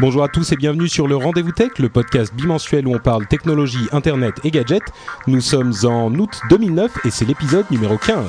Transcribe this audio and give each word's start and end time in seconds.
Bonjour 0.00 0.24
à 0.24 0.28
tous 0.28 0.50
et 0.50 0.56
bienvenue 0.56 0.88
sur 0.88 1.06
le 1.06 1.14
Rendez-vous 1.14 1.52
Tech, 1.52 1.78
le 1.78 1.88
podcast 1.88 2.34
bimensuel 2.34 2.88
où 2.88 2.94
on 2.94 2.98
parle 2.98 3.28
technologie, 3.28 3.86
internet 3.92 4.34
et 4.42 4.50
gadgets. 4.50 4.82
Nous 5.28 5.40
sommes 5.40 5.72
en 5.84 6.12
août 6.14 6.40
2009 6.50 7.06
et 7.06 7.10
c'est 7.10 7.24
l'épisode 7.24 7.70
numéro 7.70 7.96
15. 7.96 8.26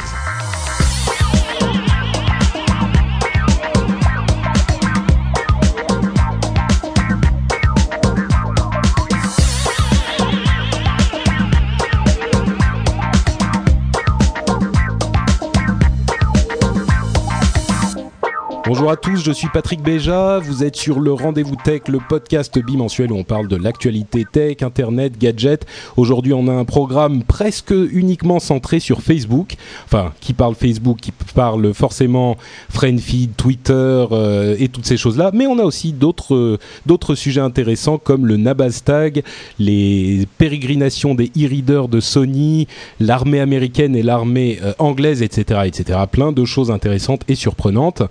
Bonjour 18.67 18.89
à 18.89 18.95
tous, 18.95 19.23
je 19.23 19.31
suis 19.31 19.47
Patrick 19.53 19.83
Béja, 19.83 20.39
vous 20.39 20.63
êtes 20.63 20.75
sur 20.75 20.99
le 20.99 21.13
Rendez-vous 21.13 21.55
Tech, 21.55 21.81
le 21.87 21.99
podcast 21.99 22.57
bimensuel 22.57 23.11
où 23.11 23.15
on 23.15 23.23
parle 23.23 23.47
de 23.47 23.57
l'actualité 23.57 24.25
tech, 24.25 24.63
internet, 24.63 25.19
gadgets. 25.19 25.67
Aujourd'hui 25.97 26.33
on 26.33 26.47
a 26.47 26.51
un 26.51 26.65
programme 26.65 27.21
presque 27.21 27.69
uniquement 27.69 28.39
centré 28.39 28.79
sur 28.79 29.03
Facebook, 29.03 29.53
enfin 29.85 30.13
qui 30.19 30.33
parle 30.33 30.55
Facebook, 30.55 30.97
qui 30.99 31.11
parle 31.35 31.75
forcément 31.75 32.37
Friendfeed, 32.69 33.35
Twitter 33.35 33.71
euh, 34.11 34.55
et 34.57 34.67
toutes 34.67 34.87
ces 34.87 34.97
choses-là, 34.97 35.29
mais 35.31 35.45
on 35.45 35.59
a 35.59 35.63
aussi 35.63 35.93
d'autres 35.93 36.33
euh, 36.33 36.57
d'autres 36.87 37.13
sujets 37.13 37.41
intéressants 37.41 37.99
comme 37.99 38.25
le 38.25 38.35
Nabastag, 38.35 39.21
les 39.59 40.27
pérégrinations 40.39 41.13
des 41.13 41.31
e-readers 41.37 41.87
de 41.87 41.99
Sony, 41.99 42.67
l'armée 42.99 43.41
américaine 43.41 43.95
et 43.95 44.01
l'armée 44.01 44.57
euh, 44.63 44.73
anglaise, 44.79 45.21
etc., 45.21 45.61
etc. 45.65 45.99
Plein 46.11 46.31
de 46.31 46.45
choses 46.45 46.71
intéressantes 46.71 47.21
et 47.27 47.35
surprenantes. 47.35 48.01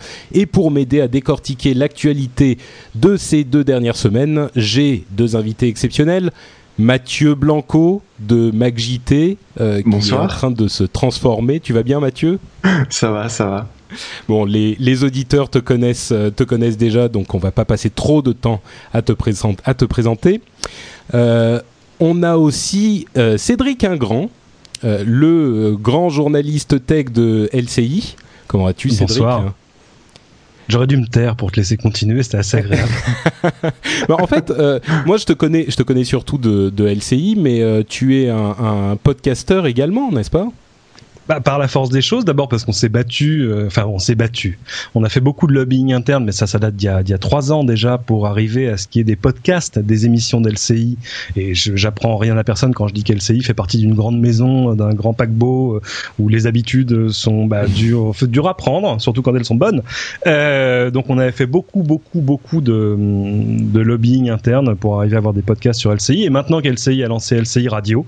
Pour 0.46 0.70
m'aider 0.70 1.00
à 1.00 1.08
décortiquer 1.08 1.74
l'actualité 1.74 2.58
de 2.94 3.16
ces 3.16 3.44
deux 3.44 3.64
dernières 3.64 3.96
semaines, 3.96 4.48
j'ai 4.56 5.04
deux 5.10 5.36
invités 5.36 5.68
exceptionnels. 5.68 6.30
Mathieu 6.78 7.34
Blanco 7.36 8.02
de 8.18 8.50
MacJT, 8.50 9.36
euh, 9.60 9.80
qui 9.82 9.88
Bonsoir. 9.88 10.22
est 10.22 10.24
en 10.24 10.28
train 10.28 10.50
de 10.50 10.66
se 10.66 10.82
transformer. 10.82 11.60
Tu 11.60 11.72
vas 11.72 11.84
bien 11.84 12.00
Mathieu? 12.00 12.38
Ça 12.90 13.10
va, 13.12 13.28
ça 13.28 13.46
va. 13.46 13.68
Bon, 14.28 14.44
les, 14.44 14.76
les 14.80 15.04
auditeurs 15.04 15.48
te 15.50 15.58
connaissent, 15.60 16.10
euh, 16.10 16.30
te 16.30 16.42
connaissent 16.42 16.76
déjà, 16.76 17.08
donc 17.08 17.32
on 17.32 17.38
va 17.38 17.52
pas 17.52 17.64
passer 17.64 17.90
trop 17.90 18.22
de 18.22 18.32
temps 18.32 18.60
à 18.92 19.02
te, 19.02 19.12
présent- 19.12 19.54
à 19.64 19.74
te 19.74 19.84
présenter. 19.84 20.40
on 21.12 22.22
a 22.22 22.36
aussi 22.36 23.06
euh, 23.16 23.38
Cédric 23.38 23.84
Ingrand, 23.84 24.30
euh, 24.82 25.04
le 25.06 25.26
euh, 25.28 25.76
grand 25.76 26.08
journaliste 26.10 26.84
tech 26.84 27.06
de 27.12 27.48
LCI. 27.52 28.16
Comment 28.48 28.64
vas-tu 28.64 28.90
Cédric? 28.90 29.08
Bonsoir. 29.18 29.54
J'aurais 30.68 30.86
dû 30.86 30.96
me 30.96 31.06
taire 31.06 31.36
pour 31.36 31.52
te 31.52 31.56
laisser 31.56 31.76
continuer, 31.76 32.22
c'était 32.22 32.38
assez 32.38 32.56
agréable. 32.58 32.92
Bah, 34.08 34.16
en 34.18 34.26
fait, 34.26 34.50
euh, 34.50 34.80
moi 35.04 35.18
je 35.18 35.24
te 35.24 35.32
connais, 35.34 35.66
je 35.68 35.76
te 35.76 35.82
connais 35.82 36.04
surtout 36.04 36.38
de, 36.38 36.84
LCI, 36.84 37.36
mais 37.38 37.62
euh, 37.62 37.82
tu 37.86 38.22
es 38.22 38.30
un, 38.30 38.56
un 38.58 38.96
podcasteur 38.96 39.66
également, 39.66 40.10
n'est-ce 40.10 40.30
pas? 40.30 40.48
Bah, 41.28 41.40
par 41.40 41.58
la 41.58 41.68
force 41.68 41.90
des 41.90 42.02
choses, 42.02 42.24
d'abord 42.24 42.48
parce 42.48 42.64
qu'on 42.64 42.72
s'est 42.72 42.88
battu, 42.88 43.42
euh, 43.42 43.66
enfin 43.66 43.86
on 43.86 43.98
s'est 43.98 44.14
battu. 44.14 44.58
On 44.94 45.04
a 45.04 45.08
fait 45.08 45.20
beaucoup 45.20 45.46
de 45.46 45.52
lobbying 45.52 45.92
interne, 45.92 46.24
mais 46.24 46.32
ça, 46.32 46.46
ça 46.46 46.58
date 46.58 46.76
d'il 46.76 46.86
y 46.86 46.88
a, 46.88 47.00
y 47.00 47.18
trois 47.18 47.52
ans 47.52 47.64
déjà 47.64 47.98
pour 47.98 48.26
arriver 48.26 48.68
à 48.68 48.76
ce 48.76 48.86
qui 48.86 49.00
est 49.00 49.04
des 49.04 49.16
podcasts, 49.16 49.78
des 49.78 50.06
émissions 50.06 50.40
d'LCI. 50.40 50.98
Et 51.36 51.54
j'apprends 51.54 52.16
rien 52.16 52.36
à 52.36 52.44
personne 52.44 52.74
quand 52.74 52.88
je 52.88 52.94
dis 52.94 53.04
qu'LCI 53.04 53.42
fait 53.42 53.54
partie 53.54 53.78
d'une 53.78 53.94
grande 53.94 54.18
maison, 54.18 54.74
d'un 54.74 54.92
grand 54.92 55.14
paquebot 55.14 55.76
euh, 55.76 55.80
où 56.18 56.28
les 56.28 56.46
habitudes 56.46 57.10
sont 57.10 57.46
bah, 57.46 57.66
dures, 57.66 58.14
dures 58.22 58.48
à 58.48 58.56
prendre, 58.56 59.00
surtout 59.00 59.22
quand 59.22 59.34
elles 59.34 59.44
sont 59.44 59.54
bonnes. 59.54 59.82
Euh, 60.26 60.90
donc 60.90 61.06
on 61.08 61.18
avait 61.18 61.32
fait 61.32 61.46
beaucoup, 61.46 61.82
beaucoup, 61.82 62.20
beaucoup 62.20 62.60
de, 62.60 62.96
lobbying 63.74 64.30
interne 64.30 64.74
pour 64.76 64.98
arriver 64.98 65.16
à 65.16 65.18
avoir 65.18 65.34
des 65.34 65.42
podcasts 65.42 65.80
sur 65.80 65.92
LCI. 65.94 66.24
Et 66.24 66.30
maintenant 66.30 66.60
qu'LCI 66.60 67.02
a 67.02 67.08
lancé 67.08 67.40
LCI 67.40 67.68
Radio, 67.68 68.06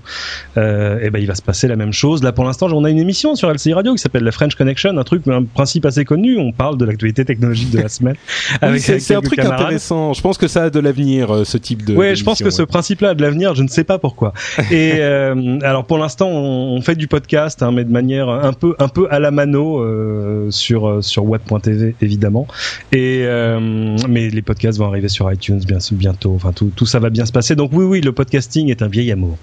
euh, 0.57 0.99
et 1.01 1.09
ben 1.09 1.19
il 1.19 1.27
va 1.27 1.35
se 1.35 1.41
passer 1.41 1.67
la 1.67 1.75
même 1.75 1.93
chose. 1.93 2.23
Là 2.23 2.31
pour 2.31 2.43
l'instant, 2.43 2.67
on 2.71 2.83
a 2.83 2.89
une 2.89 2.99
émission 3.07 3.35
sur 3.35 3.49
LCI 3.49 3.71
Radio 3.71 3.93
qui 3.93 3.99
s'appelle 3.99 4.25
la 4.25 4.33
French 4.33 4.55
Connection, 4.55 4.97
un 4.97 5.03
truc, 5.05 5.25
un 5.29 5.45
principe 5.45 5.85
assez 5.85 6.03
connu. 6.03 6.37
On 6.37 6.51
parle 6.51 6.77
de 6.77 6.83
l'actualité 6.83 7.23
technologique 7.23 7.71
de 7.71 7.79
la 7.79 7.87
semaine. 7.87 8.15
Oui, 8.61 8.81
c'est 8.81 9.15
un 9.15 9.21
truc 9.21 9.37
camarades. 9.37 9.61
intéressant. 9.61 10.11
Je 10.11 10.19
pense 10.19 10.37
que 10.37 10.49
ça 10.49 10.63
a 10.63 10.69
de 10.69 10.79
l'avenir, 10.81 11.33
euh, 11.33 11.43
ce 11.45 11.57
type 11.57 11.85
de. 11.85 11.95
Ouais, 11.95 12.15
je 12.15 12.25
pense 12.25 12.43
que 12.43 12.49
ce 12.49 12.63
principe-là 12.63 13.11
a 13.11 13.13
de 13.13 13.21
l'avenir, 13.21 13.55
je 13.55 13.63
ne 13.63 13.69
sais 13.69 13.85
pas 13.85 13.97
pourquoi. 13.97 14.33
Et 14.71 14.95
euh, 14.95 15.57
alors 15.61 15.85
pour 15.85 15.97
l'instant, 15.97 16.27
on, 16.27 16.81
fait 16.81 16.95
du 16.95 17.07
podcast, 17.07 17.63
hein, 17.63 17.71
mais 17.71 17.85
de 17.85 17.91
manière 17.91 18.27
un 18.27 18.51
peu 18.51 18.75
un 18.77 18.89
peu 18.89 19.07
à 19.09 19.19
la 19.19 19.31
mano 19.31 19.79
euh, 19.79 20.51
sur 20.51 21.01
sur 21.01 21.23
web.tv 21.23 21.95
évidemment. 22.01 22.45
Et 22.91 23.21
euh, 23.23 23.95
mais 24.09 24.29
les 24.29 24.41
podcasts 24.41 24.79
vont 24.79 24.87
arriver 24.87 25.07
sur 25.07 25.31
iTunes 25.31 25.61
bien 25.65 25.77
bientôt. 25.93 26.33
Enfin 26.35 26.51
tout 26.51 26.71
tout 26.75 26.85
ça 26.85 26.99
va 26.99 27.09
bien 27.09 27.25
se 27.25 27.31
passer. 27.31 27.55
Donc 27.55 27.71
oui 27.71 27.85
oui, 27.85 28.01
le 28.01 28.11
podcasting 28.11 28.69
est 28.69 28.81
un 28.81 28.89
vieil 28.89 29.13
amour. 29.13 29.37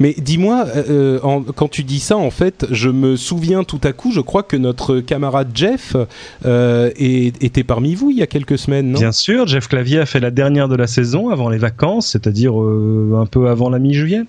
Mais 0.00 0.14
dis-moi, 0.18 0.66
euh, 0.76 1.18
en- 1.22 1.42
quand 1.42 1.68
tu 1.68 1.84
dis 1.84 2.00
ça, 2.00 2.16
en 2.16 2.30
fait, 2.30 2.66
je 2.70 2.88
me 2.88 3.16
souviens 3.16 3.64
tout 3.64 3.80
à 3.84 3.92
coup, 3.92 4.12
je 4.12 4.20
crois 4.20 4.42
que 4.42 4.56
notre 4.56 5.00
camarade 5.00 5.48
Jeff 5.54 5.96
euh, 6.44 6.90
est- 6.96 7.42
était 7.42 7.64
parmi 7.64 7.94
vous 7.94 8.10
il 8.10 8.18
y 8.18 8.22
a 8.22 8.26
quelques 8.26 8.58
semaines, 8.58 8.90
non? 8.90 8.98
Bien 8.98 9.12
sûr, 9.12 9.46
Jeff 9.46 9.68
Clavier 9.68 9.98
a 10.00 10.06
fait 10.06 10.20
la 10.20 10.30
dernière 10.30 10.68
de 10.68 10.76
la 10.76 10.86
saison 10.86 11.28
avant 11.30 11.48
les 11.48 11.58
vacances, 11.58 12.08
c'est-à-dire 12.08 12.60
euh, 12.60 13.18
un 13.20 13.26
peu 13.26 13.48
avant 13.48 13.70
la 13.70 13.78
mi-juillet. 13.78 14.22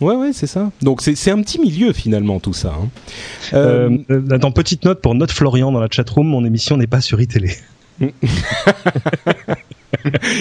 Ouais, 0.00 0.16
ouais, 0.16 0.30
c'est 0.32 0.48
ça. 0.48 0.72
Donc 0.82 1.00
c'est 1.02 1.30
un 1.30 1.40
petit 1.40 1.60
milieu 1.60 1.92
finalement 1.92 2.40
tout 2.40 2.52
ça. 2.52 2.74
hein. 2.76 2.88
Euh, 3.52 3.90
Euh, 4.10 4.22
euh, 4.30 4.34
attends, 4.34 4.50
petite 4.50 4.84
note 4.84 5.00
pour 5.00 5.14
Note 5.14 5.30
Florian 5.30 5.70
dans 5.70 5.78
la 5.80 5.86
chatroom, 5.90 6.26
mon 6.26 6.44
émission 6.44 6.76
n'est 6.76 6.88
pas 6.88 7.00
sur 7.00 7.20
iTélé. 7.20 7.52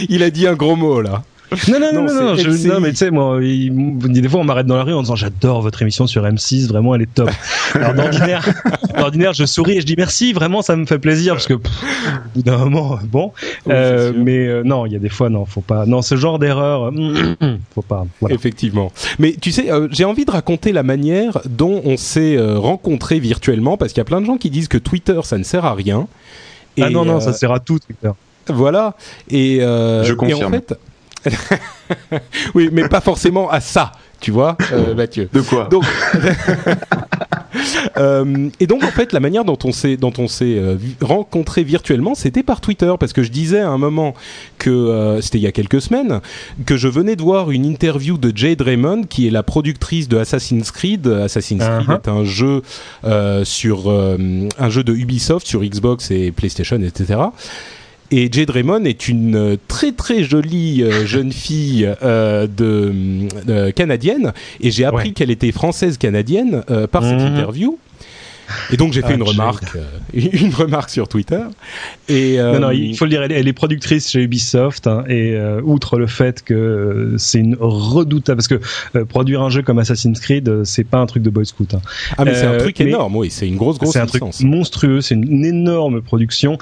il 0.09 0.23
a 0.23 0.29
dit 0.29 0.47
un 0.47 0.55
gros 0.55 0.75
mot 0.75 1.01
là. 1.01 1.23
Non, 1.69 1.79
non, 1.79 1.93
non, 1.93 2.03
Non, 2.05 2.13
non, 2.13 2.35
je- 2.35 2.67
non, 2.67 2.79
mais 2.79 2.91
tu 2.91 2.97
sais, 2.97 3.11
moi, 3.11 3.39
il- 3.41 3.71
des 4.11 4.27
fois, 4.29 4.39
on 4.41 4.43
m'arrête 4.43 4.65
dans 4.67 4.75
la 4.77 4.83
rue 4.83 4.93
en 4.93 5.01
disant 5.01 5.15
j'adore 5.15 5.61
votre 5.61 5.81
émission 5.81 6.07
sur 6.07 6.23
M6, 6.25 6.67
vraiment, 6.67 6.95
elle 6.95 7.01
est 7.03 7.13
top. 7.13 7.29
Alors, 7.75 7.93
d'ordinaire, 7.93 8.43
d'ordinaire, 8.97 9.33
je 9.33 9.45
souris 9.45 9.77
et 9.77 9.81
je 9.81 9.85
dis 9.85 9.95
merci, 9.97 10.33
vraiment, 10.33 10.61
ça 10.61 10.75
me 10.75 10.85
fait 10.85 10.99
plaisir 10.99 11.33
parce 11.33 11.47
que, 11.47 11.53
pff, 11.55 11.71
au 11.73 12.29
bout 12.35 12.41
d'un 12.43 12.57
moment, 12.57 12.99
bon. 13.03 13.31
Oui, 13.65 13.73
Euh, 13.73 14.13
mais 14.15 14.47
euh, 14.47 14.63
non, 14.63 14.85
il 14.85 14.93
y 14.93 14.95
a 14.95 14.99
des 14.99 15.09
fois, 15.09 15.29
non, 15.29 15.45
faut 15.45 15.61
pas. 15.61 15.85
Non, 15.85 16.01
ce 16.01 16.15
genre 16.15 16.39
d'erreur, 16.39 16.91
euh, 16.91 17.35
faut 17.75 17.81
pas. 17.81 18.05
Voilà. 18.19 18.35
Effectivement. 18.35 18.91
Mais 19.19 19.35
tu 19.39 19.51
sais, 19.51 19.71
euh, 19.71 19.87
j'ai 19.91 20.05
envie 20.05 20.25
de 20.25 20.31
raconter 20.31 20.71
la 20.71 20.83
manière 20.83 21.39
dont 21.45 21.81
on 21.85 21.97
s'est 21.97 22.35
euh, 22.37 22.57
rencontrés 22.57 23.19
virtuellement, 23.19 23.77
parce 23.77 23.93
qu'il 23.93 23.99
y 23.99 24.01
a 24.01 24.05
plein 24.05 24.21
de 24.21 24.25
gens 24.25 24.37
qui 24.37 24.49
disent 24.49 24.67
que 24.67 24.77
Twitter, 24.77 25.19
ça 25.23 25.37
ne 25.37 25.43
sert 25.43 25.65
à 25.65 25.73
rien. 25.73 26.07
ah 26.81 26.89
non, 26.89 27.05
non, 27.05 27.17
euh, 27.17 27.19
ça 27.19 27.33
sert 27.33 27.51
à 27.51 27.59
tout, 27.59 27.79
Twitter. 27.79 28.09
Voilà. 28.49 28.95
Et, 29.29 29.61
euh, 29.61 30.03
Je 30.03 30.09
et 30.09 30.15
en 30.15 30.17
confirme. 30.17 30.51
fait, 30.53 30.73
oui, 32.55 32.69
mais 32.71 32.87
pas 32.87 33.01
forcément 33.01 33.49
à 33.49 33.59
ça, 33.61 33.91
tu 34.19 34.31
vois, 34.31 34.57
euh, 34.71 34.95
Mathieu. 34.95 35.29
De 35.31 35.41
quoi? 35.41 35.65
Donc, 35.65 35.83
Euh, 37.97 38.49
et 38.59 38.67
donc 38.67 38.83
en 38.83 38.91
fait, 38.91 39.13
la 39.13 39.19
manière 39.19 39.45
dont 39.45 39.57
on 39.63 39.71
s'est 39.71 39.97
dont 39.97 40.13
on 40.17 40.27
s'est 40.27 40.57
euh, 40.57 40.75
rencontré 41.01 41.63
virtuellement, 41.63 42.15
c'était 42.15 42.43
par 42.43 42.61
Twitter, 42.61 42.91
parce 42.99 43.13
que 43.13 43.23
je 43.23 43.31
disais 43.31 43.59
à 43.59 43.69
un 43.69 43.77
moment 43.77 44.13
que 44.57 44.69
euh, 44.69 45.21
c'était 45.21 45.37
il 45.37 45.43
y 45.43 45.47
a 45.47 45.51
quelques 45.51 45.81
semaines 45.81 46.21
que 46.65 46.77
je 46.77 46.87
venais 46.87 47.15
de 47.15 47.21
voir 47.21 47.51
une 47.51 47.65
interview 47.65 48.17
de 48.17 48.35
Jade 48.35 48.61
Raymond, 48.61 49.03
qui 49.03 49.27
est 49.27 49.31
la 49.31 49.43
productrice 49.43 50.07
de 50.07 50.17
Assassin's 50.17 50.71
Creed. 50.71 51.07
Assassin's 51.07 51.63
Creed 51.63 51.73
Uh-huh. 51.83 51.95
est 51.95 52.07
un 52.07 52.23
jeu 52.23 52.61
euh, 53.03 53.43
sur 53.43 53.89
euh, 53.89 54.17
un 54.57 54.69
jeu 54.69 54.83
de 54.83 54.93
Ubisoft 54.93 55.45
sur 55.45 55.61
Xbox 55.61 56.11
et 56.11 56.31
PlayStation, 56.31 56.79
etc. 56.81 57.19
Et 58.15 58.29
Jade 58.31 58.51
Raymond 58.51 58.83
est 58.85 59.07
une 59.07 59.35
euh, 59.35 59.55
très 59.67 59.91
très 59.91 60.23
jolie 60.23 60.83
euh, 60.83 61.03
jeune 61.13 61.31
fille 61.31 61.89
euh, 62.03 62.45
de, 62.45 62.93
euh, 63.49 63.71
canadienne 63.71 64.33
et 64.61 64.69
j'ai 64.69 64.85
appris 64.85 65.07
Ouais. 65.09 65.13
qu'elle 65.13 65.31
était 65.31 65.51
française 65.51 65.97
canadienne 65.97 66.61
euh, 66.69 66.85
par 66.85 67.01
cette 67.03 67.19
Mhm. 67.19 67.25
interview. 67.33 67.79
Et 68.71 68.77
donc 68.77 68.93
j'ai 68.93 69.01
fait 69.01 69.07
ah, 69.11 69.15
une 69.15 69.23
remarque, 69.23 69.75
euh, 69.75 69.83
une 70.13 70.53
remarque 70.53 70.89
sur 70.89 71.07
Twitter. 71.07 71.41
Et 72.09 72.37
non, 72.37 72.59
non, 72.59 72.71
il 72.71 72.95
faut 72.97 73.05
le 73.05 73.09
dire, 73.09 73.23
elle, 73.23 73.47
est 73.47 73.53
productrice 73.53 74.09
chez 74.09 74.21
Ubisoft 74.21 74.87
hein, 74.87 75.03
et 75.07 75.37
outre 75.63 75.97
le 75.97 76.07
fait 76.07 76.43
que 76.43 77.15
c'est 77.17 77.39
une 77.39 77.57
redoutable 77.59 78.37
parce 78.37 78.47
que 78.47 79.03
produire 79.03 79.41
un 79.41 79.49
jeu 79.49 79.61
comme 79.61 79.79
Assassin's 79.79 80.19
Creed, 80.19 80.63
c'est 80.63 80.83
pas 80.83 80.99
un 80.99 81.05
truc 81.05 81.23
de 81.23 81.29
Boy 81.29 81.45
Scout. 81.45 81.73
Hein. 81.73 81.81
Ah 82.17 82.25
mais 82.25 82.35
c'est 82.35 82.45
un 82.45 82.57
truc 82.57 82.79
énorme, 82.81 83.15
oui, 83.15 83.29
c'est 83.29 83.47
une 83.47 83.57
grosse 83.57 83.77
grosse. 83.77 83.93
C'est 83.93 83.99
un 83.99 84.05
truc 84.05 84.23
monstrueux, 84.41 85.01
c'est 85.01 85.15
une 85.15 85.45
énorme 85.45 86.01
production. 86.01 86.57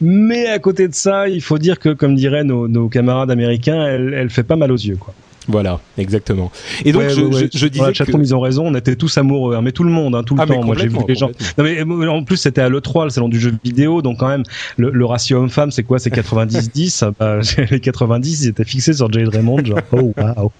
Mais 0.00 0.46
à 0.46 0.58
côté 0.58 0.88
de 0.88 0.94
ça, 0.94 1.28
il 1.28 1.42
faut 1.42 1.58
dire 1.58 1.78
que, 1.78 1.90
comme 1.90 2.14
diraient 2.14 2.44
nos, 2.44 2.68
nos 2.68 2.88
camarades 2.88 3.30
américains, 3.30 3.86
elle, 3.86 4.14
elle 4.14 4.30
fait 4.30 4.42
pas 4.42 4.56
mal 4.56 4.72
aux 4.72 4.76
yeux, 4.76 4.96
quoi. 4.96 5.14
Voilà, 5.48 5.80
exactement. 5.98 6.50
Et 6.84 6.92
donc 6.92 7.02
je, 7.02 7.48
je, 7.52 7.66
disais 7.66 7.92
que... 7.92 8.18
ils 8.18 8.34
ont 8.34 8.40
raison, 8.40 8.66
on 8.66 8.74
était 8.74 8.96
tous 8.96 9.16
amoureux, 9.18 9.54
hein, 9.56 9.62
mais 9.62 9.72
tout 9.72 9.84
le 9.84 9.90
monde, 9.90 10.14
hein, 10.14 10.22
tout 10.22 10.34
le 10.34 10.42
ah, 10.42 10.46
temps. 10.46 10.64
Moi 10.64 10.76
j'ai 10.78 10.88
vu 10.88 10.98
les 11.06 11.14
gens. 11.14 11.30
Non 11.58 11.64
mais 11.64 11.80
euh, 11.80 12.08
en 12.10 12.24
plus 12.24 12.36
c'était 12.36 12.62
à 12.62 12.68
l'E3, 12.68 13.04
le 13.04 13.10
salon 13.10 13.28
du 13.28 13.38
jeu 13.38 13.52
vidéo, 13.62 14.00
donc 14.00 14.18
quand 14.18 14.28
même 14.28 14.44
le, 14.78 15.04
ratio 15.04 15.38
homme-femme 15.38 15.70
c'est 15.70 15.82
quoi? 15.82 15.98
C'est 15.98 16.14
90-10. 16.14 17.12
bah, 17.18 17.40
les 17.70 17.80
90 17.80 18.42
ils 18.42 18.48
étaient 18.48 18.64
fixés 18.64 18.94
sur 18.94 19.12
Jade 19.12 19.28
Raymond, 19.28 19.64
genre 19.64 19.80
oh 19.92 20.14
wow. 20.16 20.52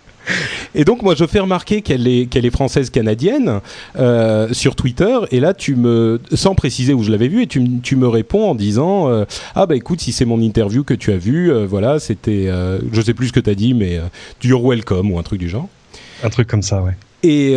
Et 0.75 0.85
donc 0.85 1.03
moi 1.03 1.15
je 1.15 1.27
fais 1.27 1.41
remarquer 1.41 1.83
qu'elle 1.83 2.09
est 2.09 2.27
qu'elle 2.27 2.47
est 2.47 2.51
française 2.51 2.91
canadienne 2.91 3.61
euh, 3.99 4.49
sur 4.53 4.75
Twitter 4.77 5.19
et 5.31 5.41
là 5.41 5.55
tu 5.55 5.77
me 5.77 6.21
sans 6.33 6.55
préciser 6.55 6.95
où 6.95 7.03
je 7.03 7.11
l'avais 7.11 7.29
vu 7.29 7.43
et 7.43 7.47
tu, 7.47 7.63
tu 7.83 7.97
me 7.97 8.09
réponds 8.09 8.51
en 8.51 8.55
disant 8.55 9.09
euh, 9.09 9.25
ah 9.55 9.67
bah 9.67 9.77
écoute 9.77 10.01
si 10.01 10.13
c'est 10.13 10.25
mon 10.25 10.41
interview 10.41 10.85
que 10.85 10.95
tu 10.95 11.13
as 11.13 11.17
vu 11.17 11.51
euh, 11.51 11.67
voilà 11.67 11.99
c'était 11.99 12.49
je 12.93 13.01
sais 13.01 13.15
plus 13.15 13.29
ce 13.29 13.33
que 13.33 13.41
tu 13.41 13.51
as 13.51 13.55
dit 13.55 13.75
mais 13.75 14.01
you're 14.43 14.65
welcome 14.65 15.13
ou 15.13 15.19
un 15.19 15.23
truc 15.23 15.41
du 15.41 15.49
genre. 15.49 15.69
Un 16.23 16.31
truc 16.31 16.49
comme 16.49 16.63
ça 16.63 16.83
ouais. 16.83 16.93
Et, 17.23 17.55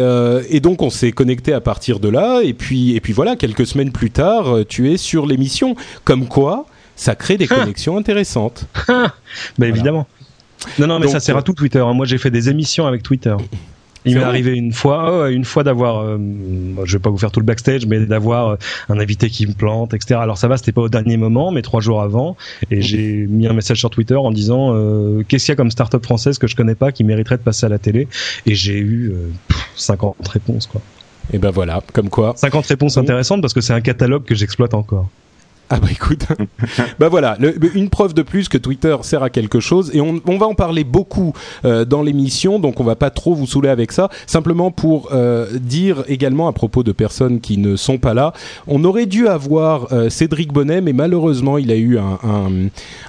et, 0.49 0.59
donc 0.61 0.81
on 0.81 0.89
s'est 0.89 1.11
connecté 1.11 1.51
à 1.51 1.59
partir 1.59 1.99
de 1.99 2.07
là 2.07 2.41
et 2.41 2.53
puis 2.53 2.95
et 2.95 3.01
puis 3.01 3.11
voilà 3.11 3.35
quelques 3.35 3.65
semaines 3.65 3.91
plus 3.91 4.11
tard 4.11 4.59
tu 4.67 4.91
es 4.91 4.97
sur 4.97 5.25
l'émission 5.25 5.75
comme 6.05 6.27
quoi 6.27 6.65
ça 6.97 7.15
crée 7.15 7.37
des 7.37 7.47
connexions 7.47 7.97
intéressantes. 7.97 8.65
bah 8.87 9.67
évidemment. 9.67 10.07
Non, 10.79 10.87
non, 10.87 10.99
mais 10.99 11.07
ça 11.07 11.19
sert 11.19 11.37
à 11.37 11.43
tout 11.43 11.53
Twitter. 11.53 11.79
Hein. 11.79 11.93
Moi, 11.93 12.05
j'ai 12.05 12.17
fait 12.17 12.31
des 12.31 12.49
émissions 12.49 12.87
avec 12.87 13.03
Twitter. 13.03 13.35
Il 14.05 14.15
m'est 14.15 14.23
arrivé 14.23 14.53
une 14.53 14.71
fois, 14.71 15.29
une 15.29 15.43
fois 15.43 15.63
d'avoir, 15.63 16.01
euh, 16.01 16.17
je 16.85 16.93
vais 16.93 17.01
pas 17.01 17.09
vous 17.09 17.17
faire 17.17 17.31
tout 17.31 17.39
le 17.39 17.45
backstage, 17.45 17.85
mais 17.85 18.05
d'avoir 18.05 18.49
euh, 18.49 18.55
un 18.89 18.99
invité 18.99 19.29
qui 19.29 19.45
me 19.45 19.53
plante, 19.53 19.93
etc. 19.93 20.19
Alors 20.21 20.37
ça 20.37 20.47
va, 20.47 20.57
c'était 20.57 20.71
pas 20.71 20.81
au 20.81 20.89
dernier 20.89 21.17
moment, 21.17 21.51
mais 21.51 21.61
trois 21.61 21.81
jours 21.81 22.01
avant, 22.01 22.37
et 22.71 22.81
j'ai 22.81 23.27
mis 23.27 23.47
un 23.47 23.53
message 23.53 23.79
sur 23.79 23.89
Twitter 23.89 24.15
en 24.15 24.31
disant 24.31 24.73
euh, 24.73 25.23
qu'est-ce 25.27 25.45
qu'il 25.45 25.51
y 25.51 25.53
a 25.53 25.55
comme 25.55 25.71
start-up 25.71 26.03
française 26.03 26.37
que 26.37 26.47
je 26.47 26.55
connais 26.55 26.75
pas 26.75 26.91
qui 26.91 27.03
mériterait 27.03 27.37
de 27.37 27.43
passer 27.43 27.65
à 27.65 27.69
la 27.69 27.79
télé, 27.79 28.07
et 28.45 28.55
j'ai 28.55 28.79
eu 28.79 29.13
50 29.75 30.15
réponses 30.27 30.67
quoi. 30.67 30.81
Et 31.33 31.39
ben 31.39 31.51
voilà, 31.51 31.81
comme 31.91 32.09
quoi. 32.09 32.33
50 32.37 32.65
réponses 32.67 32.97
intéressantes 32.97 33.41
parce 33.41 33.53
que 33.53 33.59
c'est 33.59 33.73
un 33.73 33.81
catalogue 33.81 34.23
que 34.23 34.35
j'exploite 34.35 34.73
encore. 34.73 35.09
Ah 35.69 35.81
bah 35.81 35.89
écoute, 35.91 36.25
bah 36.99 37.09
voilà, 37.09 37.37
une 37.75 37.89
preuve 37.89 38.13
de 38.13 38.21
plus 38.21 38.47
que 38.47 38.57
Twitter 38.57 38.95
sert 39.01 39.21
à 39.21 39.29
quelque 39.29 39.59
chose 39.59 39.91
et 39.93 39.99
on, 39.99 40.21
on 40.25 40.37
va 40.37 40.45
en 40.45 40.53
parler 40.53 40.85
beaucoup 40.85 41.33
euh, 41.65 41.83
dans 41.83 42.01
l'émission, 42.01 42.57
donc 42.57 42.79
on 42.79 42.85
va 42.85 42.95
pas 42.95 43.09
trop 43.09 43.35
vous 43.35 43.45
saouler 43.45 43.67
avec 43.67 43.91
ça. 43.91 44.07
Simplement 44.27 44.71
pour 44.71 45.09
euh, 45.11 45.59
dire 45.59 46.05
également 46.07 46.47
à 46.47 46.53
propos 46.53 46.83
de 46.83 46.93
personnes 46.93 47.41
qui 47.41 47.57
ne 47.57 47.75
sont 47.75 47.97
pas 47.97 48.13
là, 48.13 48.31
on 48.67 48.85
aurait 48.85 49.07
dû 49.07 49.27
avoir 49.27 49.91
euh, 49.91 50.09
Cédric 50.09 50.53
Bonnet, 50.53 50.79
mais 50.79 50.93
malheureusement 50.93 51.57
il 51.57 51.69
a 51.69 51.75
eu 51.75 51.97
un, 51.97 52.17
un, 52.23 52.49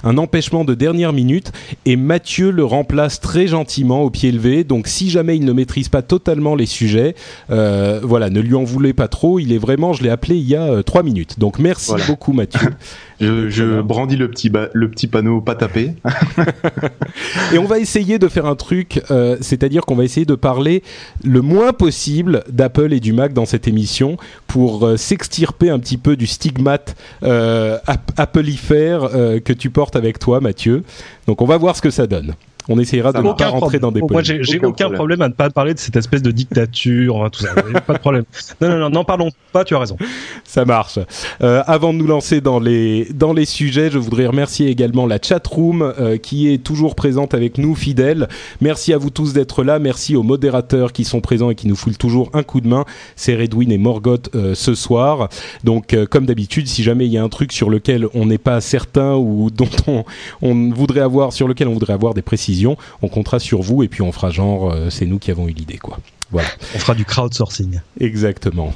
un, 0.03 0.17
empêchement 0.17 0.65
de 0.65 0.73
dernière 0.73 1.13
minute 1.13 1.53
et 1.85 1.95
Mathieu 1.95 2.51
le 2.51 2.65
remplace 2.65 3.21
très 3.21 3.47
gentiment 3.47 4.01
au 4.01 4.09
pied 4.09 4.33
levé. 4.33 4.65
Donc 4.65 4.87
si 4.87 5.09
jamais 5.09 5.37
il 5.37 5.45
ne 5.45 5.53
maîtrise 5.53 5.87
pas 5.87 6.01
totalement 6.01 6.55
les 6.55 6.65
sujets, 6.65 7.15
voilà, 7.47 8.29
ne 8.29 8.41
lui 8.41 8.55
en 8.55 8.65
voulez 8.65 8.91
pas 8.91 9.07
trop. 9.07 9.39
Il 9.39 9.53
est 9.53 9.57
vraiment, 9.57 9.93
je 9.93 10.03
l'ai 10.03 10.09
appelé 10.09 10.35
il 10.35 10.47
y 10.47 10.57
a 10.57 10.83
trois 10.83 11.03
minutes. 11.03 11.39
Donc 11.39 11.57
merci 11.57 11.93
beaucoup 12.05 12.33
Mathieu. 12.33 12.48
je, 13.19 13.81
brandis 13.81 14.15
le 14.15 14.29
petit, 14.29 14.51
le 14.73 14.89
petit 14.89 15.07
panneau 15.07 15.41
pas 15.41 15.55
tapé. 15.55 15.93
et 17.53 17.57
on 17.57 17.65
va 17.65 17.79
essayer 17.79 18.19
de 18.19 18.27
faire 18.27 18.45
un 18.45 18.55
truc, 18.55 19.01
euh, 19.11 19.37
c'est-à-dire 19.41 19.85
qu'on 19.85 19.95
va 19.95 20.03
essayer 20.03 20.25
de 20.25 20.35
parler 20.35 20.83
le 21.23 21.41
moins 21.41 21.73
possible 21.73 22.43
d'Apple 22.49 22.93
et 22.93 22.99
du 22.99 23.13
Mac 23.13 23.33
dans 23.33 23.45
cette 23.45 23.67
émission 23.67 24.17
pour 24.47 24.85
euh, 24.85 24.97
s'extirper 24.97 25.69
un 25.69 25.79
petit 25.79 25.97
peu 25.97 26.15
du 26.15 26.27
stigmate 26.27 26.95
euh, 27.23 27.77
Applifère 28.17 29.03
euh, 29.03 29.39
que 29.39 29.53
tu 29.53 29.69
portes 29.69 29.95
avec 29.95 30.19
toi, 30.19 30.41
Mathieu. 30.41 30.83
Donc 31.27 31.41
on 31.41 31.45
va 31.45 31.57
voir 31.57 31.75
ce 31.75 31.81
que 31.81 31.89
ça 31.89 32.07
donne 32.07 32.33
on 32.67 32.77
essayera 32.79 33.11
de 33.11 33.19
ne 33.19 33.33
pas 33.33 33.47
rentrer 33.47 33.79
dans 33.79 33.91
des 33.91 34.01
Moi, 34.01 34.21
j'ai 34.21 34.59
aucun, 34.63 34.89
problème. 34.89 35.21
à 35.21 35.29
ne 35.29 35.33
pas 35.33 35.49
parler 35.49 35.73
de 35.73 35.79
cette 35.79 35.95
espèce 35.95 36.21
de 36.21 36.31
dictature, 36.31 37.29
tout 37.31 37.41
ça. 37.41 37.53
pas 37.87 37.93
de 37.93 37.99
problème. 37.99 38.25
Non, 38.61 38.69
non, 38.69 38.77
non, 38.77 38.89
n'en 38.89 39.03
parlons 39.03 39.29
pas. 39.51 39.63
Tu 39.63 39.75
as 39.75 39.79
raison. 39.79 39.97
Ça 40.43 40.65
marche. 40.65 40.99
Euh, 41.41 41.63
avant 41.65 41.93
de 41.93 41.97
nous 41.97 42.07
lancer 42.07 42.41
dans 42.41 42.59
les 42.59 43.07
dans 43.13 43.33
les 43.33 43.45
sujets, 43.45 43.89
je 43.89 43.97
voudrais 43.97 44.27
remercier 44.27 44.67
également 44.67 45.07
la 45.07 45.19
chatroom 45.21 45.81
euh, 45.81 46.17
qui 46.17 46.51
est 46.51 46.63
toujours 46.63 46.95
présente 46.95 47.33
avec 47.33 47.57
nous, 47.57 47.75
fidèle. 47.75 48.27
Merci 48.61 48.93
à 48.93 48.97
vous 48.97 49.09
tous 49.09 49.33
d'être 49.33 49.63
là. 49.63 49.79
Merci 49.79 50.15
aux 50.15 50.23
modérateurs 50.23 50.91
qui 50.91 51.05
sont 51.05 51.21
présents 51.21 51.49
et 51.49 51.55
qui 51.55 51.67
nous 51.67 51.75
foulent 51.75 51.97
toujours 51.97 52.29
un 52.33 52.43
coup 52.43 52.61
de 52.61 52.67
main. 52.67 52.85
C'est 53.15 53.35
Redwin 53.35 53.71
et 53.71 53.77
Morgoth 53.77 54.29
euh, 54.35 54.53
ce 54.53 54.75
soir. 54.75 55.29
Donc, 55.63 55.93
euh, 55.93 56.05
comme 56.05 56.25
d'habitude, 56.25 56.67
si 56.67 56.83
jamais 56.83 57.05
il 57.05 57.11
y 57.11 57.17
a 57.17 57.23
un 57.23 57.29
truc 57.29 57.51
sur 57.51 57.69
lequel 57.69 58.07
on 58.13 58.25
n'est 58.25 58.37
pas 58.37 58.61
certain 58.61 59.15
ou 59.15 59.49
dont 59.49 59.69
on, 59.87 60.03
on 60.41 60.69
voudrait 60.71 61.01
avoir 61.01 61.33
sur 61.33 61.47
lequel 61.47 61.67
on 61.67 61.73
voudrait 61.73 61.93
avoir 61.93 62.13
des 62.13 62.21
précisions 62.21 62.58
on 62.67 63.07
comptera 63.07 63.39
sur 63.39 63.61
vous 63.61 63.83
et 63.83 63.87
puis 63.87 64.01
on 64.01 64.11
fera 64.11 64.29
genre 64.29 64.71
euh, 64.71 64.89
c'est 64.89 65.05
nous 65.05 65.19
qui 65.19 65.31
avons 65.31 65.47
eu 65.47 65.51
l'idée 65.51 65.77
quoi. 65.77 65.99
Voilà. 66.31 66.47
On 66.75 66.77
fera 66.77 66.93
du 66.93 67.05
crowdsourcing. 67.05 67.79
Exactement. 67.99 68.73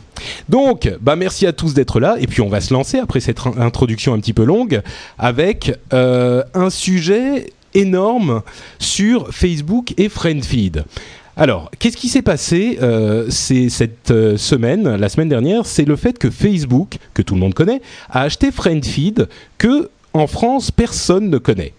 Donc, 0.49 0.91
bah 1.01 1.15
merci 1.15 1.45
à 1.45 1.53
tous 1.53 1.75
d'être 1.75 1.99
là 1.99 2.15
et 2.19 2.25
puis 2.25 2.41
on 2.41 2.49
va 2.49 2.61
se 2.61 2.73
lancer 2.73 2.97
après 2.97 3.19
cette 3.19 3.39
introduction 3.45 4.15
un 4.15 4.19
petit 4.19 4.33
peu 4.33 4.43
longue 4.43 4.81
avec 5.19 5.71
euh, 5.93 6.43
un 6.55 6.71
sujet 6.71 7.53
énorme 7.75 8.41
sur 8.79 9.31
Facebook 9.31 9.93
et 9.97 10.09
Friendfeed. 10.09 10.83
Alors, 11.35 11.71
qu'est-ce 11.79 11.97
qui 11.97 12.09
s'est 12.09 12.21
passé 12.21 12.77
euh, 12.81 13.27
cette 13.29 14.11
euh, 14.11 14.37
semaine, 14.37 14.95
la 14.95 15.09
semaine 15.09 15.29
dernière? 15.29 15.65
C'est 15.65 15.85
le 15.85 15.95
fait 15.95 16.19
que 16.19 16.29
Facebook, 16.29 16.97
que 17.15 17.23
tout 17.23 17.33
le 17.33 17.39
monde 17.39 17.55
connaît, 17.55 17.81
a 18.11 18.21
acheté 18.21 18.51
Friendfeed 18.51 19.27
que 19.57 19.89
en 20.13 20.27
France 20.27 20.71
personne 20.71 21.29
ne 21.29 21.37
connaît. 21.37 21.73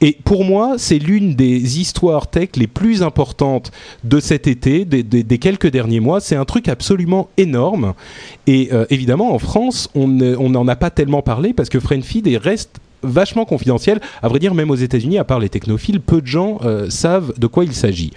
Et 0.00 0.16
pour 0.24 0.44
moi, 0.44 0.74
c'est 0.78 0.98
l'une 0.98 1.34
des 1.34 1.78
histoires 1.78 2.28
tech 2.28 2.50
les 2.56 2.66
plus 2.66 3.02
importantes 3.02 3.70
de 4.04 4.20
cet 4.20 4.46
été, 4.46 4.84
des, 4.84 5.38
quelques 5.38 5.70
derniers 5.70 6.00
mois. 6.00 6.20
C'est 6.20 6.36
un 6.36 6.44
truc 6.44 6.68
absolument 6.68 7.28
énorme. 7.36 7.94
Et 8.46 8.70
euh, 8.72 8.86
évidemment, 8.90 9.32
en 9.34 9.38
France, 9.38 9.88
on 9.94 10.08
n'en 10.08 10.68
a 10.68 10.76
pas 10.76 10.90
tellement 10.90 11.22
parlé 11.22 11.52
parce 11.52 11.68
que 11.68 11.80
Friendfeed 11.80 12.26
reste 12.42 12.80
vachement 13.02 13.44
confidentiel. 13.44 14.00
À 14.22 14.28
vrai 14.28 14.38
dire, 14.38 14.54
même 14.54 14.70
aux 14.70 14.76
États-Unis, 14.76 15.18
à 15.18 15.24
part 15.24 15.38
les 15.38 15.48
technophiles, 15.48 16.00
peu 16.00 16.20
de 16.20 16.26
gens 16.26 16.58
euh, 16.64 16.90
savent 16.90 17.32
de 17.38 17.46
quoi 17.46 17.64
il 17.64 17.74
s'agit. 17.74 18.12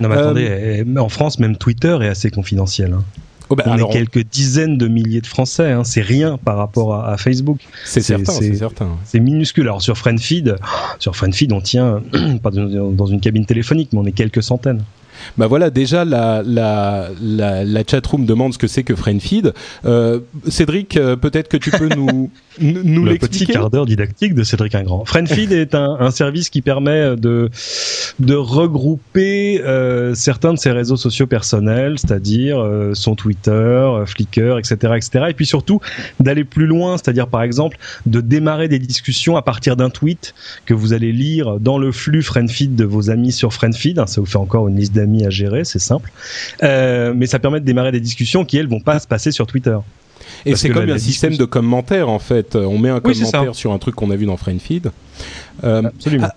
Non, 0.00 0.08
mais 0.08 0.16
attendez, 0.16 0.46
euh, 0.48 0.96
en 0.98 1.08
France, 1.08 1.38
même 1.38 1.56
Twitter 1.56 1.96
est 2.02 2.08
assez 2.08 2.30
confidentiel. 2.30 2.92
Hein. 2.92 3.04
Oh 3.48 3.54
bah, 3.54 3.64
on 3.66 3.78
est 3.78 3.92
quelques 3.92 4.24
dizaines 4.24 4.76
de 4.76 4.88
milliers 4.88 5.20
de 5.20 5.26
Français, 5.26 5.70
hein. 5.70 5.84
c'est 5.84 6.00
rien 6.00 6.36
par 6.36 6.56
rapport 6.56 6.94
à, 6.94 7.16
Facebook. 7.16 7.60
C'est 7.84 8.00
certain, 8.00 8.32
c'est 8.32 8.54
certain. 8.56 8.96
C'est 9.04 9.20
minuscule. 9.20 9.64
Alors 9.64 9.82
sur 9.82 9.96
Friendfeed, 9.96 10.56
sur 10.98 11.14
Friendfeed, 11.14 11.52
on 11.52 11.60
tient 11.60 12.02
pas 12.42 12.50
dans 12.50 13.06
une 13.06 13.20
cabine 13.20 13.46
téléphonique, 13.46 13.90
mais 13.92 14.00
on 14.00 14.06
est 14.06 14.12
quelques 14.12 14.42
centaines. 14.42 14.82
Bah 15.36 15.46
voilà, 15.46 15.70
déjà 15.70 16.04
la, 16.04 16.42
la, 16.44 17.08
la, 17.20 17.64
la 17.64 17.82
chatroom 17.84 18.26
demande 18.26 18.52
ce 18.52 18.58
que 18.58 18.66
c'est 18.66 18.82
que 18.82 18.94
Friendfeed. 18.94 19.52
Euh, 19.84 20.20
Cédric, 20.48 20.96
euh, 20.96 21.16
peut-être 21.16 21.48
que 21.48 21.56
tu 21.56 21.70
peux 21.70 21.88
nous, 21.88 22.30
nous 22.60 23.04
Le 23.04 23.16
petit 23.16 23.46
quart 23.46 23.70
d'heure 23.70 23.86
didactique 23.86 24.34
de 24.34 24.42
Cédric 24.42 24.74
Ingrand. 24.74 25.04
Friendfeed 25.04 25.52
est 25.52 25.74
un, 25.74 25.96
un, 26.00 26.10
service 26.10 26.50
qui 26.50 26.62
permet 26.62 27.16
de, 27.16 27.50
de 28.18 28.34
regrouper 28.34 29.60
euh, 29.62 30.14
certains 30.14 30.54
de 30.54 30.58
ses 30.58 30.70
réseaux 30.70 30.96
sociaux 30.96 31.26
personnels, 31.26 31.98
c'est-à-dire 31.98 32.58
euh, 32.60 32.94
son 32.94 33.14
Twitter, 33.14 34.02
Flickr, 34.06 34.58
etc., 34.58 34.94
etc. 34.96 35.26
Et 35.28 35.34
puis 35.34 35.46
surtout 35.46 35.80
d'aller 36.20 36.44
plus 36.44 36.66
loin, 36.66 36.96
c'est-à-dire 36.96 37.28
par 37.28 37.42
exemple 37.42 37.78
de 38.06 38.20
démarrer 38.20 38.68
des 38.68 38.78
discussions 38.78 39.36
à 39.36 39.42
partir 39.42 39.76
d'un 39.76 39.90
tweet 39.90 40.34
que 40.64 40.74
vous 40.74 40.92
allez 40.92 41.12
lire 41.12 41.60
dans 41.60 41.78
le 41.78 41.92
flux 41.92 42.22
Friendfeed 42.22 42.74
de 42.74 42.84
vos 42.84 43.10
amis 43.10 43.32
sur 43.32 43.52
Friendfeed. 43.52 44.02
Ça 44.06 44.20
vous 44.20 44.26
fait 44.26 44.36
encore 44.36 44.68
une 44.68 44.76
liste 44.76 44.94
d'amis 44.94 45.15
à 45.24 45.30
gérer, 45.30 45.64
c'est 45.64 45.78
simple. 45.78 46.10
Euh, 46.62 47.12
mais 47.14 47.26
ça 47.26 47.38
permet 47.38 47.60
de 47.60 47.64
démarrer 47.64 47.92
des 47.92 48.00
discussions 48.00 48.44
qui 48.44 48.58
elles 48.58 48.68
vont 48.68 48.80
pas 48.80 48.98
se 48.98 49.06
passer 49.06 49.30
sur 49.30 49.46
Twitter. 49.46 49.76
Et 50.44 50.56
c'est 50.56 50.70
comme 50.70 50.88
un 50.88 50.98
système 50.98 51.36
de 51.36 51.44
commentaires 51.44 52.08
en 52.08 52.18
fait. 52.18 52.56
On 52.56 52.78
met 52.78 52.90
un 52.90 53.00
commentaire 53.00 53.54
sur 53.54 53.72
un 53.72 53.78
truc 53.78 53.94
qu'on 53.94 54.10
a 54.10 54.16
vu 54.16 54.26
dans 54.26 54.36
Friendfeed. 54.36 54.90
Euh, 55.64 55.82
Absolument. 55.84 56.28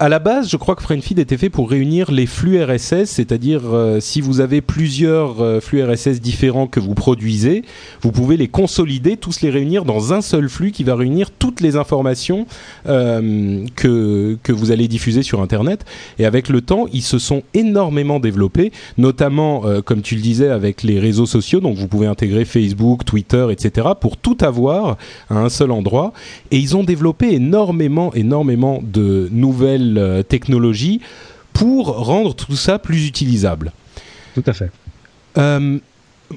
À 0.00 0.08
la 0.08 0.20
base, 0.20 0.48
je 0.48 0.56
crois 0.56 0.76
que 0.76 0.82
FriendFeed 0.82 1.18
était 1.18 1.36
fait 1.36 1.50
pour 1.50 1.68
réunir 1.68 2.12
les 2.12 2.26
flux 2.26 2.62
RSS, 2.62 3.06
c'est-à-dire 3.06 3.62
euh, 3.64 3.98
si 3.98 4.20
vous 4.20 4.40
avez 4.40 4.60
plusieurs 4.60 5.40
euh, 5.40 5.60
flux 5.60 5.82
RSS 5.82 6.20
différents 6.20 6.68
que 6.68 6.78
vous 6.78 6.94
produisez, 6.94 7.64
vous 8.00 8.12
pouvez 8.12 8.36
les 8.36 8.46
consolider, 8.46 9.16
tous 9.16 9.40
les 9.40 9.50
réunir 9.50 9.84
dans 9.84 10.12
un 10.12 10.20
seul 10.20 10.48
flux 10.48 10.70
qui 10.70 10.84
va 10.84 10.94
réunir 10.94 11.32
toutes 11.32 11.60
les 11.60 11.74
informations 11.74 12.46
euh, 12.86 13.64
que, 13.74 14.38
que 14.44 14.52
vous 14.52 14.70
allez 14.70 14.86
diffuser 14.86 15.24
sur 15.24 15.42
Internet. 15.42 15.84
Et 16.20 16.26
avec 16.26 16.48
le 16.48 16.60
temps, 16.60 16.86
ils 16.92 17.02
se 17.02 17.18
sont 17.18 17.42
énormément 17.52 18.20
développés, 18.20 18.70
notamment, 18.98 19.64
comme 19.84 20.02
tu 20.02 20.14
le 20.14 20.20
disais, 20.20 20.48
avec 20.48 20.82
les 20.82 21.00
réseaux 21.00 21.26
sociaux. 21.26 21.60
Donc 21.60 21.76
vous 21.76 21.88
pouvez 21.88 22.06
intégrer 22.06 22.44
Facebook, 22.44 23.04
Twitter, 23.04 23.48
etc. 23.50 23.88
pour 24.00 24.16
tout 24.16 24.36
avoir 24.40 24.96
à 25.28 25.38
un 25.38 25.48
seul 25.48 25.72
endroit. 25.72 26.12
Et 26.50 26.58
ils 26.58 26.76
ont 26.76 26.84
développé 26.84 27.34
énormément, 27.34 28.12
énormément 28.14 28.80
de 28.82 29.28
nouvelles 29.32 29.87
euh, 29.96 30.22
technologie 30.22 31.00
pour 31.52 31.86
rendre 31.86 32.34
tout 32.34 32.56
ça 32.56 32.78
plus 32.78 33.06
utilisable. 33.06 33.72
Tout 34.34 34.44
à 34.46 34.52
fait. 34.52 34.70
Euh, 35.38 35.78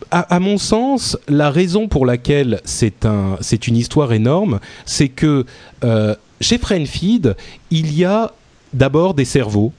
à, 0.09 0.39
mon 0.39 0.57
sens, 0.57 1.17
la 1.27 1.51
raison 1.51 1.87
pour 1.87 2.05
laquelle 2.05 2.61
c'est 2.63 3.05
un, 3.05 3.37
c'est 3.41 3.67
une 3.67 3.75
histoire 3.75 4.13
énorme, 4.13 4.59
c'est 4.85 5.09
que 5.09 5.45
euh, 5.83 6.15
chez 6.39 6.57
FriendFeed, 6.57 7.35
il 7.71 7.93
y 7.93 8.05
a 8.05 8.31
d'abord 8.73 9.13
des 9.13 9.25
cerveaux 9.25 9.73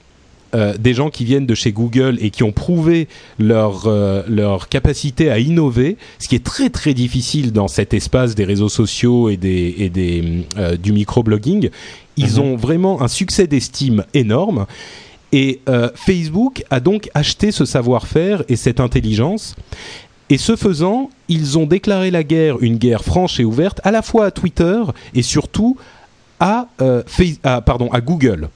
euh, 0.55 0.77
des 0.77 0.93
gens 0.93 1.09
qui 1.09 1.25
viennent 1.25 1.47
de 1.47 1.55
chez 1.55 1.73
Google 1.73 2.19
et 2.21 2.29
qui 2.29 2.43
ont 2.43 2.53
prouvé 2.53 3.09
leur, 3.39 3.87
euh, 3.87 4.23
leur 4.29 4.69
capacité 4.69 5.31
à 5.31 5.39
innover, 5.39 5.97
ce 6.19 6.29
qui 6.29 6.35
est 6.35 6.45
très 6.45 6.69
très 6.69 6.93
difficile 6.93 7.53
dans 7.53 7.69
cet 7.69 7.95
espace 7.95 8.35
des 8.35 8.45
réseaux 8.45 8.69
sociaux 8.69 9.31
et, 9.31 9.39
des, 9.39 9.75
et 9.79 9.89
des, 9.89 10.45
euh, 10.59 10.77
du 10.77 10.93
microblogging. 10.93 11.71
Ils 12.19 12.35
mhm. 12.35 12.39
ont 12.39 12.57
vraiment 12.57 13.01
un 13.01 13.09
succès 13.09 13.47
d'estime 13.47 14.05
énorme. 14.13 14.67
Et 15.35 15.63
Facebook 15.95 16.63
a 16.69 16.79
donc 16.79 17.09
acheté 17.15 17.53
ce 17.53 17.65
savoir-faire 17.65 18.43
et 18.51 18.57
cette 18.57 18.81
intelligence. 18.81 19.57
Et 20.29 20.37
ce 20.37 20.57
faisant, 20.57 21.09
ils 21.29 21.57
ont 21.57 21.65
déclaré 21.65 22.11
la 22.11 22.23
guerre, 22.23 22.59
une 22.61 22.77
guerre 22.77 23.03
franche 23.03 23.41
et 23.41 23.45
ouverte, 23.45 23.81
à 23.83 23.93
la 23.93 24.03
fois 24.03 24.27
à 24.27 24.31
Twitter 24.31 24.83
et 25.15 25.23
surtout 25.23 25.79
à, 26.39 26.69
à, 27.45 27.61
pardon, 27.63 27.89
à 27.93 28.03
Google. 28.03 28.51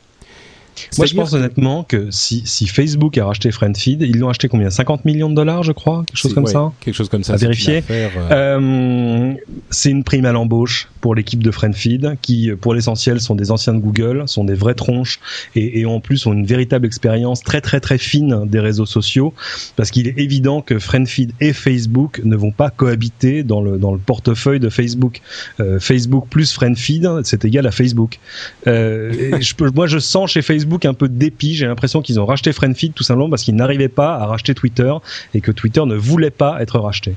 Moi, 0.99 1.07
je 1.07 1.15
pense 1.15 1.33
honnêtement 1.33 1.85
que 1.85 2.11
si, 2.11 2.43
si 2.45 2.67
Facebook 2.67 3.17
a 3.19 3.27
racheté 3.27 3.51
FriendFeed, 3.51 4.03
ils 4.03 4.19
l'ont 4.19 4.29
acheté 4.29 4.49
combien? 4.49 4.71
50 4.71 5.05
millions 5.05 5.31
de 5.31 5.35
dollars, 5.35 5.63
je 5.63 5.73
crois? 5.73 6.05
Quelque 6.07 6.19
chose 6.19 6.35
comme 6.35 6.47
ça? 6.47 6.73
Quelque 6.81 6.95
chose 6.95 7.09
comme 7.09 7.25
ça. 7.25 7.35
À 7.35 7.37
vérifier. 7.37 7.83
Euh, 7.91 8.09
euh, 8.31 9.35
c'est 9.71 9.91
une 9.91 10.05
prime 10.05 10.25
à 10.25 10.33
l'embauche 10.33 10.89
pour 11.01 11.15
l'équipe 11.15 11.43
de 11.43 11.51
FriendFeed, 11.51 12.17
qui, 12.21 12.51
pour 12.61 12.75
l'essentiel, 12.75 13.21
sont 13.21 13.35
des 13.35 13.51
anciens 13.51 13.75
de 13.75 13.79
Google, 13.79 14.25
sont 14.27 14.45
des 14.45 14.55
vraies 14.55 14.75
tronches, 14.75 15.21
et, 15.55 15.81
et 15.81 15.87
en 15.87 16.01
plus 16.01 16.27
ont 16.27 16.33
une 16.33 16.47
véritable 16.47 16.87
expérience 16.87 17.43
très 17.43 17.61
très 17.61 17.81
très 17.81 17.99
fine 17.99 18.47
des 18.47 18.61
réseaux 18.61 18.87
sociaux, 18.87 19.33
parce 19.77 19.91
qu'il 19.91 20.09
est 20.09 20.19
évident 20.19 20.63
que 20.63 20.79
FriendFeed 20.79 21.33
et 21.41 21.53
Facebook 21.53 22.21
ne 22.25 22.37
vont 22.37 22.51
pas 22.51 22.71
cohabiter 22.71 23.43
dans 23.43 23.61
le, 23.61 23.79
dans 23.79 23.93
le 23.93 23.99
portefeuille 23.99 24.61
de 24.61 24.69
Facebook. 24.69 25.21
Euh, 25.61 25.79
Facebook 25.81 26.27
plus 26.29 26.53
FriendFeed, 26.53 27.09
c'est 27.25 27.45
égal 27.45 27.67
à 27.67 27.71
Facebook. 27.71 28.19
Euh, 28.67 29.39
je, 29.41 29.55
moi, 29.75 29.87
je 29.87 29.99
sens 29.99 30.33
chez 30.33 30.43
Facebook 30.43 30.66
un 30.85 30.95
peu 30.95 31.09
dépit. 31.09 31.55
J'ai 31.55 31.67
l'impression 31.67 32.03
qu'ils 32.03 32.21
ont 32.21 32.27
racheté 32.27 32.53
Friendfeed 32.53 32.95
tout 32.95 33.05
simplement 33.05 33.31
parce 33.31 33.43
qu'ils 33.43 33.57
n'arrivaient 33.57 33.89
pas 33.89 34.17
à 34.17 34.27
racheter 34.27 34.55
Twitter 34.55 34.93
et 35.35 35.41
que 35.41 35.53
Twitter 35.53 35.85
ne 35.85 35.95
voulait 35.95 36.31
pas 36.31 36.61
être 36.61 36.79
racheté. 36.79 37.15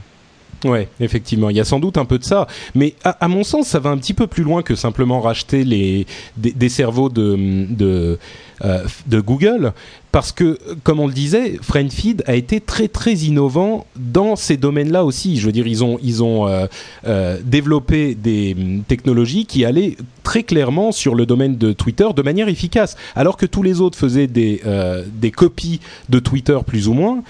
Ouais, 0.65 0.89
effectivement, 0.99 1.49
il 1.49 1.55
y 1.55 1.59
a 1.59 1.63
sans 1.63 1.79
doute 1.79 1.97
un 1.97 2.03
peu 2.03 2.17
de 2.17 2.23
ça, 2.23 2.45
mais 2.75 2.93
à, 3.03 3.27
mon 3.29 3.45
sens, 3.45 3.67
ça 3.67 3.79
va 3.79 3.91
un 3.91 3.97
petit 3.97 4.13
peu 4.13 4.27
plus 4.27 4.43
loin 4.43 4.61
que 4.61 4.75
simplement 4.75 5.21
racheter 5.21 5.63
les 5.63 6.05
des, 6.35 6.69
cerveaux 6.69 7.07
de 7.07 7.65
de, 7.69 8.19
euh, 8.65 8.83
de 9.07 9.19
Google 9.21 9.71
parce 10.11 10.31
que, 10.31 10.57
comme 10.83 10.99
on 10.99 11.07
le 11.07 11.13
disait, 11.13 11.59
FriendFeed 11.61 12.23
a 12.25 12.35
été 12.35 12.59
très 12.59 12.87
très 12.87 13.13
innovant 13.13 13.85
dans 13.95 14.35
ces 14.35 14.57
domaines-là 14.57 15.05
aussi. 15.05 15.37
Je 15.37 15.45
veux 15.45 15.51
dire, 15.51 15.67
ils 15.67 15.83
ont, 15.83 15.99
ils 16.01 16.23
ont 16.23 16.47
euh, 16.47 16.65
euh, 17.05 17.37
développé 17.43 18.15
des 18.15 18.55
hum, 18.57 18.83
technologies 18.87 19.45
qui 19.45 19.65
allaient 19.65 19.97
très 20.23 20.43
clairement 20.43 20.91
sur 20.91 21.13
le 21.13 21.25
domaine 21.25 21.57
de 21.57 21.73
Twitter 21.73 22.07
de 22.15 22.21
manière 22.23 22.49
efficace. 22.49 22.97
Alors 23.15 23.37
que 23.37 23.45
tous 23.45 23.61
les 23.61 23.81
autres 23.81 23.97
faisaient 23.97 24.27
des, 24.27 24.61
euh, 24.65 25.03
des 25.13 25.31
copies 25.31 25.79
de 26.09 26.17
Twitter 26.19 26.57
plus 26.65 26.87
ou 26.87 26.93
moins, 26.93 27.23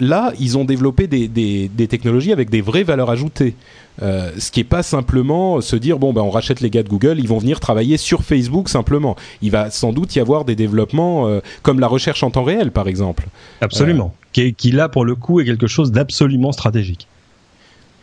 là, 0.00 0.32
ils 0.40 0.58
ont 0.58 0.64
développé 0.64 1.06
des, 1.06 1.28
des, 1.28 1.68
des 1.68 1.86
technologies 1.86 2.32
avec 2.32 2.50
des 2.50 2.60
vraies 2.60 2.82
valeurs 2.82 3.10
ajoutées. 3.10 3.54
Euh, 4.02 4.30
ce 4.38 4.50
qui 4.50 4.60
est 4.60 4.64
pas 4.64 4.82
simplement 4.82 5.60
se 5.60 5.76
dire 5.76 5.98
bon 5.98 6.12
ben 6.12 6.22
on 6.22 6.30
rachète 6.30 6.60
les 6.60 6.70
gars 6.70 6.82
de 6.82 6.88
Google, 6.88 7.18
ils 7.18 7.28
vont 7.28 7.38
venir 7.38 7.60
travailler 7.60 7.96
sur 7.96 8.22
Facebook 8.22 8.68
simplement. 8.68 9.16
Il 9.42 9.50
va 9.50 9.70
sans 9.70 9.92
doute 9.92 10.14
y 10.16 10.20
avoir 10.20 10.44
des 10.44 10.56
développements 10.56 11.26
euh, 11.26 11.40
comme 11.62 11.80
la 11.80 11.88
recherche 11.88 12.22
en 12.22 12.30
temps 12.30 12.44
réel 12.44 12.70
par 12.70 12.88
exemple. 12.88 13.26
Absolument. 13.60 14.14
Qui, 14.32 14.54
qui 14.54 14.70
là 14.70 14.88
pour 14.88 15.04
le 15.04 15.14
coup 15.14 15.40
est 15.40 15.44
quelque 15.44 15.66
chose 15.66 15.90
d'absolument 15.90 16.52
stratégique. 16.52 17.08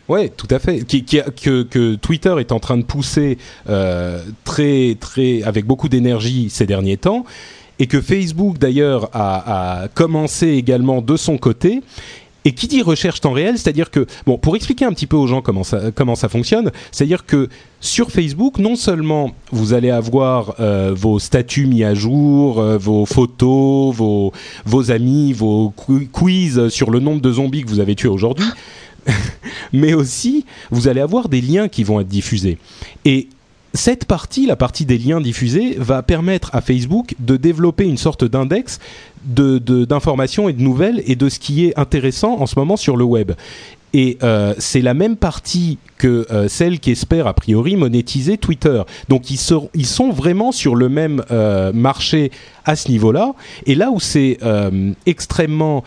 Ouais, 0.08 0.28
tout 0.28 0.46
à 0.50 0.58
fait. 0.58 0.84
Qui, 0.84 1.04
que, 1.04 1.62
que, 1.62 1.94
Twitter 1.96 2.34
est 2.38 2.52
en 2.52 2.60
train 2.60 2.76
de 2.76 2.84
pousser 2.84 3.38
euh, 3.68 4.22
très, 4.44 4.96
très, 5.00 5.42
avec 5.42 5.66
beaucoup 5.66 5.88
d'énergie 5.88 6.48
ces 6.48 6.64
derniers 6.64 6.96
temps, 6.96 7.24
et 7.78 7.86
que 7.86 8.00
Facebook 8.00 8.58
d'ailleurs 8.58 9.10
a, 9.12 9.82
a, 9.82 9.88
commencé 9.88 10.48
également 10.48 11.02
de 11.02 11.16
son 11.16 11.38
côté. 11.38 11.82
Et 12.46 12.52
qui 12.52 12.68
dit 12.68 12.80
recherche 12.80 13.20
temps 13.20 13.32
réel, 13.32 13.58
c'est-à-dire 13.58 13.90
que, 13.90 14.06
bon, 14.24 14.38
pour 14.38 14.54
expliquer 14.54 14.84
un 14.84 14.92
petit 14.92 15.08
peu 15.08 15.16
aux 15.16 15.26
gens 15.26 15.42
comment 15.42 15.64
ça, 15.64 16.28
fonctionne, 16.28 16.70
c'est-à-dire 16.92 17.26
que 17.26 17.48
sur 17.80 18.12
Facebook, 18.12 18.58
non 18.60 18.76
seulement 18.76 19.32
vous 19.50 19.74
allez 19.74 19.90
avoir 19.90 20.54
euh, 20.60 20.94
vos 20.96 21.18
statuts 21.18 21.66
mis 21.66 21.82
à 21.82 21.94
jour, 21.94 22.60
euh, 22.60 22.78
vos 22.78 23.04
photos, 23.04 23.92
vos, 23.92 24.32
vos 24.64 24.92
amis, 24.92 25.32
vos 25.32 25.74
quiz 26.12 26.68
sur 26.68 26.92
le 26.92 27.00
nombre 27.00 27.20
de 27.20 27.32
zombies 27.32 27.64
que 27.64 27.68
vous 27.68 27.80
avez 27.80 27.96
tués 27.96 28.08
aujourd'hui, 28.08 28.46
mais 29.72 29.94
aussi 29.94 30.44
vous 30.70 30.86
allez 30.86 31.00
avoir 31.00 31.28
des 31.28 31.40
liens 31.40 31.66
qui 31.66 31.82
vont 31.82 31.98
être 31.98 32.06
diffusés. 32.06 32.58
Et 33.04 33.28
cette 33.76 34.04
partie, 34.04 34.46
la 34.46 34.56
partie 34.56 34.84
des 34.84 34.98
liens 34.98 35.20
diffusés, 35.20 35.76
va 35.78 36.02
permettre 36.02 36.50
à 36.54 36.60
Facebook 36.60 37.14
de 37.18 37.36
développer 37.36 37.84
une 37.84 37.96
sorte 37.96 38.24
d'index 38.24 38.78
d'informations 39.26 40.48
et 40.48 40.52
de 40.52 40.62
nouvelles 40.62 41.02
et 41.06 41.16
de 41.16 41.28
ce 41.28 41.40
qui 41.40 41.66
est 41.66 41.78
intéressant 41.78 42.40
en 42.40 42.46
ce 42.46 42.56
moment 42.58 42.76
sur 42.76 42.96
le 42.96 43.04
web. 43.04 43.32
Et 43.92 44.18
euh, 44.22 44.54
c'est 44.58 44.82
la 44.82 44.94
même 44.94 45.16
partie 45.16 45.78
que 45.96 46.26
euh, 46.30 46.48
celle 46.48 46.80
qui 46.80 46.90
espère 46.90 47.26
a 47.26 47.34
priori 47.34 47.76
monétiser 47.76 48.36
Twitter. 48.36 48.82
Donc 49.08 49.30
ils, 49.30 49.38
sont, 49.38 49.70
vraiment 50.10 50.52
sur 50.52 50.74
le 50.74 50.88
même 50.88 51.22
euh, 51.30 51.72
marché 51.72 52.30
à 52.64 52.76
ce 52.76 52.90
niveau-là. 52.90 53.34
Et 53.64 53.74
là 53.74 53.90
où 53.90 53.98
c'est 53.98 54.38
extrêmement 55.06 55.82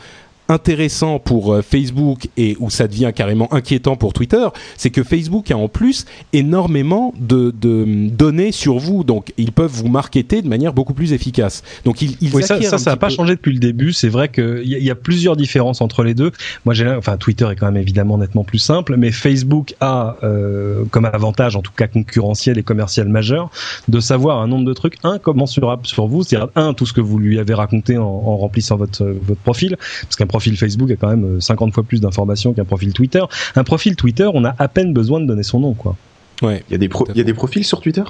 intéressant 0.49 1.19
pour 1.19 1.53
euh, 1.53 1.61
Facebook 1.61 2.27
et 2.35 2.57
où 2.59 2.69
ça 2.69 2.87
devient 2.87 3.11
carrément 3.15 3.51
inquiétant 3.53 3.95
pour 3.95 4.13
Twitter, 4.13 4.47
c'est 4.75 4.89
que 4.89 5.03
Facebook 5.03 5.51
a 5.51 5.57
en 5.57 5.67
plus 5.67 6.05
énormément 6.33 7.13
de, 7.19 7.53
de, 7.61 8.09
données 8.09 8.51
sur 8.51 8.79
vous, 8.79 9.03
donc 9.03 9.31
ils 9.37 9.51
peuvent 9.51 9.71
vous 9.71 9.87
marketer 9.87 10.41
de 10.41 10.47
manière 10.47 10.73
beaucoup 10.73 10.93
plus 10.93 11.13
efficace. 11.13 11.63
Donc 11.85 12.01
ils, 12.01 12.17
ils 12.19 12.33
oui, 12.35 12.43
ça, 12.43 12.61
ça, 12.61 12.77
ça 12.77 12.91
n'a 12.91 12.97
pas 12.97 13.09
changé 13.09 13.35
depuis 13.35 13.53
le 13.53 13.59
début. 13.59 13.93
C'est 13.93 14.09
vrai 14.09 14.29
qu'il 14.29 14.63
y, 14.65 14.83
y, 14.83 14.89
a 14.89 14.95
plusieurs 14.95 15.35
différences 15.35 15.81
entre 15.81 16.03
les 16.03 16.15
deux. 16.15 16.31
Moi, 16.65 16.73
j'ai, 16.73 16.89
enfin, 16.89 17.17
Twitter 17.17 17.47
est 17.51 17.55
quand 17.55 17.67
même 17.67 17.81
évidemment 17.81 18.17
nettement 18.17 18.43
plus 18.43 18.59
simple, 18.59 18.95
mais 18.97 19.11
Facebook 19.11 19.75
a 19.79 20.17
euh, 20.23 20.83
comme 20.91 21.05
avantage, 21.05 21.55
en 21.55 21.61
tout 21.61 21.71
cas 21.75 21.87
concurrentiel 21.87 22.57
et 22.57 22.63
commercial 22.63 23.07
majeur, 23.07 23.51
de 23.87 23.99
savoir 23.99 24.41
un 24.41 24.47
nombre 24.47 24.65
de 24.65 24.73
trucs 24.73 24.97
incommensurable 25.03 25.85
sur 25.85 26.07
vous. 26.07 26.23
C'est-à-dire 26.23 26.49
un 26.55 26.73
tout 26.73 26.87
ce 26.87 26.93
que 26.93 27.01
vous 27.01 27.19
lui 27.19 27.39
avez 27.39 27.53
raconté 27.53 27.97
en, 27.97 28.03
en 28.05 28.37
remplissant 28.37 28.77
votre 28.77 29.05
votre 29.05 29.41
profil, 29.41 29.77
parce 30.03 30.15
qu'un 30.15 30.25
profil 30.25 30.38
Facebook 30.39 30.91
a 30.91 30.95
quand 30.95 31.09
même 31.09 31.41
50 31.41 31.69
euh, 31.69 31.71
fois 31.71 31.83
plus 31.83 32.01
d'informations 32.01 32.53
qu'un 32.53 32.65
profil 32.65 32.93
Twitter. 32.93 33.23
Un 33.55 33.63
profil 33.63 33.95
Twitter, 33.95 34.29
on 34.33 34.45
a 34.45 34.55
à 34.57 34.67
peine 34.67 34.93
besoin 34.93 35.19
de 35.19 35.25
donner 35.25 35.43
son 35.43 35.59
nom, 35.59 35.73
quoi. 35.73 35.95
Ouais. 36.41 36.63
Il 36.69 36.73
y 36.73 36.75
a 36.75 36.77
des 36.77 36.89
il 37.09 37.17
y 37.17 37.21
a 37.21 37.23
des 37.23 37.33
profils 37.33 37.65
sur 37.65 37.81
Twitter? 37.81 38.03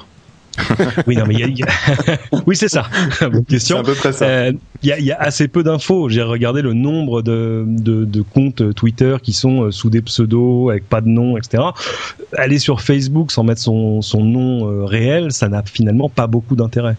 Oui, 1.06 1.16
non, 1.16 1.24
mais 1.26 1.34
y 1.34 1.62
a, 1.62 1.66
oui, 2.46 2.56
c'est 2.56 2.68
ça. 2.68 2.86
Bonne 3.20 3.44
question. 3.44 3.76
C'est 3.76 3.80
à 3.80 3.84
peu 3.84 3.94
près 3.94 4.12
ça. 4.12 4.24
Euh, 4.24 4.52
il 4.82 4.88
y, 4.88 4.92
a, 4.92 4.98
y, 4.98 5.12
a, 5.12 5.16
assez 5.20 5.48
peu 5.48 5.62
d'infos. 5.62 6.08
J'ai 6.08 6.22
regardé 6.22 6.60
le 6.60 6.72
nombre 6.74 7.22
de, 7.22 7.64
de, 7.66 8.04
de, 8.04 8.22
comptes 8.22 8.74
Twitter 8.74 9.16
qui 9.22 9.32
sont 9.32 9.64
euh, 9.64 9.70
sous 9.70 9.90
des 9.90 10.02
pseudos 10.02 10.70
avec 10.70 10.88
pas 10.88 11.00
de 11.00 11.08
nom, 11.08 11.36
etc. 11.36 11.62
Aller 12.36 12.58
sur 12.58 12.80
Facebook 12.80 13.30
sans 13.30 13.44
mettre 13.44 13.60
son, 13.60 14.02
son 14.02 14.24
nom 14.24 14.84
réel, 14.86 15.32
ça 15.32 15.48
n'a 15.48 15.62
finalement 15.62 16.08
pas 16.08 16.26
beaucoup 16.26 16.56
d'intérêt. 16.56 16.96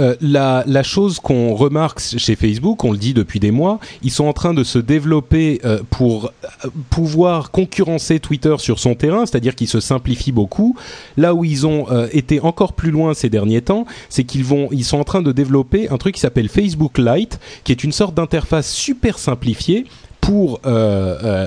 Euh, 0.00 0.14
la, 0.20 0.62
la, 0.66 0.82
chose 0.82 1.18
qu'on 1.18 1.54
remarque 1.54 2.00
chez 2.00 2.36
Facebook, 2.36 2.84
on 2.84 2.92
le 2.92 2.98
dit 2.98 3.14
depuis 3.14 3.40
des 3.40 3.50
mois, 3.50 3.80
ils 4.02 4.12
sont 4.12 4.26
en 4.26 4.32
train 4.32 4.54
de 4.54 4.62
se 4.62 4.78
développer 4.78 5.60
euh, 5.64 5.80
pour 5.90 6.26
euh, 6.26 6.68
pouvoir 6.90 7.50
concurrencer 7.50 8.20
Twitter 8.20 8.54
sur 8.58 8.78
son 8.78 8.94
terrain, 8.94 9.26
c'est-à-dire 9.26 9.54
qu'ils 9.54 9.68
se 9.68 9.80
simplifient 9.80 10.32
beaucoup. 10.32 10.76
Là 11.16 11.34
où 11.34 11.44
ils 11.44 11.66
ont 11.66 11.86
été 12.12 12.40
encore 12.40 12.74
plus 12.74 12.90
loin 12.90 13.14
ces 13.14 13.28
derniers 13.28 13.62
temps, 13.62 13.86
c'est 14.08 14.24
qu'ils 14.24 14.44
vont, 14.44 14.68
ils 14.70 14.84
sont 14.84 14.98
en 14.98 15.04
train 15.04 15.22
de 15.22 15.32
développer 15.32 15.88
un 15.88 15.96
truc 15.96 16.14
qui 16.14 16.20
s'appelle 16.20 16.48
Facebook 16.48 16.98
Lite, 16.98 17.40
qui 17.64 17.72
est 17.72 17.82
une 17.82 17.92
sorte 17.92 18.14
d'interface 18.14 18.70
super 18.70 19.18
simplifiée 19.18 19.86
pour 20.28 20.60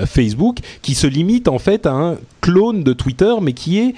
Facebook 0.07 0.57
qui 0.81 0.95
se 0.95 1.05
limite 1.05 1.47
en 1.47 1.59
fait 1.59 1.85
à 1.85 1.91
un 1.91 2.17
clone 2.41 2.83
de 2.83 2.91
Twitter, 2.91 3.33
mais 3.41 3.53
qui 3.53 3.77
est 3.77 3.93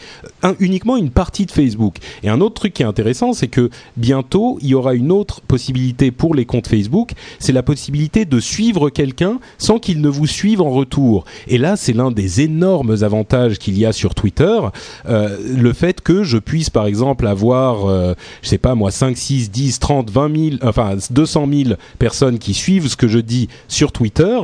uniquement 0.59 0.97
une 0.97 1.09
partie 1.09 1.45
de 1.45 1.51
Facebook. 1.51 1.95
Et 2.21 2.29
un 2.29 2.41
autre 2.41 2.55
truc 2.55 2.73
qui 2.73 2.83
est 2.83 2.85
intéressant, 2.85 3.33
c'est 3.33 3.47
que 3.47 3.69
bientôt, 3.97 4.57
il 4.61 4.67
y 4.67 4.75
aura 4.75 4.93
une 4.93 5.11
autre 5.11 5.41
possibilité 5.41 6.11
pour 6.11 6.35
les 6.35 6.45
comptes 6.45 6.67
Facebook, 6.67 7.13
c'est 7.39 7.53
la 7.53 7.63
possibilité 7.63 8.25
de 8.25 8.39
suivre 8.39 8.89
quelqu'un 8.89 9.39
sans 9.57 9.79
qu'il 9.79 10.01
ne 10.01 10.09
vous 10.09 10.27
suive 10.27 10.61
en 10.61 10.69
retour. 10.69 11.23
Et 11.47 11.57
là, 11.57 11.75
c'est 11.77 11.93
l'un 11.93 12.11
des 12.11 12.41
énormes 12.41 12.97
avantages 13.01 13.57
qu'il 13.57 13.77
y 13.77 13.85
a 13.85 13.93
sur 13.93 14.13
Twitter, 14.13 14.59
euh, 15.07 15.37
le 15.55 15.73
fait 15.73 16.01
que 16.01 16.23
je 16.23 16.37
puisse, 16.37 16.69
par 16.69 16.85
exemple, 16.85 17.25
avoir, 17.25 17.89
euh, 17.89 18.13
je 18.41 18.49
sais 18.49 18.57
pas 18.57 18.75
moi, 18.75 18.91
5, 18.91 19.17
6, 19.17 19.51
10, 19.51 19.79
30, 19.79 20.11
20 20.11 20.35
000, 20.35 20.55
enfin 20.63 20.97
200 21.09 21.47
000 21.51 21.69
personnes 21.97 22.39
qui 22.39 22.53
suivent 22.53 22.89
ce 22.89 22.97
que 22.97 23.07
je 23.07 23.19
dis 23.19 23.47
sur 23.69 23.93
Twitter. 23.93 24.37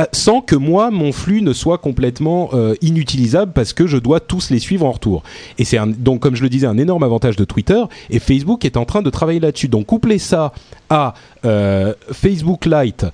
Euh, 0.00 0.04
sans 0.12 0.40
que 0.40 0.54
moi 0.54 0.90
mon 0.90 1.12
flux 1.12 1.42
ne 1.42 1.52
soit 1.52 1.78
complètement 1.78 2.50
euh, 2.52 2.74
inutilisable 2.82 3.52
parce 3.52 3.72
que 3.72 3.86
je 3.86 3.96
dois 3.96 4.20
tous 4.20 4.50
les 4.50 4.58
suivre 4.58 4.86
en 4.86 4.92
retour. 4.92 5.22
Et 5.58 5.64
c'est 5.64 5.78
donc 5.98 6.20
comme 6.20 6.36
je 6.36 6.42
le 6.42 6.48
disais 6.48 6.66
un 6.66 6.78
énorme 6.78 7.02
avantage 7.02 7.36
de 7.36 7.44
Twitter 7.44 7.82
et 8.10 8.18
Facebook 8.18 8.64
est 8.64 8.76
en 8.76 8.84
train 8.84 9.02
de 9.02 9.10
travailler 9.10 9.40
là-dessus. 9.40 9.68
Donc 9.68 9.86
coupler 9.86 10.18
ça 10.18 10.52
à 10.90 11.14
euh, 11.44 11.94
Facebook 12.12 12.66
Lite 12.66 13.06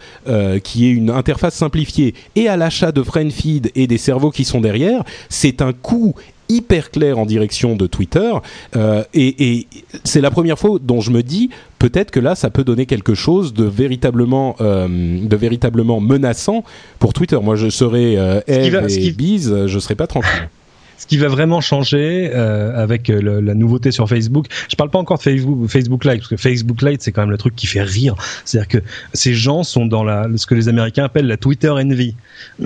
qui 0.63 0.87
est 0.87 0.91
une 0.91 1.11
interface 1.11 1.55
simplifiée 1.55 2.15
et 2.37 2.49
à 2.49 2.57
l'achat 2.57 2.93
de 2.93 3.03
FriendFeed 3.03 3.71
et 3.75 3.87
des 3.87 3.99
cerveaux 3.99 4.31
qui 4.31 4.45
sont 4.45 4.61
derrière, 4.61 5.05
c'est 5.29 5.63
un 5.63 5.73
coût 5.73 6.15
hyper 6.49 6.91
clair 6.91 7.19
en 7.19 7.27
direction 7.27 7.77
de 7.77 7.87
Twitter. 7.87 8.33
Euh, 8.77 9.05
et, 9.15 9.67
c'est 10.05 10.21
la 10.21 10.31
première 10.31 10.59
fois 10.59 10.79
dont 10.81 11.01
je 11.01 11.11
me 11.11 11.23
dis 11.23 11.51
peut-être 11.79 12.11
que 12.11 12.21
là, 12.21 12.35
ça 12.35 12.51
peut 12.51 12.65
donner 12.65 12.87
quelque 12.87 13.15
chose 13.15 13.55
de 13.55 13.65
véritablement, 13.65 14.57
euh, 14.61 14.89
de 14.89 15.37
véritablement 15.37 16.01
menaçant 16.01 16.65
pour 16.99 17.13
Twitter. 17.13 17.39
Moi, 17.43 17.57
je 17.57 17.69
serais 17.69 18.17
euh, 18.17 18.41
Eve 18.47 18.87
et 18.89 19.11
Biz, 19.11 19.67
je 19.67 19.79
serais 19.79 19.95
pas 19.95 20.07
tranquille 20.07 20.49
ce 20.97 21.07
qui 21.07 21.17
va 21.17 21.29
vraiment 21.29 21.61
changer 21.61 22.31
euh, 22.35 22.83
avec 22.83 23.11
euh, 23.11 23.41
la 23.41 23.55
nouveauté 23.55 23.91
sur 23.91 24.09
Facebook. 24.09 24.47
Je 24.71 24.77
parle 24.77 24.91
pas 24.91 24.99
encore 24.99 25.19
de 25.19 25.23
Facebook, 25.23 25.69
Facebook 25.69 26.05
Lite 26.05 26.19
parce 26.19 26.29
que 26.29 26.37
Facebook 26.37 26.83
Lite 26.83 27.03
c'est 27.03 27.13
quand 27.13 27.23
même 27.23 27.31
le 27.31 27.39
truc 27.39 27.55
qui 27.57 27.67
fait 27.67 27.83
rire. 27.83 28.15
C'est-à-dire 28.45 28.69
que 28.69 28.79
ces 29.13 29.35
gens 29.35 29.63
sont 29.63 29.87
dans 29.87 30.05
la 30.05 30.27
ce 30.37 30.47
que 30.47 30.55
les 30.55 30.69
Américains 30.69 31.05
appellent 31.05 31.27
la 31.27 31.37
Twitter 31.37 31.71
envy. 31.71 32.15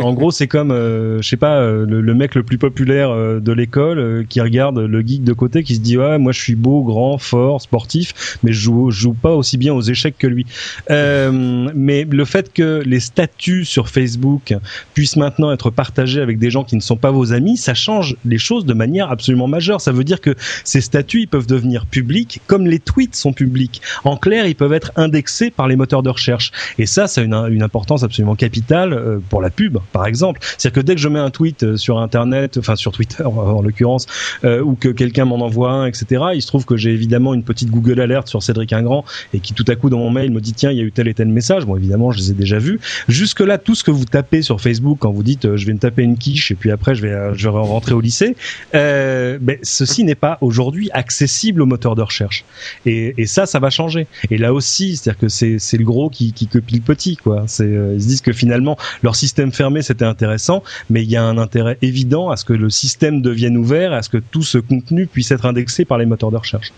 en 0.00 0.12
gros, 0.12 0.30
c'est 0.30 0.46
comme 0.46 0.70
euh, 0.70 1.22
je 1.22 1.28
sais 1.28 1.36
pas 1.36 1.60
le, 1.60 2.14
mec 2.14 2.34
le 2.34 2.42
plus 2.42 2.58
populaire 2.58 3.14
de 3.40 3.52
l'école 3.52 4.26
qui 4.28 4.40
regarde 4.40 4.78
le 4.78 5.00
geek 5.00 5.24
de 5.24 5.32
côté 5.32 5.62
qui 5.62 5.76
se 5.76 5.80
dit 5.80 5.96
ouais 5.96 6.18
moi 6.18 6.32
je 6.32 6.40
suis 6.40 6.54
beau, 6.54 6.82
grand, 6.82 7.18
fort, 7.18 7.60
sportif, 7.60 8.38
mais 8.42 8.52
je 8.52 8.60
joue, 8.60 8.90
je 8.90 9.00
joue 9.00 9.14
pas 9.14 9.34
aussi 9.34 9.56
bien 9.56 9.72
aux 9.72 9.82
échecs 9.82 10.16
que 10.18 10.26
lui. 10.26 10.46
mais 10.88 12.04
le 12.10 12.24
fait 12.24 12.52
que 12.52 12.82
les 12.84 13.00
statuts 13.00 13.64
sur 13.64 13.88
Facebook 13.88 14.54
puissent 14.94 15.16
maintenant 15.16 15.52
être 15.52 15.70
partagés 15.70 16.20
avec 16.20 16.38
des 16.38 16.50
gens 16.50 16.64
qui 16.64 16.76
ne 16.76 16.80
sont 16.80 16.96
pas 16.96 17.10
vos 17.10 17.32
amis, 17.32 17.56
change 17.74 18.16
les 18.24 18.38
choses 18.38 18.64
de 18.64 18.74
manière 18.74 19.10
absolument 19.10 19.48
majeure. 19.48 19.80
Ça 19.80 19.92
veut 19.92 20.04
dire 20.04 20.20
que 20.20 20.34
ces 20.64 20.80
statuts 20.80 21.22
ils 21.22 21.28
peuvent 21.28 21.46
devenir 21.46 21.86
publics 21.86 22.40
comme 22.46 22.66
les 22.66 22.78
tweets 22.78 23.14
sont 23.14 23.32
publics. 23.32 23.80
En 24.04 24.16
clair, 24.16 24.46
ils 24.46 24.54
peuvent 24.54 24.72
être 24.72 24.92
indexés 24.96 25.50
par 25.50 25.68
les 25.68 25.76
moteurs 25.76 26.02
de 26.02 26.10
recherche. 26.10 26.52
Et 26.78 26.86
ça, 26.86 27.06
ça 27.06 27.20
a 27.20 27.24
une, 27.24 27.34
une 27.34 27.62
importance 27.62 28.02
absolument 28.02 28.34
capitale 28.34 28.92
euh, 28.92 29.18
pour 29.28 29.40
la 29.40 29.50
pub, 29.50 29.78
par 29.92 30.06
exemple. 30.06 30.40
C'est-à-dire 30.42 30.82
que 30.82 30.86
dès 30.86 30.94
que 30.94 31.00
je 31.00 31.08
mets 31.08 31.18
un 31.18 31.30
tweet 31.30 31.62
euh, 31.62 31.76
sur 31.76 31.98
Internet, 31.98 32.58
enfin 32.58 32.76
sur 32.76 32.92
Twitter 32.92 33.22
en 33.24 33.62
l'occurrence, 33.62 34.06
euh, 34.44 34.60
ou 34.62 34.74
que 34.74 34.88
quelqu'un 34.88 35.24
m'en 35.24 35.40
envoie 35.40 35.70
un, 35.70 35.86
etc., 35.86 36.24
il 36.34 36.42
se 36.42 36.46
trouve 36.46 36.64
que 36.64 36.76
j'ai 36.76 36.90
évidemment 36.90 37.34
une 37.34 37.42
petite 37.42 37.70
Google 37.70 38.00
Alert 38.00 38.28
sur 38.28 38.42
Cédric 38.42 38.72
Ingrand 38.72 39.04
et 39.34 39.40
qui 39.40 39.54
tout 39.54 39.64
à 39.68 39.76
coup 39.76 39.90
dans 39.90 39.98
mon 39.98 40.10
mail 40.10 40.30
me 40.30 40.40
dit 40.40 40.52
tiens, 40.52 40.70
il 40.70 40.78
y 40.78 40.80
a 40.80 40.84
eu 40.84 40.92
tel 40.92 41.08
et 41.08 41.14
tel 41.14 41.28
message. 41.28 41.66
Bon, 41.66 41.76
évidemment, 41.76 42.10
je 42.10 42.18
les 42.18 42.30
ai 42.30 42.34
déjà 42.34 42.58
vus. 42.58 42.80
Jusque 43.08 43.40
là, 43.40 43.58
tout 43.58 43.74
ce 43.74 43.84
que 43.84 43.90
vous 43.90 44.04
tapez 44.04 44.42
sur 44.42 44.60
Facebook 44.60 44.98
quand 45.00 45.10
vous 45.10 45.22
dites 45.22 45.56
je 45.56 45.66
vais 45.66 45.72
me 45.72 45.78
taper 45.78 46.02
une 46.02 46.16
quiche 46.16 46.50
et 46.50 46.54
puis 46.54 46.70
après 46.70 46.94
je 46.94 47.02
vais 47.02 47.34
je 47.34 47.44
vais 47.44 47.50
rentrer 47.64 47.94
au 47.94 48.00
lycée, 48.00 48.36
euh, 48.74 49.38
ceci 49.62 50.04
n'est 50.04 50.14
pas 50.14 50.38
aujourd'hui 50.40 50.90
accessible 50.92 51.62
au 51.62 51.66
moteur 51.66 51.94
de 51.94 52.02
recherche. 52.02 52.44
Et, 52.86 53.14
ça, 53.26 53.46
ça 53.46 53.58
va 53.58 53.70
changer. 53.70 54.06
Et 54.30 54.38
là 54.38 54.52
aussi, 54.52 54.96
c'est-à-dire 54.96 55.18
que 55.18 55.28
c'est, 55.28 55.58
le 55.72 55.84
gros 55.84 56.10
qui, 56.10 56.32
copie 56.32 56.76
le 56.76 56.80
petit, 56.80 57.16
quoi. 57.16 57.44
Euh, 57.60 57.92
ils 57.94 58.02
se 58.02 58.08
disent 58.08 58.20
que 58.20 58.32
finalement, 58.32 58.76
leur 59.02 59.16
système 59.16 59.52
fermé, 59.52 59.82
c'était 59.82 60.04
intéressant, 60.04 60.62
mais 60.88 61.02
il 61.02 61.10
y 61.10 61.16
a 61.16 61.22
un 61.22 61.38
intérêt 61.38 61.78
évident 61.82 62.30
à 62.30 62.36
ce 62.36 62.44
que 62.44 62.52
le 62.52 62.70
système 62.70 63.22
devienne 63.22 63.56
ouvert, 63.56 63.92
à 63.92 64.02
ce 64.02 64.08
que 64.08 64.18
tout 64.18 64.42
ce 64.42 64.58
contenu 64.58 65.06
puisse 65.06 65.30
être 65.30 65.46
indexé 65.46 65.84
par 65.84 65.98
les 65.98 66.06
moteurs 66.06 66.30
de 66.30 66.36
recherche. 66.36 66.72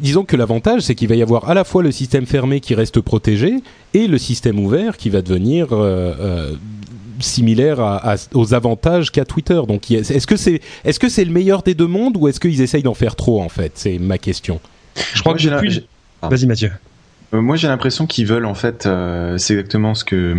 disons 0.00 0.24
que 0.24 0.36
l'avantage, 0.36 0.82
c'est 0.82 0.94
qu'il 0.94 1.08
va 1.08 1.14
y 1.14 1.22
avoir 1.22 1.48
à 1.48 1.54
la 1.54 1.64
fois 1.64 1.82
le 1.82 1.92
système 1.92 2.26
fermé 2.26 2.60
qui 2.60 2.74
reste 2.74 3.00
protégé 3.00 3.54
et 3.94 4.06
le 4.06 4.18
système 4.18 4.58
ouvert 4.58 4.96
qui 4.96 5.10
va 5.10 5.22
devenir 5.22 5.68
euh 5.72 6.54
similaire 7.20 7.80
à, 7.80 8.16
aux 8.34 8.54
avantages 8.54 9.10
qu'a 9.10 9.24
Twitter. 9.24 9.60
Donc, 9.66 9.90
est-ce 9.90 10.26
que 10.26 10.36
c'est 10.36 10.60
est-ce 10.84 10.98
que 10.98 11.08
c'est 11.08 11.24
le 11.24 11.32
meilleur 11.32 11.62
des 11.62 11.74
deux 11.74 11.86
mondes 11.86 12.16
ou 12.16 12.28
est-ce 12.28 12.40
qu'ils 12.40 12.60
essayent 12.60 12.82
d'en 12.82 12.94
faire 12.94 13.16
trop 13.16 13.42
en 13.42 13.48
fait? 13.48 13.72
C'est 13.74 13.98
ma 13.98 14.18
question. 14.18 14.60
Je 15.14 15.20
crois 15.20 15.34
que 15.34 15.40
j'ai 15.40 15.50
Vas-y 16.22 16.46
Mathieu. 16.46 16.72
Euh, 17.34 17.42
moi, 17.42 17.56
j'ai 17.56 17.68
l'impression 17.68 18.06
qu'ils 18.06 18.26
veulent 18.26 18.46
en 18.46 18.54
fait, 18.54 18.86
euh, 18.86 19.36
c'est 19.38 19.54
exactement 19.54 19.94
ce 19.94 20.04
que 20.04 20.36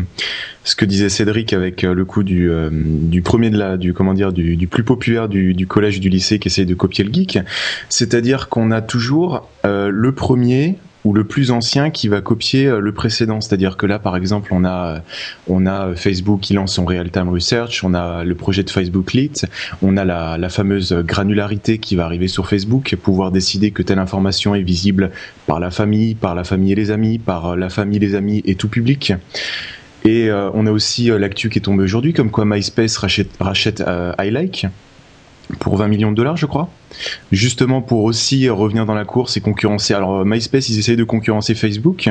ce 0.63 0.75
que 0.75 0.86
disait 0.86 1.09
Cédric 1.09 1.53
avec 1.53 1.83
euh, 1.83 1.93
le 1.93 2.03
coup 2.03 2.24
du 2.24 2.50
du 2.71 3.21
premier 3.21 3.50
de 3.50 3.57
la 3.57 3.77
du 3.77 3.93
comment 3.93 4.13
dire 4.13 4.33
du, 4.33 4.55
du 4.55 4.67
plus 4.67 4.83
populaire 4.83 5.29
du, 5.29 5.53
du 5.53 5.67
collège 5.67 6.00
du 6.00 6.09
lycée 6.09 6.39
qui 6.39 6.48
essaye 6.48 6.65
de 6.65 6.74
copier 6.74 7.03
le 7.03 7.13
geek, 7.13 7.39
c'est-à-dire 7.89 8.50
qu'on 8.50 8.71
a 8.71 8.81
toujours 8.81 9.48
le 9.63 10.12
premier 10.12 10.75
ou 11.05 11.13
le 11.13 11.23
plus 11.23 11.51
ancien 11.51 11.89
qui 11.89 12.07
va 12.07 12.21
copier 12.21 12.65
euh, 12.65 12.79
le 12.79 12.91
précédent. 12.91 13.41
C'est-à-dire 13.41 13.77
que 13.77 13.85
là, 13.85 13.99
par 13.99 14.15
exemple, 14.15 14.49
on 14.53 14.65
a, 14.65 14.95
euh, 14.95 14.99
on 15.47 15.65
a 15.65 15.88
euh, 15.88 15.95
Facebook 15.95 16.41
qui 16.41 16.53
lance 16.53 16.73
son 16.73 16.85
real-time 16.85 17.29
research, 17.29 17.83
on 17.83 17.93
a 17.93 18.23
le 18.23 18.35
projet 18.35 18.63
de 18.63 18.69
Facebook 18.69 19.13
Lite, 19.13 19.45
on 19.81 19.97
a 19.97 20.05
la, 20.05 20.38
la 20.38 20.49
fameuse 20.49 20.93
granularité 20.93 21.77
qui 21.77 21.95
va 21.95 22.05
arriver 22.05 22.27
sur 22.27 22.47
Facebook, 22.47 22.95
pouvoir 23.01 23.31
décider 23.31 23.71
que 23.71 23.81
telle 23.81 23.99
information 23.99 24.55
est 24.55 24.62
visible 24.62 25.12
par 25.47 25.59
la 25.59 25.71
famille, 25.71 26.15
par 26.15 26.35
la 26.35 26.43
famille 26.43 26.73
et 26.73 26.75
les 26.75 26.91
amis, 26.91 27.17
par 27.17 27.55
la 27.55 27.69
famille, 27.69 27.99
les 27.99 28.15
amis 28.15 28.41
et 28.45 28.55
tout 28.55 28.69
public. 28.69 29.13
Et 30.05 30.29
on 30.31 30.65
a 30.65 30.71
aussi 30.71 31.07
l'actu 31.07 31.49
qui 31.49 31.59
est 31.59 31.62
tombé 31.62 31.83
aujourd'hui, 31.83 32.13
comme 32.13 32.31
quoi 32.31 32.45
MySpace 32.45 32.97
rachète, 32.97 33.31
rachète 33.39 33.83
iLike 34.17 34.67
pour 35.57 35.77
20 35.77 35.88
millions 35.88 36.12
de 36.12 36.15
dollars, 36.15 36.38
je 36.38 36.45
crois. 36.45 36.69
Justement 37.31 37.81
pour 37.81 38.03
aussi 38.03 38.49
revenir 38.49 38.85
dans 38.85 38.93
la 38.93 39.05
course 39.05 39.38
et 39.38 39.41
concurrencer. 39.41 39.93
Alors 39.93 40.25
MySpace, 40.25 40.69
ils 40.69 40.79
essayent 40.79 40.95
de 40.95 41.03
concurrencer 41.03 41.55
Facebook. 41.55 42.09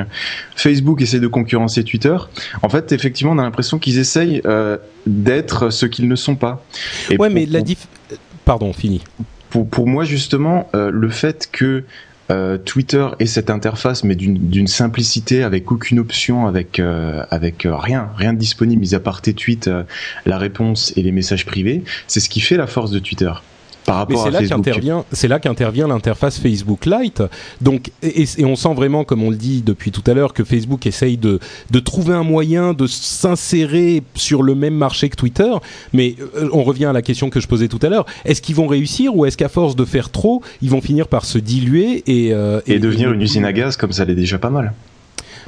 Facebook 0.57 1.01
essaie 1.01 1.21
de 1.21 1.29
concurrencer 1.29 1.85
Twitter. 1.85 2.17
En 2.63 2.69
fait, 2.69 2.93
effectivement, 2.93 3.33
on 3.33 3.39
a 3.39 3.43
l'impression 3.43 3.79
qu'ils 3.79 3.99
essayent 3.99 4.43
euh, 4.47 4.77
d'être 5.07 5.71
ce 5.71 5.87
qu'ils 5.87 6.09
ne 6.09 6.17
sont 6.17 6.37
pas. 6.37 6.65
Et 7.11 7.17
ouais, 7.17 7.31
mais 7.31 7.47
la 7.47 7.61
diff... 7.61 7.87
Pardon, 8.45 8.73
fini. 8.73 9.03
Pour, 9.51 9.69
pour 9.69 9.87
moi, 9.87 10.05
justement, 10.05 10.69
euh, 10.75 10.91
le 10.93 11.09
fait 11.09 11.49
que 11.51 11.85
euh, 12.31 12.59
Twitter 12.59 13.09
et 13.21 13.27
cette 13.27 13.49
interface, 13.49 14.05
mais 14.05 14.15
d'une 14.15 14.67
simplicité 14.67 15.43
avec 15.43 15.73
aucune 15.73 15.99
option, 15.99 16.47
avec 16.47 16.79
euh, 16.79 17.23
avec 17.31 17.65
euh, 17.65 17.75
rien, 17.75 18.11
rien 18.17 18.35
de 18.35 18.39
disponible, 18.39 18.81
mis 18.81 18.95
à 18.95 19.01
part 19.01 19.23
tes 19.23 19.33
tweets, 19.33 19.71
la 20.27 20.39
réponse 20.39 20.93
et 20.97 21.03
les 21.03 21.13
messages 21.13 21.47
privés. 21.47 21.85
C'est 22.07 22.21
ce 22.21 22.29
qui 22.29 22.41
fait 22.41 22.57
la 22.57 22.67
force 22.67 22.91
de 22.91 22.99
Twitter. 22.99 23.33
Mais 24.09 24.17
c'est 24.17 24.31
là 24.31 24.47
qu'intervient, 24.47 25.05
c'est 25.13 25.29
là 25.29 25.39
qu'intervient 25.39 25.89
l'interface 25.89 26.39
Facebook 26.39 26.87
Lite. 26.87 27.23
Donc, 27.61 27.91
et, 28.03 28.27
on 28.45 28.57
sent 28.57 28.75
vraiment, 28.75 29.05
comme 29.05 29.23
on 29.23 29.31
le 29.31 29.37
dit 29.37 29.63
depuis 29.63 29.91
tout 29.91 30.03
à 30.07 30.15
l'heure, 30.15 30.33
que 30.33 30.45
Facebook 30.45 30.87
essaye 30.87 31.17
de, 31.17 31.39
de 31.71 31.81
trouver 31.81 32.15
un 32.15 32.23
moyen 32.23 32.73
de 32.73 32.87
s'insérer 32.87 34.03
sur 34.15 34.43
le 34.43 34.55
même 34.55 34.75
marché 34.75 35.09
que 35.09 35.17
Twitter. 35.17 35.51
Mais 35.93 36.17
euh, 36.37 36.49
on 36.53 36.63
revient 36.63 36.87
à 36.87 36.93
la 36.93 37.03
question 37.03 37.31
que 37.31 37.41
je 37.41 37.47
posais 37.49 37.69
tout 37.69 37.81
à 37.83 37.89
l'heure. 37.89 38.07
Est-ce 38.25 38.43
qu'ils 38.43 38.57
vont 38.57 38.67
réussir 38.67 39.15
ou 39.17 39.27
est-ce 39.27 39.37
qu'à 39.37 39.49
force 39.49 39.77
de 39.77 39.85
faire 39.85 40.11
trop, 40.11 40.43
ils 40.63 40.71
vont 40.71 40.81
finir 40.81 41.09
par 41.09 41.25
se 41.25 41.39
diluer 41.39 42.03
et, 42.07 42.33
euh, 42.33 42.61
et, 42.67 42.79
devenir 42.79 43.13
une 43.13 43.23
usine 43.23 43.45
à 43.45 43.53
gaz 43.53 43.77
comme 43.77 43.93
ça 43.93 44.05
l'est 44.05 44.15
déjà 44.15 44.39
pas 44.39 44.51
mal 44.51 44.73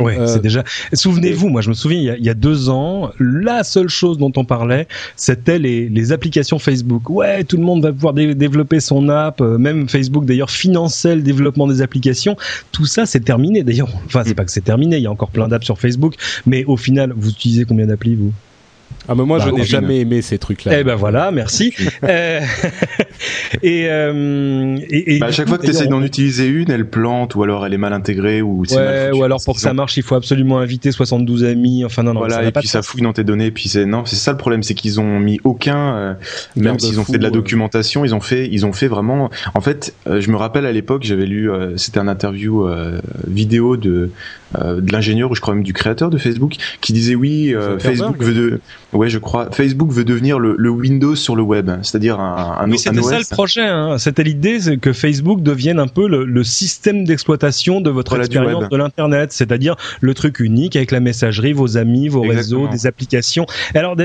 Ouais, 0.00 0.18
euh, 0.18 0.26
c'est 0.26 0.42
déjà. 0.42 0.64
Souvenez-vous, 0.92 1.48
moi 1.48 1.60
je 1.60 1.68
me 1.68 1.74
souviens, 1.74 1.98
il 1.98 2.04
y, 2.04 2.10
a, 2.10 2.16
il 2.16 2.24
y, 2.24 2.30
a, 2.30 2.34
deux 2.34 2.68
ans, 2.68 3.10
la 3.18 3.64
seule 3.64 3.88
chose 3.88 4.18
dont 4.18 4.32
on 4.36 4.44
parlait, 4.44 4.88
c'était 5.16 5.58
les, 5.58 5.88
les, 5.88 6.12
applications 6.12 6.58
Facebook. 6.58 7.08
Ouais, 7.10 7.44
tout 7.44 7.56
le 7.56 7.62
monde 7.62 7.82
va 7.82 7.92
pouvoir 7.92 8.14
développer 8.14 8.80
son 8.80 9.08
app. 9.08 9.40
Euh, 9.40 9.58
même 9.58 9.88
Facebook 9.88 10.24
d'ailleurs 10.24 10.50
finançait 10.50 11.16
le 11.16 11.22
développement 11.22 11.66
des 11.66 11.82
applications. 11.82 12.36
Tout 12.72 12.86
ça, 12.86 13.06
c'est 13.06 13.20
terminé. 13.20 13.62
D'ailleurs, 13.62 13.88
enfin, 14.06 14.22
c'est 14.24 14.34
pas 14.34 14.44
que 14.44 14.52
c'est 14.52 14.64
terminé. 14.64 14.96
Il 14.96 15.02
y 15.02 15.06
a 15.06 15.10
encore 15.10 15.30
plein 15.30 15.48
d'apps 15.48 15.64
sur 15.64 15.78
Facebook, 15.78 16.14
mais 16.46 16.64
au 16.64 16.76
final, 16.76 17.12
vous 17.16 17.30
utilisez 17.30 17.64
combien 17.64 17.86
d'applis 17.86 18.14
vous? 18.14 18.32
Ah 19.10 19.16
mais 19.16 19.24
moi 19.24 19.40
je 19.40 19.50
bah, 19.50 19.56
n'ai 19.56 19.64
jamais 19.64 19.98
aimé 19.98 20.22
ces 20.22 20.38
trucs-là. 20.38 20.78
Eh 20.78 20.84
ben 20.84 20.94
voilà, 20.94 21.32
merci. 21.32 21.74
euh, 22.04 22.40
et, 23.62 23.88
euh, 23.88 24.78
et, 24.88 25.16
et 25.16 25.18
bah, 25.18 25.26
à 25.26 25.32
chaque 25.32 25.48
fois 25.48 25.58
que 25.58 25.64
tu 25.64 25.70
essayes 25.70 25.88
d'en 25.88 26.04
utiliser 26.04 26.46
une, 26.46 26.70
elle 26.70 26.88
plante 26.88 27.34
ou 27.34 27.42
alors 27.42 27.66
elle 27.66 27.74
est 27.74 27.78
mal 27.78 27.92
intégrée 27.92 28.40
ou 28.40 28.62
ouais, 28.70 28.76
mal 28.76 29.14
ou 29.14 29.24
alors 29.24 29.42
pour 29.44 29.56
que 29.56 29.60
ça 29.60 29.74
marche, 29.74 29.96
il 29.96 30.04
faut 30.04 30.14
absolument 30.14 30.60
inviter 30.60 30.92
72 30.92 31.42
amis. 31.42 31.84
Enfin 31.84 32.04
non 32.04 32.14
non. 32.14 32.20
Voilà 32.20 32.44
et 32.44 32.52
puis 32.52 32.68
ça 32.68 32.82
fouille 32.82 33.02
dans 33.02 33.12
tes 33.12 33.24
données. 33.24 33.50
Puis 33.50 33.68
c'est 33.68 33.84
non, 33.84 34.04
c'est 34.04 34.14
ça 34.14 34.30
le 34.30 34.38
problème, 34.38 34.62
c'est 34.62 34.74
qu'ils 34.74 35.00
ont 35.00 35.18
mis 35.18 35.40
aucun, 35.42 35.96
euh, 35.96 36.14
même 36.54 36.78
s'ils 36.78 37.00
ont 37.00 37.04
fait 37.04 37.18
de 37.18 37.24
la 37.24 37.30
documentation, 37.30 38.04
ils 38.04 38.14
ont 38.14 38.20
fait, 38.20 38.48
ils 38.48 38.64
ont 38.64 38.72
fait 38.72 38.86
vraiment. 38.86 39.28
En 39.54 39.60
fait, 39.60 39.92
euh, 40.06 40.20
je 40.20 40.30
me 40.30 40.36
rappelle 40.36 40.66
à 40.66 40.72
l'époque, 40.72 41.02
j'avais 41.02 41.26
lu, 41.26 41.50
c'était 41.74 41.98
un 41.98 42.06
interview 42.06 42.64
vidéo 43.26 43.76
de 43.76 44.12
de 44.58 44.92
l'ingénieur 44.92 45.30
ou 45.30 45.34
je 45.34 45.40
crois 45.40 45.54
même 45.54 45.62
du 45.62 45.72
créateur 45.72 46.10
de 46.10 46.18
Facebook 46.18 46.56
qui 46.80 46.92
disait 46.92 47.14
oui, 47.14 47.54
Facebook 47.78 48.22
veut 48.22 48.34
de, 48.34 48.60
ouais, 48.92 49.08
je 49.08 49.18
crois, 49.18 49.50
Facebook 49.50 49.90
veut 49.92 50.04
devenir 50.04 50.38
le, 50.38 50.70
Windows 50.70 51.14
sur 51.14 51.36
le 51.36 51.42
web, 51.42 51.70
c'est-à-dire 51.82 52.20
un, 52.20 52.58
un, 52.60 52.70
oui, 52.70 52.78
c'était 52.78 53.02
ça 53.02 53.18
le 53.18 53.28
projet. 53.28 53.66
Hein. 53.66 53.98
C'était 53.98 54.22
l'idée 54.22 54.58
que 54.80 54.92
Facebook 54.92 55.42
devienne 55.42 55.78
un 55.78 55.88
peu 55.88 56.08
le, 56.08 56.44
système 56.44 57.04
d'exploitation 57.04 57.80
de 57.80 57.90
votre 57.90 58.18
expérience 58.18 58.68
de 58.68 58.76
l'internet, 58.76 59.32
c'est-à-dire 59.32 59.76
le 60.00 60.14
truc 60.14 60.40
unique 60.40 60.76
avec 60.76 60.90
la 60.90 61.00
messagerie, 61.00 61.52
vos 61.52 61.76
amis, 61.76 62.08
vos 62.08 62.22
réseaux, 62.22 62.68
des 62.68 62.86
applications. 62.86 63.46
Alors 63.74 63.96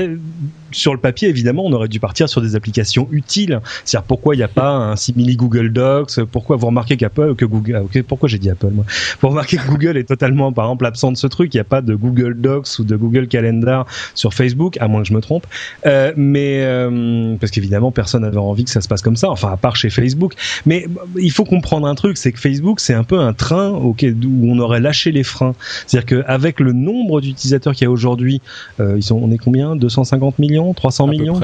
sur 0.76 0.92
le 0.92 1.00
papier, 1.00 1.28
évidemment, 1.28 1.64
on 1.64 1.72
aurait 1.72 1.88
dû 1.88 2.00
partir 2.00 2.28
sur 2.28 2.42
des 2.42 2.54
applications 2.54 3.08
utiles. 3.10 3.60
C'est-à-dire 3.84 4.06
pourquoi 4.06 4.34
il 4.34 4.38
n'y 4.38 4.44
a 4.44 4.48
pas 4.48 4.70
un 4.70 4.96
simili 4.96 5.36
Google 5.36 5.72
Docs? 5.72 6.24
Pourquoi 6.30 6.56
vous 6.56 6.66
remarquez 6.66 6.96
qu'Apple, 6.96 7.34
que 7.34 7.44
Google, 7.44 7.84
pourquoi 8.06 8.28
j'ai 8.28 8.38
dit 8.38 8.50
Apple 8.50 8.70
moi? 8.72 8.84
Vous 9.20 9.28
remarquez 9.28 9.56
que 9.56 9.66
Google 9.66 9.96
est 9.96 10.08
totalement, 10.08 10.52
par 10.52 10.66
exemple, 10.66 10.84
absent 10.86 11.12
de 11.12 11.16
ce 11.16 11.26
truc. 11.26 11.54
Il 11.54 11.56
n'y 11.56 11.62
a 11.62 11.64
pas 11.64 11.80
de 11.80 11.94
Google 11.94 12.34
Docs 12.38 12.78
ou 12.78 12.84
de 12.84 12.94
Google 12.94 13.26
Calendar 13.26 13.86
sur 14.14 14.34
Facebook, 14.34 14.76
à 14.78 14.88
moins 14.88 15.02
que 15.02 15.08
je 15.08 15.14
me 15.14 15.20
trompe. 15.20 15.46
Euh, 15.86 16.12
mais 16.16 16.60
euh, 16.62 17.36
parce 17.40 17.50
qu'évidemment, 17.50 17.90
personne 17.90 18.22
n'avait 18.22 18.36
envie 18.36 18.64
que 18.64 18.70
ça 18.70 18.82
se 18.82 18.88
passe 18.88 19.02
comme 19.02 19.16
ça. 19.16 19.30
Enfin, 19.30 19.50
à 19.50 19.56
part 19.56 19.76
chez 19.76 19.88
Facebook. 19.88 20.34
Mais 20.66 20.86
il 21.18 21.32
faut 21.32 21.44
comprendre 21.44 21.86
un 21.86 21.94
truc, 21.94 22.18
c'est 22.18 22.32
que 22.32 22.38
Facebook, 22.38 22.80
c'est 22.80 22.94
un 22.94 23.04
peu 23.04 23.18
un 23.18 23.32
train 23.32 23.70
où 23.70 23.94
on 24.42 24.58
aurait 24.58 24.80
lâché 24.80 25.10
les 25.10 25.22
freins. 25.22 25.54
C'est-à-dire 25.86 26.24
qu'avec 26.24 26.60
le 26.60 26.72
nombre 26.72 27.20
d'utilisateurs 27.20 27.74
qu'il 27.74 27.84
y 27.84 27.88
a 27.88 27.90
aujourd'hui, 27.90 28.40
euh, 28.80 28.94
ils 28.96 29.02
sont, 29.02 29.18
on 29.22 29.30
est 29.30 29.38
combien? 29.38 29.76
250 29.76 30.38
millions? 30.38 30.65
300 30.74 31.06
millions, 31.08 31.40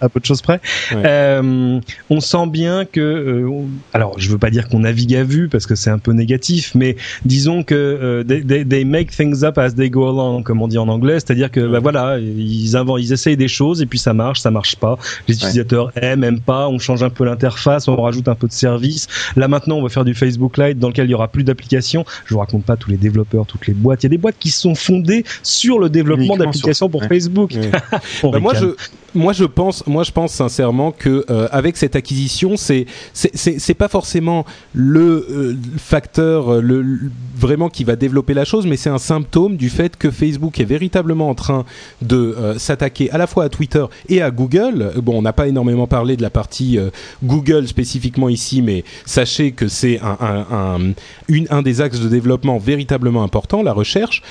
à 0.00 0.08
peu 0.08 0.20
de 0.20 0.24
choses 0.24 0.42
près. 0.42 0.60
Euh, 0.92 1.80
on 2.10 2.20
sent 2.20 2.46
bien 2.48 2.84
que, 2.84 3.00
euh, 3.00 3.50
alors 3.92 4.18
je 4.18 4.30
veux 4.30 4.38
pas 4.38 4.50
dire 4.50 4.68
qu'on 4.68 4.80
navigue 4.80 5.14
à 5.14 5.24
vue 5.24 5.48
parce 5.48 5.66
que 5.66 5.74
c'est 5.74 5.90
un 5.90 5.98
peu 5.98 6.12
négatif, 6.12 6.72
mais 6.74 6.96
disons 7.24 7.62
que 7.62 7.74
euh, 7.74 8.24
they, 8.24 8.84
make 8.84 9.10
things 9.10 9.44
up 9.44 9.58
as 9.58 9.74
they 9.74 9.90
go 9.90 10.08
along, 10.08 10.42
comme 10.42 10.62
on 10.62 10.68
dit 10.68 10.78
en 10.78 10.88
anglais, 10.88 11.14
c'est-à-dire 11.14 11.50
que 11.50 11.66
bah, 11.66 11.80
voilà, 11.80 12.18
ils 12.18 12.76
inventent, 12.76 13.00
ils 13.00 13.12
essayent 13.12 13.36
des 13.36 13.48
choses 13.48 13.82
et 13.82 13.86
puis 13.86 13.98
ça 13.98 14.12
marche, 14.12 14.40
ça 14.40 14.50
marche 14.50 14.76
pas. 14.76 14.98
Les 15.28 15.34
utilisateurs 15.34 15.92
aiment, 15.96 16.24
aiment 16.24 16.40
pas, 16.40 16.68
on 16.68 16.78
change 16.78 17.02
un 17.02 17.10
peu 17.10 17.24
l'interface, 17.24 17.88
on 17.88 17.96
rajoute 17.96 18.28
un 18.28 18.34
peu 18.34 18.46
de 18.46 18.52
service. 18.52 19.06
Là 19.36 19.48
maintenant, 19.48 19.76
on 19.76 19.82
va 19.82 19.88
faire 19.88 20.04
du 20.04 20.14
Facebook 20.14 20.58
Lite 20.58 20.78
dans 20.78 20.88
lequel 20.88 21.06
il 21.06 21.10
y 21.10 21.14
aura 21.14 21.28
plus 21.28 21.44
d'applications. 21.44 22.04
Je 22.24 22.34
vous 22.34 22.40
raconte 22.40 22.64
pas 22.64 22.76
tous 22.76 22.90
les 22.90 22.96
développeurs, 22.96 23.46
toutes 23.46 23.66
les 23.66 23.74
boîtes. 23.74 24.02
Il 24.02 24.06
y 24.06 24.08
a 24.08 24.10
des 24.10 24.18
boîtes 24.18 24.38
qui 24.38 24.50
sont 24.50 24.74
fondées 24.74 25.24
sur 25.42 25.78
le 25.78 25.88
développement 25.88 26.36
d'applications 26.36 26.88
pour 26.88 27.04
Facebook. 27.04 27.52
bah 28.22 28.38
moi, 28.40 28.45
je, 28.54 28.74
moi, 29.16 29.32
je 29.32 29.44
pense, 29.44 29.86
moi, 29.86 30.04
je 30.04 30.12
pense 30.12 30.32
sincèrement 30.32 30.92
que 30.92 31.24
euh, 31.30 31.48
avec 31.50 31.76
cette 31.76 31.96
acquisition, 31.96 32.56
c'est 32.56 32.86
c'est 33.12 33.74
pas 33.74 33.88
forcément 33.88 34.44
le 34.74 35.26
euh, 35.30 35.56
facteur 35.78 36.54
euh, 36.54 36.60
le, 36.60 37.10
vraiment 37.34 37.68
qui 37.68 37.84
va 37.84 37.96
développer 37.96 38.34
la 38.34 38.44
chose, 38.44 38.66
mais 38.66 38.76
c'est 38.76 38.90
un 38.90 38.98
symptôme 38.98 39.56
du 39.56 39.70
fait 39.70 39.96
que 39.96 40.10
Facebook 40.10 40.60
est 40.60 40.64
véritablement 40.64 41.30
en 41.30 41.34
train 41.34 41.64
de 42.02 42.54
s'attaquer 42.58 43.10
à 43.10 43.18
la 43.18 43.26
fois 43.26 43.44
à 43.44 43.48
Twitter 43.48 43.84
et 44.08 44.22
à 44.22 44.30
Google. 44.30 44.92
Bon, 45.02 45.18
on 45.18 45.22
n'a 45.22 45.32
pas 45.32 45.48
énormément 45.48 45.86
parlé 45.86 46.16
de 46.16 46.22
la 46.22 46.30
partie 46.30 46.78
Google 47.24 47.66
spécifiquement 47.68 48.28
ici, 48.28 48.62
mais 48.62 48.84
sachez 49.04 49.52
que 49.52 49.68
c'est 49.68 50.00
un, 50.00 50.16
un, 50.20 50.46
un, 50.50 50.92
une, 51.28 51.46
un 51.50 51.62
des 51.62 51.80
axes 51.80 52.00
de 52.00 52.08
développement 52.08 52.58
véritablement 52.58 53.22
important, 53.22 53.62
la 53.62 53.72
recherche. 53.72 54.22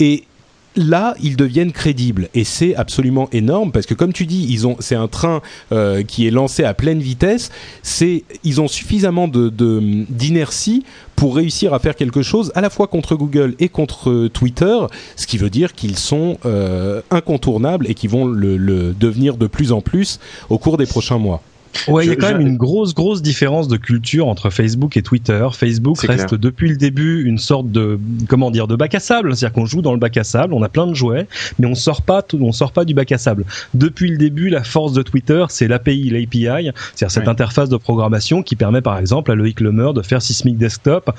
Et 0.00 0.24
là, 0.76 1.14
ils 1.22 1.36
deviennent 1.36 1.72
crédibles 1.72 2.28
et 2.34 2.44
c'est 2.44 2.74
absolument 2.74 3.28
énorme 3.32 3.72
parce 3.72 3.86
que 3.86 3.94
comme 3.94 4.12
tu 4.12 4.26
dis, 4.26 4.46
ils 4.48 4.66
ont, 4.66 4.76
c'est 4.80 4.94
un 4.94 5.08
train 5.08 5.40
euh, 5.72 6.02
qui 6.02 6.26
est 6.26 6.30
lancé 6.30 6.64
à 6.64 6.74
pleine 6.74 7.00
vitesse. 7.00 7.50
Ils 8.44 8.60
ont 8.60 8.68
suffisamment 8.68 9.28
d'inertie 9.28 10.84
pour 11.16 11.36
réussir 11.36 11.74
à 11.74 11.78
faire 11.78 11.94
quelque 11.94 12.22
chose 12.22 12.52
à 12.54 12.60
la 12.60 12.70
fois 12.70 12.86
contre 12.86 13.14
Google 13.14 13.54
et 13.58 13.68
contre 13.68 14.28
Twitter, 14.28 14.76
ce 15.16 15.26
qui 15.26 15.38
veut 15.38 15.50
dire 15.50 15.74
qu'ils 15.74 15.96
sont 15.96 16.38
euh, 16.44 17.02
incontournables 17.10 17.88
et 17.88 17.94
qui 17.94 18.08
vont 18.08 18.26
le 18.26 18.94
devenir 18.98 19.36
de 19.36 19.46
plus 19.46 19.72
en 19.72 19.80
plus 19.80 20.18
au 20.48 20.58
cours 20.58 20.76
des 20.76 20.86
prochains 20.86 21.18
mois. 21.18 21.42
Ouais, 21.88 22.06
il 22.06 22.08
y 22.08 22.12
a 22.12 22.16
quand 22.16 22.32
même 22.32 22.40
une 22.40 22.56
grosse, 22.56 22.94
grosse 22.94 23.22
différence 23.22 23.68
de 23.68 23.76
culture 23.76 24.28
entre 24.28 24.50
Facebook 24.50 24.96
et 24.96 25.02
Twitter. 25.02 25.46
Facebook 25.52 25.98
reste 26.00 26.34
depuis 26.34 26.68
le 26.68 26.76
début 26.76 27.24
une 27.24 27.38
sorte 27.38 27.70
de, 27.70 27.98
comment 28.28 28.50
dire, 28.50 28.66
de 28.66 28.76
bac 28.76 28.94
à 28.94 29.00
sable. 29.00 29.36
C'est-à-dire 29.36 29.54
qu'on 29.54 29.66
joue 29.66 29.82
dans 29.82 29.92
le 29.92 29.98
bac 29.98 30.16
à 30.16 30.24
sable, 30.24 30.54
on 30.54 30.62
a 30.62 30.68
plein 30.68 30.86
de 30.86 30.94
jouets, 30.94 31.26
mais 31.58 31.66
on 31.66 31.74
sort 31.74 32.02
pas, 32.02 32.24
on 32.34 32.52
sort 32.52 32.72
pas 32.72 32.84
du 32.84 32.94
bac 32.94 33.12
à 33.12 33.18
sable. 33.18 33.44
Depuis 33.74 34.10
le 34.10 34.16
début, 34.16 34.48
la 34.48 34.64
force 34.64 34.92
de 34.92 35.02
Twitter, 35.02 35.44
c'est 35.48 35.68
l'API, 35.68 36.10
l'API, 36.10 36.70
c'est-à-dire 36.94 37.10
cette 37.10 37.28
interface 37.28 37.68
de 37.68 37.76
programmation 37.76 38.42
qui 38.42 38.56
permet, 38.56 38.80
par 38.80 38.98
exemple, 38.98 39.30
à 39.30 39.34
Loïc 39.34 39.60
Lemeur 39.60 39.94
de 39.94 40.02
faire 40.02 40.22
Sysmic 40.22 40.56
Desktop. 40.56 41.10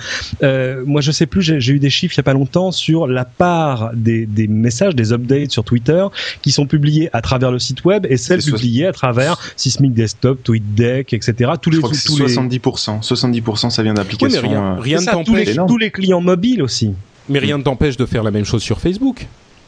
Euh, 0.44 0.84
moi, 0.86 1.02
je 1.02 1.12
sais 1.12 1.26
plus, 1.26 1.42
j'ai 1.42 1.74
eu 1.74 1.80
des 1.80 1.90
chiffres 1.90 2.16
il 2.16 2.18
y 2.18 2.22
a 2.22 2.24
pas 2.24 2.34
longtemps 2.34 2.72
sur 2.72 3.08
la 3.08 3.26
part 3.26 3.92
des, 3.94 4.26
des 4.26 4.48
messages, 4.48 4.96
des 4.96 5.14
updates 5.14 5.52
sur 5.52 5.64
Twitter 5.64 6.06
qui 6.42 6.52
sont 6.52 6.66
publiés 6.66 7.10
à 7.14 7.22
travers 7.22 7.52
le 7.52 7.60
site 7.60 7.84
web 7.86 8.06
et 8.10 8.18
celles 8.18 8.42
publiées 8.42 8.88
à 8.88 8.94
travers 8.94 9.38
Sysmic 9.56 9.94
Desktop, 9.94 10.42
TweetDeck, 10.46 11.12
etc. 11.14 11.52
Tous 11.62 11.72
les, 11.72 11.80
tous 11.80 11.92
70%, 11.92 13.04
70% 13.06 13.70
ça 13.70 13.84
vient 13.84 13.94
d'applications. 13.94 14.42
rien, 14.80 15.02
euh, 15.02 15.24
tous, 15.26 15.36
les, 15.36 15.56
tous 15.56 15.78
les 15.78 15.92
clients 15.92 16.22
mobiles 16.22 16.62
aussi. 16.62 16.94
Mais 17.28 17.40
rien 17.40 17.58
ne 17.58 17.64
t'empêche 17.64 17.98
de 17.98 18.06
faire 18.06 18.24
la 18.24 18.32
même 18.32 18.46
chose 18.46 18.62
sur 18.62 18.80
Facebook. 18.80 19.28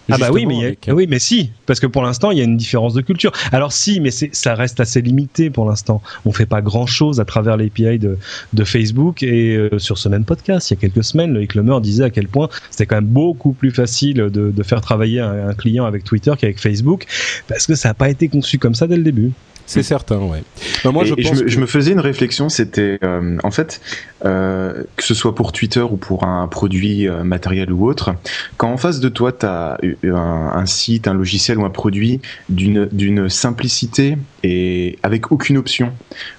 Ah 0.10 0.18
bah 0.18 0.30
oui, 0.32 0.46
mais 0.46 0.78
oui, 0.88 1.06
mais 1.10 1.20
si, 1.20 1.52
parce 1.66 1.82
que 1.82 1.88
pour 1.88 2.02
l'instant 2.02 2.32
il 2.32 2.38
y 2.38 2.42
a 2.42 2.46
une 2.46 2.56
différence 2.56 2.94
de 2.94 3.02
culture. 3.02 3.34
Alors 3.52 3.74
si, 3.74 4.00
mais 4.00 4.12
ça 4.12 4.56
reste 4.56 4.80
assez 4.80 5.02
limité 5.02 5.50
pour 5.50 5.66
l'instant. 5.66 6.02
On 6.26 6.32
fait 6.32 6.46
pas 6.46 6.62
grand 6.62 6.86
chose 6.86 7.20
à 7.20 7.26
travers 7.26 7.58
l'API 7.58 8.00
de, 8.00 8.18
de 8.54 8.64
Facebook 8.64 9.22
et 9.22 9.58
euh, 9.58 9.80
sur 9.80 9.98
ce 9.98 10.08
même 10.08 10.24
podcast, 10.24 10.72
il 10.72 10.76
y 10.76 10.78
a 10.78 10.80
quelques 10.80 11.04
semaines, 11.04 11.34
Loïc 11.34 11.56
Lemer 11.56 11.82
disait 11.82 12.06
à 12.06 12.10
quel 12.10 12.30
point 12.30 12.48
c'était 12.72 12.86
quand 12.86 12.96
même 12.96 13.06
beaucoup 13.06 13.52
plus 13.52 13.72
facile 13.72 14.16
de, 14.16 14.30
de 14.30 14.64
faire 14.64 14.80
travailler 14.80 15.20
un, 15.20 15.50
un 15.50 15.54
client 15.54 15.84
avec 15.84 16.06
Twitter 16.06 16.32
qu'avec 16.38 16.60
Facebook, 16.60 17.06
parce 17.50 17.68
que 17.68 17.76
ça 17.76 17.90
n'a 17.90 17.94
pas 17.94 18.10
été 18.10 18.30
conçu 18.30 18.60
comme 18.60 18.76
ça 18.76 18.88
dès 18.88 18.96
le 18.96 19.04
début. 19.04 19.34
C'est 19.68 19.84
certain, 19.84 20.18
ouais. 20.20 20.44
Ben, 20.86 20.92
moi, 20.92 21.04
je, 21.04 21.14
je, 21.18 21.60
me, 21.60 21.66
faisais 21.66 21.92
une 21.92 22.00
réflexion, 22.00 22.48
c'était 22.48 22.98
euh, 23.04 23.38
en 23.44 23.52
fait 23.52 23.82
euh, 24.26 24.84
que 24.96 25.04
ce 25.04 25.14
soit 25.14 25.36
pour 25.36 25.52
Twitter 25.52 25.82
ou 25.82 25.98
pour 25.98 26.24
un 26.24 26.48
produit 26.48 27.08
euh, 27.08 27.26
matériel 27.26 27.74
ou 27.74 27.86
autre, 27.86 28.16
quand 28.56 28.72
en 28.72 28.78
face 28.78 29.02
de 29.02 29.10
toi 29.10 29.34
tu 29.34 29.46
as 29.46 29.78
un, 30.06 30.52
un, 30.56 30.66
site, 30.66 31.10
un 31.10 31.14
logiciel 31.14 31.58
ou 31.58 31.66
un 31.66 31.70
produit 31.70 32.22
d'une 32.48 32.88
d'une 32.94 33.28
simplicité 33.28 34.18
et 34.42 34.98
avec 35.04 35.34
aucune 35.34 35.58
option, 35.58 35.92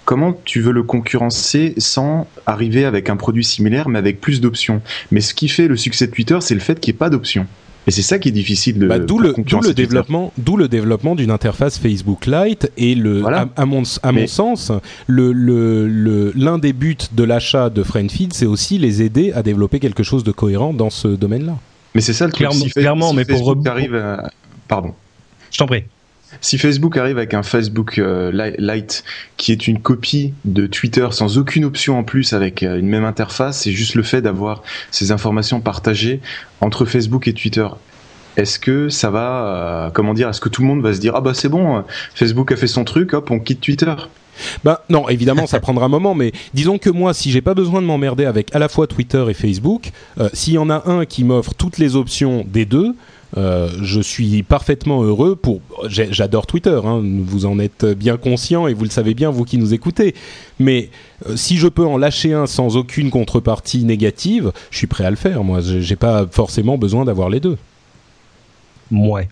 comment 0.06 0.32
tu 0.46 0.62
veux 0.62 0.72
le 0.72 0.82
concurrencer 0.82 1.74
sans 1.76 2.26
arriver 2.46 2.86
avec 2.86 3.10
un 3.10 3.16
produit 3.16 3.44
similaire 3.44 3.90
mais 3.90 3.98
avec 3.98 4.22
plus 4.22 4.40
d'options? 4.40 4.80
Mais 5.10 5.20
ce 5.20 5.34
qui 5.34 5.48
fait 5.48 5.68
le 5.68 5.76
succès 5.76 6.06
de 6.06 6.12
Twitter, 6.12 6.38
c'est 6.40 6.54
le 6.54 6.60
fait 6.60 6.80
qu'il 6.80 6.92
n'y 6.94 6.96
ait 6.96 6.98
pas 6.98 7.10
d'options. 7.10 7.46
Et 7.88 7.90
c'est 7.90 8.02
ça 8.02 8.18
qui 8.18 8.28
est 8.28 8.32
difficile 8.32 8.78
de. 8.78 8.86
Bah, 8.86 8.98
d'où 8.98 9.18
le, 9.18 9.34
le 9.34 9.72
développement, 9.72 10.30
d'où 10.36 10.58
le 10.58 10.68
développement 10.68 11.14
d'une 11.14 11.30
interface 11.30 11.78
Facebook 11.78 12.26
Lite 12.26 12.70
et 12.76 12.94
le, 12.94 13.24
à, 13.24 13.64
mon, 13.64 13.82
à 14.02 14.12
mon 14.12 14.26
sens, 14.26 14.70
le, 15.06 15.32
le, 15.32 16.32
l'un 16.36 16.58
des 16.58 16.74
buts 16.74 16.98
de 17.12 17.24
l'achat 17.24 17.70
de 17.70 17.82
FriendFeed, 17.82 18.34
c'est 18.34 18.44
aussi 18.44 18.76
les 18.76 19.00
aider 19.00 19.32
à 19.32 19.42
développer 19.42 19.80
quelque 19.80 20.02
chose 20.02 20.22
de 20.22 20.32
cohérent 20.32 20.74
dans 20.74 20.90
ce 20.90 21.08
domaine-là. 21.08 21.56
Mais 21.94 22.02
c'est 22.02 22.12
ça 22.12 22.26
le 22.26 22.32
truc. 22.32 22.46
Clairement, 22.46 22.66
clairement 22.66 23.12
mais 23.14 23.24
pour 23.24 23.56
arrive 23.64 24.20
pardon. 24.68 24.92
Je 25.50 25.56
t'en 25.56 25.66
prie 25.66 25.84
si 26.40 26.58
Facebook 26.58 26.96
arrive 26.96 27.18
avec 27.18 27.34
un 27.34 27.42
Facebook 27.42 27.98
euh, 27.98 28.50
Lite 28.58 29.04
qui 29.36 29.52
est 29.52 29.66
une 29.66 29.80
copie 29.80 30.34
de 30.44 30.66
Twitter 30.66 31.08
sans 31.10 31.38
aucune 31.38 31.64
option 31.64 31.98
en 31.98 32.04
plus 32.04 32.32
avec 32.32 32.62
euh, 32.62 32.78
une 32.78 32.88
même 32.88 33.04
interface, 33.04 33.62
c'est 33.62 33.72
juste 33.72 33.94
le 33.94 34.02
fait 34.02 34.22
d'avoir 34.22 34.62
ces 34.90 35.12
informations 35.12 35.60
partagées 35.60 36.20
entre 36.60 36.84
Facebook 36.84 37.26
et 37.28 37.32
Twitter. 37.32 37.66
Est-ce 38.36 38.58
que 38.58 38.88
ça 38.88 39.10
va, 39.10 39.86
euh, 39.86 39.90
comment 39.90 40.14
dire, 40.14 40.28
est-ce 40.28 40.40
que 40.40 40.48
tout 40.48 40.62
le 40.62 40.68
monde 40.68 40.82
va 40.82 40.94
se 40.94 41.00
dire 41.00 41.14
ah 41.16 41.20
bah 41.20 41.34
c'est 41.34 41.48
bon, 41.48 41.82
Facebook 42.14 42.52
a 42.52 42.56
fait 42.56 42.68
son 42.68 42.84
truc, 42.84 43.14
hop 43.14 43.30
on 43.30 43.40
quitte 43.40 43.60
Twitter? 43.60 43.94
Ben 44.62 44.78
non, 44.88 45.08
évidemment, 45.08 45.48
ça 45.48 45.58
prendra 45.58 45.86
un 45.86 45.88
moment, 45.88 46.14
mais 46.14 46.30
disons 46.54 46.78
que 46.78 46.90
moi, 46.90 47.12
si 47.12 47.32
j'ai 47.32 47.40
pas 47.40 47.54
besoin 47.54 47.82
de 47.82 47.86
m'emmerder 47.86 48.24
avec 48.24 48.54
à 48.54 48.60
la 48.60 48.68
fois 48.68 48.86
Twitter 48.86 49.24
et 49.28 49.34
Facebook, 49.34 49.90
s'il 50.32 50.52
y 50.52 50.58
en 50.58 50.70
a 50.70 50.88
un 50.88 51.06
qui 51.06 51.24
m'offre 51.24 51.54
toutes 51.54 51.78
les 51.78 51.96
options 51.96 52.44
des 52.46 52.64
deux, 52.64 52.94
euh, 53.36 53.68
je 53.82 54.00
suis 54.00 54.42
parfaitement 54.42 55.02
heureux 55.02 55.36
pour. 55.36 55.60
J'adore 55.88 56.46
Twitter, 56.46 56.80
hein, 56.84 57.02
vous 57.02 57.46
en 57.46 57.58
êtes 57.58 57.84
bien 57.84 58.16
conscient 58.16 58.66
et 58.66 58.74
vous 58.74 58.84
le 58.84 58.90
savez 58.90 59.14
bien, 59.14 59.30
vous 59.30 59.44
qui 59.44 59.58
nous 59.58 59.74
écoutez. 59.74 60.14
Mais 60.58 60.90
euh, 61.28 61.36
si 61.36 61.58
je 61.58 61.68
peux 61.68 61.84
en 61.84 61.98
lâcher 61.98 62.32
un 62.32 62.46
sans 62.46 62.76
aucune 62.76 63.10
contrepartie 63.10 63.84
négative, 63.84 64.52
je 64.70 64.78
suis 64.78 64.86
prêt 64.86 65.04
à 65.04 65.10
le 65.10 65.16
faire. 65.16 65.44
Moi, 65.44 65.60
j'ai 65.60 65.96
pas 65.96 66.26
forcément 66.30 66.78
besoin 66.78 67.04
d'avoir 67.04 67.28
les 67.28 67.40
deux. 67.40 67.58
Ouais. 68.90 69.28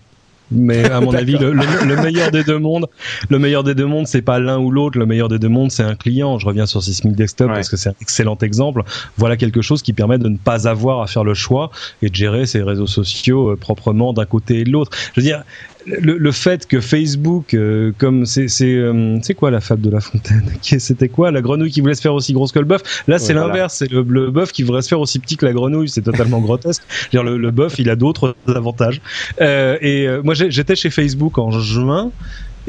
Mais 0.51 0.89
à 0.89 1.01
mon 1.01 1.13
avis, 1.13 1.37
le, 1.37 1.53
meilleur 2.01 2.31
des 2.31 2.43
deux 2.43 2.57
mondes, 2.57 2.87
le 3.29 3.39
meilleur 3.39 3.63
des 3.63 3.75
deux 3.75 3.85
mondes, 3.85 4.07
c'est 4.07 4.21
pas 4.21 4.39
l'un 4.39 4.57
ou 4.59 4.71
l'autre. 4.71 4.97
Le 4.97 5.05
meilleur 5.05 5.27
des 5.27 5.39
deux 5.39 5.49
mondes, 5.49 5.71
c'est 5.71 5.83
un 5.83 5.95
client. 5.95 6.39
Je 6.39 6.45
reviens 6.45 6.65
sur 6.65 6.81
Sysmic 6.81 7.15
Desktop 7.15 7.49
parce 7.49 7.69
que 7.69 7.77
c'est 7.77 7.89
un 7.89 7.95
excellent 8.01 8.37
exemple. 8.41 8.83
Voilà 9.17 9.37
quelque 9.37 9.61
chose 9.61 9.81
qui 9.81 9.93
permet 9.93 10.17
de 10.17 10.29
ne 10.29 10.37
pas 10.37 10.67
avoir 10.67 11.01
à 11.01 11.07
faire 11.07 11.23
le 11.23 11.33
choix 11.33 11.71
et 12.01 12.09
de 12.09 12.15
gérer 12.15 12.45
ses 12.45 12.61
réseaux 12.61 12.87
sociaux 12.87 13.51
euh, 13.51 13.55
proprement 13.55 14.13
d'un 14.13 14.25
côté 14.25 14.59
et 14.59 14.63
de 14.63 14.71
l'autre. 14.71 14.91
Je 15.13 15.21
veux 15.21 15.25
dire, 15.25 15.43
le, 15.87 16.17
le, 16.17 16.31
fait 16.31 16.67
que 16.67 16.81
Facebook, 16.81 17.53
euh, 17.53 17.91
comme 17.97 18.25
c'est 18.25 18.47
c'est 18.47 18.75
euh, 18.75 19.19
quoi 19.35 19.51
la 19.51 19.61
fable 19.61 19.81
de 19.81 19.89
La 19.89 20.01
Fontaine 20.01 20.43
C'était 20.61 21.09
quoi 21.09 21.31
la 21.31 21.41
grenouille 21.41 21.71
qui 21.71 21.81
voulait 21.81 21.95
se 21.95 22.01
faire 22.01 22.13
aussi 22.13 22.33
grosse 22.33 22.51
que 22.51 22.59
le 22.59 22.65
bœuf? 22.65 23.03
Là, 23.07 23.19
c'est 23.19 23.33
l'inverse, 23.33 23.75
c'est 23.75 23.91
le, 23.91 24.03
le 24.03 24.31
bœuf 24.31 24.51
qui 24.51 24.63
voudrait 24.63 24.81
se 24.81 24.89
faire 24.89 24.99
aussi 24.99 25.19
petit 25.19 25.37
que 25.37 25.45
la 25.45 25.53
grenouille. 25.53 25.89
C'est 25.89 26.01
totalement 26.01 26.39
grotesque. 26.41 26.83
Dire 27.11 27.23
le, 27.23 27.37
le 27.37 27.51
bœuf, 27.51 27.79
il 27.79 27.89
a 27.89 27.95
d'autres 27.95 28.35
avantages. 28.47 29.01
Euh, 29.41 29.77
et 29.81 30.07
moi, 30.23 30.33
j'étais 30.33 30.75
chez 30.75 30.89
Facebook 30.89 31.37
en 31.37 31.51
juin. 31.51 32.11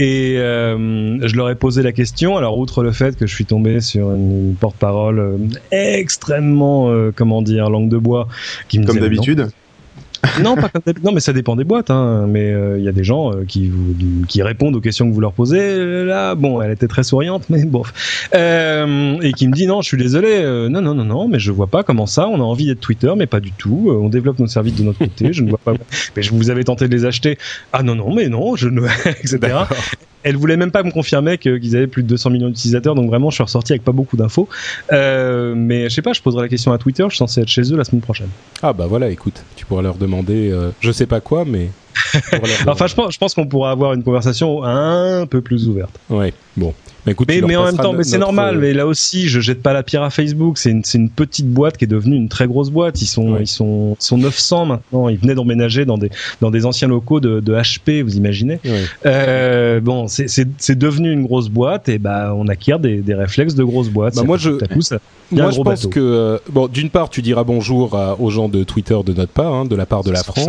Et 0.00 0.36
euh, 0.38 1.18
je 1.26 1.34
leur 1.34 1.50
ai 1.50 1.56
posé 1.56 1.82
la 1.82 1.90
question. 1.90 2.36
Alors, 2.36 2.56
outre 2.56 2.84
le 2.84 2.92
fait 2.92 3.16
que 3.16 3.26
je 3.26 3.34
suis 3.34 3.46
tombé 3.46 3.80
sur 3.80 4.12
une 4.12 4.54
porte-parole 4.54 5.38
extrêmement, 5.72 6.92
comment 7.16 7.42
dire, 7.42 7.68
langue 7.68 7.88
de 7.88 7.98
bois, 7.98 8.28
qui 8.68 8.78
me 8.78 8.86
comme 8.86 9.00
d'habitude 9.00 9.48
non, 10.42 10.56
pas 10.56 10.70
non, 11.02 11.12
mais 11.12 11.20
ça 11.20 11.32
dépend 11.32 11.56
des 11.56 11.64
boîtes. 11.64 11.90
Hein. 11.90 12.26
Mais 12.28 12.52
euh, 12.52 12.78
il 12.78 12.84
y 12.84 12.88
a 12.88 12.92
des 12.92 13.04
gens 13.04 13.32
euh, 13.32 13.44
qui 13.46 13.70
qui 14.28 14.42
répondent 14.42 14.74
aux 14.76 14.80
questions 14.80 15.08
que 15.08 15.14
vous 15.14 15.20
leur 15.20 15.32
posez. 15.32 16.04
Là, 16.04 16.34
bon, 16.34 16.60
elle 16.60 16.72
était 16.72 16.88
très 16.88 17.02
souriante, 17.02 17.44
mais 17.50 17.64
bon, 17.64 17.82
euh, 18.34 19.20
et 19.20 19.32
qui 19.32 19.48
me 19.48 19.52
dit 19.52 19.66
non, 19.66 19.80
je 19.80 19.88
suis 19.88 19.96
désolé. 19.96 20.28
Euh, 20.30 20.68
non, 20.68 20.80
non, 20.80 20.94
non, 20.94 21.04
non, 21.04 21.28
mais 21.28 21.38
je 21.38 21.52
vois 21.52 21.68
pas 21.68 21.82
comment 21.82 22.06
ça. 22.06 22.28
On 22.28 22.36
a 22.36 22.44
envie 22.44 22.66
d'être 22.66 22.80
Twitter, 22.80 23.12
mais 23.16 23.26
pas 23.26 23.40
du 23.40 23.52
tout. 23.52 23.88
on 23.90 24.08
développe 24.08 24.38
nos 24.38 24.46
services 24.46 24.74
de 24.74 24.82
notre 24.82 24.98
côté. 24.98 25.32
Je 25.32 25.42
ne 25.42 25.50
vois 25.50 25.60
pas. 25.62 25.74
Mais 26.16 26.22
je 26.22 26.32
vous 26.32 26.50
avais 26.50 26.64
tenté 26.64 26.88
de 26.88 26.94
les 26.94 27.04
acheter. 27.04 27.38
Ah 27.72 27.82
non, 27.82 27.94
non, 27.94 28.14
mais 28.14 28.28
non, 28.28 28.56
je 28.56 28.68
ne, 28.68 28.82
etc 29.22 29.58
elle 30.22 30.36
voulait 30.36 30.56
même 30.56 30.70
pas 30.70 30.82
me 30.82 30.90
confirmer 30.90 31.38
qu'ils 31.38 31.76
avaient 31.76 31.86
plus 31.86 32.02
de 32.02 32.08
200 32.08 32.30
millions 32.30 32.48
d'utilisateurs, 32.48 32.94
donc 32.94 33.08
vraiment 33.08 33.30
je 33.30 33.36
suis 33.36 33.44
ressorti 33.44 33.72
avec 33.72 33.84
pas 33.84 33.92
beaucoup 33.92 34.16
d'infos. 34.16 34.48
Euh, 34.92 35.54
mais 35.56 35.88
je 35.88 35.94
sais 35.94 36.02
pas, 36.02 36.12
je 36.12 36.22
poserai 36.22 36.42
la 36.42 36.48
question 36.48 36.72
à 36.72 36.78
Twitter, 36.78 37.04
je 37.04 37.10
suis 37.10 37.18
censé 37.18 37.40
être 37.40 37.48
chez 37.48 37.72
eux 37.72 37.76
la 37.76 37.84
semaine 37.84 38.02
prochaine. 38.02 38.28
Ah 38.62 38.72
bah 38.72 38.86
voilà, 38.86 39.10
écoute, 39.10 39.42
tu 39.56 39.64
pourras 39.64 39.82
leur 39.82 39.96
demander, 39.96 40.50
euh, 40.50 40.70
je 40.80 40.92
sais 40.92 41.06
pas 41.06 41.20
quoi, 41.20 41.44
mais. 41.44 41.70
enfin, 42.66 42.86
je 42.86 42.94
pense, 42.94 43.12
je 43.12 43.18
pense 43.18 43.34
qu'on 43.34 43.46
pourra 43.46 43.70
avoir 43.70 43.92
une 43.92 44.02
conversation 44.02 44.62
un 44.64 45.26
peu 45.26 45.40
plus 45.40 45.68
ouverte. 45.68 45.98
Ouais, 46.10 46.32
bon 46.56 46.74
mais, 47.28 47.56
en 47.56 47.64
même 47.64 47.76
temps, 47.76 47.92
mais 47.92 48.04
c'est 48.04 48.18
normal. 48.18 48.56
Euh, 48.56 48.60
mais 48.60 48.72
là 48.72 48.86
aussi, 48.86 49.28
je 49.28 49.40
jette 49.40 49.62
pas 49.62 49.72
la 49.72 49.82
pierre 49.82 50.02
à 50.02 50.10
Facebook. 50.10 50.58
C'est 50.58 50.70
une, 50.70 50.82
une, 50.94 51.10
petite 51.10 51.48
boîte 51.48 51.76
qui 51.76 51.84
est 51.84 51.88
devenue 51.88 52.16
une 52.16 52.28
très 52.28 52.46
grosse 52.46 52.70
boîte. 52.70 53.00
Ils 53.00 53.06
sont, 53.06 53.38
ils 53.38 53.46
sont, 53.46 53.96
ils 54.00 54.04
sont 54.04 54.18
900 54.18 54.66
maintenant. 54.66 55.08
Ils 55.08 55.18
venaient 55.18 55.34
d'emménager 55.34 55.84
dans 55.84 55.98
des, 55.98 56.10
dans 56.40 56.50
des 56.50 56.66
anciens 56.66 56.88
locaux 56.88 57.20
de, 57.20 57.40
de 57.40 57.54
HP, 57.54 58.02
vous 58.02 58.16
imaginez. 58.16 58.60
Euh, 59.06 59.80
bon, 59.80 60.06
c'est 60.08 60.78
devenu 60.78 61.12
une 61.12 61.24
grosse 61.24 61.48
boîte 61.48 61.88
et 61.88 61.98
bah 61.98 62.34
on 62.36 62.48
acquiert 62.48 62.78
des, 62.78 62.98
des 62.98 63.14
réflexes 63.14 63.54
de 63.54 63.64
grosse 63.64 63.88
boîte. 63.88 64.14
Bah 64.14 64.22
moi, 64.24 64.36
je, 64.36 64.50
moi, 65.30 65.50
je 65.50 65.60
pense 65.60 65.86
que 65.86 66.00
euh, 66.00 66.38
bon, 66.50 66.68
d'une 66.68 66.90
part, 66.90 67.10
tu 67.10 67.22
diras 67.22 67.44
bonjour 67.44 67.98
aux 68.18 68.30
gens 68.30 68.48
de 68.48 68.64
Twitter 68.64 68.98
de 69.04 69.12
notre 69.12 69.32
part, 69.32 69.52
hein, 69.52 69.64
de 69.64 69.76
la 69.76 69.86
part 69.86 70.02
de 70.02 70.10
la 70.10 70.22
France, 70.22 70.48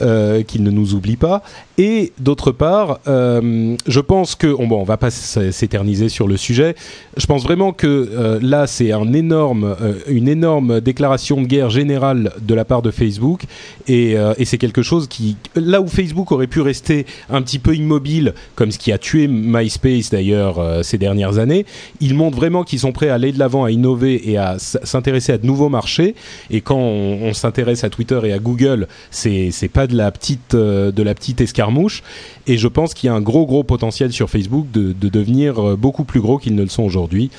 euh, 0.00 0.42
qu'ils 0.54 0.62
ne 0.62 0.70
nous 0.70 0.94
oublient 0.94 1.16
pas. 1.16 1.42
Et 1.76 2.12
d'autre 2.20 2.52
part, 2.52 3.00
euh, 3.08 3.76
je 3.86 4.00
pense 4.00 4.36
que 4.36 4.46
bon, 4.46 4.80
on 4.80 4.84
va 4.84 4.96
pas 4.96 5.10
s'éterniser 5.10 6.08
sur 6.08 6.28
le 6.28 6.36
sujet. 6.36 6.76
Je 7.16 7.26
pense 7.26 7.42
vraiment 7.42 7.72
que 7.72 7.86
euh, 7.86 8.38
là, 8.40 8.68
c'est 8.68 8.92
euh, 8.92 9.94
une 10.06 10.28
énorme 10.28 10.80
déclaration 10.80 11.42
de 11.42 11.46
guerre 11.46 11.70
générale 11.70 12.32
de 12.40 12.54
la 12.54 12.64
part 12.64 12.82
de 12.82 12.92
Facebook, 12.92 13.44
et, 13.88 14.16
c'est 14.44 14.58
quelque 14.58 14.82
chose 14.82 15.08
qui, 15.08 15.36
là 15.56 15.80
où 15.80 15.88
Facebook 15.88 16.30
aurait 16.30 16.46
pu 16.46 16.60
rester 16.60 17.06
un 17.30 17.40
petit 17.40 17.58
peu 17.58 17.74
immobile, 17.74 18.34
comme 18.54 18.70
ce 18.70 18.78
qui 18.78 18.92
a 18.92 18.98
tué 18.98 19.26
MySpace 19.26 20.10
d'ailleurs 20.10 20.84
ces 20.84 20.98
dernières 20.98 21.38
années, 21.38 21.64
ils 22.00 22.14
montrent 22.14 22.36
vraiment 22.36 22.62
qu'ils 22.62 22.80
sont 22.80 22.92
prêts 22.92 23.08
à 23.08 23.14
aller 23.14 23.32
de 23.32 23.38
l'avant, 23.38 23.64
à 23.64 23.70
innover 23.70 24.30
et 24.30 24.36
à 24.36 24.58
s'intéresser 24.58 25.32
à 25.32 25.38
de 25.38 25.46
nouveaux 25.46 25.70
marchés. 25.70 26.14
Et 26.50 26.60
quand 26.60 26.76
on, 26.76 27.22
on 27.22 27.32
s'intéresse 27.32 27.84
à 27.84 27.90
Twitter 27.90 28.20
et 28.24 28.32
à 28.32 28.38
Google, 28.38 28.86
c'est 29.10 29.70
pas 29.72 29.86
de 29.86 29.96
la 29.96 30.10
petite 30.12 30.54
de 30.54 31.02
la 31.02 31.14
petite 31.14 31.40
escarmouche. 31.64 32.02
Et 32.46 32.58
je 32.58 32.68
pense 32.68 32.94
qu'il 32.94 33.08
y 33.08 33.10
a 33.10 33.14
un 33.14 33.20
gros 33.20 33.46
gros 33.46 33.64
potentiel 33.64 34.12
sur 34.12 34.30
Facebook 34.30 34.70
de, 34.72 34.92
de 34.92 35.08
devenir 35.08 35.76
beaucoup 35.76 36.04
plus 36.04 36.20
gros 36.20 36.38
qu'ils 36.38 36.54
ne 36.54 36.62
le 36.62 36.68
sont 36.68 36.82
aujourd'hui 36.82 37.30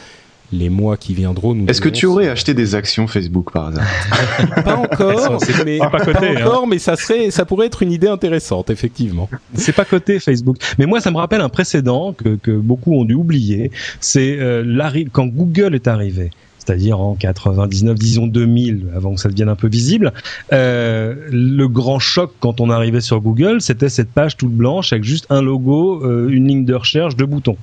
les 0.51 0.69
mois 0.69 0.97
qui 0.97 1.13
viendront 1.13 1.53
nous. 1.53 1.65
Est-ce 1.67 1.81
que 1.81 1.89
tu 1.89 2.05
aurais 2.05 2.29
acheté 2.29 2.53
des 2.53 2.75
actions 2.75 3.07
Facebook 3.07 3.51
par 3.51 3.67
hasard 3.67 3.85
Pas 4.63 4.75
encore, 4.75 5.39
mais 5.65 5.79
pas, 5.79 5.99
coté, 5.99 6.37
hein. 6.37 6.45
encore, 6.45 6.67
mais 6.67 6.79
ça 6.79 6.95
serait, 6.95 7.31
ça 7.31 7.45
pourrait 7.45 7.67
être 7.67 7.81
une 7.83 7.91
idée 7.91 8.07
intéressante, 8.07 8.69
effectivement. 8.69 9.29
C'est 9.53 9.73
pas 9.73 9.85
coté 9.85 10.19
Facebook, 10.19 10.57
mais 10.77 10.85
moi 10.85 11.01
ça 11.01 11.11
me 11.11 11.17
rappelle 11.17 11.41
un 11.41 11.49
précédent 11.49 12.13
que, 12.13 12.35
que 12.35 12.51
beaucoup 12.51 12.93
ont 12.93 13.05
dû 13.05 13.15
oublier. 13.15 13.71
C'est 13.99 14.37
euh, 14.39 14.63
quand 15.11 15.27
Google 15.27 15.75
est 15.75 15.87
arrivé 15.87 16.31
c'est-à-dire 16.65 16.99
en 16.99 17.15
99, 17.15 17.97
disons 17.97 18.27
2000, 18.27 18.87
avant 18.95 19.13
que 19.15 19.21
ça 19.21 19.29
devienne 19.29 19.49
un 19.49 19.55
peu 19.55 19.67
visible. 19.67 20.13
Euh, 20.53 21.15
le 21.29 21.67
grand 21.67 21.99
choc 21.99 22.31
quand 22.39 22.59
on 22.59 22.69
arrivait 22.69 23.01
sur 23.01 23.21
Google, 23.21 23.61
c'était 23.61 23.89
cette 23.89 24.09
page 24.09 24.37
toute 24.37 24.51
blanche 24.51 24.93
avec 24.93 25.03
juste 25.03 25.27
un 25.29 25.41
logo, 25.41 26.03
euh, 26.03 26.29
une 26.29 26.47
ligne 26.47 26.65
de 26.65 26.73
recherche, 26.73 27.15
deux 27.15 27.25
boutons, 27.25 27.57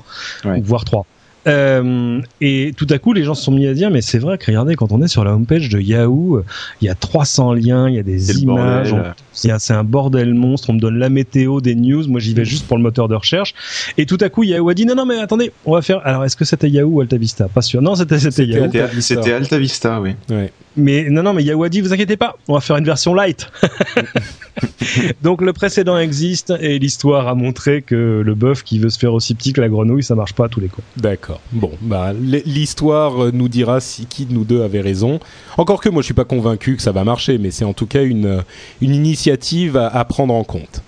voire 0.45 0.85
trois. 0.85 1.07
Euh, 1.47 2.21
et 2.41 2.73
tout 2.77 2.87
à 2.91 2.99
coup, 2.99 3.13
les 3.13 3.25
gens 3.25 3.35
se 3.35 3.43
sont 3.43 3.53
mis 3.53 3.67
à 3.67 3.75
dire, 3.75 3.91
mais 3.91 4.01
c'est 4.01 4.19
vrai 4.19 4.39
que 4.39 4.47
regardez, 4.47 4.77
quand 4.77 4.93
on 4.93 5.03
est 5.03 5.09
sur 5.09 5.25
la 5.25 5.35
homepage 5.35 5.69
de 5.69 5.81
Yahoo, 5.81 6.43
il 6.81 6.87
y 6.87 6.89
a 6.89 6.95
300 6.95 7.55
liens, 7.55 7.89
il 7.89 7.97
y 7.97 7.99
a 7.99 8.03
des 8.03 8.43
images, 8.43 8.95
c'est 9.33 9.73
un 9.73 9.85
bordel 9.85 10.35
monstre, 10.35 10.71
on 10.71 10.75
me 10.75 10.81
donne 10.81 10.99
la 10.99 11.09
météo, 11.09 11.61
des 11.61 11.75
news, 11.75 12.07
moi 12.09 12.21
j'y 12.21 12.35
vais 12.35 12.45
juste 12.45 12.67
pour 12.67 12.77
le 12.77 12.83
moteur 12.83 13.09
de 13.09 13.15
recherche. 13.15 13.55
Et 13.99 14.07
tout 14.07 14.19
à 14.21 14.29
coup, 14.29 14.45
Yahoo 14.45 14.69
a 14.69 14.75
dit, 14.75 14.87
non, 14.87 14.95
non, 14.95 15.07
mais 15.07 15.19
attendez, 15.19 15.53
on 15.65 15.73
va 15.73 15.83
faire, 15.83 16.01
alors 16.05 16.25
est-ce 16.25 16.37
que 16.37 16.45
c'était 16.45 16.71
Yahoo 16.71 16.91
ou 16.91 17.01
AltaVista 17.01 17.49
Pas 17.49 17.63
sûr. 17.63 17.83
Non, 17.83 17.95
c'était 17.95 18.45
Yahoo. 18.47 18.71
C'était 19.01 19.33
AltaVista, 19.33 20.01
oui. 20.01 20.15
Ouais. 20.31 20.53
Mais 20.77 21.09
non, 21.11 21.23
non, 21.23 21.33
mais 21.33 21.43
Yahoo 21.43 21.65
a 21.65 21.69
dit, 21.69 21.81
vous 21.81 21.93
inquiétez 21.93 22.17
pas, 22.17 22.37
on 22.49 22.55
va 22.55 22.61
faire 22.61 22.77
une 22.77 22.85
version 22.85 23.15
light. 23.15 23.51
Donc 25.23 25.41
le 25.41 25.53
précédent 25.53 25.99
existe 25.99 26.53
et 26.61 26.79
l'histoire 26.79 27.29
a 27.29 27.35
montré 27.35 27.83
que 27.83 28.23
le 28.25 28.35
bœuf 28.35 28.63
qui 28.63 28.79
veut 28.79 28.91
se 28.91 28.99
faire 28.99 29.15
aussi 29.15 29.35
petit 29.35 29.53
que 29.53 29.61
la 29.61 29.69
grenouille, 29.69 30.03
ça 30.03 30.15
marche 30.15 30.35
pas 30.35 30.47
à 30.47 30.49
tous 30.49 30.61
les 30.61 30.69
coups. 30.69 30.87
D'accord. 30.97 31.41
Bon, 31.53 31.73
bah 31.81 32.13
l'histoire 32.13 33.33
nous 33.33 33.49
dira 33.49 33.81
si 33.81 34.07
qui 34.07 34.27
de 34.27 34.33
nous 34.33 34.45
deux 34.45 34.63
avait 34.63 34.81
raison. 34.81 35.21
Encore 35.57 35.81
que 35.81 35.89
moi 35.89 36.03
je 36.03 36.07
suis 36.07 36.15
pas 36.15 36.25
convaincu 36.25 36.77
que 36.77 36.83
ça 36.83 36.93
va 36.93 37.05
marcher, 37.05 37.39
mais 37.39 37.51
c'est 37.51 37.65
en 37.65 37.73
tout 37.73 37.87
cas 37.87 38.03
une 38.03 38.43
une 38.81 38.95
initiative 38.95 39.77
à 39.77 40.05
prendre 40.05 40.35
en 40.35 40.45
compte. 40.45 40.83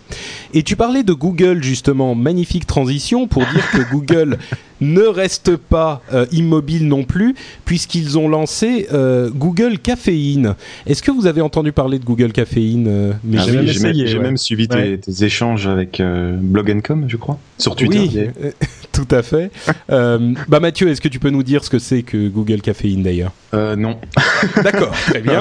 Et 0.53 0.63
tu 0.63 0.77
parlais 0.77 1.03
de 1.03 1.13
Google 1.13 1.63
justement, 1.63 2.15
magnifique 2.15 2.67
transition 2.67 3.27
pour 3.27 3.43
dire 3.43 3.71
que 3.73 3.91
Google 3.93 4.39
ne 4.81 5.03
reste 5.03 5.57
pas 5.57 6.03
euh, 6.13 6.27
immobile 6.33 6.87
non 6.87 7.05
plus, 7.05 7.35
puisqu'ils 7.65 8.19
ont 8.19 8.29
lancé 8.29 8.87
euh, 8.93 9.31
Google 9.31 9.79
Caféine. 9.79 10.55
Est-ce 10.87 11.03
que 11.03 11.11
vous 11.11 11.27
avez 11.27 11.41
entendu 11.41 11.73
parler 11.73 11.99
de 11.99 12.05
Google 12.05 12.33
Caféine 12.33 12.87
euh, 12.89 13.13
mais 13.25 13.39
ah 13.41 13.45
J'ai 13.47 14.19
même, 14.19 14.37
suivi 14.37 14.69
tes, 14.69 15.01
échanges 15.25 15.67
avec 15.67 16.01
Blog.com, 16.01 17.07
je 17.09 17.17
crois, 17.17 17.39
sur 17.59 17.77
Twitter. 17.77 18.31
Oui, 18.43 18.51
tout 18.93 19.09
à 19.11 19.23
fait. 19.23 19.51
bah 19.89 20.61
Mathieu, 20.61 20.89
est-ce 20.89 21.01
que 21.01 21.09
tu 21.09 21.19
peux 21.19 21.31
nous 21.31 21.43
dire 21.43 21.65
ce 21.65 21.71
que 21.71 21.79
c'est 21.79 22.03
que 22.03 22.29
Google 22.29 22.61
Caféine 22.61 23.03
d'ailleurs? 23.03 23.33
Non. 23.53 23.99
D'accord, 24.63 24.95
très 25.09 25.21
bien. 25.21 25.41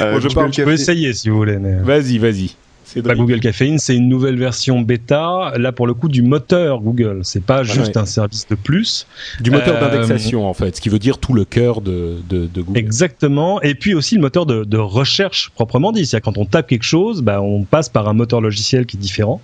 je, 0.00 0.62
peux 0.64 0.72
essayer 0.72 1.12
si 1.12 1.28
vous 1.28 1.36
voulez. 1.36 1.58
Vas-y, 1.82 2.18
vas-y. 2.18 2.56
Google 3.00 3.40
Caffeine, 3.40 3.78
c'est 3.78 3.96
une 3.96 4.08
nouvelle 4.08 4.36
version 4.36 4.80
bêta, 4.80 5.52
là 5.56 5.72
pour 5.72 5.86
le 5.86 5.94
coup 5.94 6.08
du 6.08 6.22
moteur 6.22 6.80
Google. 6.80 7.20
C'est 7.22 7.42
pas 7.42 7.58
ah 7.58 7.62
juste 7.64 7.96
un 7.96 8.06
service 8.06 8.46
de 8.48 8.54
plus. 8.54 9.06
Du 9.40 9.50
moteur 9.50 9.76
euh, 9.76 9.80
d'indexation 9.80 10.46
en 10.46 10.54
fait, 10.54 10.76
ce 10.76 10.80
qui 10.80 10.88
veut 10.88 10.98
dire 10.98 11.18
tout 11.18 11.32
le 11.32 11.44
cœur 11.44 11.80
de, 11.80 12.16
de, 12.28 12.46
de, 12.46 12.62
Google. 12.62 12.78
Exactement. 12.78 13.60
Et 13.62 13.74
puis 13.74 13.94
aussi 13.94 14.14
le 14.14 14.20
moteur 14.20 14.46
de, 14.46 14.64
de 14.64 14.78
recherche 14.78 15.50
proprement 15.50 15.92
dit. 15.92 16.06
C'est-à-dire 16.06 16.24
quand 16.24 16.38
on 16.38 16.46
tape 16.46 16.66
quelque 16.66 16.84
chose, 16.84 17.22
bah, 17.22 17.40
on 17.40 17.64
passe 17.64 17.88
par 17.88 18.08
un 18.08 18.14
moteur 18.14 18.40
logiciel 18.40 18.86
qui 18.86 18.96
est 18.96 19.00
différent. 19.00 19.40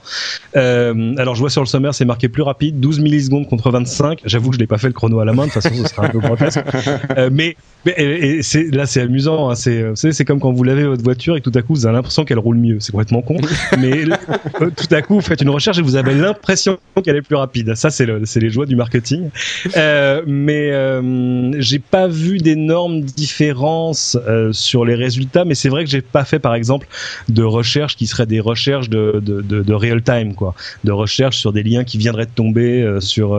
Euh, 0.57 1.15
alors 1.17 1.35
je 1.35 1.41
vois 1.41 1.51
sur 1.51 1.63
le 1.63 1.67
sommaire, 1.67 1.95
c'est 1.95 2.05
marqué 2.05 2.29
plus 2.29 2.43
rapide, 2.43 2.81
12 2.81 3.01
millisecondes 3.01 3.49
contre 3.49 3.71
25. 3.71 4.21
J'avoue 4.25 4.51
que 4.51 4.57
je 4.57 4.61
l'ai 4.61 4.67
pas 4.67 4.79
fait 4.79 4.89
le 4.89 4.93
chrono 4.93 5.21
à 5.21 5.25
la 5.25 5.33
main, 5.33 5.47
de 5.47 5.53
toute 5.53 5.63
façon 5.63 5.75
ce 5.75 5.89
sera 5.89 6.07
un 6.07 6.09
peu 6.09 6.19
grotesque. 6.19 6.61
Euh, 7.17 7.31
mais 7.33 7.57
mais 7.87 7.95
et, 7.97 8.43
c'est 8.43 8.75
là 8.75 8.87
c'est 8.87 9.01
amusant. 9.01 9.51
Hein, 9.51 9.55
c'est 9.55 9.95
c'est 9.95 10.25
comme 10.25 10.39
quand 10.39 10.53
vous 10.53 10.63
lavez 10.63 10.85
votre 10.85 11.03
voiture 11.03 11.37
et 11.37 11.41
tout 11.41 11.53
à 11.55 11.63
coup 11.63 11.75
vous 11.75 11.87
avez 11.87 11.95
l'impression 11.95 12.25
qu'elle 12.25 12.39
roule 12.39 12.57
mieux. 12.57 12.79
C'est 12.81 12.93
complètement 12.93 13.23
con 13.23 13.40
mais 13.79 14.05
euh, 14.05 14.71
tout 14.77 14.95
à 14.95 15.03
coup, 15.03 15.15
vous 15.15 15.21
faites 15.21 15.41
une 15.41 15.51
recherche 15.51 15.79
et 15.79 15.83
vous 15.83 15.97
avez 15.97 16.15
l'impression 16.15 16.79
qu'elle 17.03 17.17
est 17.17 17.23
plus 17.23 17.37
rapide. 17.37 17.75
Ça, 17.75 17.91
c'est 17.91 18.07
le, 18.07 18.23
les 18.41 18.51
joies 18.51 18.67
du 18.67 18.77
marketing. 18.77 19.31
Euh, 19.77 20.23
mais 20.27 20.71
euh, 20.73 21.53
j'ai 21.61 21.79
pas 21.79 22.09
vu 22.09 22.39
d'énormes 22.39 23.03
différences 23.03 24.19
euh, 24.29 24.53
sur 24.53 24.85
les 24.85 24.95
résultats, 24.95 25.45
mais 25.45 25.55
c'est 25.55 25.69
vrai 25.69 25.85
que 25.85 25.91
j'ai 25.91 26.01
pas 26.01 26.25
fait, 26.25 26.39
par 26.39 26.55
exemple, 26.55 26.87
de 27.29 27.43
recherches 27.43 27.97
qui 27.97 28.07
seraient 28.07 28.27
des 28.27 28.41
recherches 28.41 28.89
de, 28.89 29.21
de, 29.23 29.41
de, 29.43 29.63
de 29.63 29.75
real 29.75 30.03
time, 30.03 30.35
quoi, 30.35 30.55
de 30.85 30.93
recherches 30.93 31.39
sur 31.39 31.53
des 31.53 31.63
liens 31.63 31.85
qui 31.85 31.99
viendraient 31.99 32.27
de 32.27 32.31
tomber 32.31 32.83
euh, 32.83 33.01
sur 33.01 33.39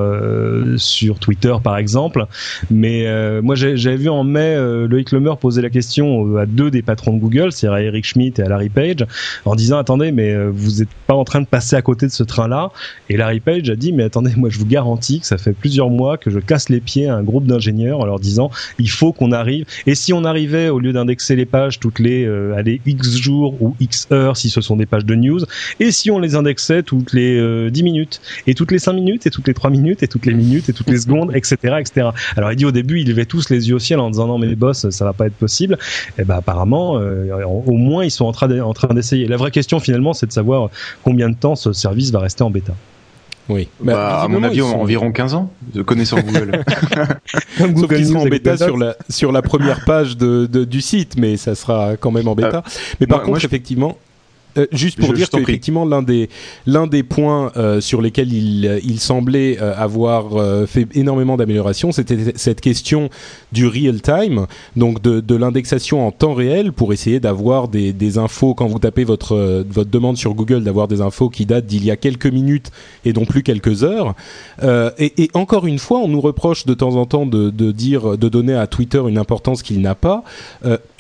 sur 0.78 1.20
Twitter, 1.20 1.54
par 1.64 1.78
exemple. 1.78 2.26
Mais 2.70 3.42
moi, 3.42 3.56
j'avais 3.56 3.98
vu 3.98 4.10
en 4.10 4.24
mai 4.24 4.56
Loïc 4.88 5.12
Lemer 5.12 5.34
poser 5.40 5.62
la 5.62 5.70
question 5.70 6.38
à 6.38 6.46
deux 6.46 6.72
des 6.72 6.82
patrons 6.82 7.14
de 7.14 7.20
Google, 7.20 7.52
c'est 7.52 7.68
à 7.68 7.82
Eric 7.82 8.06
Schmidt 8.06 8.42
et 8.42 8.46
à 8.46 8.50
Larry 8.50 8.70
Page, 8.70 9.06
en 9.46 9.56
disant 9.56 9.78
attendez, 9.92 10.14
mais 10.14 10.32
euh, 10.32 10.50
vous 10.54 10.80
n'êtes 10.80 10.90
pas 11.06 11.16
en 11.16 11.26
train 11.26 11.42
de 11.42 11.46
passer 11.46 11.76
à 11.76 11.82
côté 11.82 12.06
de 12.06 12.12
ce 12.12 12.24
train-là. 12.24 12.72
Et 13.10 13.18
Larry 13.18 13.42
Page 13.42 13.70
a 13.70 13.76
dit, 13.76 13.92
mais 13.92 14.04
attendez, 14.04 14.32
moi 14.38 14.50
je 14.50 14.58
vous 14.58 14.66
garantis 14.66 15.20
que 15.20 15.26
ça 15.26 15.38
fait 15.38 15.52
plusieurs 15.52 15.90
mois 15.90 16.18
que 16.18 16.30
je 16.30 16.40
casse 16.40 16.70
les 16.70 16.80
pieds 16.80 17.08
à 17.08 17.16
un 17.16 17.24
groupe 17.24 17.46
d'ingénieurs 17.46 18.00
en 18.00 18.06
leur 18.06 18.20
disant, 18.20 18.52
il 18.80 18.90
faut 18.90 19.12
qu'on 19.12 19.34
arrive. 19.34 19.66
Et 19.88 19.96
si 19.96 20.14
on 20.14 20.24
arrivait, 20.24 20.70
au 20.70 20.80
lieu 20.80 20.94
d'indexer 20.94 21.36
les 21.36 21.46
pages 21.46 21.80
toutes 21.80 22.00
les, 22.00 22.26
euh, 22.26 22.56
allez, 22.56 22.80
X 22.86 23.18
jours 23.18 23.62
ou 23.62 23.76
X 23.82 24.08
heures, 24.14 24.38
si 24.38 24.50
ce 24.50 24.62
sont 24.62 24.78
des 24.78 24.86
pages 24.86 25.04
de 25.04 25.16
news, 25.16 25.42
et 25.82 25.92
si 25.92 26.10
on 26.10 26.20
les 26.20 26.36
indexait 26.36 26.84
toutes 26.84 27.12
les 27.12 27.38
euh, 27.38 27.70
10 27.70 27.84
minutes, 27.84 28.22
et 28.48 28.54
toutes 28.54 28.72
les 28.72 28.80
5 28.80 28.94
minutes, 28.94 29.28
et 29.28 29.30
toutes 29.30 29.50
les 29.50 29.54
3 29.54 29.72
minutes, 29.72 30.04
et 30.04 30.08
toutes 30.08 30.26
les 30.26 30.34
minutes, 30.34 30.70
et 30.70 30.74
toutes 30.74 30.90
les 30.90 31.00
secondes, 31.00 31.36
etc., 31.36 31.76
etc. 31.82 32.10
Alors 32.38 32.54
il 32.54 32.56
dit 32.56 32.66
au 32.66 32.72
début, 32.72 33.02
il 33.02 33.10
levait 33.10 33.26
tous 33.26 33.50
les 33.50 33.68
yeux 33.68 33.76
au 33.76 33.80
ciel 33.80 34.00
en 34.00 34.10
disant, 34.10 34.28
non 34.28 34.38
mais 34.38 34.48
les 34.48 34.56
boss, 34.56 34.90
ça 34.90 35.04
va 35.04 35.12
pas 35.12 35.28
être 35.28 35.36
possible. 35.36 35.78
Et 36.18 36.24
ben 36.24 36.36
apparemment, 36.36 36.98
euh, 36.98 37.44
au 37.44 37.74
moins 37.74 38.06
ils 38.06 38.12
sont 38.12 38.26
en 38.26 38.32
train 38.32 38.94
d'essayer. 38.94 39.28
La 39.28 39.36
vraie 39.36 39.52
question 39.52 39.81
finalement, 39.82 40.14
c'est 40.14 40.28
de 40.28 40.32
savoir 40.32 40.70
combien 41.04 41.30
de 41.30 41.36
temps 41.36 41.56
ce 41.56 41.74
service 41.74 42.12
va 42.12 42.20
rester 42.20 42.44
en 42.44 42.50
bêta. 42.50 42.74
Oui. 43.50 43.68
Bah, 43.82 44.22
à 44.22 44.28
mon 44.28 44.44
avis, 44.44 44.62
environ 44.62 45.12
15 45.12 45.34
ans, 45.34 45.52
de 45.74 45.82
connaissant 45.82 46.20
Google. 46.20 46.64
Comme 47.58 47.74
Google 47.74 47.80
Sauf 47.80 47.96
qu'ils 47.96 48.08
seront 48.08 48.22
en 48.22 48.28
bêta 48.28 48.58
sur 48.58 48.78
la, 48.78 48.96
sur 49.10 49.32
la 49.32 49.42
première 49.42 49.84
page 49.84 50.16
de, 50.16 50.46
de, 50.46 50.64
du 50.64 50.82
site, 50.82 51.18
mais 51.18 51.38
ça 51.38 51.56
sera 51.56 51.98
quand 51.98 52.12
même 52.12 52.28
en 52.28 52.36
bêta. 52.36 52.58
Euh, 52.58 52.96
mais 53.00 53.08
par 53.08 53.24
contre, 53.24 53.44
effectivement, 53.44 53.98
euh, 54.58 54.66
juste 54.72 55.00
pour 55.00 55.14
dire 55.14 55.30
qu'effectivement 55.30 55.86
l'un 55.86 56.02
des 56.02 56.30
l'un 56.66 56.88
des 56.88 57.04
points 57.04 57.52
euh, 57.56 57.80
sur 57.80 58.02
lesquels 58.02 58.34
il, 58.34 58.82
il 58.84 59.00
semblait 59.00 59.58
euh, 59.62 59.74
avoir 59.76 60.68
fait 60.68 60.88
énormément 60.94 61.38
d'améliorations, 61.38 61.92
c'était 61.92 62.34
cette 62.36 62.62
question 62.62 63.10
du 63.52 63.68
real 63.68 64.02
time, 64.02 64.48
donc 64.76 65.02
de, 65.02 65.20
de 65.20 65.36
l'indexation 65.36 66.06
en 66.06 66.12
temps 66.12 66.34
réel 66.34 66.74
pour 66.74 66.94
essayer 66.94 67.20
d'avoir 67.20 67.68
des, 67.68 67.94
des 67.94 68.18
infos 68.18 68.54
quand 68.54 68.68
vous 68.68 68.80
tapez 68.80 69.04
votre 69.04 69.64
votre 69.70 69.90
demande 69.90 70.18
sur 70.18 70.34
Google, 70.34 70.64
d'avoir 70.64 70.88
des 70.88 71.02
infos 71.02 71.30
qui 71.30 71.46
datent 71.46 71.66
d'il 71.66 71.86
y 71.86 71.92
a 71.92 71.98
quelques 71.98 72.28
minutes 72.28 72.72
et 73.06 73.14
non 73.14 73.26
plus 73.26 73.44
quelques 73.44 73.84
heures. 73.84 74.16
Et, 74.98 75.24
et, 75.24 75.30
encore 75.34 75.66
une 75.66 75.80
fois, 75.80 76.00
on 76.00 76.08
nous 76.08 76.22
reproche 76.22 76.66
de 76.66 76.74
temps 76.74 76.96
en 76.96 77.06
temps 77.06 77.26
de, 77.26 77.50
de 77.50 77.72
dire 77.72 78.18
de 78.18 78.30
donner 78.30 78.54
à 78.54 78.68
Twitter 78.68 79.02
une 79.08 79.18
importance 79.18 79.64
qu'il 79.64 79.82
n'a 79.82 79.96
pas. 79.96 80.24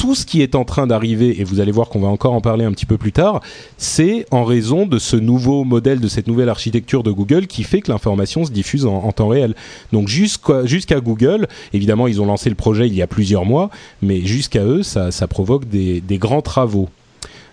Tout 0.02 0.16
ce 0.16 0.26
qui 0.26 0.42
est 0.42 0.56
en 0.56 0.66
train 0.66 0.88
d'arriver, 0.88 1.40
et 1.40 1.44
vous 1.44 1.60
allez 1.60 1.72
voir 1.72 1.88
qu'on 1.88 2.00
va 2.00 2.08
encore 2.08 2.34
en 2.34 2.42
parler 2.42 2.66
un 2.66 2.72
petit 2.72 2.88
peu 2.88 2.98
plus 2.98 3.12
tard 3.12 3.40
c'est 3.78 4.26
en 4.32 4.46
raison 4.46 4.88
de 4.88 4.98
ce 4.98 5.16
nouveau 5.16 5.64
modèle, 5.64 6.00
de 6.00 6.08
cette 6.08 6.26
nouvelle 6.26 6.50
architecture 6.50 7.04
de 7.04 7.12
Google 7.12 7.46
qui 7.46 7.62
fait 7.62 7.82
que 7.82 7.92
l'information 7.92 8.44
se 8.44 8.50
diffuse 8.52 8.88
en, 8.88 9.12
temps 9.12 9.28
réel. 9.28 9.54
Donc 9.94 10.08
jusqu'à 10.08 11.00
Google, 11.02 11.48
évidemment, 11.74 12.08
ils 12.08 12.20
ont 12.20 12.26
lancé 12.26 12.50
le 12.50 12.56
projet 12.56 12.88
il 12.88 12.96
y 12.96 13.04
a 13.04 13.08
plusieurs 13.08 13.46
mois, 13.46 13.70
mais 14.02 14.22
jusqu'à 14.22 14.64
eux, 14.64 14.82
ça, 14.82 15.12
provoque 15.28 15.70
des, 15.70 16.02
grands 16.18 16.42
travaux. 16.42 16.90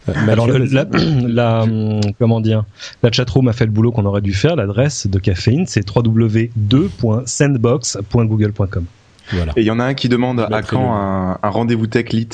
Euh, 0.09 0.15
Alors 0.27 0.49
la, 1.29 1.67
comment 2.19 2.41
dire, 2.41 2.65
la 3.03 3.13
chatroom 3.13 3.49
a 3.49 3.53
fait 3.53 3.67
le 3.67 3.73
boulot 3.73 3.93
qu'on 3.93 4.07
aurait 4.07 4.23
dû 4.23 4.33
faire. 4.33 4.57
L'adresse 4.57 5.07
de 5.07 5.19
caféine, 5.19 5.67
c'est 5.67 5.87
www.2.sandbox.google.com. 5.87 8.87
Voilà. 9.33 9.53
Et 9.57 9.61
il 9.61 9.67
y 9.67 9.71
en 9.71 9.79
a 9.81 9.85
un 9.85 9.95
qui 9.95 10.09
demande 10.09 10.41
à 10.41 10.63
quand 10.63 10.95
un, 10.95 11.39
un 11.43 11.49
rendez-vous 11.49 11.87
tech 11.87 12.11
lit 12.11 12.29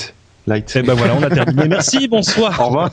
Light. 0.46 0.76
Et 0.76 0.80
eh 0.80 0.83
ben 0.83 0.92
voilà, 0.92 1.14
on 1.18 1.22
a 1.22 1.30
terminé. 1.30 1.68
Merci, 1.68 2.07
bonsoir. 2.11 2.61
Au 2.61 2.66
revoir. 2.66 2.90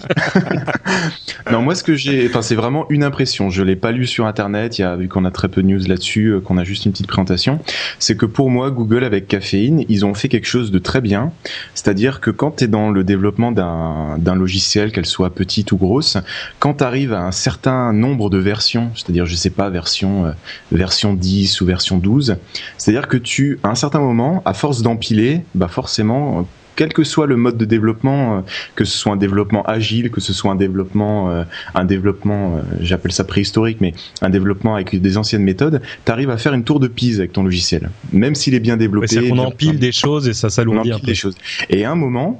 non, 1.51 1.61
moi 1.61 1.75
ce 1.75 1.83
que 1.83 1.95
j'ai, 1.95 2.27
enfin 2.29 2.41
c'est 2.41 2.55
vraiment 2.55 2.85
une 2.89 3.03
impression. 3.03 3.49
Je 3.49 3.61
l'ai 3.61 3.75
pas 3.75 3.91
lu 3.91 4.07
sur 4.07 4.25
internet. 4.25 4.79
Il 4.79 4.83
y 4.83 4.85
a 4.85 4.95
vu 4.95 5.09
qu'on 5.09 5.25
a 5.25 5.31
très 5.31 5.49
peu 5.49 5.61
de 5.61 5.67
news 5.67 5.81
là-dessus, 5.85 6.27
euh, 6.27 6.39
qu'on 6.39 6.57
a 6.57 6.63
juste 6.63 6.85
une 6.85 6.93
petite 6.93 7.07
présentation. 7.07 7.59
C'est 7.99 8.15
que 8.15 8.25
pour 8.25 8.49
moi, 8.49 8.71
Google 8.71 9.03
avec 9.03 9.27
Caféine, 9.27 9.83
ils 9.89 10.05
ont 10.05 10.13
fait 10.13 10.29
quelque 10.29 10.47
chose 10.47 10.71
de 10.71 10.79
très 10.79 11.01
bien. 11.01 11.33
C'est-à-dire 11.75 12.21
que 12.21 12.31
quand 12.31 12.51
tu 12.51 12.63
es 12.63 12.67
dans 12.67 12.89
le 12.89 13.03
développement 13.03 13.51
d'un 13.51 14.17
d'un 14.17 14.35
logiciel, 14.35 14.93
qu'elle 14.93 15.05
soit 15.05 15.31
petite 15.31 15.73
ou 15.73 15.77
grosse, 15.77 16.17
quand 16.59 16.75
tu 16.75 16.83
arrives 16.85 17.11
à 17.11 17.21
un 17.21 17.33
certain 17.33 17.91
nombre 17.91 18.29
de 18.29 18.37
versions, 18.37 18.91
c'est-à-dire 18.95 19.25
je 19.25 19.35
sais 19.35 19.49
pas 19.49 19.69
version 19.69 20.27
euh, 20.27 20.31
version 20.71 21.13
10 21.13 21.59
ou 21.59 21.65
version 21.65 21.97
12, 21.97 22.37
c'est-à-dire 22.77 23.09
que 23.09 23.17
tu 23.17 23.59
à 23.63 23.69
un 23.69 23.75
certain 23.75 23.99
moment, 23.99 24.41
à 24.45 24.53
force 24.53 24.81
d'empiler, 24.83 25.41
bah 25.53 25.67
forcément 25.67 26.47
quel 26.81 26.93
que 26.93 27.03
soit 27.03 27.27
le 27.27 27.37
mode 27.37 27.57
de 27.57 27.65
développement, 27.65 28.37
euh, 28.37 28.41
que 28.73 28.85
ce 28.85 28.97
soit 28.97 29.13
un 29.13 29.15
développement 29.15 29.61
agile, 29.67 30.09
que 30.09 30.19
ce 30.19 30.33
soit 30.33 30.49
un 30.49 30.55
développement, 30.55 31.29
euh, 31.29 31.43
un 31.75 31.85
développement, 31.85 32.55
euh, 32.55 32.61
j'appelle 32.79 33.11
ça 33.11 33.23
préhistorique, 33.23 33.77
mais 33.81 33.93
un 34.23 34.31
développement 34.31 34.73
avec 34.73 34.99
des 34.99 35.17
anciennes 35.19 35.43
méthodes, 35.43 35.79
tu 36.03 36.11
arrives 36.11 36.31
à 36.31 36.37
faire 36.37 36.55
une 36.55 36.63
tour 36.63 36.79
de 36.79 36.87
Pise 36.87 37.19
avec 37.19 37.33
ton 37.33 37.43
logiciel, 37.43 37.91
même 38.11 38.33
s'il 38.33 38.55
est 38.55 38.59
bien 38.59 38.77
développé. 38.77 39.05
C'est 39.05 39.29
qu'on 39.29 39.37
empile 39.37 39.77
des 39.77 39.91
choses 39.91 40.27
et 40.27 40.33
ça 40.33 40.49
s'alourdit 40.49 40.91
un 40.91 40.97
peu. 40.97 41.05
Des 41.05 41.13
choses. 41.13 41.35
Et 41.69 41.85
à 41.85 41.91
un 41.91 41.95
moment, 41.95 42.39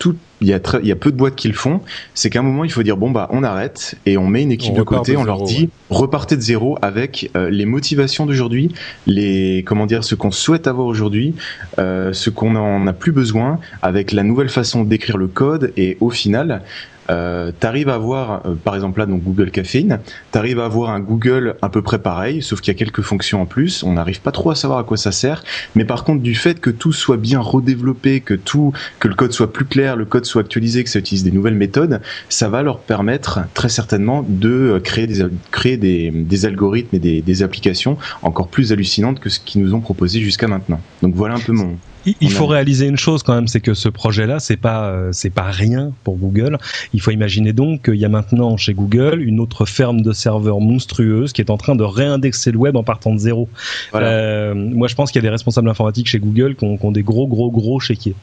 tout 0.00 0.16
il 0.40 0.48
y 0.48 0.54
a 0.54 0.60
il 0.82 0.88
y 0.88 0.92
a 0.92 0.96
peu 0.96 1.12
de 1.12 1.16
boîtes 1.16 1.36
qui 1.36 1.48
le 1.48 1.54
font, 1.54 1.82
c'est 2.14 2.30
qu'à 2.30 2.40
un 2.40 2.42
moment 2.42 2.64
il 2.64 2.72
faut 2.72 2.82
dire 2.82 2.96
bon 2.96 3.10
bah 3.10 3.28
on 3.30 3.44
arrête 3.44 3.96
et 4.06 4.16
on 4.16 4.26
met 4.26 4.42
une 4.42 4.50
équipe 4.50 4.74
de 4.74 4.82
côté, 4.82 5.16
on 5.16 5.22
leur 5.22 5.42
dit 5.42 5.68
repartez 5.90 6.34
de 6.36 6.40
zéro 6.40 6.78
avec 6.80 7.30
euh, 7.36 7.50
les 7.50 7.66
motivations 7.66 8.24
d'aujourd'hui, 8.24 8.72
les 9.06 9.62
comment 9.66 9.84
dire 9.84 10.02
ce 10.02 10.14
qu'on 10.14 10.30
souhaite 10.30 10.66
avoir 10.66 10.86
aujourd'hui, 10.86 11.34
euh, 11.78 12.14
ce 12.14 12.30
qu'on 12.30 12.56
en 12.56 12.86
a 12.86 12.92
plus 12.94 13.12
besoin, 13.12 13.60
avec 13.82 14.12
la 14.12 14.22
nouvelle 14.22 14.48
façon 14.48 14.82
d'écrire 14.82 15.18
le 15.18 15.28
code 15.28 15.72
et 15.76 15.98
au 16.00 16.08
final 16.08 16.62
euh, 17.08 17.52
t'arrives 17.58 17.88
à 17.88 17.94
avoir, 17.94 18.46
euh, 18.46 18.54
par 18.54 18.74
exemple 18.74 19.00
là, 19.00 19.06
donc 19.06 19.22
Google 19.22 19.50
Caffeine, 19.50 20.00
t'arrives 20.30 20.60
à 20.60 20.64
avoir 20.64 20.90
un 20.90 21.00
Google 21.00 21.56
à 21.62 21.68
peu 21.68 21.82
près 21.82 21.98
pareil, 21.98 22.42
sauf 22.42 22.60
qu'il 22.60 22.72
y 22.72 22.76
a 22.76 22.78
quelques 22.78 23.02
fonctions 23.02 23.40
en 23.42 23.46
plus. 23.46 23.82
On 23.82 23.94
n'arrive 23.94 24.20
pas 24.20 24.32
trop 24.32 24.50
à 24.50 24.54
savoir 24.54 24.78
à 24.78 24.84
quoi 24.84 24.96
ça 24.96 25.12
sert, 25.12 25.42
mais 25.74 25.84
par 25.84 26.04
contre 26.04 26.22
du 26.22 26.34
fait 26.34 26.60
que 26.60 26.70
tout 26.70 26.92
soit 26.92 27.16
bien 27.16 27.40
redéveloppé, 27.40 28.20
que 28.20 28.34
tout, 28.34 28.72
que 28.98 29.08
le 29.08 29.14
code 29.14 29.32
soit 29.32 29.52
plus 29.52 29.64
clair, 29.64 29.96
le 29.96 30.04
code 30.04 30.24
soit 30.24 30.42
actualisé, 30.42 30.84
que 30.84 30.90
ça 30.90 30.98
utilise 30.98 31.24
des 31.24 31.32
nouvelles 31.32 31.54
méthodes, 31.54 32.00
ça 32.28 32.48
va 32.48 32.62
leur 32.62 32.78
permettre 32.78 33.40
très 33.54 33.68
certainement 33.68 34.24
de 34.28 34.50
euh, 34.50 34.80
créer 34.80 35.06
des 35.06 35.24
créer 35.50 35.76
des, 35.76 36.10
des 36.10 36.46
algorithmes 36.46 36.96
et 36.96 37.00
des, 37.00 37.22
des 37.22 37.42
applications 37.42 37.96
encore 38.22 38.48
plus 38.48 38.72
hallucinantes 38.72 39.20
que 39.20 39.28
ce 39.28 39.40
qu'ils 39.40 39.62
nous 39.62 39.74
ont 39.74 39.80
proposé 39.80 40.20
jusqu'à 40.20 40.48
maintenant. 40.48 40.80
Donc 41.02 41.14
voilà 41.14 41.34
un 41.34 41.40
peu 41.40 41.52
mon 41.52 41.76
il, 42.04 42.32
faut 42.32 42.46
réaliser 42.46 42.86
une 42.86 42.96
chose 42.96 43.22
quand 43.22 43.34
même, 43.34 43.48
c'est 43.48 43.60
que 43.60 43.74
ce 43.74 43.88
projet-là, 43.88 44.38
c'est 44.40 44.56
pas 44.56 44.88
euh, 44.88 45.10
c'est 45.12 45.30
pas 45.30 45.50
rien 45.50 45.92
pour 46.04 46.16
Google. 46.16 46.58
Il 46.92 47.00
faut 47.00 47.10
imaginer 47.10 47.52
donc 47.52 47.84
qu'il 47.84 47.96
y 47.96 48.04
a 48.04 48.08
maintenant 48.08 48.56
chez 48.56 48.74
Google 48.74 49.20
une 49.20 49.40
autre 49.40 49.66
ferme 49.66 50.00
de 50.00 50.12
serveurs 50.12 50.60
monstrueuse 50.60 51.32
qui 51.32 51.40
est 51.40 51.50
en 51.50 51.56
train 51.56 51.76
de 51.76 51.84
réindexer 51.84 52.52
le 52.52 52.58
web 52.58 52.76
en 52.76 52.82
partant 52.82 53.12
de 53.12 53.18
zéro. 53.18 53.48
Euh, 53.94 54.54
moi, 54.54 54.88
je 54.88 54.94
pense 54.94 55.10
qu'il 55.10 55.22
y 55.22 55.24
a 55.24 55.28
des 55.28 55.32
responsables 55.32 55.68
informatiques 55.68 56.08
chez 56.08 56.18
Google 56.18 56.54
qui 56.54 56.64
ont, 56.64 56.76
qui 56.76 56.86
ont 56.86 56.92
des 56.92 57.02
gros 57.02 57.26
gros 57.26 57.50
gros 57.50 57.80
chéquiers. 57.80 58.14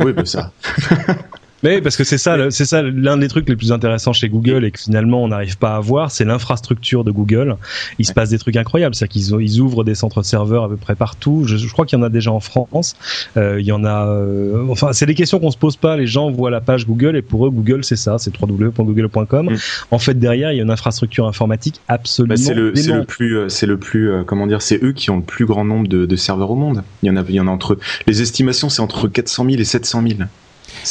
oui, 0.00 0.12
ben 0.12 0.26
ça. 0.26 0.52
Mais 1.66 1.80
parce 1.80 1.96
que 1.96 2.04
c'est 2.04 2.18
ça, 2.18 2.50
c'est 2.50 2.64
ça 2.64 2.82
l'un 2.82 3.16
des 3.16 3.28
trucs 3.28 3.48
les 3.48 3.56
plus 3.56 3.72
intéressants 3.72 4.12
chez 4.12 4.28
Google 4.28 4.64
et 4.64 4.70
que 4.70 4.78
finalement 4.78 5.22
on 5.24 5.28
n'arrive 5.28 5.58
pas 5.58 5.74
à 5.74 5.80
voir, 5.80 6.10
c'est 6.10 6.24
l'infrastructure 6.24 7.02
de 7.02 7.10
Google. 7.10 7.56
Il 7.98 8.06
se 8.06 8.12
passe 8.12 8.30
des 8.30 8.38
trucs 8.38 8.56
incroyables, 8.56 8.94
c'est 8.94 9.08
qu'ils 9.08 9.32
ils 9.40 9.60
ouvrent 9.60 9.82
des 9.82 9.94
centres 9.94 10.22
serveurs 10.22 10.64
à 10.64 10.68
peu 10.68 10.76
près 10.76 10.94
partout. 10.94 11.42
Je, 11.46 11.56
je 11.56 11.72
crois 11.72 11.84
qu'il 11.84 11.98
y 11.98 12.02
en 12.02 12.04
a 12.04 12.08
déjà 12.08 12.30
en 12.30 12.40
France. 12.40 12.94
Euh, 13.36 13.60
il 13.60 13.66
y 13.66 13.72
en 13.72 13.84
a. 13.84 14.06
Euh, 14.06 14.64
enfin, 14.70 14.92
c'est 14.92 15.06
des 15.06 15.14
questions 15.14 15.40
qu'on 15.40 15.50
se 15.50 15.58
pose 15.58 15.76
pas. 15.76 15.96
Les 15.96 16.06
gens 16.06 16.30
voient 16.30 16.50
la 16.50 16.60
page 16.60 16.86
Google 16.86 17.16
et 17.16 17.22
pour 17.22 17.46
eux 17.46 17.50
Google 17.50 17.84
c'est 17.84 17.96
ça, 17.96 18.18
c'est 18.18 18.32
www.google.com. 18.40 19.50
Mm. 19.50 19.56
En 19.90 19.98
fait 19.98 20.14
derrière 20.14 20.52
il 20.52 20.56
y 20.56 20.60
a 20.60 20.62
une 20.62 20.70
infrastructure 20.70 21.26
informatique 21.26 21.80
absolument. 21.88 22.34
Bah, 22.34 22.40
c'est 22.40 22.54
le, 22.54 23.04
plus, 23.04 23.36
euh, 23.36 23.48
c'est 23.48 23.66
le 23.66 23.78
plus, 23.78 24.10
euh, 24.10 24.22
comment 24.24 24.46
dire, 24.46 24.62
c'est 24.62 24.82
eux 24.82 24.92
qui 24.92 25.10
ont 25.10 25.16
le 25.16 25.22
plus 25.22 25.46
grand 25.46 25.64
nombre 25.64 25.88
de, 25.88 26.06
de 26.06 26.16
serveurs 26.16 26.50
au 26.50 26.56
monde. 26.56 26.82
Il 27.02 27.06
y 27.06 27.10
en 27.10 27.16
a, 27.16 27.24
il 27.28 27.34
y 27.34 27.40
en 27.40 27.48
a 27.48 27.50
entre. 27.50 27.78
Les 28.06 28.22
estimations 28.22 28.68
c'est 28.68 28.82
entre 28.82 29.08
400 29.08 29.46
000 29.50 29.60
et 29.60 29.64
700 29.64 30.02
000 30.02 30.14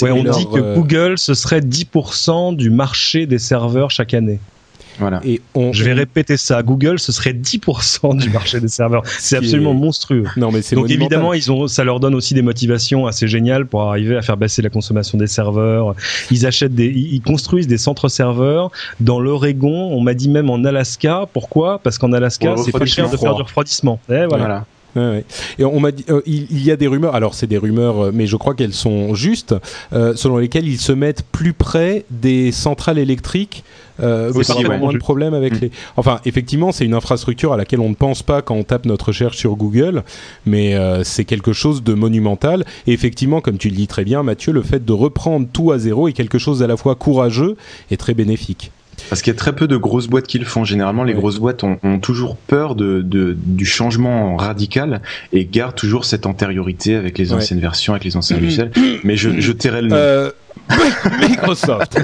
on 0.03 0.23
dit 0.23 0.47
que 0.47 0.59
euh, 0.59 0.75
Google, 0.75 1.17
ce 1.17 1.33
serait 1.33 1.61
10% 1.61 2.55
du 2.55 2.69
marché 2.69 3.25
des 3.25 3.39
serveurs 3.39 3.91
chaque 3.91 4.13
année. 4.13 4.39
Voilà. 4.99 5.21
Et 5.25 5.41
je 5.71 5.83
vais 5.83 5.93
répéter 5.93 6.37
ça. 6.37 6.63
Google, 6.63 6.99
ce 6.99 7.11
serait 7.11 7.33
10% 7.33 8.17
du 8.17 8.29
marché 8.29 8.59
des 8.59 8.67
serveurs. 8.67 9.03
C'est 9.19 9.37
absolument 9.37 9.73
monstrueux. 9.73 10.25
Non, 10.37 10.51
mais 10.51 10.61
Donc 10.71 10.89
évidemment, 10.89 11.33
ils 11.33 11.51
ont, 11.51 11.67
ça 11.67 11.83
leur 11.83 11.99
donne 11.99 12.15
aussi 12.15 12.33
des 12.33 12.41
motivations 12.41 13.05
assez 13.05 13.27
géniales 13.27 13.65
pour 13.65 13.83
arriver 13.83 14.15
à 14.15 14.21
faire 14.21 14.37
baisser 14.37 14.61
la 14.61 14.69
consommation 14.69 15.17
des 15.17 15.27
serveurs. 15.27 15.95
Ils 16.31 16.45
achètent 16.45 16.75
des, 16.75 16.87
ils 16.87 17.21
construisent 17.21 17.67
des 17.67 17.77
centres 17.77 18.07
serveurs 18.07 18.71
dans 18.99 19.19
l'Oregon. 19.19 19.91
On 19.91 20.01
m'a 20.01 20.13
dit 20.13 20.29
même 20.29 20.49
en 20.49 20.63
Alaska. 20.63 21.25
Pourquoi? 21.33 21.79
Parce 21.79 21.97
qu'en 21.97 22.13
Alaska, 22.13 22.55
c'est 22.57 22.71
pas 22.71 22.85
cher 22.85 23.09
de 23.09 23.17
faire 23.17 23.35
du 23.35 23.41
refroidissement. 23.41 23.99
Eh, 24.09 24.25
voilà. 24.27 24.65
Et 24.95 25.65
on 25.65 25.79
m'a 25.79 25.91
dit, 25.91 26.05
euh, 26.09 26.21
il, 26.25 26.63
y 26.63 26.71
a 26.71 26.77
des 26.77 26.87
rumeurs. 26.87 27.15
Alors 27.15 27.33
c'est 27.33 27.47
des 27.47 27.57
rumeurs, 27.57 28.05
euh, 28.05 28.11
mais 28.13 28.27
je 28.27 28.37
crois 28.37 28.53
qu'elles 28.53 28.73
sont 28.73 29.13
justes, 29.13 29.55
euh, 29.93 30.15
selon 30.15 30.37
lesquelles 30.37 30.67
ils 30.67 30.79
se 30.79 30.91
mettent 30.91 31.23
plus 31.31 31.53
près 31.53 32.05
des 32.09 32.51
centrales 32.51 32.97
électriques. 32.97 33.63
Euh, 34.01 34.29
ouais. 34.33 34.77
moins 34.77 34.91
de 34.91 34.97
problèmes 34.97 35.33
avec 35.33 35.53
mm. 35.53 35.59
les. 35.61 35.71
Enfin, 35.95 36.19
effectivement, 36.25 36.73
c'est 36.73 36.83
une 36.83 36.93
infrastructure 36.93 37.53
à 37.53 37.57
laquelle 37.57 37.79
on 37.79 37.89
ne 37.89 37.95
pense 37.95 38.23
pas 38.23 38.41
quand 38.41 38.55
on 38.55 38.63
tape 38.63 38.85
notre 38.85 39.07
recherche 39.07 39.37
sur 39.37 39.55
Google, 39.55 40.03
mais 40.45 40.75
c'est 41.03 41.23
quelque 41.23 41.53
chose 41.53 41.81
de 41.81 41.93
monumental. 41.93 42.65
Et 42.87 42.91
effectivement, 42.91 43.39
comme 43.39 43.57
tu 43.57 43.69
le 43.69 43.75
dis 43.75 43.87
très 43.87 44.03
bien, 44.03 44.21
Mathieu, 44.21 44.51
le 44.51 44.63
fait 44.63 44.83
de 44.83 44.91
reprendre 44.91 45.47
tout 45.51 45.71
à 45.71 45.77
zéro 45.77 46.09
est 46.09 46.13
quelque 46.13 46.39
chose 46.39 46.61
à 46.61 46.67
la 46.67 46.75
fois 46.75 46.95
courageux 46.95 47.55
et 47.89 47.95
très 47.95 48.13
bénéfique. 48.13 48.71
Parce 49.09 49.21
qu'il 49.21 49.31
y 49.31 49.35
a 49.35 49.37
très 49.37 49.53
peu 49.53 49.67
de 49.67 49.77
grosses 49.77 50.07
boîtes 50.07 50.27
qui 50.27 50.39
le 50.39 50.45
font. 50.45 50.63
Généralement, 50.63 51.03
les 51.03 51.13
grosses 51.13 51.39
boîtes 51.39 51.63
ont, 51.63 51.77
toujours 52.01 52.35
peur 52.37 52.75
de, 52.75 53.01
du 53.03 53.65
changement 53.65 54.35
radical 54.35 55.01
et 55.33 55.45
gardent 55.45 55.75
toujours 55.75 56.05
cette 56.05 56.25
antériorité 56.25 56.95
avec 56.95 57.17
les 57.17 57.33
anciennes 57.33 57.59
versions, 57.59 57.93
avec 57.93 58.03
les 58.03 58.17
anciens 58.17 58.37
logiciels. 58.37 58.71
Mais 59.03 59.15
je, 59.15 59.39
je 59.39 59.51
tairai 59.51 59.81
le 59.81 59.87
nom. 59.89 59.95
Euh, 59.95 60.31
Microsoft. 61.19 61.97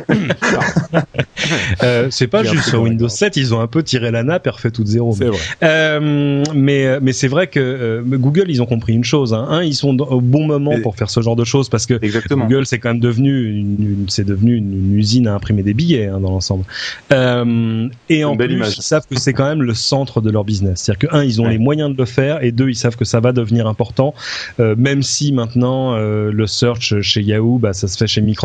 euh, 1.83 2.07
c'est 2.11 2.27
pas 2.27 2.43
juste 2.43 2.65
sur 2.69 2.81
Windows 2.81 3.07
7, 3.09 3.35
ils 3.37 3.53
ont 3.53 3.59
un 3.59 3.67
peu 3.67 3.83
tiré 3.83 4.11
la 4.11 4.23
nappe 4.23 4.47
et 4.47 4.49
refait 4.49 4.71
tout 4.71 4.83
de 4.83 4.87
zéro. 4.89 5.13
C'est 5.17 5.25
vrai. 5.25 5.37
Euh, 5.63 6.43
mais 6.53 6.99
mais 7.01 7.13
c'est 7.13 7.27
vrai 7.27 7.47
que 7.47 7.59
euh, 7.59 8.01
Google, 8.05 8.45
ils 8.49 8.61
ont 8.61 8.65
compris 8.65 8.93
une 8.93 9.03
chose. 9.03 9.33
Hein. 9.33 9.47
Un, 9.49 9.63
ils 9.63 9.73
sont 9.75 9.97
au 9.99 10.21
bon 10.21 10.45
moment 10.45 10.73
Et- 10.73 10.81
pour 10.81 10.95
faire 10.95 11.09
ce 11.09 11.21
genre 11.21 11.35
de 11.35 11.43
choses 11.45 11.69
parce 11.69 11.85
que 11.85 11.97
Exactement. 12.01 12.45
Google, 12.45 12.65
c'est 12.65 12.79
quand 12.79 12.89
même 12.89 12.99
devenu 12.99 13.49
une, 13.51 13.75
une- 13.83 14.05
c'est 14.09 14.25
devenu 14.25 14.55
une, 14.55 14.71
une 14.73 14.97
usine 14.97 15.27
à 15.27 15.33
imprimer 15.33 15.63
des 15.63 15.73
billets 15.73 16.07
hein, 16.07 16.19
dans 16.19 16.31
l'ensemble. 16.31 16.65
Euh, 17.11 17.87
et 18.09 18.23
en 18.23 18.35
plus, 18.35 18.53
image. 18.53 18.75
ils 18.77 18.83
savent 18.83 19.05
que 19.09 19.19
c'est 19.19 19.33
quand 19.33 19.45
même 19.47 19.63
le 19.63 19.73
centre 19.73 20.21
de 20.21 20.29
leur 20.29 20.43
business. 20.43 20.81
C'est-à-dire 20.81 21.09
que 21.09 21.15
un, 21.15 21.23
ils 21.23 21.39
ont 21.41 21.45
Ouais. 21.45 21.51
les 21.53 21.57
moyens 21.57 21.91
de 21.91 21.97
le 21.97 22.05
faire, 22.05 22.43
et 22.43 22.51
deux, 22.51 22.69
ils 22.69 22.75
savent 22.75 22.95
que 22.95 23.05
ça 23.05 23.19
va 23.19 23.31
devenir 23.31 23.65
important. 23.67 24.13
Euh, 24.59 24.75
même 24.77 25.01
si 25.01 25.31
maintenant 25.33 25.95
euh, 25.95 26.31
le 26.31 26.45
search 26.45 27.01
chez 27.01 27.21
Yahoo, 27.21 27.57
bah, 27.57 27.73
ça 27.73 27.87
se 27.87 27.97
fait 27.97 28.05
chez 28.07 28.21
Microsoft. 28.21 28.40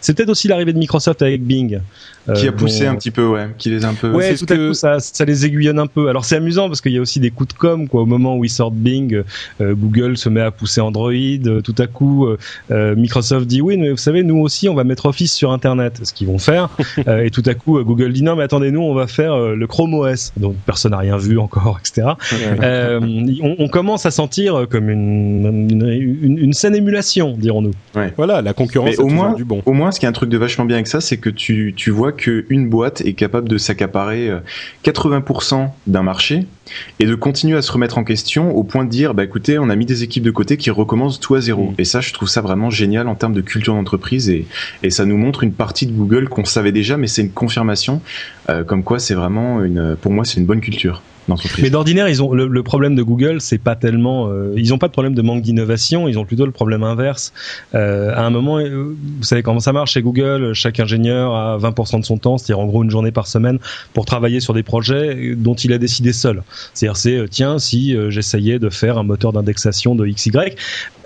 C'est 0.00 0.14
peut-être 0.16 0.28
aussi 0.30 0.48
l'arrivée 0.48 0.72
de 0.72 0.78
Microsoft 0.78 1.22
avec 1.22 1.42
Bing. 1.42 1.80
euh, 2.28 2.34
Qui 2.34 2.46
a 2.48 2.52
poussé 2.52 2.84
dont- 2.84 2.90
un 2.92 2.94
petit 2.96 3.10
peu, 3.10 3.26
ouais, 3.26 3.48
qui 3.56 3.70
les 3.70 3.84
a 3.84 3.88
un 3.88 3.94
peu. 3.94 4.10
Ouais, 4.12 4.34
tout 4.34 4.44
à 4.50 4.56
coup, 4.56 4.74
ça, 4.74 4.98
ça 5.00 5.24
les 5.24 5.46
aiguillonne 5.46 5.78
un 5.78 5.86
peu. 5.86 6.08
Alors 6.08 6.24
c'est 6.26 6.36
amusant 6.36 6.68
parce 6.68 6.80
qu'il 6.82 6.92
y 6.92 6.98
a 6.98 7.00
aussi 7.00 7.20
des 7.20 7.30
coups 7.30 7.54
de 7.54 7.58
com, 7.58 7.88
quoi. 7.88 8.02
Au 8.02 8.06
moment 8.06 8.36
où 8.36 8.44
ils 8.44 8.50
sortent 8.50 8.74
Bing, 8.74 9.22
euh, 9.62 9.74
Google 9.74 10.16
se 10.18 10.28
met 10.28 10.42
à 10.42 10.50
pousser 10.50 10.80
Android. 10.82 11.10
euh, 11.12 11.60
tout 11.62 11.74
à 11.78 11.86
coup, 11.86 12.26
euh, 12.70 12.94
Microsoft 12.96 13.46
dit 13.46 13.60
oui, 13.62 13.76
mais 13.78 13.90
vous 13.90 13.96
savez, 13.96 14.22
nous 14.22 14.38
aussi, 14.40 14.68
on 14.68 14.74
va 14.74 14.84
mettre 14.84 15.06
Office 15.06 15.32
sur 15.32 15.52
Internet. 15.52 16.00
Ce 16.02 16.12
qu'ils 16.12 16.26
vont 16.26 16.38
faire. 16.38 16.68
Euh, 17.06 17.24
et 17.24 17.30
tout 17.30 17.42
à 17.46 17.54
coup, 17.54 17.78
euh, 17.78 17.84
Google 17.84 18.12
dit 18.12 18.22
non, 18.22 18.34
mais 18.36 18.42
attendez, 18.42 18.70
nous, 18.72 18.80
on 18.82 18.92
va 18.92 19.06
faire 19.06 19.32
euh, 19.32 19.54
le 19.54 19.66
Chrome 19.66 19.94
OS. 19.94 20.32
Donc 20.36 20.56
personne 20.66 20.90
n'a 20.90 20.98
rien 20.98 21.16
vu 21.16 21.38
encore, 21.38 21.78
etc. 21.80 22.08
Euh, 22.62 23.00
on, 23.42 23.54
on 23.58 23.68
commence 23.68 24.04
à 24.06 24.10
sentir 24.10 24.66
comme 24.68 24.90
une, 24.90 25.68
une, 25.70 25.88
une, 26.22 26.38
une 26.38 26.52
saine 26.52 26.74
émulation, 26.74 27.34
dirons-nous. 27.38 27.70
Voilà, 28.16 28.42
la 28.42 28.52
concurrence 28.52 28.90
Mais 28.90 28.98
au 28.98 29.08
toujours 29.08 29.22
moins, 29.28 29.36
du 29.36 29.44
bon. 29.44 29.62
au 29.66 29.72
moins, 29.72 29.90
ce 29.90 30.00
qui 30.00 30.06
est 30.06 30.08
un 30.08 30.12
truc 30.12 30.30
de 30.30 30.38
vachement 30.38 30.64
bien 30.64 30.76
avec 30.76 30.86
ça, 30.86 31.00
c'est 31.00 31.16
que 31.16 31.30
tu, 31.30 31.74
tu 31.76 31.90
vois 31.90 32.12
qu'une 32.12 32.68
boîte 32.68 33.00
est 33.02 33.14
capable 33.14 33.48
de 33.48 33.58
s'accaparer 33.58 34.28
euh, 34.28 34.40
80% 34.84 35.70
d'un 35.86 36.02
marché 36.02 36.46
et 36.98 37.06
de 37.06 37.14
continuer 37.14 37.56
à 37.56 37.62
se 37.62 37.72
remettre 37.72 37.98
en 37.98 38.04
question 38.04 38.54
au 38.56 38.62
point 38.62 38.84
de 38.84 38.90
dire, 38.90 39.14
bah 39.14 39.24
écoutez, 39.24 39.58
on 39.58 39.70
a 39.70 39.76
mis 39.76 39.86
des 39.86 40.02
équipes 40.02 40.24
de 40.24 40.30
côté 40.30 40.56
qui 40.56 40.70
recommencent 40.70 41.20
tout 41.20 41.34
à 41.34 41.40
zéro. 41.40 41.70
Mm. 41.70 41.74
Et 41.78 41.84
ça, 41.84 42.00
je 42.00 42.12
trouve 42.12 42.28
ça 42.28 42.40
vraiment 42.40 42.70
génial 42.70 43.08
en 43.08 43.14
termes 43.14 43.34
de 43.34 43.40
culture 43.40 43.74
d'entreprise 43.74 44.28
et, 44.28 44.46
et 44.82 44.90
ça 44.90 45.04
nous 45.04 45.16
montre 45.16 45.42
une 45.44 45.52
partie 45.52 45.86
de 45.86 45.92
Google 45.92 46.28
qu'on 46.28 46.44
savait 46.44 46.72
déjà, 46.72 46.96
mais 46.96 47.06
c'est 47.06 47.22
une 47.22 47.32
confirmation, 47.32 48.00
euh, 48.50 48.64
comme 48.64 48.82
quoi 48.82 48.98
c'est 48.98 49.14
vraiment 49.14 49.62
une, 49.62 49.96
pour 50.00 50.12
moi, 50.12 50.24
c'est 50.24 50.38
une 50.38 50.46
bonne 50.46 50.60
culture 50.60 51.02
d'entreprise. 51.28 51.62
Mais 51.62 51.70
d'ordinaire, 51.70 52.08
ils 52.08 52.22
ont 52.22 52.32
le, 52.32 52.46
le 52.46 52.62
problème 52.62 52.94
de 52.94 53.02
Google, 53.02 53.40
c'est 53.40 53.58
pas 53.58 53.76
tellement, 53.76 54.28
euh, 54.28 54.52
ils 54.56 54.72
ont 54.74 54.78
pas 54.78 54.88
de 54.88 54.92
problème 54.92 55.14
de 55.14 55.22
manque 55.22 55.42
d'innovation, 55.42 56.08
ils 56.08 56.18
ont 56.18 56.24
plutôt 56.24 56.46
le 56.46 56.52
problème 56.52 56.82
inverse. 56.82 57.32
Euh, 57.74 58.12
à 58.14 58.22
un 58.22 58.30
moment, 58.30 58.58
euh, 58.58 58.94
vous 59.18 59.22
savez 59.24 59.42
comment 59.42 59.60
ça 59.60 59.72
marche 59.72 59.92
chez 59.92 60.02
Google, 60.02 60.52
chaque 60.54 60.80
ingénieur 60.80 61.34
a 61.34 61.58
20% 61.58 62.00
de 62.00 62.04
son 62.04 62.18
temps, 62.18 62.38
c'est-à-dire 62.38 62.58
en 62.60 62.66
gros 62.66 62.82
une 62.82 62.90
journée 62.90 63.12
par 63.12 63.26
semaine, 63.26 63.58
pour 63.94 64.04
travailler 64.06 64.40
sur 64.40 64.54
des 64.54 64.62
projets 64.62 65.34
dont 65.36 65.54
il 65.54 65.72
a 65.72 65.78
décidé 65.78 66.12
seul. 66.12 66.42
C'est-à-dire, 66.74 66.96
c'est 66.96 67.16
euh, 67.16 67.26
tiens, 67.28 67.58
si 67.58 67.94
euh, 67.96 68.10
j'essayais 68.10 68.58
de 68.58 68.68
faire 68.70 68.98
un 68.98 69.02
moteur 69.02 69.32
d'indexation 69.32 69.94
de 69.94 70.06
XY, 70.06 70.30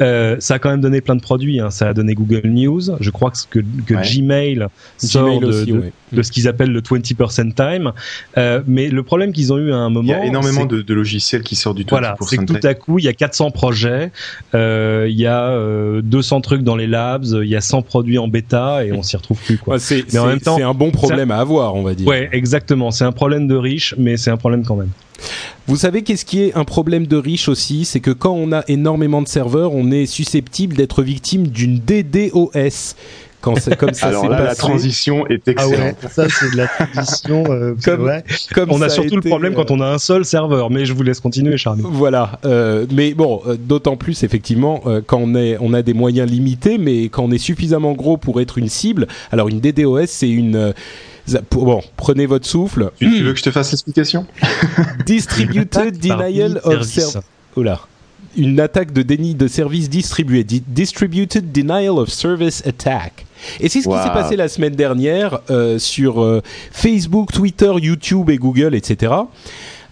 euh, 0.00 0.36
ça 0.38 0.54
a 0.54 0.58
quand 0.58 0.70
même 0.70 0.80
donné 0.80 1.00
plein 1.00 1.16
de 1.16 1.20
produits. 1.20 1.60
Hein. 1.60 1.70
Ça 1.70 1.88
a 1.88 1.94
donné 1.94 2.14
Google 2.14 2.42
News. 2.48 2.82
Je 3.00 3.10
crois 3.10 3.30
que, 3.30 3.60
que, 3.60 3.64
que 3.86 3.94
Ouais. 3.94 4.02
Gmail 4.02 4.66
sort 4.96 5.24
Gmail 5.26 5.40
de, 5.40 5.46
aussi, 5.46 5.66
de- 5.66 5.78
ouais. 5.78 5.92
de 6.12 6.22
ce 6.22 6.32
qu'ils 6.32 6.48
appellent 6.48 6.72
le 6.72 6.80
20% 6.80 7.54
time. 7.54 7.92
Euh, 8.38 8.62
mais 8.66 8.88
le 8.88 9.02
problème 9.02 9.32
qu'ils 9.32 9.52
ont 9.52 9.58
eu 9.58 9.72
à 9.72 9.76
un 9.76 9.90
moment, 9.90 10.11
y 10.12 10.14
a 10.14 10.24
énormément 10.26 10.64
de, 10.64 10.82
de 10.82 10.94
logiciels 10.94 11.42
qui 11.42 11.56
sortent 11.56 11.76
du 11.76 11.84
tout 11.84 11.94
voilà, 11.94 12.16
c'est 12.20 12.38
que 12.38 12.44
tout 12.44 12.66
à 12.66 12.74
coup, 12.74 12.98
il 12.98 13.04
y 13.04 13.08
a 13.08 13.12
400 13.12 13.50
projets, 13.50 14.10
euh, 14.54 15.06
il 15.08 15.18
y 15.18 15.26
a 15.26 15.50
euh, 15.50 16.00
200 16.02 16.40
trucs 16.40 16.62
dans 16.62 16.76
les 16.76 16.86
labs, 16.86 17.24
il 17.24 17.48
y 17.48 17.56
a 17.56 17.60
100 17.60 17.82
produits 17.82 18.18
en 18.18 18.28
bêta 18.28 18.84
et 18.84 18.92
on 18.92 19.02
s'y 19.02 19.16
retrouve 19.16 19.38
plus. 19.38 19.58
Quoi. 19.58 19.74
Ouais, 19.74 19.80
c'est 19.80 20.12
Mais 20.12 20.18
en 20.18 20.26
même 20.26 20.40
temps, 20.40 20.56
c'est 20.56 20.62
un 20.62 20.74
bon 20.74 20.90
problème 20.90 21.30
à 21.30 21.38
avoir, 21.38 21.74
on 21.74 21.82
va 21.82 21.94
dire. 21.94 22.06
Ouais, 22.06 22.28
exactement. 22.32 22.90
C'est 22.90 23.04
un 23.04 23.12
problème 23.12 23.46
de 23.46 23.56
riche, 23.56 23.94
mais 23.98 24.16
c'est 24.16 24.30
un 24.30 24.36
problème 24.36 24.64
quand 24.64 24.76
même. 24.76 24.90
Vous 25.66 25.76
savez 25.76 26.02
qu'est-ce 26.02 26.24
qui 26.24 26.42
est 26.42 26.56
un 26.56 26.64
problème 26.64 27.06
de 27.06 27.16
riche 27.16 27.48
aussi? 27.48 27.84
C'est 27.84 28.00
que 28.00 28.10
quand 28.10 28.32
on 28.32 28.52
a 28.52 28.64
énormément 28.68 29.22
de 29.22 29.28
serveurs, 29.28 29.72
on 29.72 29.90
est 29.90 30.06
susceptible 30.06 30.76
d'être 30.76 31.02
victime 31.02 31.46
d'une 31.46 31.78
DDoS. 31.78 32.94
Quand 33.42 33.56
c'est 33.60 33.76
comme 33.76 33.92
ça 33.92 34.06
Alors 34.06 34.28
là, 34.28 34.38
la 34.38 34.46
passé. 34.46 34.58
transition 34.60 35.26
est 35.26 35.46
excellente. 35.48 35.96
ça 36.10 36.26
c'est 36.30 36.50
de 36.52 36.56
la 36.56 36.68
tradition. 36.68 37.44
Comme- 37.84 38.10
comme 38.54 38.70
on 38.70 38.80
a 38.80 38.88
surtout 38.88 39.08
été, 39.08 39.16
le 39.16 39.30
problème 39.30 39.52
euh, 39.52 39.56
quand 39.56 39.70
on 39.70 39.80
a 39.80 39.86
un 39.86 39.98
seul 39.98 40.24
serveur, 40.24 40.70
mais 40.70 40.86
je 40.86 40.92
vous 40.94 41.02
laisse 41.02 41.20
continuer, 41.20 41.58
Charlie. 41.58 41.82
Voilà, 41.84 42.38
euh, 42.44 42.86
mais 42.90 43.12
bon, 43.14 43.42
euh, 43.46 43.56
d'autant 43.58 43.96
plus 43.96 44.22
effectivement 44.22 44.80
euh, 44.86 45.00
quand 45.04 45.18
on, 45.18 45.34
est, 45.34 45.56
on 45.60 45.74
a 45.74 45.82
des 45.82 45.92
moyens 45.92 46.30
limités, 46.30 46.78
mais 46.78 47.04
quand 47.10 47.24
on 47.24 47.30
est 47.32 47.38
suffisamment 47.38 47.92
gros 47.92 48.16
pour 48.16 48.40
être 48.40 48.56
une 48.58 48.68
cible. 48.68 49.06
Alors 49.30 49.48
une 49.48 49.60
DDoS, 49.60 50.06
c'est 50.06 50.30
une 50.30 50.54
euh, 50.56 50.72
bon, 51.50 51.80
prenez 51.96 52.26
votre 52.26 52.46
souffle. 52.46 52.90
Tu, 52.98 53.10
tu 53.10 53.22
veux 53.24 53.32
que 53.32 53.38
je 53.38 53.44
te 53.44 53.50
fasse 53.50 53.70
l'explication? 53.72 54.26
Distributed 55.06 55.98
denial 55.98 56.60
of 56.64 56.82
service. 56.82 57.18
Oula. 57.56 57.80
Une 58.36 58.60
attaque 58.60 58.92
de 58.92 59.02
déni 59.02 59.34
de 59.34 59.46
service 59.46 59.90
distribué. 59.90 60.42
Di- 60.44 60.62
Distributed 60.66 61.52
Denial 61.52 61.98
of 61.98 62.08
Service 62.08 62.62
Attack. 62.66 63.26
Et 63.60 63.68
c'est 63.68 63.82
ce 63.82 63.88
qui 63.88 63.94
s'est 63.94 64.12
passé 64.12 64.36
la 64.36 64.48
semaine 64.48 64.74
dernière 64.74 65.40
euh, 65.50 65.78
sur 65.78 66.22
euh, 66.22 66.42
Facebook, 66.70 67.32
Twitter, 67.32 67.72
YouTube 67.80 68.30
et 68.30 68.38
Google, 68.38 68.74
etc. 68.74 69.12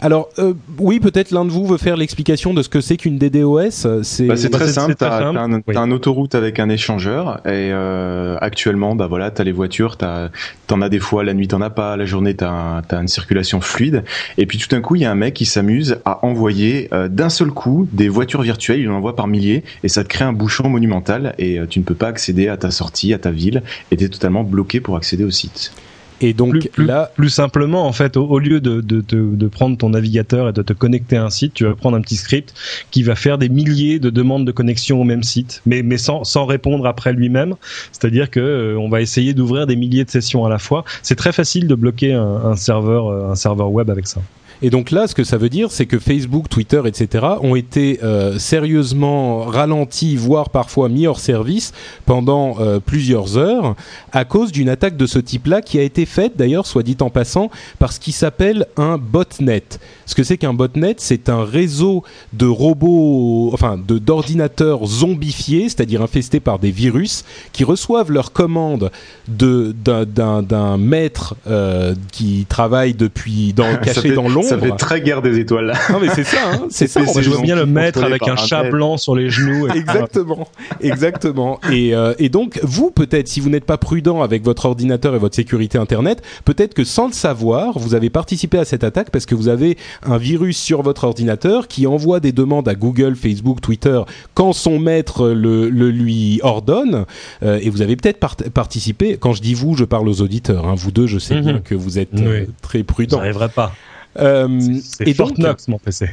Alors, 0.02 0.28
euh, 0.38 0.54
oui, 0.78 0.98
peut-être 1.00 1.30
l'un 1.30 1.44
de 1.44 1.50
vous 1.50 1.66
veut 1.66 1.76
faire 1.76 1.96
l'explication 1.96 2.54
de 2.54 2.62
ce 2.62 2.68
que 2.68 2.80
c'est 2.80 2.96
qu'une 2.96 3.18
DDoS. 3.18 3.70
C'est 4.02 4.26
Bah, 4.26 4.36
c'est 4.36 4.48
Bah, 4.50 4.58
très 4.58 4.68
simple. 4.68 4.92
simple, 4.92 4.94
t'as 4.98 5.26
un, 5.26 5.52
oui. 5.54 5.62
t'as 5.74 5.80
un 5.80 5.90
autoroute 5.90 6.34
avec 6.34 6.58
un 6.58 6.68
échangeur 6.68 7.40
et 7.46 7.70
euh, 7.72 8.36
actuellement, 8.40 8.94
bah 8.94 9.06
voilà, 9.06 9.30
t'as 9.30 9.44
les 9.44 9.52
voitures, 9.52 9.96
t'as, 9.96 10.30
t'en 10.66 10.80
as 10.80 10.88
des 10.88 10.98
fois 11.00 11.22
la 11.24 11.34
nuit, 11.34 11.48
t'en 11.48 11.60
as 11.60 11.70
pas, 11.70 11.96
la 11.96 12.06
journée, 12.06 12.34
t'as, 12.34 12.50
un- 12.50 12.82
t'as 12.82 13.00
une 13.00 13.08
circulation 13.08 13.60
fluide. 13.60 14.04
Et 14.38 14.46
puis 14.46 14.58
tout 14.58 14.68
d'un 14.68 14.80
coup, 14.80 14.94
il 14.96 15.02
y 15.02 15.04
a 15.04 15.10
un 15.10 15.14
mec 15.14 15.34
qui 15.34 15.44
s'amuse 15.44 15.98
à 16.04 16.24
envoyer 16.24 16.88
euh, 16.92 17.08
d'un 17.08 17.28
seul 17.28 17.50
coup 17.50 17.86
des 17.92 18.08
voitures 18.08 18.42
virtuelles. 18.42 18.80
Il 18.80 18.88
en 18.90 18.94
envoie 18.94 19.16
par 19.16 19.26
milliers 19.26 19.64
et 19.82 19.88
ça 19.88 20.02
te 20.02 20.08
crée 20.08 20.24
un 20.24 20.32
bouchon 20.32 20.68
monumental 20.68 21.34
et 21.38 21.58
euh, 21.58 21.66
tu 21.68 21.78
ne 21.78 21.84
peux 21.84 21.94
pas 21.94 22.08
accéder 22.08 22.48
à 22.48 22.56
ta 22.56 22.70
sortie, 22.70 23.12
à 23.12 23.18
ta 23.18 23.30
ville 23.30 23.62
et 23.90 23.96
t'es 23.96 24.08
totalement 24.08 24.44
bloqué 24.44 24.80
pour 24.80 24.96
accéder 24.96 25.24
au 25.24 25.30
site. 25.30 25.72
Et 26.20 26.32
donc 26.34 26.50
Plus, 26.52 26.68
plus- 26.68 26.86
là, 26.86 27.10
plus 27.16 27.28
simplement, 27.30 27.86
en 27.86 27.92
fait, 27.92 28.16
au, 28.16 28.26
au 28.26 28.38
lieu 28.38 28.60
de, 28.60 28.80
de, 28.80 29.00
de, 29.00 29.34
de 29.34 29.48
prendre 29.48 29.76
ton 29.76 29.90
navigateur 29.90 30.48
et 30.48 30.52
de 30.52 30.62
te 30.62 30.72
connecter 30.72 31.16
à 31.16 31.24
un 31.24 31.30
site, 31.30 31.54
tu 31.54 31.64
vas 31.64 31.74
prendre 31.74 31.96
un 31.96 32.00
petit 32.00 32.16
script 32.16 32.54
qui 32.90 33.02
va 33.02 33.14
faire 33.16 33.38
des 33.38 33.48
milliers 33.48 33.98
de 33.98 34.10
demandes 34.10 34.46
de 34.46 34.52
connexion 34.52 35.00
au 35.00 35.04
même 35.04 35.22
site, 35.22 35.62
mais, 35.66 35.82
mais 35.82 35.96
sans, 35.98 36.24
sans 36.24 36.44
répondre 36.46 36.86
après 36.86 37.12
lui-même. 37.12 37.54
C'est-à-dire 37.92 38.30
que 38.30 38.40
euh, 38.40 38.78
on 38.78 38.88
va 38.88 39.00
essayer 39.00 39.34
d'ouvrir 39.34 39.66
des 39.66 39.76
milliers 39.76 40.04
de 40.04 40.10
sessions 40.10 40.44
à 40.44 40.48
la 40.50 40.58
fois. 40.58 40.84
C'est 41.02 41.16
très 41.16 41.32
facile 41.32 41.66
de 41.68 41.74
bloquer 41.74 42.12
un, 42.12 42.22
un 42.22 42.56
serveur, 42.56 43.08
euh, 43.08 43.30
un 43.30 43.34
serveur 43.34 43.70
web 43.70 43.88
avec 43.90 44.06
ça. 44.06 44.22
Et 44.62 44.68
donc 44.70 44.90
là, 44.90 45.06
ce 45.06 45.14
que 45.14 45.24
ça 45.24 45.38
veut 45.38 45.48
dire, 45.48 45.70
c'est 45.70 45.86
que 45.86 45.98
Facebook, 45.98 46.48
Twitter, 46.48 46.82
etc. 46.84 47.26
ont 47.42 47.54
été 47.56 48.00
euh, 48.02 48.38
sérieusement 48.38 49.40
ralentis, 49.44 50.16
voire 50.16 50.50
parfois 50.50 50.88
mis 50.88 51.06
hors 51.06 51.18
service 51.20 51.72
pendant 52.04 52.56
euh, 52.60 52.78
plusieurs 52.78 53.38
heures 53.38 53.74
à 54.12 54.24
cause 54.24 54.52
d'une 54.52 54.68
attaque 54.68 54.96
de 54.96 55.06
ce 55.06 55.18
type-là 55.18 55.62
qui 55.62 55.78
a 55.78 55.82
été 55.82 56.04
faite, 56.04 56.32
d'ailleurs, 56.36 56.66
soit 56.66 56.82
dit 56.82 56.96
en 57.00 57.08
passant, 57.10 57.50
par 57.78 57.92
ce 57.92 58.00
qui 58.00 58.12
s'appelle 58.12 58.66
un 58.76 58.98
botnet. 58.98 59.62
Ce 60.06 60.14
que 60.14 60.22
c'est 60.24 60.36
qu'un 60.36 60.52
botnet, 60.54 60.94
c'est 60.98 61.28
un 61.28 61.44
réseau 61.44 62.02
de 62.32 62.46
robots, 62.46 63.50
enfin 63.54 63.78
de 63.78 63.98
d'ordinateurs 63.98 64.84
zombifiés, 64.86 65.68
c'est-à-dire 65.68 66.02
infestés 66.02 66.40
par 66.40 66.58
des 66.58 66.70
virus, 66.70 67.24
qui 67.52 67.64
reçoivent 67.64 68.10
leurs 68.10 68.32
commandes 68.32 68.90
de 69.28 69.74
d'un- 69.84 70.04
d'un 70.04 70.42
d'un 70.42 70.76
maître 70.76 71.34
euh, 71.46 71.94
qui 72.12 72.44
travaille 72.48 72.94
depuis 72.94 73.52
dans 73.52 73.76
caché 73.82 74.00
fait- 74.00 74.12
dans 74.14 74.28
l'ombre. 74.28 74.48
Ça 74.50 74.58
fait 74.58 74.76
très 74.76 75.00
guerre 75.00 75.22
des 75.22 75.38
étoiles 75.38 75.66
là. 75.66 75.74
Non 75.90 75.98
mais 76.00 76.08
c'est 76.14 76.24
ça, 76.24 76.38
hein, 76.52 76.66
c'est 76.70 76.86
ça. 76.86 77.04
C'est- 77.06 77.18
on 77.28 77.30
veux 77.36 77.40
bien 77.42 77.56
le 77.56 77.66
contrôlé 77.66 78.06
avec 78.06 78.28
un 78.28 78.36
chat 78.36 78.62
tel. 78.62 78.70
blanc 78.72 78.96
sur 78.96 79.14
les 79.16 79.30
genoux. 79.30 79.66
et- 79.68 79.70
Exactement, 79.78 80.48
exactement. 80.80 81.60
Et, 81.70 81.94
euh, 81.94 82.14
et 82.18 82.28
donc, 82.28 82.58
vous, 82.62 82.90
peut-être, 82.90 83.28
si 83.28 83.40
vous 83.40 83.48
n'êtes 83.50 83.64
pas 83.64 83.78
prudent 83.78 84.22
avec 84.22 84.42
votre 84.44 84.66
ordinateur 84.66 85.14
et 85.14 85.18
votre 85.18 85.34
sécurité 85.36 85.78
Internet, 85.78 86.22
peut-être 86.44 86.74
que 86.74 86.84
sans 86.84 87.06
le 87.06 87.12
savoir, 87.12 87.78
vous 87.78 87.94
avez 87.94 88.10
participé 88.10 88.58
à 88.58 88.64
cette 88.64 88.84
attaque 88.84 89.10
parce 89.10 89.26
que 89.26 89.34
vous 89.34 89.48
avez 89.48 89.76
un 90.02 90.18
virus 90.18 90.58
sur 90.58 90.82
votre 90.82 91.04
ordinateur 91.04 91.68
qui 91.68 91.86
envoie 91.86 92.20
des 92.20 92.32
demandes 92.32 92.68
à 92.68 92.74
Google, 92.74 93.14
Facebook, 93.16 93.60
Twitter 93.60 94.00
quand 94.34 94.52
son 94.52 94.78
maître 94.78 95.28
le, 95.28 95.68
le 95.70 95.90
lui 95.90 96.40
ordonne. 96.42 97.04
Euh, 97.42 97.58
et 97.62 97.70
vous 97.70 97.82
avez 97.82 97.96
peut-être 97.96 98.18
part- 98.18 98.36
participé. 98.54 99.16
Quand 99.18 99.32
je 99.32 99.42
dis 99.42 99.54
vous, 99.54 99.76
je 99.76 99.84
parle 99.84 100.08
aux 100.08 100.20
auditeurs. 100.22 100.66
hein. 100.66 100.74
Vous 100.76 100.90
deux, 100.90 101.06
je 101.06 101.18
sais 101.18 101.36
Mhm. 101.36 101.42
bien 101.42 101.58
que 101.60 101.74
vous 101.74 101.98
êtes 101.98 102.14
euh, 102.20 102.40
Oui. 102.46 102.52
très 102.62 102.78
Ça 102.78 102.84
prudents. 102.84 103.16
n'arriverait 103.18 103.48
pas. 103.48 103.72
Euh, 104.18 104.80
C'est 104.82 105.08
et 105.08 105.14
donc, 105.14 105.28
Fort 105.28 105.38
Knox, 105.38 105.68
mon 105.68 105.78
PC. 105.78 106.10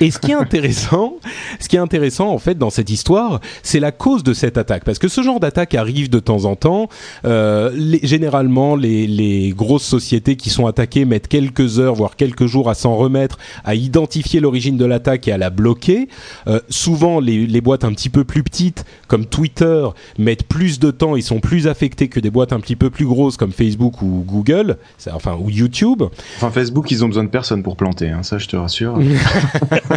Et 0.00 0.10
ce 0.10 0.18
qui 0.18 0.30
est 0.30 0.34
intéressant, 0.34 1.16
ce 1.60 1.68
qui 1.68 1.76
est 1.76 1.80
intéressant 1.80 2.28
en 2.30 2.38
fait 2.38 2.56
dans 2.56 2.70
cette 2.70 2.88
histoire, 2.88 3.40
c'est 3.62 3.80
la 3.80 3.92
cause 3.92 4.22
de 4.22 4.32
cette 4.32 4.56
attaque, 4.56 4.84
parce 4.84 4.98
que 4.98 5.08
ce 5.08 5.22
genre 5.22 5.40
d'attaque 5.40 5.74
arrive 5.74 6.08
de 6.08 6.18
temps 6.18 6.46
en 6.46 6.56
temps. 6.56 6.88
Euh, 7.24 7.70
les, 7.74 8.00
généralement, 8.02 8.76
les, 8.76 9.06
les, 9.06 9.50
grosses 9.50 9.84
sociétés 9.84 10.36
qui 10.36 10.48
sont 10.48 10.66
attaquées 10.66 11.04
mettent 11.04 11.28
quelques 11.28 11.78
heures, 11.78 11.94
voire 11.94 12.16
quelques 12.16 12.46
jours 12.46 12.70
à 12.70 12.74
s'en 12.74 12.96
remettre, 12.96 13.38
à 13.64 13.74
identifier 13.74 14.40
l'origine 14.40 14.76
de 14.76 14.84
l'attaque 14.84 15.28
et 15.28 15.32
à 15.32 15.38
la 15.38 15.50
bloquer. 15.50 16.08
Euh, 16.46 16.60
souvent, 16.70 17.20
les, 17.20 17.46
les, 17.46 17.60
boîtes 17.60 17.84
un 17.84 17.92
petit 17.92 18.08
peu 18.08 18.24
plus 18.24 18.42
petites, 18.42 18.84
comme 19.06 19.26
Twitter, 19.26 19.86
mettent 20.18 20.44
plus 20.44 20.78
de 20.78 20.90
temps, 20.90 21.16
ils 21.16 21.22
sont 21.22 21.40
plus 21.40 21.66
affectés 21.66 22.08
que 22.08 22.20
des 22.20 22.30
boîtes 22.30 22.52
un 22.52 22.60
petit 22.60 22.76
peu 22.76 22.90
plus 22.90 23.06
grosses 23.06 23.36
comme 23.36 23.52
Facebook 23.52 24.00
ou 24.02 24.24
Google, 24.26 24.78
enfin 25.12 25.36
ou 25.38 25.50
YouTube. 25.50 26.02
Enfin, 26.36 26.50
Facebook, 26.50 26.90
ils 26.90 27.04
ont 27.04 27.08
besoin 27.08 27.24
de 27.24 27.28
personne 27.28 27.62
pour 27.62 27.76
planter, 27.76 28.08
hein, 28.08 28.22
ça 28.22 28.38
je 28.38 28.46
te 28.48 28.56
rassure. 28.56 28.98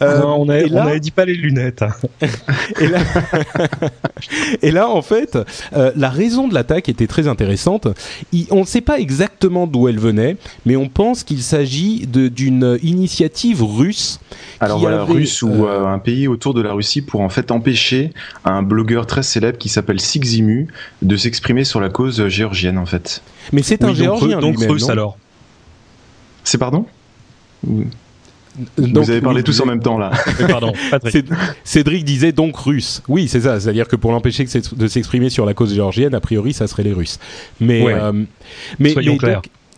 Euh, 0.00 0.22
on 0.24 0.46
n'avait 0.46 1.00
dit 1.00 1.10
pas 1.10 1.24
les 1.24 1.34
lunettes. 1.34 1.82
Hein. 1.82 1.92
et, 4.62 4.70
là, 4.70 4.88
en 4.88 5.02
fait, 5.02 5.38
euh, 5.74 5.92
la 5.96 6.10
raison 6.10 6.48
de 6.48 6.54
l'attaque 6.54 6.88
était 6.88 7.06
très 7.06 7.28
intéressante. 7.28 7.88
on 8.50 8.60
ne 8.60 8.66
sait 8.66 8.80
pas 8.80 8.98
exactement 8.98 9.66
d'où 9.66 9.88
elle 9.88 9.98
venait, 9.98 10.36
mais 10.66 10.76
on 10.76 10.88
pense 10.88 11.24
qu'il 11.24 11.42
s'agit 11.42 12.06
d'une 12.06 12.78
initiative 12.82 13.62
russe. 13.62 14.20
Alors 14.60 14.78
voilà, 14.78 15.04
russe 15.04 15.42
ou 15.42 15.66
euh, 15.66 15.86
un 15.86 15.98
pays 15.98 16.28
autour 16.28 16.54
de 16.54 16.62
la 16.62 16.72
Russie 16.72 17.02
pour 17.02 17.20
en 17.20 17.28
fait 17.28 17.50
empêcher 17.50 18.12
un 18.44 18.62
blogueur 18.62 19.06
très 19.06 19.22
célèbre 19.22 19.58
qui 19.58 19.68
s'appelle 19.68 20.00
Siximu 20.00 20.68
de 21.02 21.16
s'exprimer 21.16 21.64
sur 21.64 21.80
la 21.80 21.88
cause 21.88 22.28
géorgienne 22.28 22.78
en 22.78 22.86
fait. 22.86 23.22
Mais 23.52 23.62
c'est 23.62 23.84
un 23.84 23.94
géorgien 23.94 24.40
donc, 24.40 24.56
donc 24.56 24.70
russe 24.70 24.88
alors. 24.88 25.18
C'est 26.44 26.58
pardon? 26.58 26.86
Vous 28.76 29.10
avez 29.10 29.20
parlé 29.20 29.42
tous 29.42 29.60
en 29.60 29.66
même 29.66 29.80
temps 29.80 29.98
là. 29.98 30.10
Pardon, 30.48 30.72
Cédric 31.64 32.04
disait 32.04 32.32
donc 32.32 32.56
russe. 32.56 33.02
Oui, 33.08 33.28
c'est 33.28 33.42
ça. 33.42 33.58
C'est-à-dire 33.58 33.88
que 33.88 33.96
pour 33.96 34.12
l'empêcher 34.12 34.44
de 34.44 34.86
s'exprimer 34.86 35.30
sur 35.30 35.46
la 35.46 35.54
cause 35.54 35.74
géorgienne, 35.74 36.14
a 36.14 36.20
priori, 36.20 36.52
ça 36.52 36.66
serait 36.66 36.82
les 36.82 36.92
Russes. 36.92 37.18
Mais, 37.60 37.82
euh, 37.86 38.12
mais, 38.78 38.94
mais 38.94 39.04
donc, 39.04 39.24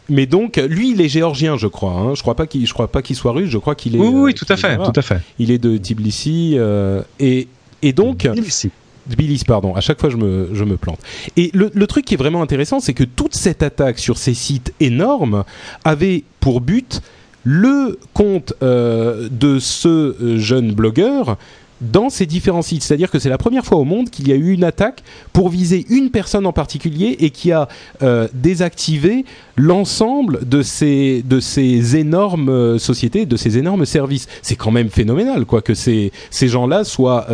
mais 0.09 0.27
donc, 0.27 0.57
lui, 0.57 0.91
il 0.91 1.01
est 1.01 1.09
géorgien, 1.09 1.57
je 1.57 1.67
crois. 1.67 1.93
Hein. 1.93 2.15
Je 2.15 2.23
crois 2.23 2.35
pas 2.35 2.47
qu'il, 2.47 2.67
je 2.67 2.75
crois 2.75 2.89
pas 2.89 3.01
qu'il 3.01 3.17
soit 3.17 3.33
russe. 3.33 3.49
Je 3.49 3.59
crois 3.59 3.75
qu'il 3.75 3.95
est. 3.97 3.99
Oui, 3.99 4.09
oui, 4.09 4.31
euh, 4.31 4.35
tout 4.35 4.47
à 4.49 4.57
fait, 4.57 4.77
tout 4.77 4.93
à 4.95 5.03
fait. 5.03 5.21
Il 5.39 5.51
est 5.51 5.59
de 5.59 5.79
Tbilisi 5.79 6.55
euh, 6.57 7.03
et 7.21 7.49
et 7.83 7.93
donc. 7.93 8.19
Tbilisi. 8.19 8.71
Tbilisi, 9.09 9.45
pardon. 9.45 9.75
À 9.75 9.81
chaque 9.81 10.01
fois, 10.01 10.11
je 10.11 10.17
me, 10.17 10.49
je 10.53 10.65
me 10.65 10.77
plante. 10.77 10.99
Et 11.37 11.51
le, 11.55 11.71
le 11.73 11.87
truc 11.87 12.07
qui 12.07 12.15
est 12.15 12.17
vraiment 12.17 12.43
intéressant, 12.43 12.81
c'est 12.81 12.95
que 12.95 13.05
toute 13.05 13.35
cette 13.35 13.63
attaque 13.63 13.99
sur 13.99 14.19
ces 14.19 14.35
sites 14.35 14.73
énormes 14.81 15.45
avait 15.85 16.25
pour 16.41 16.61
but 16.61 17.03
le 17.45 17.99
compte 18.15 18.55
euh, 18.63 19.29
de 19.31 19.59
ce 19.59 19.89
euh, 19.89 20.39
jeune 20.39 20.73
blogueur 20.73 21.37
dans 21.81 22.09
ces 22.09 22.25
différents 22.25 22.63
sites. 22.63 22.83
C'est-à-dire 22.83 23.11
que 23.11 23.19
c'est 23.19 23.29
la 23.29 23.37
première 23.37 23.67
fois 23.67 23.77
au 23.77 23.85
monde 23.85 24.09
qu'il 24.09 24.27
y 24.29 24.33
a 24.33 24.37
eu 24.37 24.53
une 24.53 24.65
attaque 24.65 25.03
pour 25.33 25.51
viser 25.51 25.85
une 25.91 26.11
personne 26.11 26.47
en 26.47 26.53
particulier 26.53 27.17
et 27.21 27.31
qui 27.31 27.53
a 27.53 27.69
euh, 28.03 28.27
désactivé 28.33 29.27
l'ensemble 29.57 30.49
de 30.49 30.63
ces, 30.63 31.23
de 31.23 31.41
ces 31.41 31.97
énormes 31.97 32.79
sociétés, 32.79 33.27
de 33.27 33.37
ces 33.37 33.59
énormes 33.59 33.85
services. 33.85 34.29
C'est 34.41 34.57
quand 34.57 34.71
même 34.71 34.89
phénoménal, 34.89 35.45
quoi, 35.45 35.61
que 35.61 35.75
ces, 35.75 36.13
ces 36.31 36.49
gens-là 36.49 36.85
soient, 36.85 37.27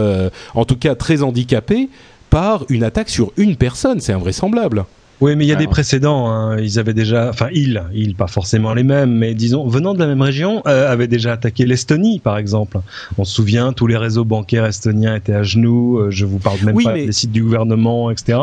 en 0.54 0.64
tout 0.64 0.76
cas, 0.76 0.94
très 0.96 1.22
handicapés 1.22 1.88
par 2.30 2.64
une 2.70 2.82
attaque 2.82 3.10
sur 3.10 3.32
une 3.36 3.56
personne. 3.56 4.00
C'est 4.00 4.14
invraisemblable. 4.14 4.84
Oui, 5.20 5.36
mais 5.36 5.44
il 5.44 5.48
y 5.48 5.52
a 5.52 5.56
des 5.56 5.66
précédents. 5.66 6.30
Hein. 6.30 6.58
Ils 6.58 6.78
avaient 6.78 6.94
déjà, 6.94 7.28
enfin, 7.28 7.48
ils, 7.52 7.82
ils, 7.92 8.14
pas 8.14 8.26
forcément 8.26 8.72
les 8.72 8.82
mêmes, 8.82 9.12
mais 9.12 9.34
disons, 9.34 9.66
venant 9.66 9.94
de 9.94 9.98
la 9.98 10.06
même 10.06 10.22
région, 10.22 10.62
euh, 10.66 10.90
avaient 10.90 11.08
déjà 11.08 11.32
attaqué 11.32 11.66
l'Estonie, 11.66 12.20
par 12.20 12.38
exemple. 12.38 12.78
On 13.18 13.24
se 13.24 13.34
souvient, 13.34 13.72
tous 13.72 13.86
les 13.86 13.96
réseaux 13.96 14.24
bancaires 14.24 14.64
estoniens 14.64 15.14
étaient 15.14 15.34
à 15.34 15.42
genoux. 15.42 15.98
Euh, 15.98 16.10
je 16.10 16.24
vous 16.24 16.38
parle 16.38 16.58
même 16.64 16.82
pas 16.82 16.94
des 16.94 17.12
sites 17.12 17.32
du 17.32 17.42
gouvernement, 17.42 18.10
etc. 18.10 18.38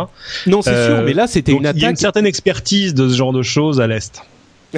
Non, 0.45 0.61
c'est 0.61 0.71
sûr, 0.71 0.95
euh, 0.95 1.05
mais 1.05 1.13
là, 1.13 1.27
c'était 1.27 1.51
une 1.51 1.65
attaque. 1.65 1.77
Il 1.77 1.83
y 1.83 1.85
a 1.85 1.89
une 1.89 1.95
certaine 1.95 2.25
expertise 2.25 2.93
de 2.93 3.09
ce 3.09 3.15
genre 3.15 3.33
de 3.33 3.41
choses 3.41 3.81
à 3.81 3.87
l'est. 3.87 4.21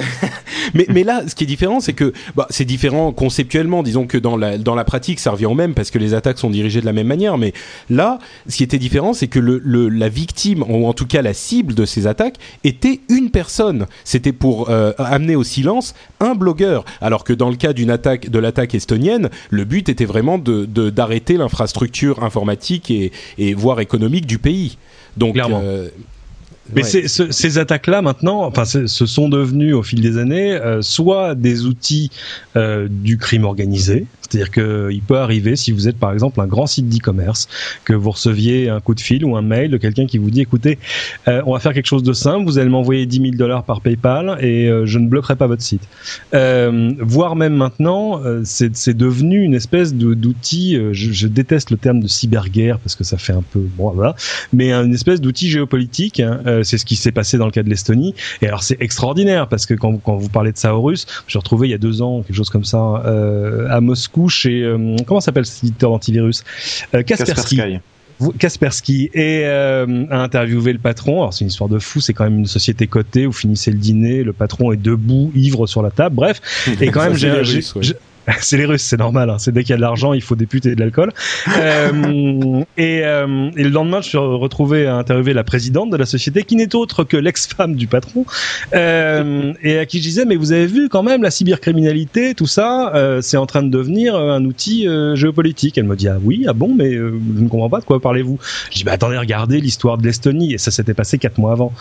mais, 0.74 0.86
mais 0.88 1.04
là, 1.04 1.22
ce 1.26 1.34
qui 1.34 1.44
est 1.44 1.46
différent, 1.46 1.80
c'est 1.80 1.92
que 1.92 2.12
bah, 2.36 2.46
c'est 2.50 2.64
différent 2.64 3.12
conceptuellement. 3.12 3.82
Disons 3.82 4.06
que 4.06 4.18
dans 4.18 4.36
la, 4.36 4.58
dans 4.58 4.74
la 4.74 4.84
pratique, 4.84 5.20
ça 5.20 5.30
revient 5.30 5.46
au 5.46 5.54
même 5.54 5.74
parce 5.74 5.90
que 5.90 5.98
les 5.98 6.14
attaques 6.14 6.38
sont 6.38 6.50
dirigées 6.50 6.80
de 6.80 6.86
la 6.86 6.92
même 6.92 7.06
manière. 7.06 7.38
Mais 7.38 7.52
là, 7.88 8.18
ce 8.48 8.56
qui 8.56 8.62
était 8.62 8.78
différent, 8.78 9.12
c'est 9.12 9.28
que 9.28 9.38
le, 9.38 9.60
le, 9.64 9.88
la 9.88 10.08
victime, 10.08 10.64
ou 10.68 10.86
en 10.86 10.92
tout 10.92 11.06
cas 11.06 11.22
la 11.22 11.34
cible 11.34 11.74
de 11.74 11.84
ces 11.84 12.06
attaques, 12.06 12.36
était 12.64 13.00
une 13.08 13.30
personne. 13.30 13.86
C'était 14.04 14.32
pour 14.32 14.70
euh, 14.70 14.92
amener 14.98 15.36
au 15.36 15.44
silence 15.44 15.94
un 16.20 16.34
blogueur. 16.34 16.84
Alors 17.00 17.24
que 17.24 17.32
dans 17.32 17.50
le 17.50 17.56
cas 17.56 17.72
d'une 17.72 17.90
attaque, 17.90 18.30
de 18.30 18.38
l'attaque 18.38 18.74
estonienne, 18.74 19.30
le 19.50 19.64
but 19.64 19.88
était 19.88 20.04
vraiment 20.04 20.38
de 20.38 20.66
d'arrêter 20.90 21.36
l'infrastructure 21.36 22.22
informatique 22.22 22.90
et, 22.90 23.12
et 23.38 23.54
voire 23.54 23.80
économique 23.80 24.26
du 24.26 24.38
pays. 24.38 24.76
Donc, 25.16 25.36
euh, 25.36 25.88
mais 26.74 26.82
ces 26.82 27.58
attaques-là, 27.58 28.02
maintenant, 28.02 28.44
enfin, 28.44 28.64
ce 28.64 28.86
sont 28.86 29.28
devenus 29.28 29.74
au 29.74 29.82
fil 29.82 30.00
des 30.00 30.18
années 30.18 30.52
euh, 30.52 30.82
soit 30.82 31.34
des 31.34 31.66
outils 31.66 32.10
euh, 32.56 32.88
du 32.90 33.18
crime 33.18 33.44
organisé, 33.44 34.06
c'est-à-dire 34.30 34.52
qu'il 34.52 35.02
peut 35.02 35.18
arriver, 35.18 35.56
si 35.56 35.72
vous 35.72 35.88
êtes 35.88 35.98
par 35.98 36.12
exemple 36.12 36.40
un 36.40 36.46
grand 36.46 36.66
site 36.66 36.88
d'e-commerce, 36.88 37.48
que 37.84 37.92
vous 37.92 38.10
receviez 38.10 38.68
un 38.68 38.80
coup 38.80 38.94
de 38.94 39.00
fil 39.00 39.24
ou 39.24 39.36
un 39.36 39.42
mail 39.42 39.70
de 39.70 39.76
quelqu'un 39.76 40.06
qui 40.06 40.18
vous 40.18 40.30
dit 40.30 40.40
écoutez, 40.40 40.78
euh, 41.26 41.42
on 41.46 41.52
va 41.52 41.58
faire 41.58 41.74
quelque 41.74 41.86
chose 41.86 42.04
de 42.04 42.12
simple, 42.12 42.44
vous 42.44 42.58
allez 42.58 42.70
m'envoyer 42.70 43.06
10 43.06 43.16
000 43.16 43.30
dollars 43.32 43.64
par 43.64 43.80
PayPal 43.80 44.38
et 44.40 44.68
euh, 44.68 44.86
je 44.86 44.98
ne 44.98 45.08
bloquerai 45.08 45.34
pas 45.34 45.48
votre 45.48 45.62
site. 45.62 45.82
Euh, 46.34 46.92
voire 47.00 47.34
même 47.34 47.54
maintenant, 47.54 48.20
euh, 48.24 48.42
c'est 48.44 48.96
devenu 48.96 49.42
une 49.42 49.54
espèce 49.54 49.94
d'outil, 49.94 50.76
je, 50.92 51.12
je, 51.12 51.26
déteste 51.26 51.70
le 51.70 51.76
terme 51.76 52.00
de 52.00 52.06
cyberguerre 52.06 52.78
parce 52.78 52.94
que 52.94 53.04
ça 53.04 53.18
fait 53.18 53.32
un 53.32 53.42
peu, 53.42 53.60
bon 53.76 53.90
voilà, 53.90 54.14
mais 54.52 54.72
une 54.72 54.94
espèce 54.94 55.20
d'outil 55.20 55.50
géopolitique. 55.50 56.20
Hein, 56.20 56.40
c'est 56.62 56.78
ce 56.78 56.84
qui 56.84 56.96
s'est 56.96 57.12
passé 57.12 57.38
dans 57.38 57.46
le 57.46 57.50
cas 57.50 57.62
de 57.62 57.68
l'Estonie. 57.68 58.14
Et 58.42 58.46
alors 58.46 58.62
c'est 58.62 58.80
extraordinaire 58.80 59.48
parce 59.48 59.66
que 59.66 59.74
quand, 59.74 59.96
quand 59.98 60.16
vous 60.16 60.28
parlez 60.28 60.52
de 60.52 60.56
ça 60.58 60.74
aux 60.76 60.82
Russes, 60.82 61.06
j'ai 61.26 61.38
retrouvé 61.38 61.68
il 61.68 61.70
y 61.70 61.74
a 61.74 61.78
deux 61.78 62.02
ans 62.02 62.22
quelque 62.22 62.36
chose 62.36 62.50
comme 62.50 62.64
ça 62.64 63.02
à 63.70 63.80
Moscou 63.80 64.19
chez 64.28 64.62
euh, 64.62 64.96
comment 65.06 65.20
s'appelle 65.20 65.46
ce 65.46 65.64
éditeur 65.64 65.90
d'antivirus? 65.90 66.44
Euh, 66.94 67.02
Kaspersky. 67.02 67.60
Kaspersky 68.38 69.10
et 69.14 69.42
euh, 69.46 70.04
a 70.10 70.18
interviewé 70.18 70.72
le 70.72 70.78
patron. 70.78 71.20
Alors 71.20 71.32
c'est 71.32 71.40
une 71.40 71.48
histoire 71.48 71.70
de 71.70 71.78
fou, 71.78 72.00
c'est 72.00 72.12
quand 72.12 72.24
même 72.24 72.40
une 72.40 72.46
société 72.46 72.86
cotée. 72.86 73.26
Vous 73.26 73.32
finissez 73.32 73.70
le 73.70 73.78
dîner, 73.78 74.22
le 74.22 74.32
patron 74.32 74.72
est 74.72 74.76
debout, 74.76 75.32
ivre 75.34 75.66
sur 75.66 75.82
la 75.82 75.90
table. 75.90 76.16
Bref, 76.16 76.40
et 76.80 76.88
quand 76.88 77.02
même 77.02 77.14
j'ai 77.14 77.30
c'est 78.40 78.56
les 78.56 78.66
Russes, 78.66 78.82
c'est 78.82 78.98
normal. 78.98 79.30
Hein. 79.30 79.36
C'est 79.38 79.52
dès 79.52 79.62
qu'il 79.62 79.70
y 79.70 79.74
a 79.74 79.76
de 79.76 79.82
l'argent, 79.82 80.12
il 80.12 80.22
faut 80.22 80.36
des 80.36 80.46
putes 80.46 80.66
et 80.66 80.74
de 80.74 80.80
l'alcool. 80.80 81.12
euh, 81.58 82.62
et, 82.76 83.02
euh, 83.04 83.50
et, 83.56 83.64
le 83.64 83.70
lendemain, 83.70 84.00
je 84.00 84.08
suis 84.08 84.18
retrouvé 84.18 84.86
à 84.86 84.96
interviewer 84.96 85.32
la 85.32 85.44
présidente 85.44 85.90
de 85.90 85.96
la 85.96 86.06
société, 86.06 86.44
qui 86.44 86.56
n'est 86.56 86.74
autre 86.74 87.04
que 87.04 87.16
l'ex-femme 87.16 87.74
du 87.74 87.86
patron, 87.86 88.24
euh, 88.74 89.52
et 89.62 89.78
à 89.78 89.86
qui 89.86 89.98
je 89.98 90.02
disais, 90.02 90.24
mais 90.24 90.36
vous 90.36 90.52
avez 90.52 90.66
vu 90.66 90.88
quand 90.88 91.02
même 91.02 91.22
la 91.22 91.30
cybercriminalité, 91.30 92.34
tout 92.34 92.46
ça, 92.46 92.94
euh, 92.94 93.20
c'est 93.22 93.36
en 93.36 93.46
train 93.46 93.62
de 93.62 93.70
devenir 93.70 94.14
euh, 94.14 94.32
un 94.32 94.44
outil 94.44 94.86
euh, 94.86 95.14
géopolitique. 95.14 95.78
Elle 95.78 95.84
me 95.84 95.96
dit, 95.96 96.08
ah 96.08 96.18
oui, 96.22 96.44
ah 96.48 96.52
bon, 96.52 96.74
mais 96.74 96.92
je 96.92 97.02
ne 97.02 97.48
comprends 97.48 97.70
pas 97.70 97.80
de 97.80 97.84
quoi 97.84 98.00
parlez-vous. 98.00 98.38
Je 98.70 98.78
dis, 98.78 98.84
bah 98.84 98.92
attendez, 98.92 99.18
regardez 99.18 99.60
l'histoire 99.60 99.98
de 99.98 100.04
l'Estonie, 100.04 100.54
et 100.54 100.58
ça 100.58 100.70
s'était 100.70 100.94
passé 100.94 101.18
quatre 101.18 101.38
mois 101.38 101.52
avant. 101.52 101.72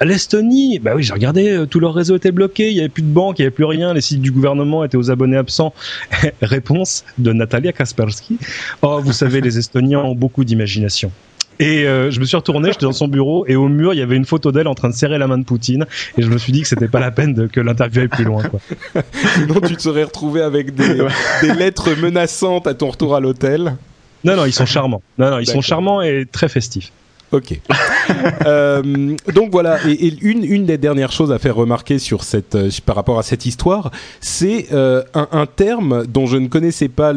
L'Estonie, 0.00 0.78
bah 0.78 0.92
oui, 0.94 1.02
j'ai 1.02 1.12
regardé, 1.12 1.64
tout 1.70 1.80
leur 1.80 1.94
réseau 1.94 2.16
était 2.16 2.32
bloqué, 2.32 2.70
il 2.70 2.76
y 2.76 2.80
avait 2.80 2.88
plus 2.88 3.02
de 3.02 3.12
banque, 3.12 3.38
il 3.38 3.42
y 3.42 3.44
avait 3.44 3.50
plus 3.50 3.64
rien, 3.64 3.94
les 3.94 4.00
sites 4.00 4.20
du 4.20 4.30
gouvernement 4.30 4.84
étaient 4.84 4.96
aux 4.96 5.10
abonnés 5.10 5.36
absents. 5.36 5.74
Réponse 6.42 7.04
de 7.18 7.32
Natalia 7.32 7.72
Kaspersky. 7.72 8.38
Oh, 8.82 9.00
vous 9.02 9.12
savez, 9.12 9.40
les 9.40 9.58
Estoniens 9.58 10.00
ont 10.00 10.14
beaucoup 10.14 10.44
d'imagination. 10.44 11.10
Et 11.58 11.86
euh, 11.86 12.10
je 12.10 12.20
me 12.20 12.26
suis 12.26 12.36
retourné, 12.36 12.70
j'étais 12.70 12.84
dans 12.84 12.92
son 12.92 13.08
bureau 13.08 13.46
et 13.46 13.56
au 13.56 13.68
mur 13.68 13.94
il 13.94 13.98
y 13.98 14.02
avait 14.02 14.16
une 14.16 14.26
photo 14.26 14.52
d'elle 14.52 14.68
en 14.68 14.74
train 14.74 14.90
de 14.90 14.94
serrer 14.94 15.16
la 15.16 15.26
main 15.26 15.38
de 15.38 15.44
Poutine 15.44 15.86
et 16.18 16.22
je 16.22 16.28
me 16.28 16.36
suis 16.36 16.52
dit 16.52 16.60
que 16.60 16.68
c'était 16.68 16.88
pas 16.88 17.00
la 17.00 17.10
peine 17.10 17.32
de, 17.32 17.46
que 17.46 17.60
l'interview 17.60 18.02
aille 18.02 18.08
plus 18.08 18.24
loin. 18.24 18.42
Quoi. 18.42 18.60
Sinon 19.34 19.60
tu 19.66 19.74
te 19.74 19.80
serais 19.80 20.04
retrouvé 20.04 20.42
avec 20.42 20.74
des, 20.74 21.06
des 21.40 21.54
lettres 21.54 21.94
menaçantes 21.94 22.66
à 22.66 22.74
ton 22.74 22.90
retour 22.90 23.16
à 23.16 23.20
l'hôtel. 23.20 23.74
Non 24.22 24.36
non 24.36 24.44
ils 24.44 24.52
sont 24.52 24.66
charmants. 24.66 25.00
Non 25.16 25.30
non 25.30 25.38
ils 25.38 25.46
sont 25.46 25.62
charmants 25.62 26.02
et 26.02 26.26
très 26.30 26.50
festifs. 26.50 26.92
Ok. 27.36 27.60
euh, 28.46 29.14
donc 29.34 29.50
voilà, 29.50 29.78
et, 29.86 30.06
et, 30.06 30.16
une, 30.22 30.42
une 30.42 30.64
des 30.64 30.78
dernières 30.78 31.12
choses 31.12 31.30
à 31.30 31.38
faire 31.38 31.54
remarquer 31.54 31.98
sur 31.98 32.24
cette, 32.24 32.54
euh, 32.54 32.70
par 32.86 32.96
rapport 32.96 33.18
à 33.18 33.22
cette 33.22 33.44
histoire, 33.44 33.90
c'est 34.22 34.68
euh, 34.72 35.02
un, 35.12 35.28
un, 35.32 35.44
terme 35.44 36.06
dont 36.06 36.24
je 36.24 36.38
ne 36.38 36.48
connaissais 36.48 36.88
pas 36.88 37.12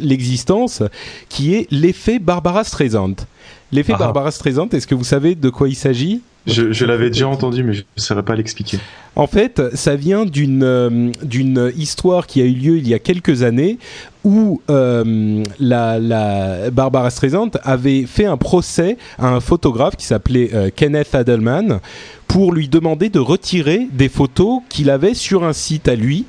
l'existence, 0.00 0.80
le, 0.80 0.86
le, 0.86 0.90
qui 1.28 1.54
est 1.54 1.66
l'effet 1.70 2.18
Barbara 2.18 2.64
Streisand. 2.64 3.14
L'effet 3.72 3.92
ah. 3.94 3.98
Barbara 3.98 4.30
Streisand, 4.30 4.68
est-ce 4.72 4.86
que 4.86 4.94
vous 4.94 5.04
savez 5.04 5.34
de 5.34 5.50
quoi 5.50 5.68
il 5.68 5.76
s'agit? 5.76 6.22
Je, 6.46 6.84
l'avais 6.84 7.10
déjà 7.10 7.28
entendu, 7.28 7.62
mais 7.62 7.74
je 7.74 7.82
ne 7.96 8.00
saurais 8.00 8.22
pas 8.22 8.34
l'expliquer. 8.34 8.78
En 9.14 9.26
fait, 9.26 9.60
ça 9.74 9.96
vient 9.96 10.24
d'une 10.24 10.62
euh, 10.62 11.72
histoire 11.76 12.26
qui 12.26 12.40
a 12.40 12.44
eu 12.44 12.52
lieu 12.52 12.76
il 12.78 12.88
y 12.88 12.94
a 12.94 12.98
quelques 12.98 13.42
années 13.42 13.78
où 14.24 14.62
euh, 14.70 15.42
la, 15.58 15.98
la, 15.98 16.70
Barbara 16.70 17.10
Streisand 17.10 17.50
avait 17.62 18.04
fait 18.04 18.26
un 18.26 18.36
procès 18.36 18.96
à 19.18 19.28
un 19.28 19.40
photographe 19.40 19.96
qui 19.96 20.06
s'appelait 20.06 20.50
euh, 20.54 20.70
Kenneth 20.74 21.14
Adelman 21.14 21.80
pour 22.26 22.52
lui 22.52 22.68
demander 22.68 23.08
de 23.08 23.18
retirer 23.18 23.88
des 23.92 24.08
photos 24.08 24.60
qu'il 24.68 24.88
avait 24.88 25.14
sur 25.14 25.44
un 25.44 25.52
site 25.52 25.88
à 25.88 25.94
lui 25.94 26.24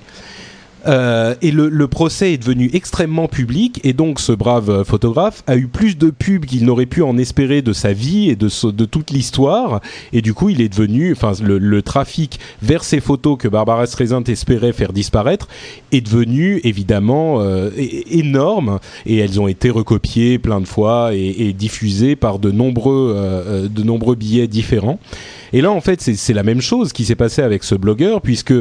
euh, 0.87 1.35
et 1.41 1.51
le, 1.51 1.69
le, 1.69 1.87
procès 1.87 2.33
est 2.33 2.37
devenu 2.37 2.69
extrêmement 2.73 3.27
public 3.27 3.79
et 3.83 3.93
donc 3.93 4.19
ce 4.19 4.31
brave 4.31 4.69
euh, 4.69 4.83
photographe 4.83 5.43
a 5.45 5.55
eu 5.55 5.67
plus 5.67 5.97
de 5.97 6.09
pubs 6.09 6.45
qu'il 6.45 6.65
n'aurait 6.65 6.85
pu 6.85 7.03
en 7.03 7.17
espérer 7.17 7.61
de 7.61 7.73
sa 7.73 7.93
vie 7.93 8.29
et 8.29 8.35
de, 8.35 8.49
de 8.71 8.85
toute 8.85 9.11
l'histoire 9.11 9.81
et 10.13 10.21
du 10.21 10.33
coup 10.33 10.49
il 10.49 10.61
est 10.61 10.69
devenu, 10.69 11.11
enfin 11.11 11.33
le, 11.43 11.57
le, 11.57 11.81
trafic 11.81 12.39
vers 12.61 12.83
ces 12.83 12.99
photos 12.99 13.37
que 13.37 13.47
Barbara 13.47 13.85
Streisand 13.85 14.23
espérait 14.23 14.73
faire 14.73 14.93
disparaître 14.93 15.47
est 15.91 16.01
devenu 16.01 16.61
évidemment 16.63 17.41
euh, 17.41 17.69
énorme 17.77 18.79
et 19.05 19.17
elles 19.17 19.39
ont 19.39 19.47
été 19.47 19.69
recopiées 19.69 20.39
plein 20.39 20.61
de 20.61 20.67
fois 20.67 21.13
et, 21.13 21.47
et 21.47 21.53
diffusées 21.53 22.15
par 22.15 22.39
de 22.39 22.51
nombreux, 22.51 23.13
euh, 23.15 23.65
euh 23.65 23.67
de 23.67 23.83
nombreux 23.83 24.15
billets 24.15 24.47
différents. 24.47 24.99
Et 25.53 25.61
là 25.61 25.71
en 25.71 25.81
fait 25.81 26.01
c'est 26.01 26.33
la 26.33 26.43
même 26.43 26.61
chose 26.61 26.93
qui 26.93 27.05
s'est 27.05 27.15
passé 27.15 27.41
avec 27.41 27.63
ce 27.63 27.75
blogueur 27.75 28.21
puisque 28.21 28.53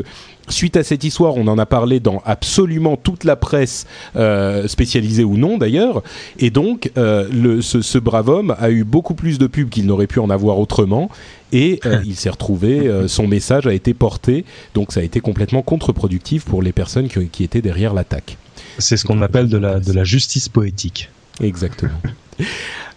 Suite 0.51 0.77
à 0.77 0.83
cette 0.83 1.05
histoire, 1.05 1.37
on 1.37 1.47
en 1.47 1.59
a 1.59 1.67
parlé 1.67 2.01
dans 2.01 2.23
absolument 2.25 2.97
toute 2.97 3.25
la 3.25 3.37
presse, 3.37 3.87
euh, 4.17 4.67
spécialisée 4.67 5.23
ou 5.23 5.37
non 5.37 5.59
d'ailleurs, 5.59 6.03
et 6.39 6.51
donc 6.51 6.91
euh, 6.99 7.29
le, 7.33 7.63
ce, 7.63 7.83
ce, 7.83 7.99
brave 7.99 8.29
homme 8.29 8.57
a 8.59 8.71
eu 8.71 8.83
beaucoup 8.83 9.15
plus 9.15 9.39
de 9.39 9.47
pubs 9.47 9.69
qu'il 9.69 9.87
n'aurait 9.87 10.09
pu 10.09 10.19
en 10.19 10.29
avoir 10.29 10.59
autrement, 10.59 11.09
et 11.53 11.79
euh, 11.87 12.01
il 12.05 12.17
s'est 12.17 12.31
retrouvé, 12.31 12.91
son 13.07 13.29
message 13.29 13.67
a 13.67 13.73
été 13.73 13.95
porté, 13.95 14.45
donc 14.75 14.93
ça 14.93 15.01
a 15.01 15.03
été 15.03 15.21
complètement 15.21 15.63
contre-productif 15.63 16.45
pour 16.45 16.63
les 16.63 16.73
personnes 16.73 17.09
qui, 17.09 17.29
qui 17.29 17.45
étaient 17.45 17.63
derrière 17.63 17.95
l'attaque. 17.95 18.37
C'est 18.79 18.97
ce 18.97 19.05
qu'on 19.05 19.23
appelle 19.23 19.49
de 19.49 19.59
la, 19.59 19.79
de 19.79 19.93
la 19.93 20.05
justice 20.05 20.49
poétique. 20.49 21.11
Exactement. 21.41 22.01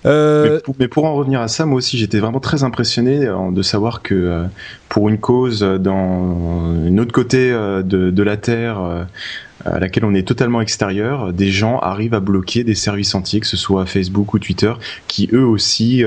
Euh... 0.06 0.60
Mais, 0.80 0.88
pour, 0.88 1.06
en 1.06 1.16
revenir 1.16 1.42
à 1.42 1.48
ça, 1.48 1.66
moi 1.66 1.78
aussi 1.78 1.98
j'étais 1.98 2.20
vraiment 2.20 2.40
très 2.40 2.64
impressionné 2.64 3.26
euh, 3.26 3.52
de 3.52 3.62
savoir 3.62 4.02
que 4.02 4.14
euh, 4.14 4.46
pour 4.90 5.10
une 5.10 5.18
cause 5.18 5.62
dans 5.62 6.76
une 6.86 7.00
autre 7.00 7.14
côté 7.14 7.52
de, 7.52 8.24
la 8.24 8.38
Terre 8.38 9.08
à 9.66 9.80
laquelle 9.80 10.06
on 10.06 10.14
est 10.14 10.28
totalement 10.28 10.62
extérieur, 10.62 11.34
des 11.34 11.50
gens 11.50 11.80
arrivent 11.80 12.14
à 12.14 12.20
bloquer 12.20 12.64
des 12.64 12.76
services 12.76 13.16
entiers, 13.16 13.40
que 13.40 13.48
ce 13.48 13.58
soit 13.58 13.86
Facebook 13.86 14.34
ou 14.34 14.40
Twitter, 14.40 14.74
qui 15.08 15.30
eux 15.34 15.46
aussi 15.46 16.04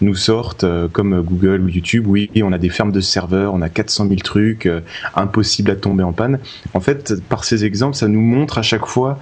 nous 0.00 0.14
sortent, 0.14 0.66
comme 0.92 1.22
Google 1.22 1.62
ou 1.62 1.68
YouTube, 1.68 2.06
oui, 2.06 2.30
on 2.42 2.52
a 2.52 2.58
des 2.58 2.68
fermes 2.68 2.92
de 2.92 3.00
serveurs, 3.00 3.52
on 3.52 3.62
a 3.62 3.68
400 3.68 4.06
000 4.08 4.16
trucs, 4.20 4.68
impossible 5.16 5.72
à 5.72 5.76
tomber 5.76 6.04
en 6.04 6.12
panne. 6.12 6.38
En 6.74 6.80
fait, 6.80 7.20
par 7.28 7.44
ces 7.44 7.64
exemples, 7.64 7.96
ça 7.96 8.06
nous 8.06 8.20
montre 8.20 8.58
à 8.58 8.62
chaque 8.62 8.86
fois 8.86 9.18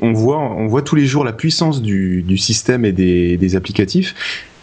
on, 0.00 0.12
voit, 0.12 0.38
on 0.38 0.66
voit 0.66 0.82
tous 0.82 0.96
les 0.96 1.06
jours 1.06 1.24
la 1.24 1.32
puissance 1.32 1.82
du, 1.82 2.38
système 2.38 2.84
et 2.84 2.92
des, 2.92 3.56
applicatifs. 3.56 4.14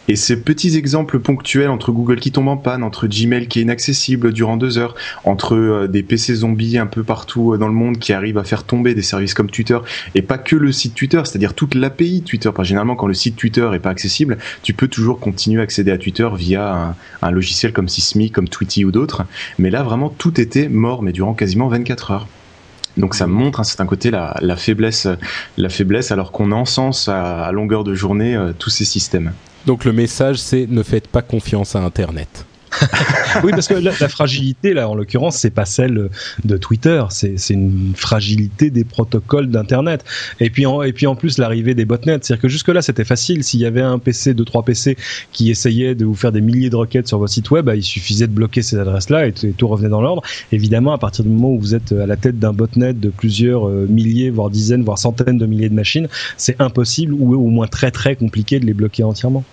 Et 0.08 0.16
ces 0.16 0.42
petits 0.42 0.76
exemples 0.76 1.20
ponctuels 1.20 1.70
entre 1.70 1.92
Google 1.92 2.20
qui 2.20 2.32
tombe 2.32 2.48
en 2.48 2.58
panne, 2.58 2.82
entre 2.82 3.06
Gmail 3.06 3.48
qui 3.48 3.60
est 3.60 3.62
inaccessible 3.62 4.34
durant 4.34 4.58
deux 4.58 4.80
heures, 4.80 4.96
entre 5.24 5.54
euh, 5.56 5.88
des 5.88 6.02
PC 6.02 6.34
zombies 6.34 6.80
un 6.80 6.88
peu 6.88 7.04
partout 7.04 7.54
euh, 7.54 7.58
dans 7.60 7.68
le 7.68 7.76
monde 7.76 8.00
qui 8.00 8.12
arrivent 8.12 8.40
à 8.40 8.44
faire 8.44 8.64
tomber 8.64 8.96
des 8.96 9.04
services 9.04 9.36
comme 9.36 9.52
Twitter, 9.52 9.78
et 10.16 10.24
pas 10.24 10.40
que 10.40 10.56
le 10.56 10.72
site 10.72 10.96
Twitter, 10.96 11.22
c'est-à-dire 11.26 11.54
toute 11.54 11.76
l'API 11.76 12.24
Twitter. 12.24 12.50
Généralement, 12.64 12.96
quand 12.96 13.06
le 13.06 13.14
site 13.14 13.36
Twitter 13.36 13.70
est 13.72 13.80
pas 13.80 13.92
accessible, 13.92 14.40
tu 14.64 14.74
peux 14.74 14.88
toujours 14.88 15.20
continuer 15.20 15.60
à 15.62 15.64
accéder 15.66 15.92
à 15.92 16.00
Twitter 16.00 16.28
via 16.36 16.74
un, 16.74 16.96
un 17.22 17.30
logiciel 17.30 17.72
comme 17.72 17.88
Sysme, 17.88 18.30
comme 18.30 18.50
Tweety 18.50 18.86
ou 18.86 18.92
d'autres. 18.92 19.26
Mais 19.60 19.70
là, 19.70 19.84
vraiment, 19.84 20.10
tout 20.10 20.42
était 20.42 20.70
mort, 20.70 21.04
mais 21.04 21.12
durant 21.12 21.36
quasiment 21.36 21.68
24 21.68 22.10
heures. 22.10 22.28
Donc 22.98 23.16
ça 23.16 23.28
montre 23.28 23.60
un 23.60 23.64
certain 23.64 23.86
côté 23.86 24.12
la, 24.12 24.56
faiblesse, 24.56 25.08
la 25.58 25.70
faiblesse 25.70 26.12
alors 26.12 26.32
qu'on 26.32 26.52
encense 26.52 27.08
à, 27.08 27.46
à, 27.46 27.52
longueur 27.52 27.84
de 27.84 27.94
journée 27.94 28.36
euh, 28.36 28.52
tous 28.58 28.70
ces 28.70 28.86
systèmes. 28.86 29.32
Donc 29.66 29.86
le 29.86 29.94
message 29.94 30.38
c'est 30.38 30.68
ne 30.68 30.84
faites 30.84 31.08
pas 31.08 31.22
confiance 31.22 31.76
à 31.76 31.80
Internet. 31.80 32.46
oui, 33.44 33.52
parce 33.52 33.68
que 33.68 33.74
la, 33.74 33.92
fragilité, 33.92 34.74
là, 34.74 34.90
en 34.90 34.96
l'occurrence, 34.96 35.38
c'est 35.38 35.50
pas 35.50 35.66
celle 35.66 36.10
de 36.44 36.58
Twitter, 36.58 37.04
c'est 37.10 37.36
une 37.50 37.94
fragilité 37.96 38.70
des 38.70 38.84
protocoles 38.84 39.50
d'Internet. 39.50 40.06
Et 40.40 40.50
puis, 40.50 40.66
en, 40.66 40.82
et 40.82 40.94
puis 40.94 41.08
en 41.08 41.16
plus, 41.16 41.38
l'arrivée 41.38 41.74
des 41.74 41.86
botnets, 41.86 42.20
c'est-à-dire 42.22 42.42
que 42.42 42.48
jusque-là, 42.48 42.82
c'était 42.82 43.06
facile. 43.06 43.44
S'il 43.44 43.60
y 43.60 43.66
avait 43.66 43.82
un 43.82 44.00
PC, 44.00 44.34
deux, 44.34 44.46
trois 44.46 44.64
PC 44.64 44.98
qui 45.32 45.50
essayaient 45.50 45.96
de 45.96 46.06
vous 46.06 46.16
faire 46.16 46.32
des 46.32 46.42
milliers 46.42 46.70
de 46.70 46.76
requêtes 46.76 47.08
sur 47.08 47.18
votre 47.18 47.34
site 47.34 47.50
web, 47.52 47.66
bah, 47.66 47.76
il 47.76 47.84
suffisait 47.84 48.28
de 48.28 48.34
bloquer 48.34 48.62
ces 48.62 48.78
adresses-là 48.78 49.28
et, 49.28 49.34
et, 49.44 49.52
tout 49.52 49.68
revenait 49.68 49.90
dans 49.90 50.02
l'ordre. 50.02 50.22
Évidemment, 50.52 50.94
à 50.94 50.98
partir 50.98 51.24
du 51.26 51.32
moment 51.32 51.52
où 51.52 51.60
vous 51.60 51.76
êtes 51.76 51.92
à 51.92 52.06
la 52.06 52.18
tête 52.18 52.40
d'un 52.40 52.54
botnet 52.54 52.94
de 52.94 53.10
plusieurs 53.10 53.68
euh, 53.68 53.88
milliers, 53.90 54.30
voire 54.30 54.50
dizaines, 54.50 54.84
voire 54.84 54.98
centaines 54.98 55.38
de 55.38 55.46
milliers 55.46 55.70
de 55.70 55.76
machines, 55.76 56.08
c'est 56.38 56.60
impossible 56.60 57.14
ou 57.14 57.36
au 57.36 57.50
moins 57.50 57.68
très 57.68 57.92
très 57.92 58.16
compliqué 58.16 58.60
de 58.60 58.66
les 58.66 58.74
bloquer 58.74 59.04
entièrement. 59.04 59.44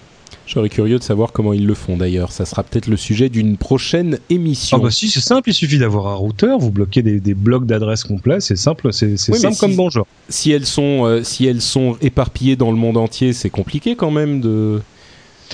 Je 0.46 0.52
serais 0.52 0.68
curieux 0.68 0.98
de 0.98 1.02
savoir 1.02 1.32
comment 1.32 1.52
ils 1.52 1.66
le 1.66 1.74
font 1.74 1.96
d'ailleurs. 1.96 2.30
Ça 2.30 2.44
sera 2.44 2.62
peut-être 2.62 2.86
le 2.86 2.96
sujet 2.96 3.28
d'une 3.28 3.56
prochaine 3.56 4.20
émission. 4.30 4.78
Ah 4.80 4.84
bah 4.84 4.90
si, 4.92 5.08
c'est 5.08 5.20
simple, 5.20 5.50
il 5.50 5.54
suffit 5.54 5.78
d'avoir 5.78 6.06
un 6.06 6.14
routeur, 6.14 6.58
vous 6.58 6.70
bloquez 6.70 7.02
des, 7.02 7.18
des 7.18 7.34
blocs 7.34 7.66
d'adresses 7.66 8.04
complets, 8.04 8.40
c'est 8.40 8.56
simple, 8.56 8.92
c'est 8.92 9.12
oui, 9.28 9.38
simple 9.38 9.54
si, 9.54 9.60
comme 9.60 9.74
bonjour. 9.74 10.06
Si 10.28 10.52
elles 10.52 10.66
sont, 10.66 11.04
euh, 11.04 11.24
si 11.24 11.46
elles 11.46 11.60
sont 11.60 11.96
éparpillées 12.00 12.54
dans 12.54 12.70
le 12.70 12.76
monde 12.76 12.96
entier, 12.96 13.32
c'est 13.32 13.50
compliqué 13.50 13.96
quand 13.96 14.12
même 14.12 14.40
de. 14.40 14.80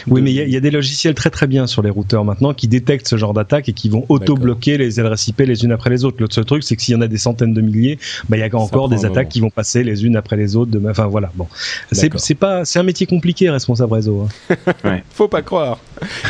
Oui, 0.08 0.22
mais 0.22 0.32
il 0.32 0.48
y, 0.48 0.52
y, 0.52 0.56
a 0.56 0.60
des 0.60 0.70
logiciels 0.70 1.14
très 1.14 1.30
très 1.30 1.46
bien 1.46 1.66
sur 1.66 1.82
les 1.82 1.90
routeurs 1.90 2.24
maintenant 2.24 2.54
qui 2.54 2.68
détectent 2.68 3.08
ce 3.08 3.16
genre 3.16 3.34
d'attaque 3.34 3.68
et 3.68 3.72
qui 3.72 3.88
vont 3.88 4.04
auto-bloquer 4.08 4.78
les 4.78 5.00
adresses 5.00 5.28
IP 5.28 5.40
les 5.40 5.64
unes 5.64 5.72
après 5.72 5.90
les 5.90 6.04
autres. 6.04 6.16
L'autre 6.20 6.34
seul 6.34 6.44
truc, 6.44 6.62
c'est 6.62 6.76
que 6.76 6.82
s'il 6.82 6.94
y 6.94 6.96
en 6.96 7.00
a 7.00 7.08
des 7.08 7.18
centaines 7.18 7.54
de 7.54 7.60
milliers, 7.60 7.98
bah, 8.28 8.36
il 8.36 8.40
y 8.40 8.42
a 8.42 8.56
encore 8.56 8.88
des 8.88 9.04
attaques 9.04 9.28
qui 9.28 9.40
vont 9.40 9.50
passer 9.50 9.84
les 9.84 10.04
unes 10.04 10.16
après 10.16 10.36
les 10.36 10.56
autres. 10.56 10.70
De... 10.70 10.80
Enfin 10.88 11.06
voilà, 11.06 11.30
bon, 11.34 11.46
c'est 11.90 12.34
pas, 12.34 12.64
c'est 12.64 12.78
un 12.78 12.84
métier 12.84 13.06
compliqué, 13.06 13.50
responsable 13.50 13.94
réseau. 13.94 14.26
Hein. 14.50 14.56
ouais. 14.84 15.04
Faut 15.10 15.28
pas 15.28 15.42
croire. 15.42 15.78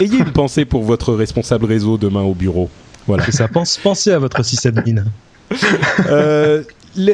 Ayez 0.00 0.18
une 0.18 0.32
pensée 0.32 0.64
pour 0.64 0.82
votre 0.82 1.14
responsable 1.14 1.66
réseau 1.66 1.98
demain 1.98 2.22
au 2.22 2.34
bureau. 2.34 2.70
Voilà. 3.06 3.30
ça 3.30 3.48
pense, 3.48 3.78
pensez 3.78 4.10
à 4.10 4.18
votre 4.18 4.44
sysadmin. 4.44 5.04
euh, 6.06 6.62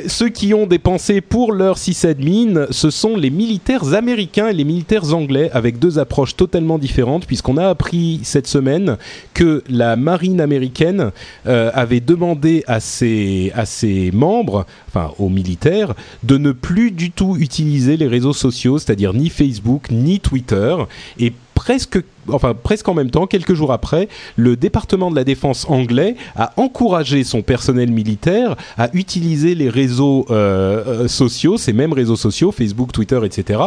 ceux 0.09 0.29
qui 0.29 0.55
ont 0.55 0.67
des 0.67 0.79
pensées 0.79 1.21
pour 1.21 1.53
leur 1.53 1.79
sysadmin, 1.79 2.67
ce 2.71 2.91
sont 2.91 3.17
les 3.17 3.31
militaires 3.31 3.95
américains 3.95 4.49
et 4.49 4.53
les 4.53 4.65
militaires 4.65 5.13
anglais, 5.15 5.51
avec 5.53 5.79
deux 5.79 5.99
approches 5.99 6.37
totalement 6.37 6.79
différentes, 6.79 7.27
puisqu'on 7.27 7.57
a 7.57 7.69
appris 7.69 8.21
cette 8.25 8.47
semaine 8.47 8.97
que 9.35 9.63
la 9.69 9.97
marine 9.97 10.41
américaine 10.41 11.11
euh, 11.47 11.71
avait 11.75 12.01
demandé 12.01 12.65
à 12.67 12.81
ses, 12.81 13.53
à 13.55 13.67
ses 13.67 14.11
membres, 14.11 14.67
enfin 14.89 15.13
aux 15.19 15.29
militaires, 15.29 15.95
de 16.25 16.39
ne 16.39 16.53
plus 16.53 16.91
du 16.91 17.11
tout 17.11 17.37
utiliser 17.39 17.97
les 17.97 18.09
réseaux 18.09 18.33
sociaux, 18.33 18.79
c'est-à-dire 18.79 19.15
ni 19.15 19.29
Facebook 19.29 19.89
ni 19.91 20.21
Twitter, 20.21 20.75
et 21.19 21.33
presque 21.59 21.99
enfin 22.29 22.55
presque 22.55 22.87
en 22.89 22.95
même 22.95 23.11
temps, 23.11 23.27
quelques 23.27 23.55
jours 23.55 23.73
après, 23.73 24.09
le 24.37 24.55
département 24.55 25.11
de 25.11 25.17
la 25.17 25.25
défense 25.25 25.67
anglais 25.69 26.15
a 26.37 26.53
encouragé 26.57 27.25
son 27.25 27.43
personnel 27.43 27.91
militaire 27.91 28.55
à 28.77 28.91
utiliser 28.93 29.57
les 29.57 29.69
réseaux 29.69 30.25
euh, 30.31 31.09
sociaux, 31.09 31.59
ces 31.59 31.73
mêmes 31.73 31.93
réseaux 31.93 32.15
sociaux, 32.15 32.53
Facebook, 32.53 32.93
Twitter, 32.93 33.19
etc., 33.25 33.61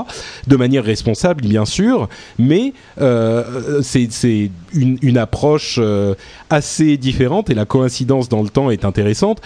de 0.47 0.55
manière 0.55 0.85
responsable, 0.85 1.41
bien 1.41 1.65
sûr, 1.65 2.07
mais 2.39 2.73
euh, 3.01 3.81
c'est 3.81 4.07
une, 4.73 5.17
approche 5.17 5.75
euh, 5.77 6.15
assez 6.49 6.95
différente 6.95 7.49
et 7.49 7.53
la 7.53 7.65
coïncidence 7.65 8.29
dans 8.29 8.41
le 8.41 8.49
temps 8.49 8.71
est 8.71 8.85
intéressante. 8.85 9.41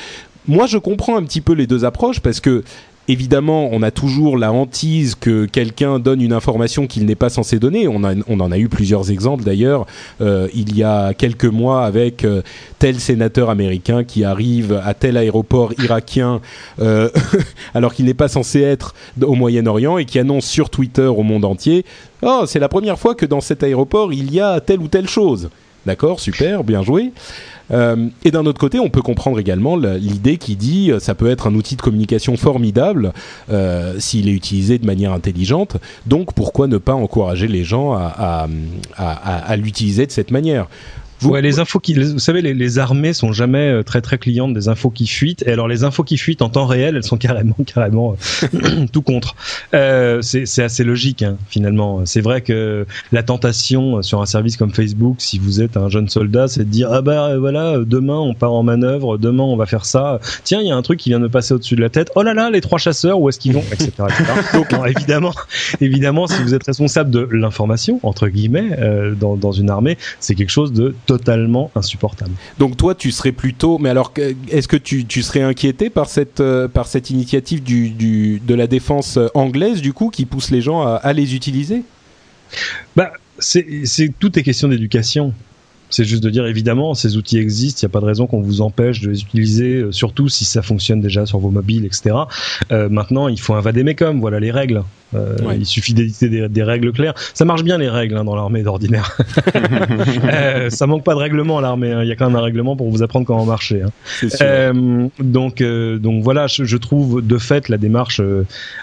Moi, 0.47 0.67
je 0.67 0.77
comprends 0.77 1.17
un 1.17 1.23
petit 1.23 1.41
peu 1.41 1.53
les 1.53 1.65
deux 1.65 1.85
approches 1.85 2.19
parce 2.19 2.39
que 2.39 2.63
évidemment, 3.07 3.69
on 3.71 3.81
a 3.83 3.91
toujours 3.91 4.37
la 4.37 4.51
hantise 4.51 5.15
que 5.15 5.45
quelqu'un 5.45 5.99
donne 5.99 6.21
une 6.21 6.33
information 6.33 6.87
qu'il 6.87 7.05
n'est 7.05 7.15
pas 7.15 7.29
censé 7.29 7.59
donner. 7.59 7.87
On, 7.87 8.03
en 8.03 8.51
a 8.51 8.57
eu 8.57 8.69
plusieurs 8.69 9.11
exemples 9.11 9.43
d'ailleurs. 9.43 9.85
Euh, 10.21 10.47
il 10.53 10.75
y 10.75 10.83
a 10.83 11.13
quelques 11.13 11.45
mois 11.45 11.85
avec 11.85 12.23
euh, 12.23 12.41
tel 12.79 12.99
sénateur 12.99 13.49
américain 13.49 14.03
qui 14.03 14.23
arrive 14.23 14.81
à 14.83 14.93
tel 14.93 15.17
aéroport 15.17 15.73
irakien 15.79 16.41
euh, 16.79 17.09
alors 17.73 17.93
qu'il 17.93 18.05
n'est 18.05 18.13
pas 18.13 18.27
censé 18.27 18.61
être 18.61 18.95
au 19.21 19.35
Moyen-Orient 19.35 19.97
et 19.97 20.05
qui 20.05 20.19
annonce 20.19 20.45
sur 20.45 20.69
Twitter 20.69 21.07
au 21.07 21.23
monde 21.23 21.45
entier 21.45 21.85
Oh, 22.21 22.45
c'est 22.47 22.59
la 22.59 22.69
première 22.69 22.97
fois 22.97 23.13
que 23.13 23.25
dans 23.25 23.41
cet 23.41 23.61
aéroport 23.61 24.13
il 24.13 24.33
y 24.33 24.39
a 24.39 24.59
telle 24.59 24.79
ou 24.79 24.87
telle 24.87 25.07
chose. 25.07 25.49
D'accord, 25.85 26.19
super, 26.19 26.63
bien 26.63 26.81
joué. 26.81 27.11
Euh, 27.71 28.07
et 28.23 28.31
d'un 28.31 28.45
autre 28.45 28.59
côté, 28.59 28.79
on 28.79 28.89
peut 28.89 29.01
comprendre 29.01 29.39
également 29.39 29.75
l'idée 29.75 30.37
qui 30.37 30.55
dit 30.55 30.91
euh, 30.91 30.99
ça 30.99 31.15
peut 31.15 31.29
être 31.29 31.47
un 31.47 31.55
outil 31.55 31.75
de 31.75 31.81
communication 31.81 32.37
formidable 32.37 33.13
euh, 33.51 33.95
s'il 33.99 34.29
est 34.29 34.33
utilisé 34.33 34.77
de 34.77 34.85
manière 34.85 35.13
intelligente. 35.13 35.77
Donc 36.05 36.33
pourquoi 36.33 36.67
ne 36.67 36.77
pas 36.77 36.93
encourager 36.93 37.47
les 37.47 37.63
gens 37.63 37.93
à, 37.93 38.47
l'utiliser 39.57 40.05
de 40.05 40.11
cette 40.11 40.31
manière? 40.31 40.67
Vous, 41.19 41.31
ouais, 41.31 41.41
les 41.41 41.59
infos 41.59 41.79
qui, 41.79 41.93
vous 41.93 42.19
savez, 42.19 42.41
les, 42.41 42.53
les, 42.53 42.79
armées 42.79 43.13
sont 43.13 43.31
jamais 43.31 43.69
euh, 43.69 43.83
très 43.83 44.01
très 44.01 44.17
clientes 44.17 44.53
des 44.53 44.67
infos 44.67 44.89
qui 44.89 45.07
fuitent. 45.07 45.43
Et 45.47 45.51
alors 45.51 45.67
les 45.67 45.83
infos 45.83 46.03
qui 46.03 46.17
fuitent 46.17 46.41
en 46.41 46.49
temps 46.49 46.65
réel, 46.65 46.95
elles 46.95 47.03
sont 47.03 47.17
carrément 47.25 47.55
carrément 47.65 48.17
euh, 48.43 48.85
tout 48.91 49.01
contre. 49.01 49.35
Euh, 49.73 50.21
c'est 50.21 50.63
assez 50.63 50.83
logique 50.83 51.23
hein, 51.23 51.37
finalement. 51.49 52.05
C'est 52.05 52.21
vrai 52.21 52.41
que 52.41 52.85
la 53.11 53.23
tentation 53.23 54.01
sur 54.01 54.21
un 54.21 54.25
service 54.25 54.57
comme 54.57 54.73
Facebook, 54.73 55.15
si 55.19 55.39
vous 55.39 55.61
êtes 55.61 55.77
un 55.77 55.89
jeune 55.89 56.09
soldat, 56.09 56.47
c'est 56.47 56.65
de 56.65 56.69
dire 56.69 56.89
ah 56.91 57.01
bah 57.01 57.37
voilà, 57.37 57.79
demain 57.85 58.17
on 58.17 58.33
part 58.33 58.53
en 58.53 58.63
manœuvre, 58.63 59.17
demain 59.17 59.43
on 59.43 59.55
va 59.55 59.65
faire 59.65 59.85
ça. 59.85 60.19
Tiens, 60.43 60.61
il 60.61 60.67
y 60.67 60.71
a 60.71 60.75
un 60.75 60.81
truc 60.81 60.99
qui 60.99 61.09
vient 61.09 61.19
de 61.19 61.27
passer 61.27 61.53
au-dessus 61.53 61.75
de 61.75 61.81
la 61.81 61.89
tête. 61.89 62.11
Oh 62.15 62.23
là 62.23 62.33
là, 62.33 62.49
les 62.49 62.61
trois 62.61 62.77
chasseurs, 62.77 63.19
où 63.19 63.29
est-ce 63.29 63.39
qu'ils 63.39 63.53
vont, 63.53 63.63
etc. 63.71 63.91
Donc 64.53 64.67
évidemment, 64.87 65.33
évidemment, 65.81 66.27
si 66.27 66.41
vous 66.41 66.53
êtes 66.53 66.65
responsable 66.65 67.09
de 67.09 67.27
l'information 67.31 67.99
entre 68.03 68.27
guillemets 68.27 68.77
euh, 68.79 69.13
dans, 69.15 69.35
dans 69.35 69.51
une 69.51 69.69
armée, 69.69 69.97
c'est 70.19 70.35
quelque 70.35 70.51
chose 70.51 70.73
de 70.73 70.93
totalement 71.05 71.14
insupportable. 71.75 72.31
Donc 72.59 72.77
toi, 72.77 72.95
tu 72.95 73.11
serais 73.11 73.31
plutôt. 73.31 73.77
Mais 73.77 73.89
alors, 73.89 74.13
est-ce 74.49 74.67
que 74.67 74.77
tu, 74.77 75.05
tu, 75.05 75.23
serais 75.23 75.41
inquiété 75.41 75.89
par 75.89 76.09
cette 76.09 76.39
euh, 76.39 76.67
par 76.67 76.87
cette 76.87 77.09
initiative 77.09 77.63
du, 77.63 77.89
du, 77.89 78.39
de 78.39 78.55
la 78.55 78.67
défense 78.67 79.19
anglaise 79.33 79.81
du 79.81 79.93
coup 79.93 80.09
qui 80.09 80.25
pousse 80.25 80.51
les 80.51 80.61
gens 80.61 80.81
à, 80.81 80.95
à 80.95 81.13
les 81.13 81.35
utiliser? 81.35 81.83
Bah, 82.95 83.11
c'est 83.39 83.65
tout 84.19 84.37
est 84.39 84.43
question 84.43 84.67
d'éducation. 84.67 85.33
C'est 85.95 86.03
juste 86.03 86.21
de 86.21 86.29
dire 86.29 86.45
évidemment 86.45 86.93
ces 86.93 87.15
outils 87.15 87.37
existent, 87.37 87.79
il 87.81 87.85
n'y 87.85 87.91
a 87.91 87.93
pas 87.93 88.01
de 88.01 88.05
raison 88.05 88.27
qu'on 88.27 88.41
vous 88.41 88.59
empêche 88.59 88.99
de 88.99 89.09
les 89.09 89.21
utiliser, 89.21 89.75
euh, 89.75 89.91
surtout 89.93 90.27
si 90.27 90.43
ça 90.43 90.61
fonctionne 90.61 90.99
déjà 90.99 91.25
sur 91.25 91.39
vos 91.39 91.51
mobiles, 91.51 91.85
etc. 91.85 92.15
Euh, 92.73 92.89
maintenant, 92.89 93.29
il 93.29 93.39
faut 93.39 93.53
un 93.53 93.61
vadémécum, 93.61 94.19
voilà 94.19 94.41
les 94.41 94.51
règles. 94.51 94.83
Euh, 95.13 95.37
ouais. 95.43 95.57
Il 95.57 95.65
suffit 95.65 95.93
d'éditer 95.93 96.29
des, 96.29 96.49
des, 96.49 96.63
règles 96.63 96.91
claires. 96.91 97.13
Ça 97.33 97.45
marche 97.45 97.63
bien 97.63 97.77
les 97.77 97.89
règles 97.89 98.17
hein, 98.17 98.25
dans 98.25 98.35
l'armée 98.35 98.63
d'ordinaire. 98.63 99.17
euh, 100.25 100.69
ça 100.69 100.87
manque 100.87 101.03
pas 101.03 101.13
de 101.13 101.19
règlement 101.19 101.59
à 101.59 101.61
l'armée. 101.61 101.91
Hein. 101.91 102.03
Il 102.03 102.09
y 102.09 102.11
a 102.11 102.15
quand 102.15 102.27
même 102.27 102.35
un 102.35 102.41
règlement 102.41 102.75
pour 102.75 102.89
vous 102.89 103.03
apprendre 103.03 103.25
comment 103.25 103.45
marcher. 103.45 103.83
Hein. 103.83 103.91
Euh, 104.41 105.07
donc, 105.19 105.61
euh, 105.61 105.97
donc 105.97 106.23
voilà, 106.23 106.47
je, 106.47 106.65
je, 106.65 106.77
trouve 106.77 107.25
de 107.25 107.37
fait 107.37 107.69
la 107.69 107.77
démarche, 107.77 108.21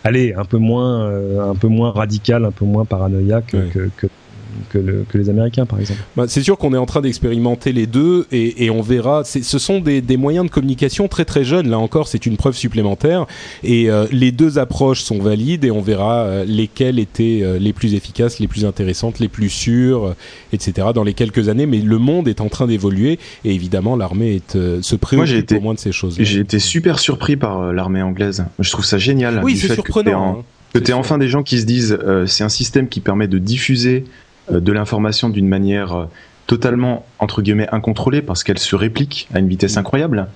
allez, 0.05 0.33
un 0.35 0.45
peu 0.45 0.59
moins, 0.59 1.11
un 1.51 1.55
peu 1.55 1.69
moins 1.69 1.91
radicale, 1.91 2.45
un 2.45 2.51
peu 2.51 2.65
moins 2.65 2.85
paranoïaque 2.85 3.51
ouais. 3.53 3.69
que, 3.73 3.91
que 3.97 4.07
que, 4.71 4.79
le, 4.79 5.05
que, 5.09 5.19
les 5.19 5.29
Américains, 5.31 5.67
par 5.67 5.81
exemple. 5.81 6.01
Bah, 6.17 6.25
c'est 6.29 6.43
sûr 6.43 6.59
qu'on 6.59 6.75
est 6.75 6.79
en 6.79 6.87
train 6.87 7.01
d'expérimenter 7.01 7.73
les 7.73 7.87
deux 7.87 8.27
et, 8.33 8.65
et 8.65 8.71
on 8.71 8.83
verra. 8.83 9.25
Ce 9.25 9.59
sont 9.59 9.81
des, 9.81 10.01
des, 10.01 10.17
moyens 10.17 10.47
de 10.47 10.51
communication 10.51 11.09
très 11.09 11.25
très 11.25 11.45
jeunes. 11.45 11.69
Là 11.69 11.79
encore, 11.79 12.09
c'est 12.09 12.27
une 12.27 12.37
preuve 12.37 12.55
supplémentaire. 12.55 13.27
Et 13.63 13.91
euh, 13.91 14.07
les 14.13 14.33
deux 14.33 14.59
approches 14.59 15.03
sont 15.03 15.19
valides 15.19 15.65
et 15.65 15.71
on 15.71 15.81
verra 15.81 16.25
euh, 16.25 16.45
lesquelles 16.45 16.99
étaient 16.99 17.41
euh, 17.43 17.59
les 17.59 17.73
plus 17.73 17.95
efficaces, 17.95 18.39
les 18.39 18.49
plus 18.49 18.65
intéressantes, 18.65 19.19
les 19.19 19.29
plus 19.29 19.49
sûres, 19.49 20.07
euh, 20.07 20.15
etc. 20.53 20.89
dans 20.95 21.05
les 21.05 21.15
quelques 21.15 21.49
années. 21.49 21.67
Mais 21.67 21.79
le 21.79 21.99
monde 21.99 22.29
est 22.29 22.41
en 22.41 22.49
train 22.49 22.67
d'évoluer 22.67 23.19
et 23.45 23.55
évidemment, 23.55 23.97
l'armée 23.97 24.41
euh, 24.55 24.81
se 24.83 24.97
préoccupe 24.97 25.37
été, 25.37 25.57
au 25.57 25.61
moins 25.61 25.75
de 25.75 25.79
ces 25.79 25.93
choses. 25.93 26.17
J'ai 26.19 26.41
été 26.41 26.59
super 26.59 26.99
surpris 26.99 27.37
par 27.37 27.73
l'armée 27.73 28.03
anglaise. 28.03 28.45
Je 28.59 28.71
trouve 28.71 28.85
ça 28.85 28.99
génial. 28.99 29.41
Oui, 29.43 29.57
c'est 29.57 29.75
surprenant. 29.75 30.45
Que 30.73 30.79
tu 30.79 30.93
hein. 30.93 30.97
enfin 30.97 31.19
des 31.19 31.29
gens 31.29 31.43
qui 31.43 31.61
se 31.61 31.67
disent 31.67 31.99
c'est 32.27 32.45
un 32.45 32.49
système 32.49 32.89
qui 32.89 33.01
permet 33.01 33.29
de 33.29 33.39
diffuser 33.39 34.05
de 34.51 34.73
l'information 34.73 35.29
d'une 35.29 35.49
manière 35.49 36.09
totalement 36.47 37.07
entre 37.19 37.43
guillemets 37.43 37.69
incontrôlée 37.73 38.23
parce 38.23 38.45
qu'elle 38.45 38.59
se 38.59 38.77
réplique 38.77 39.29
à 39.33 39.39
une 39.39 39.49
vitesse 39.49 39.77
incroyable. 39.77 40.27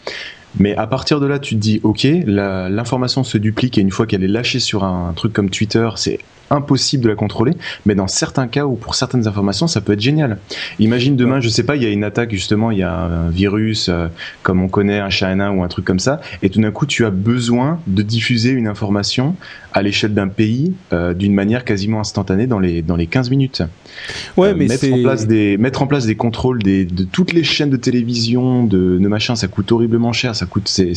Mais 0.58 0.74
à 0.76 0.86
partir 0.86 1.20
de 1.20 1.26
là, 1.26 1.38
tu 1.38 1.54
te 1.54 1.60
dis 1.60 1.80
ok, 1.82 2.06
l'information 2.26 3.24
se 3.24 3.36
duplique 3.38 3.76
et 3.78 3.80
une 3.80 3.90
fois 3.90 4.06
qu'elle 4.06 4.24
est 4.24 4.28
lâchée 4.28 4.60
sur 4.60 4.84
un 4.84 5.12
truc 5.14 5.32
comme 5.32 5.50
Twitter, 5.50 5.88
c'est 5.96 6.20
impossible 6.50 7.04
de 7.04 7.08
la 7.08 7.14
contrôler, 7.14 7.52
mais 7.84 7.94
dans 7.94 8.06
certains 8.06 8.46
cas 8.46 8.66
ou 8.66 8.74
pour 8.74 8.94
certaines 8.94 9.26
informations, 9.26 9.66
ça 9.66 9.80
peut 9.80 9.92
être 9.92 10.00
génial. 10.00 10.38
Imagine 10.78 11.16
demain, 11.16 11.40
je 11.40 11.48
sais 11.48 11.64
pas, 11.64 11.76
il 11.76 11.82
y 11.82 11.86
a 11.86 11.90
une 11.90 12.04
attaque 12.04 12.30
justement, 12.30 12.70
il 12.70 12.78
y 12.78 12.82
a 12.82 12.94
un 12.94 13.30
virus 13.30 13.88
euh, 13.88 14.08
comme 14.42 14.62
on 14.62 14.68
connaît 14.68 15.00
un 15.00 15.10
China 15.10 15.52
ou 15.52 15.62
un 15.62 15.68
truc 15.68 15.84
comme 15.84 15.98
ça, 15.98 16.20
et 16.42 16.50
tout 16.50 16.60
d'un 16.60 16.70
coup, 16.70 16.86
tu 16.86 17.04
as 17.04 17.10
besoin 17.10 17.80
de 17.86 18.02
diffuser 18.02 18.50
une 18.50 18.68
information 18.68 19.36
à 19.76 19.82
l'échelle 19.82 20.14
d'un 20.14 20.28
pays 20.28 20.72
euh, 20.94 21.12
d'une 21.12 21.34
manière 21.34 21.62
quasiment 21.62 22.00
instantanée 22.00 22.46
dans 22.46 22.58
les 22.58 22.80
dans 22.80 22.96
les 22.96 23.06
15 23.06 23.28
minutes. 23.28 23.62
Ouais, 24.38 24.48
euh, 24.48 24.54
mais 24.56 24.68
mettre 24.68 24.90
en 24.90 25.02
place 25.02 25.26
des 25.26 25.58
mettre 25.58 25.82
en 25.82 25.86
place 25.86 26.06
des 26.06 26.16
contrôles 26.16 26.62
des, 26.62 26.86
de 26.86 27.04
toutes 27.04 27.34
les 27.34 27.44
chaînes 27.44 27.68
de 27.68 27.76
télévision, 27.76 28.64
de, 28.64 28.96
de 28.98 29.08
machin, 29.08 29.36
ça 29.36 29.48
coûte 29.48 29.70
horriblement 29.72 30.14
cher, 30.14 30.34
ça 30.34 30.46
coûte 30.46 30.68
c'est 30.68 30.92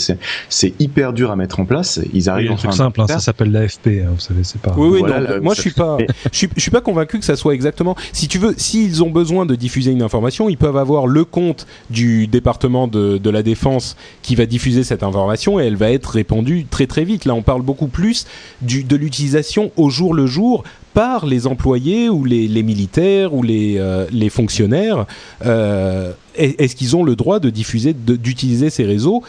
c'est 0.47 0.74
hyper 0.80 1.12
dur 1.12 1.30
à 1.30 1.36
mettre 1.36 1.60
en 1.60 1.66
place. 1.66 2.00
Ils 2.14 2.30
arrivent. 2.30 2.52
Oui, 2.52 2.54
un 2.54 2.58
truc 2.58 2.74
simple, 2.74 3.02
hein, 3.02 3.08
ça 3.08 3.20
s'appelle 3.20 3.52
l'AFP, 3.52 3.88
hein, 3.88 4.12
vous 4.14 4.20
savez, 4.20 4.43
c'est 4.43 4.62
pas. 4.62 4.74
Oui, 4.78 4.88
oui, 4.91 5.00
voilà, 5.00 5.20
non, 5.20 5.39
moi 5.42 5.54
je 5.54 5.62
suis 5.62 5.72
pas, 5.72 5.98
je 6.32 6.38
suis, 6.38 6.50
je 6.56 6.62
suis 6.62 6.72
pas 6.72 6.82
convaincu 6.82 7.20
que 7.20 7.26
ça 7.26 7.36
soit 7.36 7.54
exactement. 7.54 7.96
Si 8.14 8.28
tu 8.28 8.38
veux, 8.38 8.54
s'ils 8.58 9.04
ont 9.04 9.10
besoin 9.10 9.46
de 9.46 9.56
diffuser 9.56 9.92
une 9.92 10.02
information, 10.02 10.50
ils 10.50 10.58
peuvent 10.58 10.78
avoir 10.78 11.08
le 11.08 11.26
compte 11.26 11.68
du 11.90 12.28
département 12.28 12.88
de, 12.88 13.18
de 13.18 13.30
la 13.30 13.44
défense 13.44 13.96
qui 14.22 14.36
va 14.36 14.46
diffuser 14.46 14.84
cette 14.84 15.04
information 15.04 15.60
et 15.60 15.66
elle 15.66 15.76
va 15.76 15.92
être 15.92 16.08
répandue 16.08 16.66
très 16.70 16.88
très 16.88 17.04
vite. 17.04 17.26
Là, 17.26 17.34
on 17.34 17.42
parle 17.42 17.62
beaucoup 17.62 17.88
plus 17.88 18.26
du, 18.62 18.84
de 18.84 18.96
l'utilisation 18.96 19.72
au 19.78 19.90
jour 19.90 20.14
le 20.14 20.28
jour 20.28 20.64
par 20.94 21.26
les 21.26 21.48
employés 21.48 22.10
ou 22.10 22.26
les, 22.26 22.48
les 22.48 22.64
militaires 22.64 23.34
ou 23.34 23.44
les, 23.44 23.78
euh, 23.78 24.06
les 24.12 24.30
fonctionnaires. 24.30 25.06
Euh, 25.46 26.12
Est-ce 26.36 26.76
qu'ils 26.76 26.96
ont 26.96 27.04
le 27.04 27.16
droit 27.16 27.40
de 27.40 27.50
diffuser, 27.50 27.94
d'utiliser 27.94 28.70
ces 28.70 28.86
réseaux, 28.86 29.24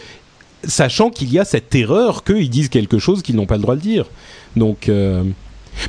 sachant 0.64 1.10
qu'il 1.10 1.32
y 1.32 1.38
a 1.38 1.44
cette 1.44 1.74
erreur 1.74 2.24
qu'ils 2.24 2.50
disent 2.50 2.68
quelque 2.68 2.98
chose 2.98 3.22
qu'ils 3.22 3.36
n'ont 3.36 3.46
pas 3.46 3.56
le 3.56 3.62
droit 3.62 3.76
de 3.76 3.80
dire? 3.80 4.06
Donc 4.56 4.88
euh, 4.88 5.22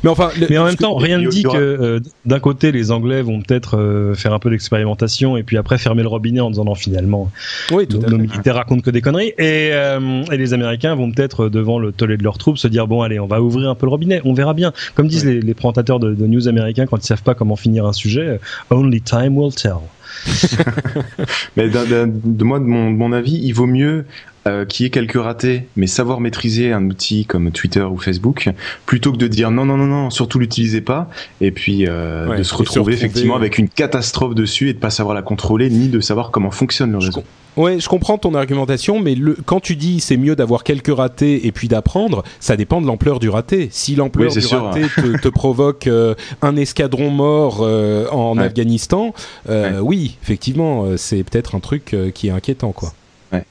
mais 0.02 0.10
enfin, 0.10 0.30
le, 0.38 0.46
mais 0.48 0.58
en 0.58 0.64
même 0.64 0.76
temps, 0.76 0.94
rien 0.96 1.18
ne 1.18 1.28
dit 1.28 1.42
que 1.42 1.56
euh, 1.56 2.00
d'un 2.24 2.40
côté 2.40 2.72
les 2.72 2.90
Anglais 2.90 3.22
vont 3.22 3.40
peut-être 3.40 3.78
euh, 3.78 4.14
faire 4.14 4.32
un 4.32 4.38
peu 4.38 4.50
d'expérimentation 4.50 5.36
et 5.36 5.42
puis 5.42 5.56
après 5.56 5.78
fermer 5.78 6.02
le 6.02 6.08
robinet 6.08 6.40
en 6.40 6.50
disant 6.50 6.64
non 6.64 6.74
finalement, 6.74 7.30
oui, 7.72 7.86
tout 7.86 7.98
nos, 7.98 8.08
nos 8.08 8.18
militaires 8.18 8.56
racontent 8.56 8.82
que 8.82 8.90
des 8.90 9.00
conneries 9.00 9.34
et, 9.38 9.70
euh, 9.72 10.24
et 10.30 10.36
les 10.36 10.54
Américains 10.54 10.94
vont 10.94 11.10
peut-être 11.10 11.48
devant 11.48 11.78
le 11.78 11.92
tollé 11.92 12.16
de 12.16 12.22
leurs 12.22 12.38
troupes 12.38 12.58
se 12.58 12.68
dire 12.68 12.86
bon 12.86 13.02
allez 13.02 13.20
on 13.20 13.26
va 13.26 13.40
ouvrir 13.40 13.70
un 13.70 13.74
peu 13.74 13.86
le 13.86 13.90
robinet, 13.90 14.20
on 14.24 14.34
verra 14.34 14.54
bien. 14.54 14.72
Comme 14.94 15.08
disent 15.08 15.24
oui. 15.24 15.34
les, 15.34 15.40
les, 15.40 15.54
présentateurs 15.54 16.00
de, 16.00 16.14
de, 16.14 16.26
news 16.26 16.48
américains 16.48 16.86
quand 16.86 16.98
ils 16.98 17.06
savent 17.06 17.22
pas 17.22 17.34
comment 17.34 17.56
finir 17.56 17.86
un 17.86 17.92
sujet, 17.92 18.40
only 18.70 19.00
time 19.00 19.36
will 19.36 19.54
tell. 19.54 19.78
mais 21.56 21.68
de 21.68 22.44
moi, 22.44 22.58
de 22.58 22.64
mon, 22.64 22.90
de 22.90 22.96
mon 22.96 23.12
avis, 23.12 23.40
il 23.42 23.52
vaut 23.52 23.66
mieux 23.66 24.04
euh, 24.46 24.64
qui 24.64 24.84
est 24.84 24.90
quelques 24.90 25.20
ratés, 25.20 25.66
mais 25.76 25.86
savoir 25.86 26.20
maîtriser 26.20 26.72
un 26.72 26.84
outil 26.86 27.26
comme 27.26 27.50
Twitter 27.50 27.82
ou 27.82 27.96
Facebook, 27.96 28.50
plutôt 28.86 29.12
que 29.12 29.16
de 29.16 29.28
dire 29.28 29.50
non, 29.50 29.64
non, 29.64 29.76
non, 29.76 29.86
non, 29.86 30.10
surtout 30.10 30.38
l'utilisez 30.38 30.80
pas, 30.80 31.08
et 31.40 31.50
puis 31.50 31.86
euh, 31.86 32.28
ouais, 32.28 32.38
de 32.38 32.42
se 32.42 32.54
retrouver 32.54 32.94
effectivement 32.94 33.36
avec 33.36 33.58
une 33.58 33.68
catastrophe 33.68 34.34
dessus 34.34 34.68
et 34.68 34.74
de 34.74 34.78
pas 34.78 34.90
savoir 34.90 35.14
la 35.14 35.22
contrôler, 35.22 35.70
ni 35.70 35.88
de 35.88 36.00
savoir 36.00 36.30
comment 36.30 36.50
fonctionne 36.50 36.92
le 36.92 36.98
réseau. 36.98 37.22
Ouais, 37.56 37.78
je 37.78 37.88
comprends 37.88 38.16
ton 38.16 38.34
argumentation, 38.34 38.98
mais 38.98 39.14
le, 39.14 39.36
quand 39.44 39.60
tu 39.60 39.76
dis 39.76 40.00
c'est 40.00 40.16
mieux 40.16 40.34
d'avoir 40.34 40.64
quelques 40.64 40.94
ratés 40.94 41.46
et 41.46 41.52
puis 41.52 41.68
d'apprendre, 41.68 42.22
ça 42.40 42.56
dépend 42.56 42.80
de 42.80 42.86
l'ampleur 42.86 43.20
du 43.20 43.28
raté. 43.28 43.68
Si 43.70 43.94
l'ampleur 43.94 44.30
oui, 44.30 44.34
du 44.34 44.40
sûr, 44.40 44.64
raté 44.64 44.86
te, 44.88 45.18
te, 45.18 45.28
provoque 45.28 45.86
euh, 45.86 46.14
un 46.40 46.56
escadron 46.56 47.10
mort 47.10 47.58
euh, 47.60 48.08
en 48.10 48.38
ouais. 48.38 48.44
Afghanistan, 48.44 49.12
euh, 49.50 49.74
ouais. 49.74 49.80
oui, 49.80 50.16
effectivement, 50.22 50.96
c'est 50.96 51.22
peut-être 51.24 51.54
un 51.54 51.60
truc 51.60 51.94
qui 52.14 52.28
est 52.28 52.30
inquiétant, 52.30 52.72
quoi. 52.72 52.94
Ouais. 53.32 53.44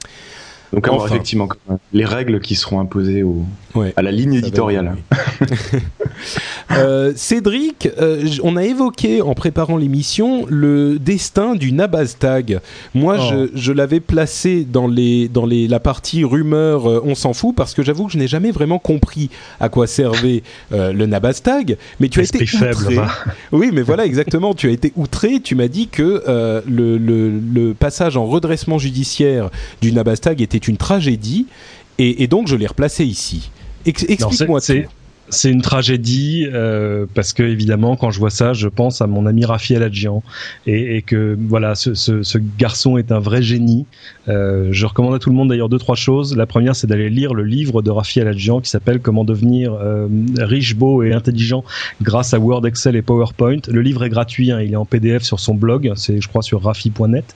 Donc 0.72 0.88
enfin. 0.88 1.06
effectivement 1.06 1.48
les 1.92 2.04
règles 2.04 2.40
qui 2.40 2.54
seront 2.54 2.80
imposées 2.80 3.22
au, 3.22 3.44
ouais, 3.74 3.92
à 3.96 4.02
la 4.02 4.10
ligne 4.10 4.34
éditoriale. 4.34 4.96
euh, 6.72 7.12
Cédric, 7.16 7.88
euh, 8.00 8.28
on 8.42 8.56
a 8.56 8.64
évoqué 8.64 9.22
en 9.22 9.34
préparant 9.34 9.76
l'émission 9.76 10.46
le 10.48 10.98
destin 10.98 11.54
du 11.54 11.72
Nabaztag. 11.72 12.60
Moi, 12.94 13.16
oh. 13.18 13.22
je, 13.30 13.50
je 13.54 13.72
l'avais 13.72 14.00
placé 14.00 14.64
dans, 14.64 14.88
les, 14.88 15.28
dans 15.28 15.46
les, 15.46 15.68
la 15.68 15.80
partie 15.80 16.24
rumeur, 16.24 16.88
euh, 16.88 17.02
on 17.04 17.14
s'en 17.14 17.32
fout, 17.32 17.54
parce 17.54 17.74
que 17.74 17.82
j'avoue 17.82 18.06
que 18.06 18.12
je 18.12 18.18
n'ai 18.18 18.28
jamais 18.28 18.50
vraiment 18.50 18.78
compris 18.78 19.30
à 19.60 19.68
quoi 19.68 19.86
servait 19.86 20.42
euh, 20.72 20.92
le 20.92 21.06
Nabaztag. 21.06 21.76
Mais 22.00 22.08
tu 22.08 22.20
Esprit 22.20 22.40
as 22.40 22.44
été 22.44 22.56
outré. 22.56 22.94
Faible, 22.94 23.06
oui, 23.52 23.70
mais 23.72 23.82
voilà, 23.82 24.06
exactement. 24.06 24.54
tu 24.54 24.68
as 24.68 24.72
été 24.72 24.92
outré. 24.96 25.40
Tu 25.40 25.54
m'as 25.54 25.68
dit 25.68 25.88
que 25.88 26.22
euh, 26.28 26.60
le, 26.66 26.98
le, 26.98 27.30
le 27.30 27.74
passage 27.74 28.16
en 28.16 28.26
redressement 28.26 28.78
judiciaire 28.78 29.50
du 29.80 29.92
Nabaztag 29.92 30.40
était 30.40 30.58
une 30.58 30.76
tragédie 30.76 31.46
et, 31.98 32.22
et 32.22 32.26
donc 32.26 32.48
je 32.48 32.56
l'ai 32.56 32.66
replacé 32.66 33.04
ici. 33.04 33.50
Ex 33.86 34.04
Explique-moi 34.08 34.60
c'est 34.60 34.88
une 35.44 35.62
tragédie 35.62 36.46
euh, 36.52 37.06
parce 37.14 37.32
que 37.32 37.42
évidemment 37.42 37.96
quand 37.96 38.10
je 38.10 38.18
vois 38.18 38.30
ça 38.30 38.52
je 38.52 38.68
pense 38.68 39.00
à 39.00 39.06
mon 39.06 39.26
ami 39.26 39.44
Rafi 39.44 39.74
Aladjian 39.74 40.22
et, 40.66 40.96
et 40.96 41.02
que 41.02 41.36
voilà 41.48 41.74
ce, 41.74 41.94
ce, 41.94 42.22
ce, 42.22 42.38
garçon 42.58 42.98
est 42.98 43.12
un 43.12 43.18
vrai 43.18 43.42
génie. 43.42 43.86
Euh, 44.28 44.68
je 44.70 44.86
recommande 44.86 45.14
à 45.14 45.18
tout 45.18 45.30
le 45.30 45.36
monde 45.36 45.48
d'ailleurs 45.48 45.68
deux 45.68 45.78
trois 45.78 45.96
choses. 45.96 46.36
La 46.36 46.46
première 46.46 46.76
c'est 46.76 46.86
d'aller 46.86 47.10
lire 47.10 47.34
le 47.34 47.44
livre 47.44 47.82
de 47.82 47.90
Rafi 47.90 48.20
Aladjian 48.20 48.60
qui 48.60 48.70
s'appelle 48.70 49.00
comment 49.00 49.24
devenir 49.24 49.72
euh, 49.74 50.06
riche 50.38 50.76
beau 50.76 51.02
et 51.02 51.12
intelligent 51.12 51.64
grâce 52.02 52.34
à 52.34 52.38
Word 52.38 52.66
Excel 52.66 52.96
et 52.96 53.02
PowerPoint. 53.02 53.60
Le 53.68 53.80
livre 53.80 54.04
est 54.04 54.10
gratuit 54.10 54.52
hein, 54.52 54.60
il 54.60 54.72
est 54.72 54.76
en 54.76 54.84
PDF 54.84 55.22
sur 55.22 55.40
son 55.40 55.54
blog. 55.54 55.92
C'est 55.96 56.20
je 56.20 56.28
crois 56.28 56.42
sur 56.42 56.62
rafi.net 56.62 57.34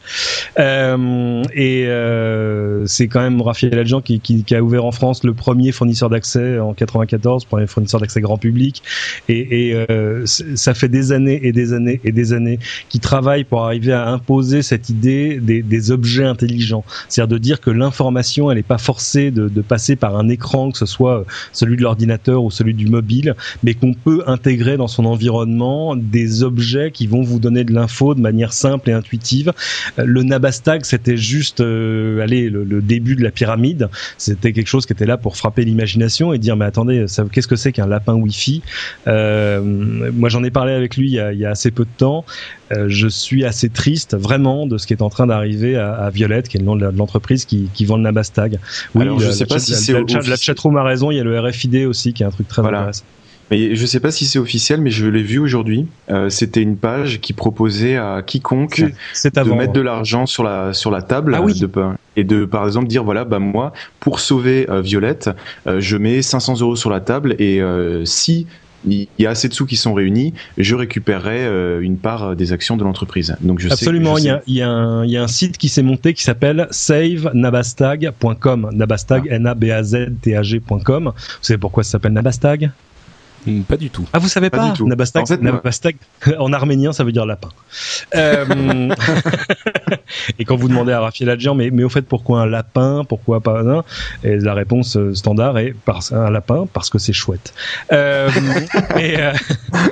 euh, 0.59 1.43
et 1.55 1.87
euh, 1.87 2.85
c'est 2.87 3.09
quand 3.09 3.21
même 3.21 3.41
Rafi 3.41 3.67
Aladjian 3.67 4.01
qui, 4.01 4.21
qui, 4.21 4.45
qui, 4.45 4.55
a 4.55 4.63
ouvert 4.63 4.85
en 4.85 4.93
France 4.93 5.25
le 5.25 5.35
premier 5.35 5.73
fournisseur 5.73 6.11
d'accès 6.11 6.59
en 6.59 6.75
94 6.75 7.45
premier 7.45 7.67
fournisseur 7.67 7.86
fournisseur 7.87 8.01
d'accès 8.01 8.21
grand 8.21 8.39
public, 8.39 8.83
et, 9.29 9.71
et 9.71 9.87
ça 10.27 10.75
fait 10.75 10.89
des 10.89 11.13
années 11.13 11.41
et 11.43 11.53
des 11.53 11.73
années 11.73 12.01
et 12.05 12.13
des 12.13 12.33
années 12.33 12.59
qu'ils 12.89 13.01
travaillent 13.01 13.45
pour 13.45 13.65
arriver 13.65 13.93
à 13.93 14.09
imposer 14.09 14.63
cette 14.63 14.89
idée 14.89 15.41
des, 15.41 15.91
objets 15.91 16.25
intelligents, 16.25 16.85
c'est-à-dire 17.09 17.35
de 17.35 17.39
dire 17.39 17.61
que 17.61 17.71
l'information, 17.71 18.51
elle 18.51 18.57
n'est 18.57 18.63
pas 18.63 18.79
forcée 18.79 19.31
de, 19.31 19.49
passer 19.61 19.97
par 19.97 20.17
un 20.17 20.29
écran, 20.29 20.71
que 20.71 20.79
ce 20.79 20.87
soit 20.87 21.25
celui 21.53 21.77
de 21.77 21.83
l'ordinateur 21.83 22.43
ou 22.43 22.51
celui 22.51 22.75
du 22.75 22.87
mobile, 22.87 23.35
mais 23.63 23.75
qu'on 23.75 23.95
peut 23.95 24.23
intégrer 24.27 24.77
dans 24.77 24.89
son 24.89 25.05
environnement 25.05 25.97
des 25.97 26.43
objets 26.43 26.91
qui 26.91 27.07
vont 27.07 27.23
vous 27.23 27.39
donner 27.39 27.65
de 27.65 27.73
l'info 27.73 28.15
de 28.15 28.21
manière 28.21 28.53
simple 28.53 28.91
et 28.91 28.93
intuitive. 28.93 29.53
Euh, 29.99 30.05
le 30.05 30.23
Nabastag, 30.23 30.85
c'était 30.85 31.17
juste, 31.17 31.61
euh, 31.61 32.21
allez, 32.21 32.49
le, 32.51 32.65
début 32.81 33.17
de 33.17 33.23
la 33.23 33.31
pyramide. 33.31 33.89
C'était 34.19 34.53
quelque 34.53 34.69
chose 34.69 34.87
qui 34.87 34.93
était 34.93 35.07
là 35.07 35.17
pour 35.17 35.37
frapper 35.37 35.65
l'imagination 35.65 36.33
et 36.33 36.39
dire 36.39 36.57
mais 36.57 36.65
attendez, 36.65 37.07
qu'est-ce 37.33 37.49
que 37.49 37.57
c'est 37.57 37.73
qu'un 37.77 37.87
lapin 37.87 38.15
Wi-Fi 38.15 38.63
euh, 39.07 39.61
Moi, 39.63 40.29
j'en 40.29 40.43
ai 40.43 40.51
parlé 40.51 40.73
avec 40.73 40.97
lui 40.97 41.09
il 41.09 41.15
y 41.15 41.21
a, 41.21 41.33
il 41.33 41.39
y 41.39 41.45
a 41.45 41.51
assez 41.51 41.71
peu 41.71 41.85
de 41.85 41.91
temps. 41.97 42.25
Euh, 42.73 42.87
je 42.89 43.07
suis 43.07 43.45
assez 43.45 43.69
triste 43.69 44.17
vraiment 44.17 44.67
de 44.67 44.79
ce 44.79 44.87
qui 44.87 44.95
est 44.95 45.03
en 45.03 45.11
train 45.11 45.27
d'arriver 45.27 45.77
à, 45.77 45.93
à, 45.93 46.11
Violette, 46.11 46.49
qui 46.49 46.57
est 46.57 46.61
le 46.61 46.67
nom 46.67 46.77
de 46.77 46.87
l'entreprise 46.87 47.45
qui, 47.45 47.69
qui, 47.75 47.85
vend 47.85 47.97
le 47.97 48.03
Nabastag. 48.03 48.59
Oui, 48.95 49.03
Alors, 49.03 49.21
je 49.21 49.31
sais 49.31 49.47
pas 49.47 49.59
si 49.59 49.75
c'est 49.75 49.93
la, 49.93 50.37
chatroom 50.37 50.77
a 50.77 50.83
raison. 50.83 51.11
Il 51.11 51.17
y 51.17 51.21
a 51.21 51.25
le 51.25 51.39
RFID 51.39 51.87
aussi 51.87 52.13
qui 52.13 52.23
est 52.23 52.27
un 52.27 52.31
truc 52.31 52.49
très 52.49 52.63
voilà. 52.63 52.79
intéressant. 52.79 53.05
Mais 53.51 53.77
je 53.77 53.87
sais 53.87 54.01
pas 54.01 54.11
si 54.11 54.27
c'est 54.27 54.39
officiel, 54.39 54.81
mais 54.81 54.91
je 54.91 55.07
l'ai 55.07 55.23
vu 55.23 55.39
aujourd'hui. 55.39 55.87
Euh, 56.11 56.29
C'était 56.29 56.63
une 56.63 56.77
page 56.77 57.21
qui 57.21 57.33
proposait 57.33 57.97
à 57.97 58.23
quiconque 58.23 58.81
de 58.81 59.53
mettre 59.53 59.73
de 59.73 59.81
l'argent 59.81 60.27
sur 60.27 60.43
la 60.43 60.73
sur 60.73 60.91
la 60.91 61.03
table 61.03 61.35
ah 61.35 61.43
oui. 61.43 61.59
de, 61.59 61.71
et 62.17 62.25
de 62.25 62.45
par 62.45 62.67
exemple 62.67 62.89
dire 62.89 63.05
voilà 63.05 63.25
bah 63.25 63.39
moi 63.39 63.73
pour 64.01 64.21
sauver 64.21 64.69
euh, 64.69 64.81
Violette, 64.81 65.31
euh, 65.67 65.81
je 65.81 65.97
mets 65.97 66.23
500 66.23 66.61
euros 66.61 66.77
sur 66.77 66.91
la 66.91 67.01
table 67.01 67.37
et 67.39 67.61
si 68.05 68.47
il 68.89 69.09
y 69.19 69.27
a 69.27 69.31
assez 69.31 69.49
de 69.49 69.55
sous 69.55 69.67
qui 69.67 69.75
sont 69.75 69.95
réunis, 69.95 70.33
je 70.59 70.77
récupérerai 70.77 71.49
une 71.83 71.97
part 71.97 72.37
des 72.37 72.53
actions 72.53 72.77
de 72.77 72.85
l'entreprise. 72.85 73.37
Donc 73.41 73.59
je 73.59 73.69
Absolument, 73.69 74.17
sais, 74.17 74.23
il, 74.23 74.27
y 74.27 74.31
a, 74.31 74.43
il, 74.47 74.55
y 74.55 74.63
a 74.63 74.69
un, 74.69 75.05
il 75.05 75.11
y 75.11 75.17
a 75.17 75.25
un 75.25 75.29
site 75.29 75.59
qui 75.59 75.69
s'est 75.69 75.83
monté 75.83 76.15
qui 76.15 76.23
s'appelle 76.23 76.69
savenabastag.com. 76.71 78.71
Nabastag, 78.73 79.27
N-A-B-A-Z-T-A-G.com. 79.29 81.05
Vous 81.05 81.13
savez 81.41 81.59
pourquoi 81.59 81.83
ça 81.83 81.93
s'appelle 81.93 82.13
Nabastag? 82.13 82.71
Hmm, 83.47 83.63
pas 83.63 83.77
du 83.77 83.91
tout. 83.91 84.07
Ah, 84.13 84.19
vous 84.19 84.29
savez 84.29 84.51
pas, 84.51 84.75
Nabastag, 84.81 85.23
en, 85.23 85.27
fait, 85.27 85.41
Nabastag 85.41 85.97
en 86.39 86.53
arménien, 86.53 86.93
ça 86.93 87.05
veut 87.05 87.13
dire 87.13 87.27
lapin. 87.27 87.49
Euh... 88.15 88.95
et 90.39 90.45
quand 90.45 90.57
vous 90.57 90.69
demandez 90.69 90.93
à 90.93 91.01
Raphaël 91.01 91.31
Adjian, 91.31 91.55
mais, 91.55 91.71
mais 91.71 91.85
au 91.85 91.89
fait, 91.89 92.03
pourquoi 92.03 92.41
un 92.43 92.47
lapin 92.47 93.05
Pourquoi 93.09 93.41
pas 93.41 93.61
un 93.61 93.85
Et 94.25 94.37
la 94.37 94.55
réponse 94.55 94.97
euh, 94.97 95.15
standard 95.15 95.59
est 95.59 95.75
parce, 95.85 96.13
un 96.13 96.31
lapin, 96.31 96.67
parce 96.73 96.91
que 96.91 96.99
c'est 96.99 97.13
chouette. 97.13 97.55
Euh, 97.93 98.29
et 98.99 99.21
euh, 99.21 99.33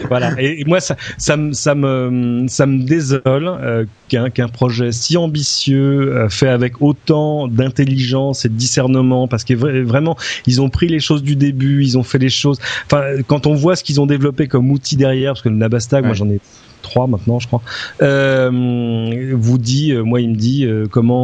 voilà. 0.08 0.32
Et, 0.38 0.64
moi, 0.64 0.80
ça, 0.80 0.96
ça, 1.18 1.36
me, 1.36 1.52
ça, 1.52 1.74
me, 1.74 2.46
ça 2.48 2.66
me 2.66 2.82
désole 2.84 3.22
euh, 3.26 3.84
qu'un 4.08 4.30
qu'un 4.30 4.48
projet 4.48 4.92
si 4.92 5.16
ambitieux, 5.16 6.26
fait 6.28 6.48
avec 6.48 6.82
autant 6.82 7.48
d'intelligence 7.48 8.44
et 8.44 8.48
de 8.48 8.54
discernement, 8.54 9.28
parce 9.28 9.44
que 9.44 9.54
vraiment, 9.54 10.16
ils 10.46 10.60
ont 10.60 10.70
pris 10.70 10.88
les 10.88 11.00
choses 11.00 11.22
du 11.22 11.36
début, 11.36 11.82
ils 11.82 11.98
ont 11.98 12.02
fait 12.02 12.18
les 12.18 12.30
choses. 12.30 12.58
Enfin, 12.86 13.02
quand 13.26 13.43
on 13.46 13.54
voit 13.54 13.76
ce 13.76 13.84
qu'ils 13.84 14.00
ont 14.00 14.06
développé 14.06 14.48
comme 14.48 14.70
outil 14.70 14.96
derrière, 14.96 15.32
parce 15.32 15.42
que 15.42 15.48
le 15.48 15.56
Nabastag, 15.56 16.02
ouais. 16.02 16.08
moi 16.08 16.14
j'en 16.14 16.28
ai 16.28 16.40
maintenant, 17.08 17.38
je 17.38 17.46
crois, 17.46 17.62
euh, 18.02 18.50
vous 19.34 19.58
dit, 19.58 19.92
euh, 19.92 20.02
moi 20.02 20.20
il 20.20 20.30
me 20.30 20.36
dit 20.36 20.64
euh, 20.64 20.86
comment 20.90 21.14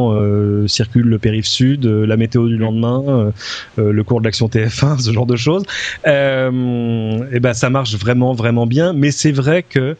circule 0.66 1.06
le 1.06 1.18
périph' 1.18 1.46
sud, 1.46 1.84
la 1.84 2.16
météo 2.16 2.48
du 2.48 2.56
lendemain, 2.56 3.32
le 3.76 4.04
cours 4.04 4.20
de 4.20 4.24
l'action 4.26 4.48
TF1, 4.48 4.98
ce 5.02 5.12
genre 5.12 5.26
de 5.26 5.36
choses. 5.36 5.62
et 6.06 7.40
ben 7.40 7.52
ça 7.52 7.70
marche 7.70 7.94
vraiment 7.94 8.32
vraiment 8.32 8.66
bien, 8.66 8.92
mais 8.92 9.10
c'est 9.10 9.32
vrai 9.32 9.62
que 9.62 9.96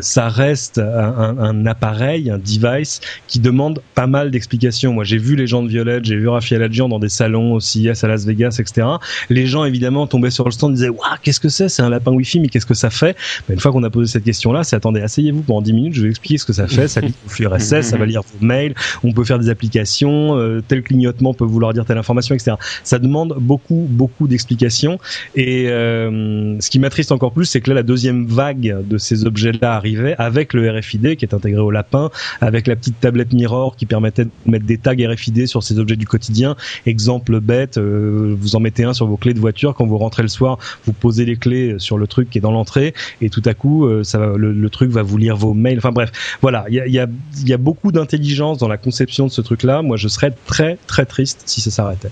ça 0.00 0.28
reste 0.28 0.78
un, 0.78 1.66
appareil, 1.66 2.30
un 2.30 2.38
device 2.38 3.00
qui 3.26 3.40
demande 3.40 3.82
pas 3.94 4.06
mal 4.06 4.30
d'explications. 4.30 4.92
Moi 4.92 5.04
j'ai 5.04 5.18
vu 5.18 5.36
les 5.36 5.46
gens 5.46 5.62
de 5.62 5.68
Violette, 5.68 6.04
j'ai 6.04 6.16
vu 6.16 6.28
Raphaël 6.28 6.62
Adjian 6.62 6.88
dans 6.88 6.98
des 6.98 7.08
salons 7.08 7.54
aussi 7.54 7.88
à 7.88 8.06
Las 8.06 8.24
Vegas, 8.24 8.56
etc. 8.60 8.86
Les 9.28 9.46
gens 9.46 9.64
évidemment 9.64 10.06
tombaient 10.06 10.30
sur 10.30 10.44
le 10.44 10.50
stand, 10.50 10.74
disaient 10.74 10.88
waouh 10.88 11.16
qu'est-ce 11.22 11.40
que 11.40 11.48
c'est, 11.48 11.68
c'est 11.68 11.82
un 11.82 11.90
lapin 11.90 12.12
Wi-Fi, 12.12 12.40
mais 12.40 12.48
qu'est-ce 12.48 12.66
que 12.66 12.74
ça 12.74 12.90
fait? 12.90 13.16
Ben, 13.48 13.54
Une 13.54 13.60
fois 13.60 13.72
qu'on 13.72 13.82
a 13.82 13.90
posé 13.90 14.10
cette 14.10 14.24
question-là, 14.24 14.64
c'est 14.64 14.76
attendez, 14.76 14.99
asseyez-vous 15.00 15.42
pendant 15.42 15.62
10 15.62 15.72
minutes, 15.72 15.94
je 15.94 16.02
vais 16.02 16.08
expliquer 16.08 16.38
ce 16.38 16.44
que 16.44 16.52
ça 16.52 16.66
fait, 16.66 16.88
ça 16.88 17.00
lit 17.00 17.14
vos 17.24 17.30
flux 17.30 17.46
RSS, 17.46 17.82
ça 17.82 17.96
va 17.96 18.06
lire 18.06 18.22
vos 18.22 18.44
mails, 18.44 18.74
on 19.04 19.12
peut 19.12 19.24
faire 19.24 19.38
des 19.38 19.48
applications, 19.48 20.36
euh, 20.36 20.62
tel 20.66 20.82
clignotement 20.82 21.34
peut 21.34 21.44
vouloir 21.44 21.72
dire 21.72 21.84
telle 21.84 21.98
information, 21.98 22.34
etc. 22.34 22.56
Ça 22.84 22.98
demande 22.98 23.36
beaucoup, 23.40 23.86
beaucoup 23.88 24.28
d'explications. 24.28 24.98
Et 25.34 25.68
euh, 25.68 26.60
ce 26.60 26.70
qui 26.70 26.78
m'attriste 26.78 27.12
encore 27.12 27.32
plus, 27.32 27.46
c'est 27.46 27.60
que 27.60 27.70
là, 27.70 27.76
la 27.76 27.82
deuxième 27.82 28.26
vague 28.26 28.86
de 28.86 28.98
ces 28.98 29.24
objets-là 29.24 29.74
arrivait 29.74 30.14
avec 30.18 30.54
le 30.54 30.70
RFID 30.70 31.16
qui 31.16 31.24
est 31.24 31.34
intégré 31.34 31.60
au 31.60 31.70
lapin, 31.70 32.10
avec 32.40 32.66
la 32.66 32.76
petite 32.76 33.00
tablette 33.00 33.32
Mirror 33.32 33.76
qui 33.76 33.86
permettait 33.86 34.24
de 34.24 34.30
mettre 34.46 34.66
des 34.66 34.78
tags 34.78 34.94
RFID 34.94 35.46
sur 35.46 35.62
ces 35.62 35.78
objets 35.78 35.96
du 35.96 36.06
quotidien. 36.06 36.56
Exemple 36.86 37.40
bête, 37.40 37.78
euh, 37.78 38.34
vous 38.38 38.56
en 38.56 38.60
mettez 38.60 38.84
un 38.84 38.92
sur 38.92 39.06
vos 39.06 39.16
clés 39.16 39.34
de 39.34 39.40
voiture, 39.40 39.74
quand 39.74 39.86
vous 39.86 39.98
rentrez 39.98 40.22
le 40.22 40.28
soir, 40.28 40.58
vous 40.84 40.92
posez 40.92 41.24
les 41.24 41.36
clés 41.36 41.76
sur 41.78 41.98
le 41.98 42.06
truc 42.06 42.30
qui 42.30 42.38
est 42.38 42.40
dans 42.40 42.52
l'entrée, 42.52 42.94
et 43.20 43.30
tout 43.30 43.42
à 43.44 43.54
coup, 43.54 43.88
ça 44.02 44.18
le, 44.18 44.52
le, 44.52 44.70
truc 44.70 44.89
va 44.90 45.02
vous 45.02 45.16
lire 45.16 45.36
vos 45.36 45.54
mails. 45.54 45.78
Enfin 45.78 45.92
bref, 45.92 46.10
voilà, 46.42 46.64
il 46.68 46.74
y 46.74 46.80
a, 46.80 46.86
y, 46.86 46.98
a, 46.98 47.06
y 47.44 47.52
a 47.52 47.56
beaucoup 47.56 47.92
d'intelligence 47.92 48.58
dans 48.58 48.68
la 48.68 48.76
conception 48.76 49.26
de 49.26 49.30
ce 49.30 49.40
truc-là. 49.40 49.82
Moi, 49.82 49.96
je 49.96 50.08
serais 50.08 50.32
très 50.46 50.78
très 50.86 51.06
triste 51.06 51.42
si 51.46 51.60
ça 51.60 51.70
s'arrêtait. 51.70 52.10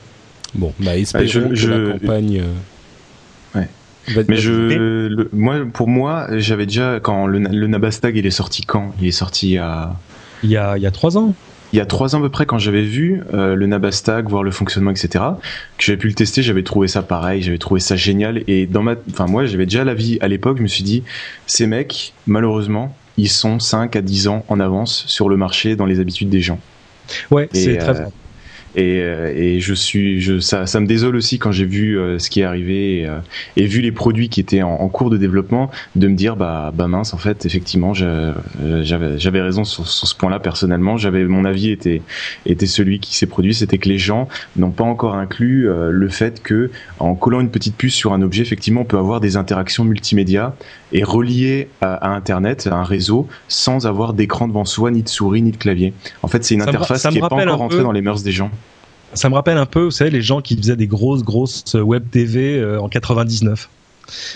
Bon, 0.55 0.73
bah 0.81 0.97
espérons 0.97 1.27
je, 1.27 1.41
que 1.41 1.55
je... 1.55 1.71
la 1.71 1.93
campagne. 1.99 2.43
Euh... 3.55 3.59
Ouais. 3.59 3.69
Mais 4.27 4.37
je, 4.37 4.53
le, 4.53 5.29
moi, 5.33 5.57
pour 5.71 5.89
moi, 5.89 6.29
j'avais 6.39 6.65
déjà 6.65 6.99
quand 7.01 7.27
le, 7.27 7.41
le 7.41 7.67
Nabastag, 7.67 8.17
il 8.17 8.25
est 8.25 8.31
sorti 8.31 8.63
quand? 8.63 8.95
Il 9.01 9.07
est 9.07 9.13
sorti 9.13 9.59
à. 9.59 9.97
Il 10.43 10.51
y 10.51 10.57
a, 10.57 10.77
il 10.79 10.83
y 10.83 10.87
a 10.87 10.91
trois 10.91 11.19
ans 11.19 11.35
il 11.73 11.77
y 11.77 11.81
a 11.81 11.87
trois 11.87 12.15
ans 12.15 12.19
à 12.19 12.23
peu 12.23 12.31
près 12.31 12.47
quand 12.47 12.59
j'avais 12.59 12.83
vu 12.83 13.23
euh, 13.35 13.55
le 13.55 13.67
Nabastag, 13.67 14.29
voir 14.29 14.43
le 14.43 14.51
fonctionnement, 14.51 14.91
etc. 14.91 15.25
Que 15.77 15.85
j'avais 15.85 15.99
pu 15.99 16.09
le 16.09 16.15
tester, 16.15 16.43
j'avais 16.43 16.63
trouvé 16.63 16.89
ça 16.89 17.03
pareil, 17.03 17.43
j'avais 17.43 17.59
trouvé 17.59 17.81
ça 17.81 17.97
génial. 17.97 18.43
Et 18.47 18.67
dans 18.67 18.83
ma, 18.83 18.95
enfin 19.11 19.27
moi, 19.27 19.45
j'avais 19.45 19.67
déjà 19.67 19.85
la 19.85 19.95
vie 19.95 20.19
à 20.21 20.29
l'époque. 20.29 20.59
Je 20.59 20.63
me 20.63 20.69
suis 20.69 20.85
dit, 20.85 21.03
ces 21.47 21.67
mecs, 21.67 22.15
malheureusement, 22.27 22.97
ils 23.19 23.29
sont 23.29 23.59
5 23.59 23.97
à 23.97 24.01
10 24.01 24.29
ans 24.29 24.45
en 24.49 24.61
avance 24.61 25.05
sur 25.07 25.29
le 25.29 25.37
marché 25.37 25.77
dans 25.77 25.87
les 25.87 26.01
habitudes 26.01 26.31
des 26.31 26.41
gens. 26.41 26.59
Ouais, 27.31 27.49
c'est 27.53 27.77
très 27.77 28.01
euh, 28.01 28.07
et, 28.79 29.03
euh, 29.03 29.33
et 29.35 29.59
je 29.59 29.75
suis, 29.75 30.21
je, 30.21 30.39
ça, 30.39 30.67
ça 30.67 30.79
me 30.79 30.87
désole 30.87 31.17
aussi 31.17 31.41
quand 31.41 31.51
j'ai 31.51 31.65
vu 31.65 31.99
euh, 31.99 32.21
ce 32.21 32.31
qui 32.31 32.41
est 32.41 32.45
arrivé 32.45 33.01
et, 33.01 33.07
euh, 33.07 33.19
et, 33.57 33.67
vu 33.67 33.81
les 33.81 33.91
produits 33.91 34.29
qui 34.29 34.39
étaient 34.39 34.63
en, 34.63 34.89
cours 34.89 35.11
de 35.11 35.17
développement, 35.17 35.71
de 35.97 36.07
me 36.07 36.15
dire 36.15 36.37
bah, 36.37 36.73
bah 36.73 36.87
mince 36.87 37.13
en 37.13 37.19
fait 37.19 37.45
effectivement 37.45 37.93
j'avais 37.93 39.19
j'avais 39.19 39.41
raison 39.41 39.65
sur, 39.65 39.87
sur 39.87 40.07
ce 40.07 40.15
point-là 40.15 40.39
personnellement. 40.39 40.97
J'avais 40.97 41.25
mon 41.25 41.45
avis 41.45 41.71
était 41.71 42.03
était 42.47 42.67
celui 42.67 43.01
qui 43.01 43.17
s'est 43.17 43.27
produit, 43.27 43.53
c'était 43.53 43.79
que 43.79 43.89
les 43.89 43.99
gens 43.99 44.29
n'ont 44.57 44.71
pas 44.71 44.85
encore 44.85 45.17
inclus 45.17 45.69
le 45.91 46.09
fait 46.09 46.43
que 46.43 46.71
en 47.01 47.15
collant 47.15 47.41
une 47.41 47.51
petite 47.51 47.77
puce 47.77 47.95
sur 47.95 48.13
un 48.13 48.23
objet, 48.23 48.43
effectivement, 48.43 48.83
on 48.83 48.87
peut 48.87 48.99
avoir 48.99 49.21
des 49.21 49.37
interactions 49.37 49.85
multimédia 49.85 50.55
et 50.93 51.05
reliées 51.05 51.69
à, 51.81 51.95
à 51.95 52.09
Internet, 52.15 52.67
à 52.71 52.77
un 52.77 52.85
réseau, 52.85 53.27
sans 53.49 53.87
avoir 53.87 54.13
d'écran 54.13 54.49
devant 54.49 54.65
soi, 54.65 54.91
ni 54.91 55.03
de 55.03 55.09
souris, 55.09 55.43
ni 55.43 55.53
de 55.53 55.57
clavier. 55.57 55.93
En 56.23 56.29
fait, 56.29 56.45
c'est 56.45 56.55
une 56.55 56.63
ça 56.63 56.69
interface 56.69 57.07
qui 57.07 57.15
n'est 57.15 57.21
pas 57.21 57.27
encore 57.27 57.63
entrée 57.63 57.83
dans 57.83 57.93
les 57.93 58.03
mœurs 58.03 58.23
des 58.23 58.33
gens. 58.33 58.51
Ça 59.15 59.29
me 59.29 59.35
rappelle 59.35 59.57
un 59.57 59.67
peu, 59.67 59.85
vous 59.85 59.91
savez, 59.91 60.11
les 60.11 60.23
gens 60.23 60.41
qui 60.41 60.57
faisaient 60.57 60.77
des 60.77 60.87
grosses, 60.87 61.23
grosses 61.23 61.75
web 61.75 62.05
TV 62.11 62.59
euh, 62.59 62.81
en 62.81 62.89
99. 62.89 63.69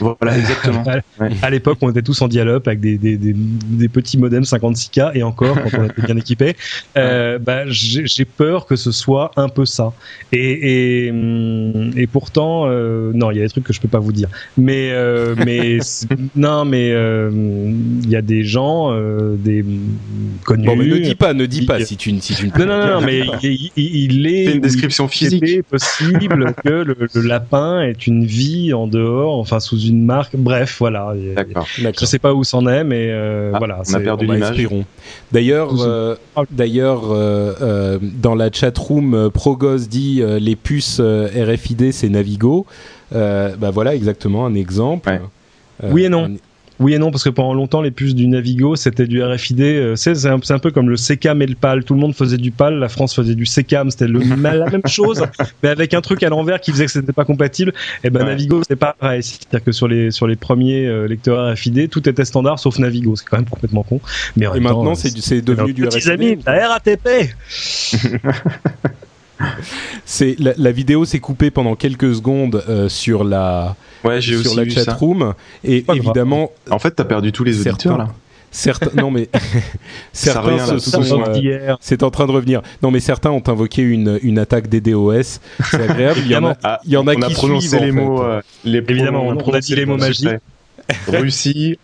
Voilà, 0.01 0.39
exactement. 0.39 0.85
à 1.43 1.51
l'époque, 1.51 1.79
on 1.81 1.91
était 1.91 2.03
tous 2.03 2.20
en 2.23 2.29
dial-up 2.29 2.66
avec 2.68 2.81
des, 2.81 2.99
des, 2.99 3.16
des, 3.16 3.35
des, 3.35 3.89
petits 3.89 4.18
modems 4.18 4.43
56K 4.43 5.12
et 5.14 5.23
encore, 5.23 5.57
quand 5.62 5.79
on 5.79 5.85
était 5.85 6.03
bien 6.03 6.16
équipé. 6.16 6.57
Euh, 6.97 7.39
bah, 7.39 7.62
j'ai 7.66 8.25
peur 8.25 8.66
que 8.66 8.77
ce 8.77 8.93
soit 8.93 9.31
un 9.37 9.49
peu 9.49 9.64
ça. 9.64 9.93
Et, 10.33 11.07
et, 11.07 11.11
hum, 11.11 11.91
et 11.97 12.07
pourtant, 12.07 12.64
euh, 12.66 13.12
non, 13.14 13.31
il 13.31 13.39
y 13.39 13.41
a 13.41 13.45
des 13.45 13.49
trucs 13.49 13.64
que 13.64 13.73
je 13.73 13.81
peux 13.81 13.89
pas 13.89 13.99
vous 13.99 14.12
dire. 14.12 14.29
Mais, 14.57 14.91
euh, 14.93 15.35
mais 15.45 15.79
non, 16.37 16.64
mais 16.64 16.91
euh, 16.93 17.31
il 17.33 18.11
y 18.11 18.16
a 18.16 18.23
des 18.23 18.45
gens, 18.45 18.93
euh, 18.93 19.37
des 19.37 19.64
connus. 20.45 20.66
Bon, 20.66 20.77
mais 20.77 20.87
ne 20.87 20.99
dis 20.99 21.14
pas, 21.14 21.35
ne 21.35 21.47
dis 21.47 21.66
pas 21.66 21.85
si 21.85 21.97
tu, 21.97 22.18
si 22.20 22.35
tu 22.35 22.47
ne. 22.47 22.59
Non, 22.59 22.66
non, 22.66 22.87
non, 22.87 23.01
mais 23.01 23.23
il, 23.43 23.70
il, 23.77 24.27
est. 24.27 24.47
C'est 24.47 24.55
une 24.55 24.61
description 24.61 25.09
physique. 25.09 25.62
Possible 25.62 26.55
que 26.64 26.68
le, 26.68 26.97
le 27.12 27.20
lapin 27.23 27.83
est 27.83 28.07
une 28.07 28.25
vie 28.25 28.73
en 28.73 28.87
dehors. 28.87 29.39
Enfin, 29.39 29.61
sous 29.63 29.81
une 29.81 30.05
marque. 30.05 30.37
Bref, 30.37 30.77
voilà. 30.79 31.15
D'accord. 31.35 31.67
Je 31.67 32.05
sais 32.05 32.19
pas 32.19 32.35
où 32.35 32.45
c'en 32.45 32.67
est, 32.67 32.85
mais 32.85 33.09
euh, 33.11 33.53
ah, 33.55 33.59
voilà. 33.59 33.81
On 33.89 33.95
a 33.95 34.01
perdu 34.01 34.27
l'image. 34.27 34.69
D'ailleurs, 35.33 35.71
euh, 35.81 36.17
d'ailleurs, 36.51 37.11
euh, 37.11 37.55
euh 37.61 37.99
dans 38.03 38.35
la 38.35 38.51
chat 38.53 38.77
room, 38.77 39.31
Progos 39.33 39.87
dit 39.89 40.23
les 40.41 40.57
puces 40.57 41.01
RFID, 41.01 41.93
c'est 41.93 42.09
Navigo. 42.09 42.67
bah 43.11 43.71
voilà, 43.73 43.95
exactement 43.95 44.45
un 44.47 44.55
exemple. 44.55 45.09
Ouais. 45.09 45.91
oui 45.91 46.05
et 46.05 46.09
non. 46.09 46.37
Oui 46.81 46.95
et 46.95 46.99
non, 46.99 47.11
parce 47.11 47.25
que 47.25 47.31
pendant 47.31 47.55
longtemps, 47.55 47.83
les 47.83 47.91
puces 47.91 48.14
du 48.14 48.27
Navigo, 48.27 48.77
c'était 48.77 49.07
du 49.07 49.23
RFID. 49.23 49.61
Euh, 49.61 49.97
c'est 49.97 50.27
un, 50.27 50.41
un, 50.49 50.59
peu 50.59 50.70
comme 50.70 50.89
le 50.89 50.97
SECAM 50.97 51.43
et 51.43 51.47
le 51.47 51.55
PAL. 51.55 51.85
Tout 51.85 51.95
le 51.95 52.01
monde 52.01 52.14
faisait 52.14 52.37
du 52.37 52.51
PAL, 52.51 52.79
la 52.79 52.89
France 52.89 53.14
faisait 53.14 53.35
du 53.35 53.47
SECAM. 53.47 53.91
C'était 53.91 54.07
la 54.09 54.70
même 54.70 54.87
chose, 54.87 55.25
mais 55.62 55.68
avec 55.68 55.95
un 55.95 56.01
truc 56.01 56.23
à 56.23 56.29
l'envers 56.29 56.61
qui 56.61 56.73
faisait 56.73 56.87
que 56.87 56.93
c'était 56.93 57.12
pas 57.12 57.25
compatible. 57.25 57.73
Et 58.03 58.09
eh 58.09 58.11
ben 58.11 58.25
Navigo, 58.25 58.62
c'est 58.66 58.77
pas 58.77 58.95
pareil. 58.99 59.23
C'est-à-dire 59.23 59.64
que 59.64 59.73
sur 59.73 59.89
les 59.89 60.11
sur 60.11 60.27
les 60.27 60.37
premiers 60.37 60.87
euh, 60.87 61.07
lecteurs 61.07 61.53
RFID, 61.53 61.89
tout 61.89 62.09
était 62.09 62.25
standard 62.25 62.59
sauf 62.59 62.79
Navigo. 62.79 63.16
C'est 63.16 63.27
quand 63.29 63.39
même 63.39 63.49
complètement 63.49 63.83
con. 63.83 64.01
Mais 64.37 64.47
et 64.55 64.61
maintenant, 64.61 64.95
c'est 64.95 65.43
devenu 65.43 65.73
du 65.73 65.87
RFID. 65.87 66.09
amis, 66.09 66.39
la 66.47 66.68
RATP. 66.68 67.35
c'est 70.05 70.37
la, 70.39 70.53
la, 70.57 70.72
vidéo 70.72 71.05
s'est 71.05 71.18
coupée 71.18 71.51
pendant 71.51 71.74
quelques 71.74 72.14
secondes 72.14 72.62
euh, 72.68 72.89
sur 72.89 73.24
la 73.24 73.76
ouais, 74.05 74.20
sur 74.20 74.55
la 74.55 74.68
chat 74.68 74.93
room 74.95 75.35
et 75.64 75.85
évidemment 75.93 76.51
en 76.70 76.78
fait 76.78 76.93
t'as 76.93 77.05
perdu 77.05 77.33
tous 77.33 77.45
les 77.45 77.61
auditeurs 77.61 77.99
là 77.99 78.09
Certains, 78.55 78.91
non 79.01 79.11
mais 79.11 79.30
certains 80.12 80.78
se 80.78 80.78
sont, 80.78 81.24
euh, 81.26 81.74
c'est 81.80 82.03
en 82.03 82.11
train 82.11 82.26
de 82.26 82.33
revenir. 82.33 82.61
Non 82.83 82.91
mais 82.91 83.01
certains 83.01 83.30
ont 83.30 83.43
invoqué 83.47 83.80
une, 83.80 84.20
une 84.22 84.39
attaque 84.39 84.68
des 84.68 84.83
DOS. 84.83 85.41
C'est 85.64 85.89
agréable. 85.89 86.20
Il 86.24 86.30
y 86.30 86.37
en 86.37 86.45
a, 86.45 86.57
ah, 86.62 86.80
il 86.85 86.93
y 86.93 86.97
en 86.99 87.07
a 87.07 87.16
qui 87.16 87.24
a 87.24 87.30
prononcé 87.30 87.68
suivent, 87.68 87.83
les 87.83 87.93
mots, 87.93 88.22
euh, 88.22 88.43
les 88.64 88.78
évidemment, 88.78 89.26
on, 89.26 89.39
on, 89.39 89.55
a 89.55 89.61
dit 89.61 89.74
les 89.74 89.87
mots 89.87 89.97
magiques. 89.97 90.28
Russie, 91.09 91.78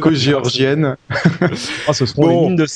co-géorgienne. 0.00 0.96
oh, 1.88 1.92
ce 1.92 2.06
seront 2.06 2.22
bon. 2.22 2.28
les 2.28 2.46
mines 2.46 2.56
de 2.56 2.66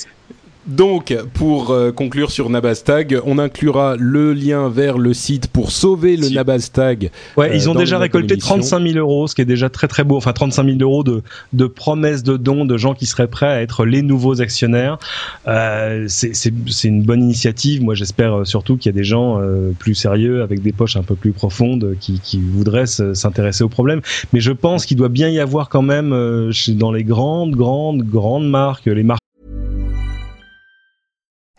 donc, 0.71 1.17
pour 1.35 1.73
euh, 1.73 1.91
conclure 1.91 2.31
sur 2.31 2.49
Nabastag, 2.49 3.21
on 3.27 3.39
inclura 3.39 3.97
le 3.99 4.33
lien 4.33 4.69
vers 4.69 4.99
le 4.99 5.13
site 5.13 5.49
pour 5.49 5.73
sauver 5.73 6.17
le 6.17 6.29
Nabastag. 6.29 7.11
Ouais, 7.37 7.57
ils 7.57 7.69
ont 7.69 7.75
euh, 7.75 7.79
déjà 7.79 7.99
récolté 7.99 8.37
35 8.37 8.81
000 8.81 8.99
euros, 8.99 9.27
ce 9.27 9.35
qui 9.35 9.43
est 9.43 9.47
déjà 9.47 9.69
très 9.69 9.89
très 9.89 10.05
beau. 10.05 10.17
Enfin, 10.17 10.33
35 10.33 10.65
000 10.65 10.79
euros 10.81 11.03
de, 11.03 11.23
de 11.53 11.67
promesses 11.67 12.23
de 12.23 12.37
dons 12.37 12.65
de 12.65 12.77
gens 12.77 12.95
qui 12.95 13.07
seraient 13.07 13.27
prêts 13.27 13.49
à 13.49 13.63
être 13.63 13.85
les 13.85 14.03
nouveaux 14.03 14.41
actionnaires. 14.41 14.99
Euh, 15.49 16.05
c'est 16.09 16.53
une 16.85 17.03
bonne 17.03 17.25
initiative. 17.25 17.83
Moi, 17.83 17.97
j'espère 17.97 18.47
surtout 18.47 18.77
qu'il 18.77 18.93
y 18.93 18.95
a 18.95 18.97
des 18.97 19.05
gens 19.05 19.41
euh, 19.41 19.73
plus 19.77 19.97
sérieux, 19.97 20.43
avec 20.43 20.63
des 20.63 20.73
poches 20.73 20.97
un 20.97 21.03
peu 21.03 21.17
plus 21.17 21.33
profondes, 21.33 21.97
qui, 21.99 22.21
qui 22.21 22.41
voudraient 22.41 22.87
s'intéresser 22.87 23.65
au 23.65 23.69
problème. 23.69 24.03
Mais 24.33 24.39
je 24.39 24.53
pense 24.53 24.87
qu'il 24.87 24.97
doit 24.97 25.09
bien 25.09 25.31
y 25.31 25.41
avoir 25.41 25.69
quand 25.69 25.83
même 25.83 26.11
dans 26.69 26.93
les 26.93 27.03
grandes, 27.03 27.57
grandes, 27.57 28.03
grandes 28.03 28.49
marques, 28.49 28.87
les 28.87 29.03
marques 29.03 29.20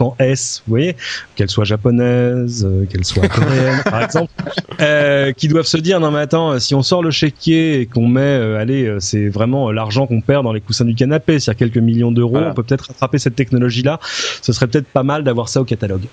En 0.00 0.16
S, 0.18 0.62
vous 0.66 0.70
voyez, 0.70 0.96
qu'elle 1.34 1.50
soit 1.50 1.64
japonaise, 1.64 2.66
euh, 2.68 2.86
qu'elle 2.86 3.04
soit 3.04 3.28
coréenne, 3.28 3.82
par 3.84 4.02
exemple, 4.02 4.32
euh, 4.80 5.32
qui 5.32 5.48
doivent 5.48 5.66
se 5.66 5.76
dire 5.76 6.00
non 6.00 6.10
mais 6.10 6.20
attends, 6.20 6.58
si 6.58 6.74
on 6.74 6.82
sort 6.82 7.02
le 7.02 7.10
chéquier 7.10 7.80
et 7.80 7.86
qu'on 7.86 8.08
met, 8.08 8.20
euh, 8.20 8.58
allez, 8.58 8.86
euh, 8.86 9.00
c'est 9.00 9.28
vraiment 9.28 9.70
l'argent 9.70 10.06
qu'on 10.06 10.20
perd 10.20 10.44
dans 10.44 10.52
les 10.52 10.60
coussins 10.60 10.84
du 10.84 10.94
canapé, 10.94 11.38
c'est-à-dire 11.40 11.58
quelques 11.58 11.84
millions 11.84 12.12
d'euros, 12.12 12.32
voilà. 12.32 12.50
on 12.50 12.54
peut 12.54 12.62
peut-être 12.62 12.86
rattraper 12.88 13.18
cette 13.18 13.36
technologie-là. 13.36 13.98
Ce 14.40 14.52
serait 14.52 14.66
peut-être 14.66 14.86
pas 14.86 15.02
mal 15.02 15.24
d'avoir 15.24 15.48
ça 15.48 15.60
au 15.60 15.64
catalogue. 15.64 16.06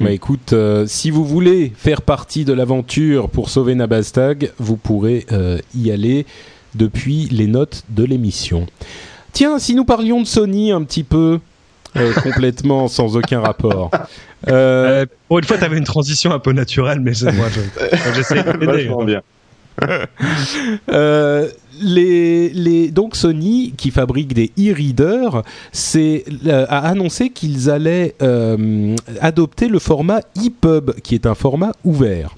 Bah 0.00 0.10
écoute, 0.10 0.52
euh, 0.52 0.86
si 0.86 1.10
vous 1.10 1.24
voulez 1.24 1.70
faire 1.76 2.02
partie 2.02 2.44
de 2.44 2.52
l'aventure 2.52 3.28
pour 3.28 3.50
sauver 3.50 3.74
Nabastag, 3.74 4.52
vous 4.58 4.76
pourrez 4.76 5.26
euh, 5.30 5.58
y 5.76 5.90
aller 5.90 6.26
depuis 6.74 7.28
les 7.30 7.46
notes 7.46 7.84
de 7.90 8.02
l'émission. 8.02 8.66
Tiens, 9.32 9.58
si 9.58 9.74
nous 9.74 9.84
parlions 9.84 10.20
de 10.20 10.26
Sony 10.26 10.72
un 10.72 10.82
petit 10.82 11.04
peu, 11.04 11.40
euh, 11.96 12.12
complètement 12.14 12.88
sans 12.88 13.16
aucun 13.16 13.40
rapport. 13.40 13.90
Euh... 14.48 15.06
pour 15.28 15.38
une 15.38 15.44
fois, 15.44 15.58
tu 15.58 15.64
avais 15.64 15.78
une 15.78 15.84
transition 15.84 16.32
un 16.32 16.38
peu 16.38 16.52
naturelle, 16.52 17.00
mais 17.00 17.12
moi, 17.32 17.46
j'essaie 18.14 18.42
de 18.42 18.52
t'aider. 18.52 18.90
bien. 19.06 19.22
euh, 20.90 21.48
les, 21.80 22.50
les, 22.50 22.90
donc 22.90 23.16
Sony, 23.16 23.72
qui 23.76 23.90
fabrique 23.90 24.34
des 24.34 24.52
e-readers, 24.58 25.42
euh, 25.96 26.66
a 26.68 26.78
annoncé 26.88 27.30
qu'ils 27.30 27.70
allaient 27.70 28.14
euh, 28.22 28.94
adopter 29.20 29.68
le 29.68 29.78
format 29.78 30.20
EPUB, 30.36 31.00
qui 31.02 31.14
est 31.14 31.26
un 31.26 31.34
format 31.34 31.72
ouvert. 31.84 32.36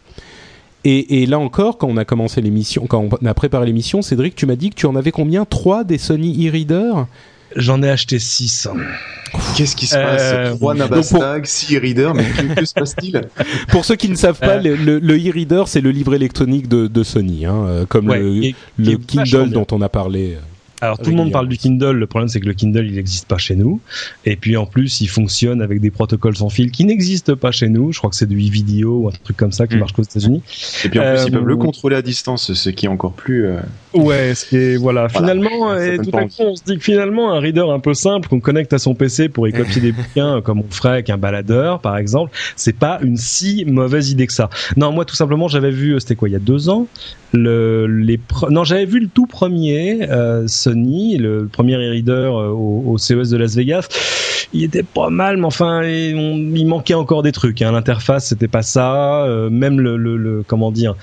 Et, 0.85 1.23
et, 1.23 1.27
là 1.27 1.39
encore, 1.39 1.79
quand 1.79 1.89
on 1.89 1.97
a 1.97 2.05
commencé 2.05 2.43
l'émission, 2.43 2.87
quand 2.87 3.09
on 3.21 3.27
a 3.27 3.35
préparé 3.35 3.67
l'émission, 3.67 4.03
Cédric, 4.03 4.35
tu 4.35 4.45
m'as 4.45 4.57
dit 4.57 4.69
que 4.71 4.75
tu 4.75 4.87
en 4.87 4.97
avais 4.97 5.13
combien? 5.13 5.47
Trois 5.47 5.83
des 5.83 5.97
Sony 5.97 6.47
e-readers? 6.47 7.07
J'en 7.57 7.83
ai 7.83 7.91
acheté 7.91 8.19
6. 8.19 8.69
Qu'est-ce 9.57 9.77
qui 9.77 9.87
se 9.87 9.97
passe 9.97 10.57
3 10.57 10.75
euh, 10.75 10.79
Nabastag, 10.79 11.47
6 11.47 11.75
e-readers, 11.77 12.15
mais 12.15 12.25
que, 12.57 12.65
se 12.65 12.75
passe-t-il 12.75 13.23
Pour 13.69 13.85
ceux 13.85 13.97
qui 13.97 14.09
ne 14.09 14.15
savent 14.15 14.39
pas, 14.39 14.59
euh, 14.59 14.77
le, 14.77 14.99
le 14.99 15.15
e-reader, 15.15 15.65
c'est 15.67 15.81
le 15.81 15.91
livre 15.91 16.15
électronique 16.15 16.69
de, 16.69 16.87
de 16.87 17.03
Sony, 17.03 17.47
hein, 17.47 17.65
euh, 17.67 17.87
comme 17.87 18.09
ouais, 18.09 18.21
le, 18.21 18.45
et, 18.45 18.55
le 18.79 18.97
Kindle 18.97 19.51
dont 19.51 19.67
on 19.73 19.83
a 19.83 19.89
parlé. 19.89 20.37
Alors 20.81 20.99
tout 20.99 21.11
le 21.11 21.17
monde 21.17 21.33
parle 21.33 21.49
du 21.49 21.57
Kindle, 21.57 21.93
le 21.93 22.07
problème 22.07 22.29
c'est 22.29 22.41
que 22.41 22.47
le 22.47 22.53
Kindle 22.53 22.85
il 22.87 22.97
n'existe 22.97 23.27
pas 23.27 23.39
chez 23.39 23.55
nous, 23.55 23.81
et 24.27 24.37
puis 24.37 24.57
en 24.57 24.67
plus 24.67 25.01
il 25.01 25.07
fonctionne 25.07 25.63
avec 25.63 25.81
des 25.81 25.91
protocoles 25.91 26.37
sans 26.37 26.51
fil 26.51 26.71
qui 26.71 26.85
n'existent 26.85 27.37
pas 27.37 27.53
chez 27.53 27.71
nous, 27.71 27.93
je 27.93 27.99
crois 27.99 28.11
que 28.11 28.17
c'est 28.17 28.29
du 28.29 28.37
e-video 28.37 28.99
ou 28.99 29.09
un 29.09 29.13
truc 29.13 29.37
comme 29.37 29.53
ça 29.53 29.67
qui 29.67 29.77
mmh. 29.77 29.79
marche 29.79 29.93
aux 29.97 30.03
États-Unis. 30.03 30.43
Et 30.85 30.89
puis 30.91 30.99
en 30.99 31.03
plus 31.03 31.21
euh, 31.21 31.25
ils 31.27 31.33
peuvent 31.33 31.47
le 31.47 31.57
contrôler 31.57 31.97
à 31.97 32.03
distance, 32.03 32.53
ce 32.53 32.71
qui 32.71 32.85
est 32.87 32.91
encore 32.91 33.13
plus... 33.13 33.47
Euh... 33.47 33.61
Ouais, 33.95 34.35
ce 34.35 34.47
qui 34.47 34.57
est, 34.57 34.77
voilà, 34.77 35.07
voilà. 35.07 35.09
finalement, 35.09 35.79
et 35.79 35.99
tout 35.99 36.17
à 36.17 36.25
coup 36.25 36.33
on 36.41 36.57
se 36.57 36.65
dit 36.65 36.79
que 36.79 36.83
finalement 36.83 37.33
un 37.33 37.39
reader 37.39 37.71
un 37.71 37.79
peu 37.79 37.95
simple 37.95 38.29
qu'on 38.29 38.41
connecte 38.41 38.73
à 38.73 38.79
son 38.79 38.95
PC 38.95 39.29
pour 39.29 39.47
y 39.47 39.53
copier 39.55 39.81
des 39.81 39.93
bouquins 39.93 40.41
comme 40.43 40.61
on 40.61 40.71
ferait 40.71 40.91
avec 40.91 41.11
un 41.11 41.17
baladeur 41.17 41.81
par 41.81 41.97
exemple, 41.97 42.33
c'est 42.57 42.77
pas 42.77 42.99
une 43.03 43.17
si 43.17 43.65
mauvaise 43.65 44.11
idée 44.11 44.27
que 44.27 44.33
ça. 44.33 44.51
Non, 44.77 44.91
moi 44.91 45.05
tout 45.05 45.15
simplement 45.15 45.47
j'avais 45.47 45.71
vu, 45.71 45.99
c'était 46.01 46.17
quoi, 46.17 46.29
il 46.29 46.33
y 46.33 46.37
a 46.37 46.41
deux 46.41 46.69
ans, 46.69 46.89
le, 47.33 47.87
les 47.87 48.19
non 48.51 48.65
j'avais 48.65 48.85
vu 48.85 49.01
le 49.01 49.09
tout 49.09 49.27
premier 49.27 50.09
euh, 50.11 50.47
Sony 50.49 51.17
le 51.19 51.47
premier 51.47 51.75
e-reader 51.75 52.13
euh, 52.13 52.49
au, 52.49 52.85
au, 52.87 52.99
CES 52.99 53.31
de 53.31 53.37
Las 53.37 53.55
Vegas 53.55 53.89
il 54.53 54.65
était 54.65 54.83
pas 54.83 55.11
mal 55.11 55.37
mais 55.37 55.45
enfin 55.45 55.83
il, 55.85 56.67
manquait 56.67 56.95
encore 56.95 57.23
des 57.23 57.33
trucs 57.33 57.63
hein. 57.63 57.73
l'interface 57.73 58.29
c'était 58.29 58.49
pas 58.49 58.63
ça 58.63 59.25
euh, 59.25 59.51
même 59.51 59.81
le, 59.81 59.97
le, 59.97 60.17
le, 60.17 60.43
comment 60.47 60.71
dire 60.71 60.95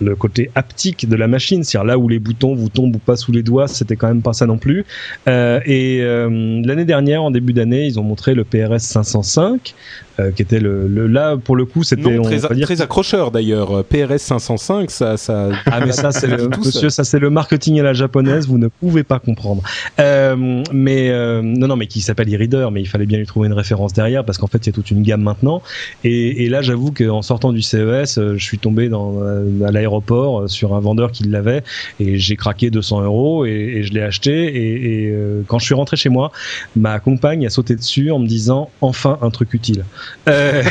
le 0.00 0.14
côté 0.14 0.50
haptique 0.54 1.08
de 1.08 1.16
la 1.16 1.26
machine 1.26 1.64
c'est-à-dire 1.64 1.86
là 1.86 1.98
où 1.98 2.08
les 2.08 2.18
boutons 2.18 2.54
vous 2.54 2.68
tombent 2.68 2.96
ou 2.96 3.00
pas 3.00 3.16
sous 3.16 3.32
les 3.32 3.42
doigts 3.42 3.68
c'était 3.68 3.96
quand 3.96 4.08
même 4.08 4.22
pas 4.22 4.32
ça 4.32 4.46
non 4.46 4.58
plus 4.58 4.84
euh, 5.28 5.60
et 5.64 6.00
euh, 6.02 6.62
l'année 6.64 6.84
dernière 6.84 7.22
en 7.22 7.30
début 7.30 7.52
d'année 7.52 7.86
ils 7.86 7.98
ont 7.98 8.04
montré 8.04 8.34
le 8.34 8.44
PRS 8.44 8.80
505 8.80 9.74
euh, 10.20 10.30
qui 10.30 10.42
était 10.42 10.60
le, 10.60 10.86
le, 10.86 11.06
là 11.06 11.36
pour 11.36 11.56
le 11.56 11.64
coup 11.64 11.82
c'était 11.82 12.20
très, 12.20 12.38
très 12.60 12.82
accrocheur 12.82 13.30
d'ailleurs 13.30 13.84
PRS 13.84 14.18
505 14.18 14.90
ça 14.90 15.16
ça 15.16 15.48
ah 15.66 15.80
mais 15.84 15.92
ça 15.92 16.12
c'est 16.12 16.26
le 16.36 16.48
monsieur 16.48 16.90
ça 16.90 17.04
c'est 17.04 17.18
le 17.18 17.30
marketing 17.30 17.80
à 17.80 17.82
la 17.82 17.92
japonaise 17.94 18.46
vous 18.46 18.58
ne 18.58 18.68
pouvez 18.68 19.02
pas 19.02 19.18
comprendre 19.18 19.62
euh, 19.98 20.62
mais 20.72 21.10
euh, 21.10 21.40
non 21.42 21.68
non 21.68 21.76
mais 21.76 21.86
qui 21.86 22.00
s'appelle 22.00 22.32
e-reader 22.34 22.70
mais 22.70 22.82
il 22.82 22.86
fallait 22.86 22.98
fallait 22.98 23.06
bien 23.06 23.18
lui 23.18 23.26
trouver 23.26 23.46
une 23.46 23.54
référence 23.54 23.92
derrière 23.92 24.24
parce 24.24 24.38
qu'en 24.38 24.48
fait, 24.48 24.58
il 24.58 24.66
y 24.66 24.70
a 24.70 24.72
toute 24.72 24.90
une 24.90 25.02
gamme 25.02 25.22
maintenant. 25.22 25.62
Et, 26.02 26.44
et 26.44 26.48
là, 26.48 26.62
j'avoue 26.62 26.90
qu'en 26.90 27.22
sortant 27.22 27.52
du 27.52 27.62
CES, 27.62 28.18
je 28.34 28.44
suis 28.44 28.58
tombé 28.58 28.88
dans, 28.88 29.22
à 29.64 29.70
l'aéroport 29.70 30.50
sur 30.50 30.74
un 30.74 30.80
vendeur 30.80 31.12
qui 31.12 31.22
l'avait 31.22 31.62
et 32.00 32.18
j'ai 32.18 32.34
craqué 32.34 32.70
200 32.70 33.02
euros 33.02 33.46
et, 33.46 33.50
et 33.50 33.82
je 33.84 33.92
l'ai 33.92 34.02
acheté. 34.02 34.32
Et, 34.32 35.04
et 35.04 35.14
quand 35.46 35.60
je 35.60 35.64
suis 35.64 35.74
rentré 35.74 35.96
chez 35.96 36.08
moi, 36.08 36.32
ma 36.74 36.98
compagne 36.98 37.46
a 37.46 37.50
sauté 37.50 37.76
dessus 37.76 38.10
en 38.10 38.18
me 38.18 38.26
disant 38.26 38.70
enfin 38.80 39.18
un 39.22 39.30
truc 39.30 39.54
utile. 39.54 39.84
Euh, 40.28 40.62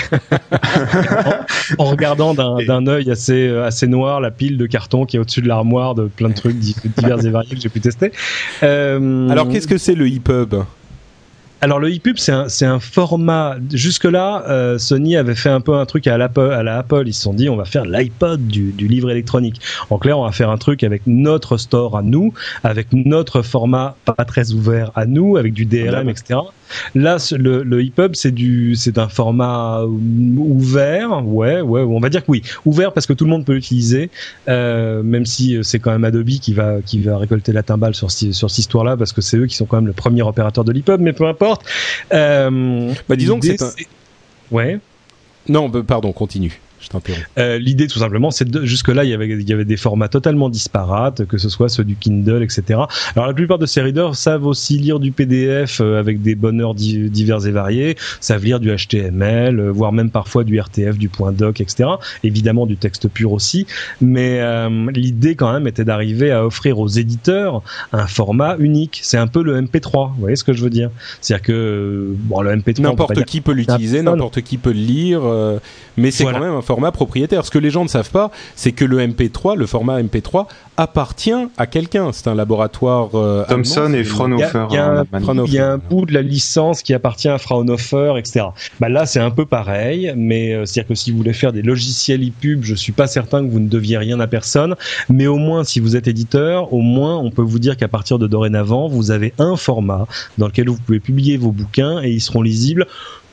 en, 1.77 1.85
regardant 1.85 2.33
d'un 2.33 2.87
œil 2.87 3.09
assez 3.11 3.49
assez 3.49 3.87
noir 3.87 4.21
la 4.21 4.31
pile 4.31 4.57
de 4.57 4.65
cartons 4.65 5.05
qui 5.05 5.17
est 5.17 5.19
au-dessus 5.19 5.41
de 5.41 5.47
l'armoire 5.47 5.95
de 5.95 6.05
plein 6.05 6.29
de 6.29 6.33
trucs 6.33 6.57
divers 6.57 7.25
et 7.25 7.29
variés 7.29 7.55
que 7.55 7.61
j'ai 7.61 7.69
pu 7.69 7.79
tester. 7.79 8.11
Euh, 8.63 9.29
Alors 9.29 9.49
qu'est-ce 9.49 9.67
que 9.67 9.77
c'est 9.77 9.95
le 9.95 10.07
EPUB 10.07 10.63
alors 11.59 11.79
le 11.79 11.91
ePub 11.91 12.17
c'est 12.17 12.31
un, 12.31 12.49
c'est 12.49 12.65
un 12.65 12.79
format. 12.79 13.55
Jusque 13.73 14.03
là, 14.03 14.43
euh, 14.47 14.77
Sony 14.77 15.17
avait 15.17 15.33
fait 15.33 15.49
un 15.49 15.59
peu 15.59 15.73
un 15.73 15.85
truc 15.87 16.05
à 16.05 16.15
l'Apple. 16.17 16.51
À 16.51 16.61
la 16.61 16.77
Apple, 16.77 17.03
ils 17.07 17.13
se 17.13 17.23
sont 17.23 17.33
dit 17.33 17.49
on 17.49 17.55
va 17.55 17.65
faire 17.65 17.83
l'iPod 17.83 18.47
du, 18.47 18.71
du 18.71 18.87
livre 18.87 19.09
électronique. 19.09 19.59
En 19.89 19.97
clair, 19.97 20.19
on 20.19 20.25
va 20.25 20.31
faire 20.31 20.51
un 20.51 20.57
truc 20.57 20.83
avec 20.83 21.01
notre 21.07 21.57
store 21.57 21.97
à 21.97 22.03
nous, 22.03 22.31
avec 22.63 22.89
notre 22.93 23.41
format 23.41 23.95
pas 24.05 24.23
très 24.25 24.51
ouvert 24.51 24.91
à 24.95 25.07
nous, 25.07 25.37
avec 25.37 25.53
du 25.53 25.65
DRM, 25.65 26.09
etc. 26.09 26.41
Là, 26.95 27.17
le, 27.31 27.63
le 27.63 27.81
EPUB, 27.83 28.15
c'est 28.15 28.31
du, 28.31 28.75
c'est 28.75 28.97
un 28.97 29.07
format 29.07 29.83
ouvert, 29.85 31.25
ouais, 31.25 31.61
ouais, 31.61 31.81
on 31.81 31.99
va 31.99 32.09
dire 32.09 32.25
que 32.25 32.31
oui, 32.31 32.41
ouvert 32.65 32.93
parce 32.93 33.05
que 33.05 33.13
tout 33.13 33.25
le 33.25 33.29
monde 33.29 33.45
peut 33.45 33.53
l'utiliser, 33.53 34.09
euh, 34.47 35.03
même 35.03 35.25
si 35.25 35.57
c'est 35.63 35.79
quand 35.79 35.91
même 35.91 36.03
Adobe 36.03 36.27
qui 36.27 36.53
va, 36.53 36.81
qui 36.85 36.99
va 37.01 37.17
récolter 37.17 37.51
la 37.51 37.63
timbale 37.63 37.95
sur, 37.95 38.11
sur 38.11 38.49
cette 38.49 38.57
histoire-là 38.57 38.97
parce 38.97 39.13
que 39.13 39.21
c'est 39.21 39.37
eux 39.37 39.45
qui 39.45 39.55
sont 39.55 39.65
quand 39.65 39.77
même 39.77 39.87
le 39.87 39.93
premier 39.93 40.21
opérateur 40.21 40.63
de 40.63 40.71
l'EPUB, 40.71 40.99
mais 40.99 41.13
peu 41.13 41.27
importe. 41.27 41.65
Euh, 42.13 42.93
bah 43.07 43.15
disons 43.15 43.39
que 43.39 43.47
c'est 43.47 43.61
un... 43.61 43.71
ouais. 44.51 44.79
Non, 45.49 45.69
bah, 45.69 45.81
pardon, 45.85 46.11
continue. 46.11 46.59
Euh, 47.37 47.57
L'idée, 47.57 47.87
tout 47.87 47.99
simplement, 47.99 48.31
c'est 48.31 48.49
de 48.49 48.65
jusque-là, 48.65 49.03
il 49.03 49.09
y 49.09 49.13
avait 49.13 49.27
il 49.27 49.49
y 49.49 49.53
avait 49.53 49.65
des 49.65 49.77
formats 49.77 50.07
totalement 50.07 50.49
disparates, 50.49 51.25
que 51.25 51.37
ce 51.37 51.49
soit 51.49 51.69
ceux 51.69 51.83
du 51.83 51.95
Kindle, 51.95 52.43
etc. 52.43 52.81
Alors 53.15 53.27
la 53.27 53.33
plupart 53.33 53.57
de 53.57 53.65
ces 53.65 53.81
readers 53.81 54.15
savent 54.15 54.45
aussi 54.45 54.77
lire 54.77 54.99
du 54.99 55.11
PDF 55.11 55.81
euh, 55.81 55.99
avec 55.99 56.21
des 56.21 56.35
bonheurs 56.35 56.75
divers 56.75 57.45
et 57.45 57.51
variés, 57.51 57.97
savent 58.19 58.43
lire 58.43 58.59
du 58.59 58.73
HTML, 58.73 59.59
euh, 59.59 59.71
voire 59.71 59.91
même 59.91 60.11
parfois 60.11 60.43
du 60.43 60.59
RTF, 60.59 60.97
du 60.97 61.09
point 61.09 61.31
doc, 61.31 61.61
etc. 61.61 61.89
Évidemment 62.23 62.65
du 62.65 62.77
texte 62.77 63.07
pur 63.07 63.31
aussi, 63.31 63.65
mais 64.01 64.39
euh, 64.39 64.91
l'idée 64.91 65.35
quand 65.35 65.51
même 65.51 65.67
était 65.67 65.85
d'arriver 65.85 66.31
à 66.31 66.45
offrir 66.45 66.79
aux 66.79 66.87
éditeurs 66.87 67.61
un 67.91 68.07
format 68.07 68.55
unique. 68.59 68.99
C'est 69.03 69.17
un 69.17 69.27
peu 69.27 69.43
le 69.43 69.61
MP3, 69.61 70.13
vous 70.13 70.19
voyez 70.19 70.35
ce 70.35 70.43
que 70.43 70.53
je 70.53 70.63
veux 70.63 70.69
dire? 70.69 70.89
C'est-à-dire 71.21 71.45
que 71.45 72.13
bon, 72.15 72.41
le 72.41 72.55
MP3, 72.55 72.81
n'importe 72.81 73.23
qui 73.25 73.41
peut 73.41 73.53
l'utiliser, 73.53 74.01
n'importe 74.01 74.41
qui 74.41 74.57
peut 74.57 74.71
le 74.71 74.79
lire, 74.79 75.21
mais 75.97 76.11
c'est 76.11 76.23
quand 76.23 76.39
même 76.39 76.53
un 76.53 76.61
format 76.67 76.91
propriétaire. 76.91 77.45
Ce 77.45 77.51
que 77.51 77.59
les 77.59 77.69
gens 77.69 77.83
ne 77.83 77.89
savent 77.89 78.11
pas, 78.11 78.29
c'est 78.55 78.73
que 78.73 78.83
le 78.83 78.99
MP3, 78.99 79.55
le 79.55 79.65
format 79.65 80.01
MP3, 80.01 80.47
appartient 80.75 81.47
à 81.57 81.65
quelqu'un. 81.65 82.11
C'est 82.11 82.27
un 82.27 82.35
laboratoire 82.35 83.11
euh, 83.15 83.45
Thomson 83.47 83.93
et 83.93 84.03
Fraunhofer. 84.03 84.67
Il 84.69 84.75
y, 84.75 85.59
a, 85.59 85.71
un 85.71 85.77
bout 85.77 86.05
de 86.05 86.13
la 86.13 86.21
licence 86.21 86.83
qui 86.83 86.93
appartient 86.93 87.29
à 87.29 87.37
Fraunhofer, 87.37 88.17
etc. 88.17 88.47
Bah 88.81 88.89
là, 88.89 89.05
c'est 89.05 89.21
un 89.21 89.31
peu 89.31 89.45
pareil, 89.45 90.13
mais 90.17 90.53
euh, 90.53 90.65
c'est-à-dire 90.65 90.89
que 90.89 90.95
si 90.95 91.11
vous 91.11 91.17
voulez 91.17 91.33
faire 91.33 91.53
des 91.53 91.61
logiciels 91.61 92.21
e-pub, 92.21 92.63
je 92.63 92.75
suis 92.75 92.91
pas 92.91 93.07
certain 93.07 93.45
que 93.45 93.49
vous 93.49 93.61
ne 93.61 93.69
deviez 93.69 93.97
rien 93.97 94.19
à 94.19 94.27
personne, 94.27 94.75
mais 95.09 95.25
au 95.25 95.37
moins 95.37 95.63
si 95.63 95.79
vous 95.79 95.95
êtes 95.95 96.07
éditeur, 96.07 96.73
au 96.73 96.81
moins 96.81 97.17
on 97.17 97.31
peut 97.31 97.41
vous 97.41 97.59
dire 97.59 97.77
qu'à 97.77 97.87
partir 97.87 98.19
de 98.19 98.27
dorénavant, 98.27 98.89
vous 98.89 99.11
avez 99.11 99.33
un 99.39 99.55
format 99.55 100.05
dans 100.37 100.47
lequel 100.47 100.69
vous 100.69 100.77
pouvez 100.77 100.99
publier 100.99 101.37
vos 101.37 101.51
bouquins 101.51 102.01
et 102.03 102.09
ils 102.09 102.21
seront 102.21 102.41
lisibles 102.41 102.85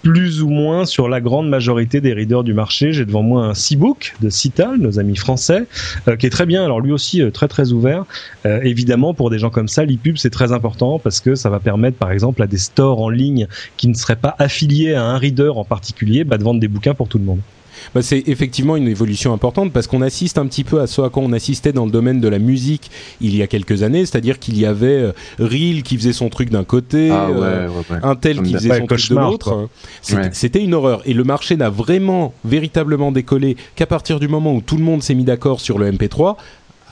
plus 0.04 0.42
ou 0.42 0.50
moins 0.50 0.84
sur 0.84 1.08
la 1.08 1.22
grande 1.22 1.48
majorité 1.48 2.02
des 2.02 2.12
readers 2.12 2.44
du 2.44 2.52
marché. 2.52 2.92
J'ai 2.92 3.06
devant 3.06 3.22
moi 3.22 3.46
un 3.46 3.54
C-Book 3.54 4.14
de 4.20 4.28
Cital, 4.28 4.76
nos 4.76 5.00
amis 5.00 5.16
français, 5.16 5.66
euh, 6.08 6.16
qui 6.16 6.26
est 6.26 6.30
très 6.30 6.44
bien. 6.44 6.62
Alors 6.62 6.80
lui 6.80 6.92
aussi 6.92 7.22
euh, 7.22 7.30
très 7.30 7.48
très 7.48 7.72
ouvert. 7.72 8.04
Euh, 8.44 8.60
évidemment, 8.62 9.14
pour 9.14 9.30
des 9.30 9.38
gens 9.38 9.48
comme 9.48 9.66
ça, 9.66 9.84
l'e-pub 9.84 10.18
c'est 10.18 10.30
très 10.30 10.52
important 10.52 10.98
parce 10.98 11.20
que 11.20 11.34
ça 11.34 11.48
va 11.48 11.58
permettre, 11.58 11.96
par 11.96 12.12
exemple, 12.12 12.42
à 12.42 12.46
des 12.46 12.58
stores 12.58 13.00
en 13.00 13.08
ligne 13.08 13.48
qui 13.78 13.88
ne 13.88 13.94
seraient 13.94 14.14
pas 14.14 14.36
affiliés 14.38 14.92
à 14.92 15.04
un 15.04 15.16
reader 15.16 15.52
en 15.56 15.64
particulier, 15.64 16.24
bah, 16.24 16.36
de 16.36 16.44
vendre 16.44 16.60
des 16.60 16.68
bouquins 16.68 16.94
pour 16.94 17.08
tout 17.08 17.18
le 17.18 17.24
monde. 17.24 17.40
Bah, 17.94 18.02
c'est 18.02 18.24
effectivement 18.26 18.76
une 18.76 18.88
évolution 18.88 19.32
importante 19.32 19.72
parce 19.72 19.86
qu'on 19.86 20.02
assiste 20.02 20.38
un 20.38 20.46
petit 20.46 20.64
peu 20.64 20.80
à 20.80 20.86
ce 20.86 21.02
à 21.02 21.10
quoi 21.10 21.22
on 21.22 21.32
assistait 21.32 21.72
dans 21.72 21.84
le 21.84 21.90
domaine 21.90 22.20
de 22.20 22.28
la 22.28 22.38
musique 22.38 22.90
il 23.20 23.36
y 23.36 23.42
a 23.42 23.46
quelques 23.46 23.82
années, 23.82 24.06
c'est-à-dire 24.06 24.38
qu'il 24.38 24.58
y 24.58 24.66
avait 24.66 24.86
euh, 24.86 25.12
Reel 25.38 25.82
qui 25.82 25.96
faisait 25.96 26.12
son 26.12 26.28
truc 26.28 26.50
d'un 26.50 26.64
côté, 26.64 27.10
ah, 27.10 27.28
euh, 27.30 27.68
un 28.02 28.16
tel 28.16 28.42
qui 28.42 28.54
faisait 28.54 28.78
son 28.78 28.86
truc 28.86 29.10
de 29.10 29.14
l'autre. 29.14 29.68
C'était 30.00 30.62
une 30.62 30.74
horreur. 30.74 31.02
Et 31.04 31.14
le 31.14 31.24
marché 31.24 31.56
n'a 31.56 31.70
vraiment 31.70 32.34
véritablement 32.44 33.12
décollé 33.12 33.56
qu'à 33.76 33.86
partir 33.86 34.20
du 34.20 34.28
moment 34.28 34.54
où 34.54 34.60
tout 34.60 34.76
le 34.76 34.84
monde 34.84 35.02
s'est 35.02 35.14
mis 35.14 35.24
d'accord 35.24 35.60
sur 35.60 35.78
le 35.78 35.90
MP3 35.90 36.36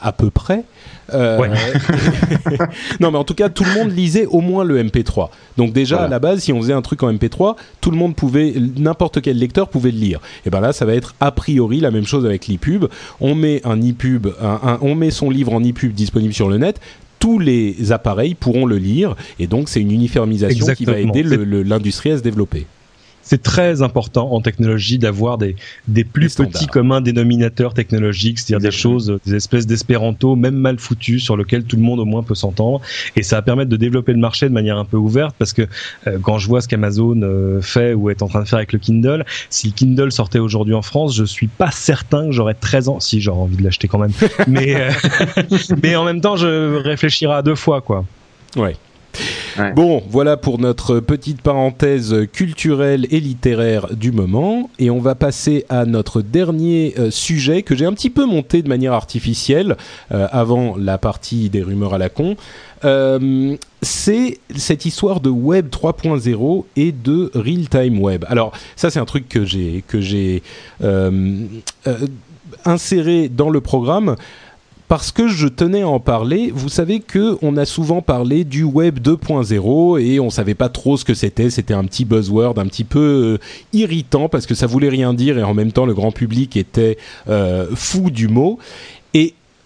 à 0.02 0.12
peu 0.12 0.30
près. 0.30 0.64
Euh, 1.14 1.38
non, 3.00 3.10
mais 3.10 3.18
en 3.18 3.24
tout 3.24 3.34
cas, 3.34 3.48
tout 3.48 3.64
le 3.64 3.72
monde 3.74 3.90
lisait 3.90 4.26
au 4.26 4.40
moins 4.40 4.64
le 4.64 4.82
MP3. 4.82 5.30
Donc 5.56 5.72
déjà 5.72 6.02
à 6.02 6.08
la 6.08 6.18
base, 6.18 6.40
si 6.40 6.52
on 6.52 6.60
faisait 6.60 6.72
un 6.72 6.82
truc 6.82 7.02
en 7.02 7.12
MP3, 7.12 7.56
tout 7.80 7.90
le 7.90 7.96
monde 7.96 8.14
pouvait, 8.14 8.54
n'importe 8.76 9.20
quel 9.20 9.38
lecteur 9.38 9.68
pouvait 9.68 9.90
le 9.90 9.98
lire. 9.98 10.20
Et 10.46 10.50
ben 10.50 10.60
là, 10.60 10.72
ça 10.72 10.84
va 10.84 10.94
être 10.94 11.14
a 11.20 11.30
priori 11.30 11.80
la 11.80 11.90
même 11.90 12.06
chose 12.06 12.26
avec 12.26 12.46
l'ePub. 12.48 12.86
On 13.20 13.34
met 13.34 13.60
un 13.64 13.80
ePub, 13.80 14.28
on 14.80 14.94
met 14.94 15.10
son 15.10 15.30
livre 15.30 15.52
en 15.52 15.62
ePub 15.62 15.92
disponible 15.92 16.34
sur 16.34 16.48
le 16.48 16.58
net 16.58 16.80
tous 17.18 17.38
les 17.38 17.92
appareils 17.92 18.34
pourront 18.34 18.66
le 18.66 18.78
lire 18.78 19.14
et 19.38 19.46
donc 19.46 19.68
c'est 19.68 19.80
une 19.80 19.92
uniformisation 19.92 20.74
qui 20.74 20.84
va 20.84 20.98
aider 20.98 21.22
l'industrie 21.22 22.10
à 22.10 22.18
se 22.18 22.22
développer 22.22 22.66
c'est 23.22 23.42
très 23.42 23.82
important 23.82 24.32
en 24.32 24.40
technologie 24.40 24.98
d'avoir 24.98 25.38
des, 25.38 25.56
des 25.88 26.04
plus 26.04 26.34
petits 26.34 26.66
communs 26.66 27.00
dénominateurs 27.00 27.74
technologiques, 27.74 28.38
c'est-à-dire 28.38 28.70
des 28.70 28.76
choses, 28.76 29.18
des 29.26 29.36
espèces 29.36 29.66
d'espéranto, 29.66 30.36
même 30.36 30.56
mal 30.56 30.78
foutues, 30.78 31.20
sur 31.20 31.36
lesquelles 31.36 31.64
tout 31.64 31.76
le 31.76 31.82
monde 31.82 32.00
au 32.00 32.04
moins 32.04 32.22
peut 32.22 32.34
s'entendre. 32.34 32.80
Et 33.16 33.22
ça 33.22 33.36
va 33.36 33.42
permettre 33.42 33.70
de 33.70 33.76
développer 33.76 34.12
le 34.12 34.18
marché 34.18 34.48
de 34.48 34.54
manière 34.54 34.76
un 34.76 34.84
peu 34.84 34.96
ouverte, 34.96 35.34
parce 35.38 35.52
que 35.52 35.62
euh, 36.06 36.18
quand 36.22 36.38
je 36.38 36.48
vois 36.48 36.60
ce 36.60 36.68
qu'Amazon 36.68 37.20
euh, 37.22 37.60
fait 37.60 37.94
ou 37.94 38.10
est 38.10 38.22
en 38.22 38.28
train 38.28 38.42
de 38.42 38.48
faire 38.48 38.58
avec 38.58 38.72
le 38.72 38.78
Kindle, 38.78 39.24
si 39.50 39.68
le 39.68 39.72
Kindle 39.72 40.12
sortait 40.12 40.38
aujourd'hui 40.38 40.74
en 40.74 40.82
France, 40.82 41.14
je 41.16 41.24
suis 41.24 41.48
pas 41.48 41.70
certain 41.70 42.26
que 42.26 42.32
j'aurais 42.32 42.54
13 42.54 42.88
ans, 42.88 43.00
si 43.00 43.20
j'aurais 43.20 43.40
envie 43.40 43.56
de 43.56 43.62
l'acheter 43.62 43.88
quand 43.88 43.98
même. 43.98 44.12
mais, 44.48 44.74
euh, 44.74 44.90
mais 45.82 45.96
en 45.96 46.04
même 46.04 46.20
temps, 46.20 46.36
je 46.36 46.76
réfléchirai 46.76 47.34
à 47.34 47.42
deux 47.42 47.54
fois, 47.54 47.80
quoi. 47.80 48.04
Ouais. 48.56 48.76
Bon, 49.76 50.02
voilà 50.08 50.36
pour 50.36 50.58
notre 50.58 51.00
petite 51.00 51.42
parenthèse 51.42 52.14
culturelle 52.32 53.06
et 53.10 53.20
littéraire 53.20 53.94
du 53.94 54.12
moment. 54.12 54.70
Et 54.78 54.90
on 54.90 54.98
va 54.98 55.14
passer 55.14 55.66
à 55.68 55.84
notre 55.84 56.22
dernier 56.22 56.94
euh, 56.98 57.10
sujet 57.10 57.62
que 57.62 57.76
j'ai 57.76 57.84
un 57.84 57.92
petit 57.92 58.10
peu 58.10 58.24
monté 58.24 58.62
de 58.62 58.68
manière 58.68 58.92
artificielle 58.92 59.76
euh, 60.12 60.26
avant 60.30 60.76
la 60.76 60.98
partie 60.98 61.50
des 61.50 61.62
rumeurs 61.62 61.94
à 61.94 61.98
la 61.98 62.08
con. 62.08 62.36
Euh, 62.84 63.56
c'est 63.82 64.38
cette 64.56 64.86
histoire 64.86 65.20
de 65.20 65.30
Web 65.30 65.68
3.0 65.68 66.64
et 66.76 66.92
de 66.92 67.30
real-time 67.34 68.00
web. 68.00 68.24
Alors 68.28 68.52
ça 68.76 68.90
c'est 68.90 68.98
un 68.98 69.04
truc 69.04 69.28
que 69.28 69.44
j'ai 69.44 69.84
que 69.86 70.00
j'ai 70.00 70.42
inséré 72.64 73.28
dans 73.28 73.50
le 73.50 73.60
programme 73.60 74.16
parce 74.92 75.10
que 75.10 75.26
je 75.26 75.48
tenais 75.48 75.80
à 75.80 75.88
en 75.88 76.00
parler. 76.00 76.52
Vous 76.54 76.68
savez 76.68 77.00
que 77.00 77.38
on 77.40 77.56
a 77.56 77.64
souvent 77.64 78.02
parlé 78.02 78.44
du 78.44 78.62
web 78.62 78.98
2.0 78.98 79.98
et 79.98 80.20
on 80.20 80.28
savait 80.28 80.52
pas 80.52 80.68
trop 80.68 80.98
ce 80.98 81.06
que 81.06 81.14
c'était. 81.14 81.48
C'était 81.48 81.72
un 81.72 81.84
petit 81.84 82.04
buzzword, 82.04 82.58
un 82.58 82.66
petit 82.66 82.84
peu 82.84 83.38
euh, 83.40 83.44
irritant 83.72 84.28
parce 84.28 84.44
que 84.44 84.54
ça 84.54 84.66
voulait 84.66 84.90
rien 84.90 85.14
dire 85.14 85.38
et 85.38 85.42
en 85.42 85.54
même 85.54 85.72
temps 85.72 85.86
le 85.86 85.94
grand 85.94 86.12
public 86.12 86.58
était 86.58 86.98
euh, 87.30 87.68
fou 87.74 88.10
du 88.10 88.28
mot. 88.28 88.58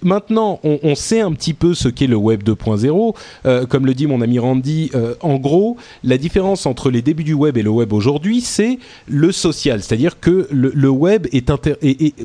Maintenant, 0.03 0.61
on, 0.63 0.95
sait 0.95 1.21
un 1.21 1.33
petit 1.33 1.55
peu 1.55 1.75
ce 1.75 1.89
qu'est 1.89 2.07
le 2.07 2.17
Web 2.17 2.43
2.0. 2.43 3.15
Euh, 3.45 3.67
comme 3.67 3.87
le 3.87 3.95
dit 3.95 4.07
mon 4.07 4.21
ami 4.21 4.39
Randy, 4.39 4.91
euh, 4.95 5.15
en 5.21 5.37
gros, 5.37 5.77
la 6.05 6.19
différence 6.19 6.67
entre 6.67 6.91
les 6.91 7.03
débuts 7.03 7.25
du 7.25 7.35
Web 7.35 7.57
et 7.57 7.63
le 7.63 7.71
Web 7.71 7.93
aujourd'hui, 7.93 8.41
c'est 8.41 8.79
le 9.09 9.33
social. 9.33 9.83
C'est-à-dire 9.83 10.21
que 10.21 10.49
le, 10.51 10.89
Web 10.89 11.27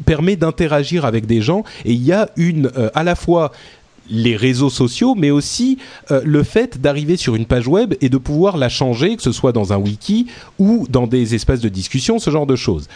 permet 0.06 0.36
d'interagir 0.36 1.06
avec 1.06 1.26
des 1.26 1.42
gens 1.42 1.64
et 1.84 1.94
il 1.94 2.04
y 2.04 2.12
a 2.12 2.30
euh, 2.40 2.90
à 2.94 3.04
la 3.04 3.16
fois 3.16 3.52
les 4.10 4.36
réseaux 4.36 4.70
sociaux, 4.70 5.16
mais 5.16 5.32
aussi 5.32 5.78
le 6.10 6.44
fait 6.44 6.82
d'arriver 6.82 7.16
sur 7.16 7.36
une 7.36 7.46
page 7.46 7.68
web 7.68 7.94
et 8.02 8.10
de 8.10 8.18
pouvoir 8.18 8.58
la 8.58 8.68
changer, 8.68 9.16
que 9.16 9.22
ce 9.22 9.32
soit 9.32 9.54
dans 9.54 9.72
un 9.72 9.78
wiki 9.78 10.28
ou 10.60 10.86
dans 10.90 11.08
des 11.08 11.34
espaces 11.34 11.62
de 11.62 11.70
discussion, 11.70 12.20
ce 12.20 12.30
genre 12.30 12.46
de 12.46 12.58
choses. 12.58 12.90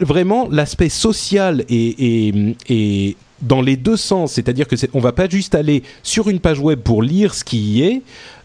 vraiment, 0.00 0.48
l'aspect 0.50 0.90
social 0.90 1.64
et 1.68 3.16
dans 3.42 3.60
les 3.60 3.76
deux 3.76 3.96
sens, 3.96 4.32
c'est-à-dire 4.32 4.68
que 4.68 4.76
on 4.94 5.00
va 5.00 5.12
pas 5.12 5.28
juste 5.28 5.54
aller 5.54 5.82
sur 6.02 6.28
une 6.28 6.40
page 6.40 6.60
web 6.60 6.80
pour 6.80 7.02
lire 7.02 7.34
ce 7.34 7.44
qui 7.44 7.58
y 7.58 7.82
est, 7.82 8.02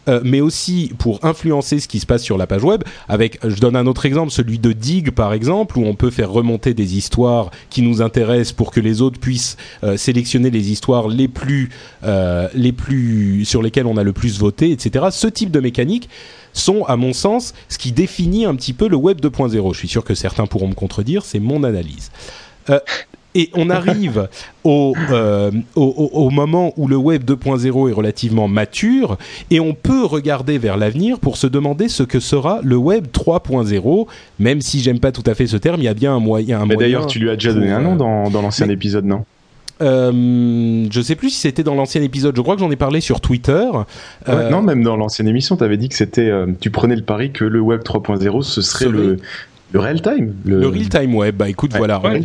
euh, 0.08 0.22
mais 0.24 0.40
aussi 0.40 0.92
pour 0.98 1.24
influencer 1.24 1.80
ce 1.80 1.88
qui 1.88 2.00
se 2.00 2.06
passe 2.06 2.24
sur 2.24 2.38
la 2.38 2.48
page 2.48 2.64
web. 2.64 2.84
Avec, 3.10 3.40
je 3.46 3.60
donne 3.60 3.76
un 3.76 3.88
autre 3.88 4.06
exemple, 4.06 4.32
celui 4.32 4.58
de 4.58 4.72
Dig 4.72 5.12
par 5.12 5.34
exemple, 5.34 5.78
où 5.78 5.86
on 5.86 5.96
peut 5.96 6.12
faire 6.12 6.32
remonter 6.32 6.74
des 6.74 6.98
histoires 6.98 7.52
qui 7.70 7.82
nous 7.82 8.02
intéressent 8.02 8.54
pour 8.54 8.72
que 8.72 8.80
les 8.80 9.02
autres 9.02 9.20
puissent 9.20 9.58
euh, 9.84 9.98
sélectionner 9.98 10.50
les 10.50 10.72
histoires 10.72 11.08
les 11.08 11.28
plus, 11.28 11.70
euh, 12.04 12.48
les 12.54 12.72
plus 12.72 13.44
sur 13.46 13.62
lesquelles 13.62 13.86
on 13.86 13.98
a 13.98 14.04
le 14.04 14.14
plus 14.14 14.40
voté, 14.40 14.72
etc. 14.72 15.08
Ce 15.12 15.28
type 15.28 15.52
de 15.52 15.60
mécanique 15.60 16.10
sont, 16.54 16.86
à 16.86 16.96
mon 16.96 17.14
sens, 17.14 17.54
ce 17.70 17.78
qui 17.78 17.92
définit 17.92 18.46
un 18.46 18.56
petit 18.56 18.74
peu 18.74 18.88
le 18.88 18.96
web 18.96 19.20
2.0. 19.20 19.74
Je 19.74 19.78
suis 19.78 19.88
sûr 19.88 20.04
que 20.04 20.16
certains 20.16 20.48
pourront 20.48 20.70
me 20.70 20.74
contredire, 20.74 21.24
c'est 21.26 21.40
mon 21.40 21.64
analyse. 21.64 22.12
Et 23.40 23.50
on 23.54 23.70
arrive 23.70 24.28
au, 24.64 24.96
euh, 25.12 25.52
au, 25.76 26.10
au, 26.12 26.30
moment 26.32 26.74
où 26.76 26.88
le 26.88 26.96
web 26.96 27.24
2.0 27.24 27.90
est 27.90 27.94
relativement 27.94 28.48
mature 28.48 29.18
et 29.52 29.60
on 29.60 29.74
peut 29.76 30.06
regarder 30.06 30.58
vers 30.58 30.76
l'avenir 30.76 31.20
pour 31.20 31.38
se 31.38 31.46
demander 31.46 31.88
ce 31.88 32.02
que 32.02 32.20
sera 32.20 32.60
le 32.64 32.76
web 32.78 33.06
3.0 33.14 34.08
même 34.40 34.62
si 34.62 34.80
j'aime 34.80 35.00
pas 35.00 35.12
tout 35.12 35.24
à 35.28 35.36
fait 35.36 35.46
ce 35.46 35.56
terme 35.58 35.82
il 35.82 35.84
y 35.84 35.88
a 35.88 35.94
bien 35.94 36.16
un 36.16 36.20
moyen 36.20 36.62
un 36.62 36.66
Mais 36.66 36.78
d'ailleurs, 36.78 37.06
tu 37.06 37.20
lui 37.20 37.30
as 37.30 37.36
déjà 37.36 37.54
donné 37.54 37.68
pour, 37.68 37.76
un 37.76 37.82
nom 37.82 37.96
dans, 37.96 38.30
dans 38.32 38.42
l'ancien 38.42 38.66
mais- 38.66 38.74
épisode, 38.74 39.06
non? 39.06 39.24
Euh, 39.80 40.88
je 40.90 41.02
sais 41.02 41.16
plus 41.16 41.30
si 41.30 41.40
c'était 41.42 41.62
dans 41.62 41.76
l'ancien 41.76 42.02
épisode. 42.02 42.36
Je 42.36 42.42
crois 42.42 42.56
que 42.56 42.62
j'en 42.62 42.72
ai 42.72 42.76
parlé 42.76 43.00
sur 43.00 43.22
Twitter. 43.22 43.68
Ouais, 43.72 43.84
Euh, 44.28 44.50
Non, 44.50 44.64
même 44.64 44.82
dans 44.84 44.98
l'ancienne 44.98 45.28
émission, 45.28 45.56
tu 45.56 45.64
avais 45.64 45.78
dit 45.78 45.88
que 45.90 45.96
c'était. 45.96 46.30
euh, 46.30 46.48
tu 46.60 46.72
prenais 46.72 46.96
le 46.96 47.04
pari 47.04 47.32
que 47.32 47.46
le 47.46 47.60
web 47.62 47.82
3.0, 47.84 48.42
ce 48.42 48.62
serait 48.64 48.90
le, 48.90 49.18
le 49.74 49.80
real 49.80 50.02
time. 50.02 50.34
le 50.46 50.68
real 50.68 50.90
time 50.90 51.14
web. 51.14 51.36
Bah 51.36 51.48
écoute 51.48 51.74
Ouais, 51.74 51.78
voilà. 51.78 52.02
Ouais, 52.02 52.20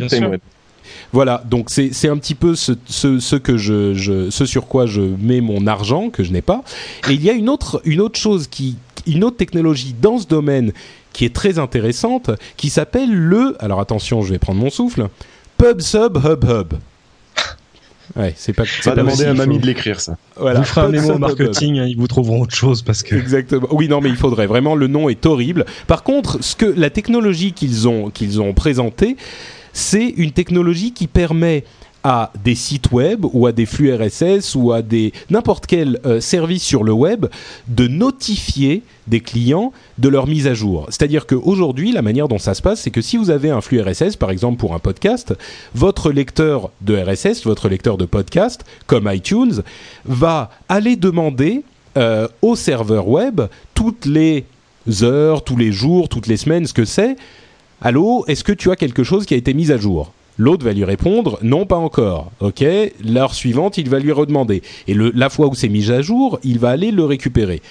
Voilà, 1.11 1.43
donc 1.49 1.69
c'est 1.69 1.93
c'est 1.93 2.07
un 2.09 2.17
petit 2.17 2.35
peu 2.35 2.55
ce, 2.55 2.73
ce, 2.85 3.19
ce 3.19 3.35
que 3.35 3.57
je, 3.57 3.93
je 3.93 4.29
ce 4.29 4.45
sur 4.45 4.67
quoi 4.67 4.85
je 4.85 5.01
mets 5.01 5.41
mon 5.41 5.67
argent 5.67 6.09
que 6.09 6.23
je 6.23 6.31
n'ai 6.31 6.41
pas. 6.41 6.63
Et 7.09 7.13
il 7.13 7.23
y 7.23 7.29
a 7.29 7.33
une 7.33 7.49
autre 7.49 7.81
une 7.85 8.01
autre 8.01 8.19
chose 8.19 8.47
qui 8.47 8.77
une 9.05 9.23
autre 9.23 9.37
technologie 9.37 9.95
dans 9.99 10.17
ce 10.17 10.27
domaine 10.27 10.71
qui 11.11 11.25
est 11.25 11.33
très 11.33 11.59
intéressante 11.59 12.31
qui 12.57 12.69
s'appelle 12.69 13.13
le 13.13 13.55
alors 13.59 13.79
attention, 13.79 14.21
je 14.21 14.31
vais 14.31 14.39
prendre 14.39 14.59
mon 14.59 14.69
souffle. 14.69 15.07
Pub 15.57 15.81
Sub 15.81 16.17
Hub 16.17 16.43
Hub. 16.43 16.73
Ouais, 18.15 18.33
c'est 18.37 18.53
pas 18.53 18.65
c'est 18.65 18.83
Ça 18.83 18.91
pas 18.91 18.91
a 18.91 18.95
demandé 18.97 19.23
facile, 19.23 19.27
à 19.29 19.33
mamie 19.33 19.59
de 19.59 19.65
l'écrire, 19.65 19.99
ça. 19.99 20.17
Voilà, 20.35 20.59
Vous 20.59 20.65
ferez 20.65 20.81
un 20.81 20.89
mémo 20.89 21.17
marketing, 21.17 21.79
hein, 21.79 21.85
ils 21.87 21.97
vous 21.97 22.07
trouveront 22.07 22.41
autre 22.41 22.53
chose 22.53 22.81
parce 22.81 23.01
que. 23.01 23.15
Exactement. 23.15 23.67
Oui, 23.71 23.87
non, 23.87 24.01
mais 24.01 24.09
il 24.09 24.17
faudrait 24.17 24.45
vraiment. 24.45 24.75
Le 24.75 24.87
nom 24.87 25.09
est 25.09 25.25
horrible. 25.25 25.65
Par 25.87 26.03
contre, 26.03 26.43
ce 26.43 26.55
que 26.55 26.65
la 26.65 26.89
technologie 26.89 27.53
qu'ils 27.53 27.87
ont 27.87 28.09
qu'ils 28.09 28.41
ont 28.41 28.53
présentée, 28.53 29.15
c'est 29.73 30.07
une 30.07 30.31
technologie 30.31 30.93
qui 30.93 31.07
permet 31.07 31.65
à 32.03 32.31
des 32.43 32.55
sites 32.55 32.91
web 32.91 33.25
ou 33.31 33.47
à 33.47 33.51
des 33.53 33.65
flux 33.65 33.93
RSS 33.93 34.55
ou 34.55 34.73
à 34.73 34.81
des 34.81 35.13
n'importe 35.29 35.65
quel 35.65 35.99
euh, 36.05 36.19
service 36.19 36.61
sur 36.61 36.83
le 36.83 36.91
web 36.91 37.27
de 37.69 37.87
notifier 37.87 38.83
des 39.07 39.21
clients 39.21 39.71
de 39.97 40.09
leur 40.09 40.27
mise 40.27 40.47
à 40.47 40.53
jour. 40.53 40.85
C'est-à-dire 40.89 41.25
qu'aujourd'hui, 41.25 41.93
la 41.93 42.01
manière 42.01 42.27
dont 42.27 42.39
ça 42.39 42.53
se 42.53 42.61
passe, 42.61 42.81
c'est 42.81 42.91
que 42.91 43.01
si 43.01 43.15
vous 43.15 43.29
avez 43.29 43.49
un 43.49 43.61
flux 43.61 43.81
RSS, 43.81 44.17
par 44.17 44.31
exemple 44.31 44.57
pour 44.57 44.73
un 44.73 44.79
podcast, 44.79 45.33
votre 45.73 46.11
lecteur 46.11 46.71
de 46.81 46.95
RSS, 46.97 47.45
votre 47.45 47.69
lecteur 47.69 47.97
de 47.97 48.05
podcast, 48.05 48.65
comme 48.85 49.09
iTunes, 49.11 49.61
va 50.05 50.51
aller 50.67 50.97
demander 50.97 51.63
euh, 51.95 52.27
au 52.41 52.55
serveur 52.55 53.07
web 53.07 53.41
toutes 53.73 54.05
les 54.05 54.45
heures, 55.01 55.43
tous 55.43 55.55
les 55.55 55.71
jours, 55.71 56.09
toutes 56.09 56.27
les 56.27 56.37
semaines, 56.37 56.65
ce 56.65 56.73
que 56.73 56.85
c'est. 56.85 57.15
Allô, 57.85 58.23
est-ce 58.27 58.43
que 58.45 58.53
tu 58.53 58.71
as 58.71 58.75
quelque 58.77 59.03
chose 59.03 59.25
qui 59.25 59.33
a 59.33 59.37
été 59.37 59.53
mis 59.53 59.71
à 59.71 59.77
jour? 59.77 60.13
L'autre 60.37 60.63
va 60.65 60.71
lui 60.73 60.85
répondre 60.85 61.37
non, 61.43 61.65
pas 61.65 61.75
encore. 61.75 62.31
Ok, 62.39 62.63
l'heure 63.05 63.33
suivante, 63.35 63.77
il 63.77 63.89
va 63.89 63.99
lui 63.99 64.11
redemander. 64.11 64.63
Et 64.87 64.93
le, 64.93 65.11
la 65.13 65.29
fois 65.29 65.47
où 65.47 65.53
c'est 65.53 65.67
mis 65.69 65.91
à 65.91 66.01
jour, 66.01 66.39
il 66.43 66.59
va 66.59 66.69
aller 66.69 66.91
le 66.91 67.03
récupérer. 67.03 67.61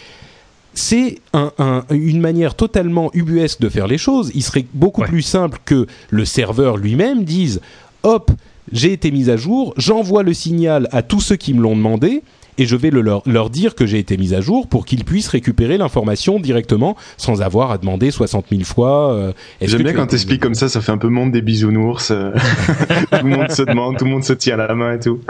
C'est 0.74 1.18
un- 1.32 1.52
un- 1.59 1.84
une 1.90 2.20
manière 2.20 2.55
totalement 2.55 3.10
ubuesque 3.14 3.60
de 3.60 3.68
faire 3.68 3.86
les 3.86 3.98
choses. 3.98 4.30
Il 4.34 4.43
serait 4.43 4.64
beaucoup 4.74 5.01
Ouais. 5.01 5.09
plus 5.09 5.22
simple 5.22 5.59
que 5.64 5.86
le 6.10 6.24
serveur 6.24 6.76
lui-même 6.76 7.24
dise 7.24 7.60
hop, 8.02 8.30
j'ai 8.70 8.93
été 8.93 9.10
mis 9.10 9.28
à 9.30 9.36
jour, 9.36 9.74
j'envoie 9.76 10.22
le 10.22 10.34
signal 10.34 10.89
à 10.93 11.02
tous 11.02 11.20
ceux 11.20 11.36
qui 11.36 11.52
me 11.55 11.60
l'ont 11.62 11.76
demandé 11.76 12.22
et 12.58 12.66
je 12.66 12.76
vais 12.76 12.90
le- 12.90 13.00
leur, 13.00 13.22
leur 13.26 13.50
dire 13.50 13.74
que 13.74 13.86
j'ai 13.86 13.98
été 13.98 14.16
mis 14.16 14.34
à 14.34 14.40
jour 14.40 14.66
pour 14.68 14.84
qu'ils 14.84 15.04
puissent 15.04 15.28
récupérer 15.28 15.78
l'information 15.78 16.38
directement 16.40 16.96
sans 17.16 17.42
avoir 17.42 17.70
à 17.70 17.78
demander 17.78 18.10
60 18.10 18.46
000 18.50 18.62
fois. 18.64 19.12
euh, 19.14 19.32
J'aime 19.60 19.78
que 19.78 19.82
bien 19.84 19.92
tu 19.92 19.98
quand 19.98 20.06
t'expliques 20.08 20.40
comme 20.42 20.54
ça, 20.54 20.68
ça 20.68 20.80
fait 20.80 20.92
un 20.92 20.98
peu 20.98 21.08
monde 21.08 21.32
des 21.32 21.42
bisounours. 21.42 22.10
euh, 22.10 22.30
tout 23.10 23.24
le 23.26 23.30
monde 23.36 23.50
se 23.50 23.62
demande, 23.62 23.96
tout 23.98 24.04
le 24.04 24.10
monde 24.10 24.24
se 24.24 24.32
tient 24.34 24.56
la 24.56 24.74
main 24.74 24.94
et 24.94 25.00
tout. 25.00 25.20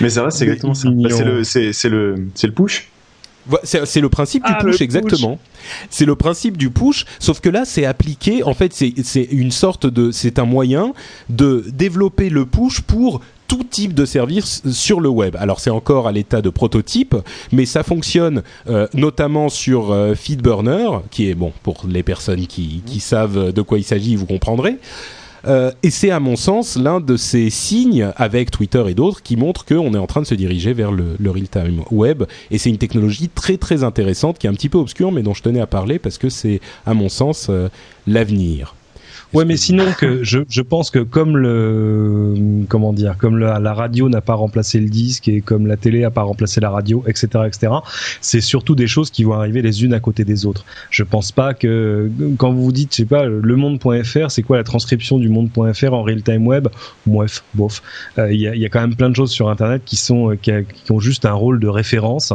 Mais 0.00 0.10
ça 0.10 0.22
va, 0.22 0.30
c'est 0.30 0.44
exactement 0.44 0.74
ça. 0.74 0.88
Bah, 0.90 1.08
c'est 1.10 1.24
le, 1.24 1.44
c'est, 1.44 1.72
c'est 1.72 1.88
le, 1.88 2.14
c'est 2.34 2.46
le 2.46 2.52
push. 2.52 2.88
C'est 3.64 4.00
le 4.00 4.08
principe 4.10 4.44
du 4.44 4.52
Ah, 4.54 4.58
push, 4.62 4.72
push. 4.72 4.80
exactement. 4.82 5.38
C'est 5.88 6.04
le 6.04 6.14
principe 6.14 6.56
du 6.56 6.70
push, 6.70 7.04
sauf 7.18 7.40
que 7.40 7.48
là, 7.48 7.64
c'est 7.64 7.84
appliqué. 7.86 8.44
En 8.44 8.54
fait, 8.54 8.72
c'est 8.74 8.92
c'est 9.02 9.22
une 9.30 9.50
sorte 9.50 9.86
de, 9.86 10.10
c'est 10.12 10.38
un 10.38 10.44
moyen 10.44 10.92
de 11.30 11.64
développer 11.72 12.28
le 12.28 12.44
push 12.46 12.82
pour 12.82 13.20
tout 13.50 13.64
type 13.64 13.94
de 13.94 14.04
service 14.04 14.62
sur 14.70 15.00
le 15.00 15.08
web. 15.08 15.34
Alors 15.36 15.58
c'est 15.58 15.70
encore 15.70 16.06
à 16.06 16.12
l'état 16.12 16.40
de 16.40 16.50
prototype, 16.50 17.16
mais 17.50 17.66
ça 17.66 17.82
fonctionne 17.82 18.44
euh, 18.68 18.86
notamment 18.94 19.48
sur 19.48 19.90
euh, 19.90 20.14
Feedburner, 20.14 21.00
qui 21.10 21.28
est 21.28 21.34
bon 21.34 21.52
pour 21.64 21.82
les 21.88 22.04
personnes 22.04 22.46
qui, 22.46 22.80
qui 22.86 23.00
savent 23.00 23.52
de 23.52 23.62
quoi 23.62 23.78
il 23.78 23.82
s'agit, 23.82 24.14
vous 24.14 24.26
comprendrez. 24.26 24.78
Euh, 25.46 25.72
et 25.82 25.90
c'est 25.90 26.12
à 26.12 26.20
mon 26.20 26.36
sens 26.36 26.76
l'un 26.76 27.00
de 27.00 27.16
ces 27.16 27.50
signes 27.50 28.12
avec 28.14 28.52
Twitter 28.52 28.84
et 28.86 28.94
d'autres 28.94 29.20
qui 29.20 29.36
montrent 29.36 29.64
qu'on 29.64 29.94
est 29.94 29.98
en 29.98 30.06
train 30.06 30.20
de 30.20 30.26
se 30.26 30.36
diriger 30.36 30.72
vers 30.72 30.92
le, 30.92 31.16
le 31.18 31.30
real-time 31.32 31.82
web. 31.90 32.22
Et 32.52 32.58
c'est 32.58 32.70
une 32.70 32.78
technologie 32.78 33.28
très 33.28 33.56
très 33.56 33.82
intéressante 33.82 34.38
qui 34.38 34.46
est 34.46 34.50
un 34.50 34.54
petit 34.54 34.68
peu 34.68 34.78
obscure 34.78 35.10
mais 35.10 35.22
dont 35.22 35.34
je 35.34 35.42
tenais 35.42 35.60
à 35.60 35.66
parler 35.66 35.98
parce 35.98 36.18
que 36.18 36.28
c'est 36.28 36.60
à 36.86 36.94
mon 36.94 37.08
sens 37.08 37.48
euh, 37.50 37.68
l'avenir. 38.06 38.76
Ouais, 39.32 39.44
mais 39.44 39.56
sinon 39.56 39.84
que 39.98 40.24
je, 40.24 40.40
je 40.48 40.60
pense 40.62 40.90
que 40.90 40.98
comme 40.98 41.36
le 41.36 42.34
comment 42.68 42.92
dire, 42.92 43.16
comme 43.18 43.38
la, 43.38 43.60
la 43.60 43.74
radio 43.74 44.08
n'a 44.08 44.20
pas 44.20 44.34
remplacé 44.34 44.80
le 44.80 44.88
disque 44.88 45.28
et 45.28 45.40
comme 45.40 45.66
la 45.66 45.76
télé 45.76 46.00
n'a 46.00 46.10
pas 46.10 46.22
remplacé 46.22 46.60
la 46.60 46.70
radio, 46.70 47.04
etc., 47.06 47.28
etc. 47.46 47.72
C'est 48.20 48.40
surtout 48.40 48.74
des 48.74 48.86
choses 48.88 49.10
qui 49.10 49.22
vont 49.24 49.34
arriver 49.34 49.62
les 49.62 49.84
unes 49.84 49.94
à 49.94 50.00
côté 50.00 50.24
des 50.24 50.46
autres. 50.46 50.64
Je 50.90 51.04
pense 51.04 51.30
pas 51.32 51.54
que 51.54 52.10
quand 52.38 52.52
vous 52.52 52.64
vous 52.64 52.72
dites, 52.72 52.90
je 52.92 52.96
sais 52.96 53.04
pas, 53.04 53.24
le 53.26 53.56
monde.fr, 53.56 54.30
c'est 54.30 54.42
quoi 54.42 54.56
la 54.56 54.64
transcription 54.64 55.18
du 55.18 55.28
monde.fr 55.28 55.92
en 55.92 56.02
real 56.02 56.22
time 56.22 56.46
web? 56.46 56.68
Bref, 57.06 57.44
bof. 57.54 57.82
Euh, 58.18 58.32
Il 58.32 58.40
y, 58.40 58.48
a, 58.48 58.54
y 58.56 58.64
a 58.64 58.68
quand 58.68 58.80
même 58.80 58.96
plein 58.96 59.10
de 59.10 59.16
choses 59.16 59.30
sur 59.30 59.48
Internet 59.48 59.82
qui 59.84 59.96
sont 59.96 60.30
euh, 60.32 60.36
qui, 60.36 60.50
a- 60.50 60.62
qui 60.62 60.90
ont 60.92 61.00
juste 61.00 61.24
un 61.24 61.32
rôle 61.34 61.60
de 61.60 61.68
référence. 61.68 62.32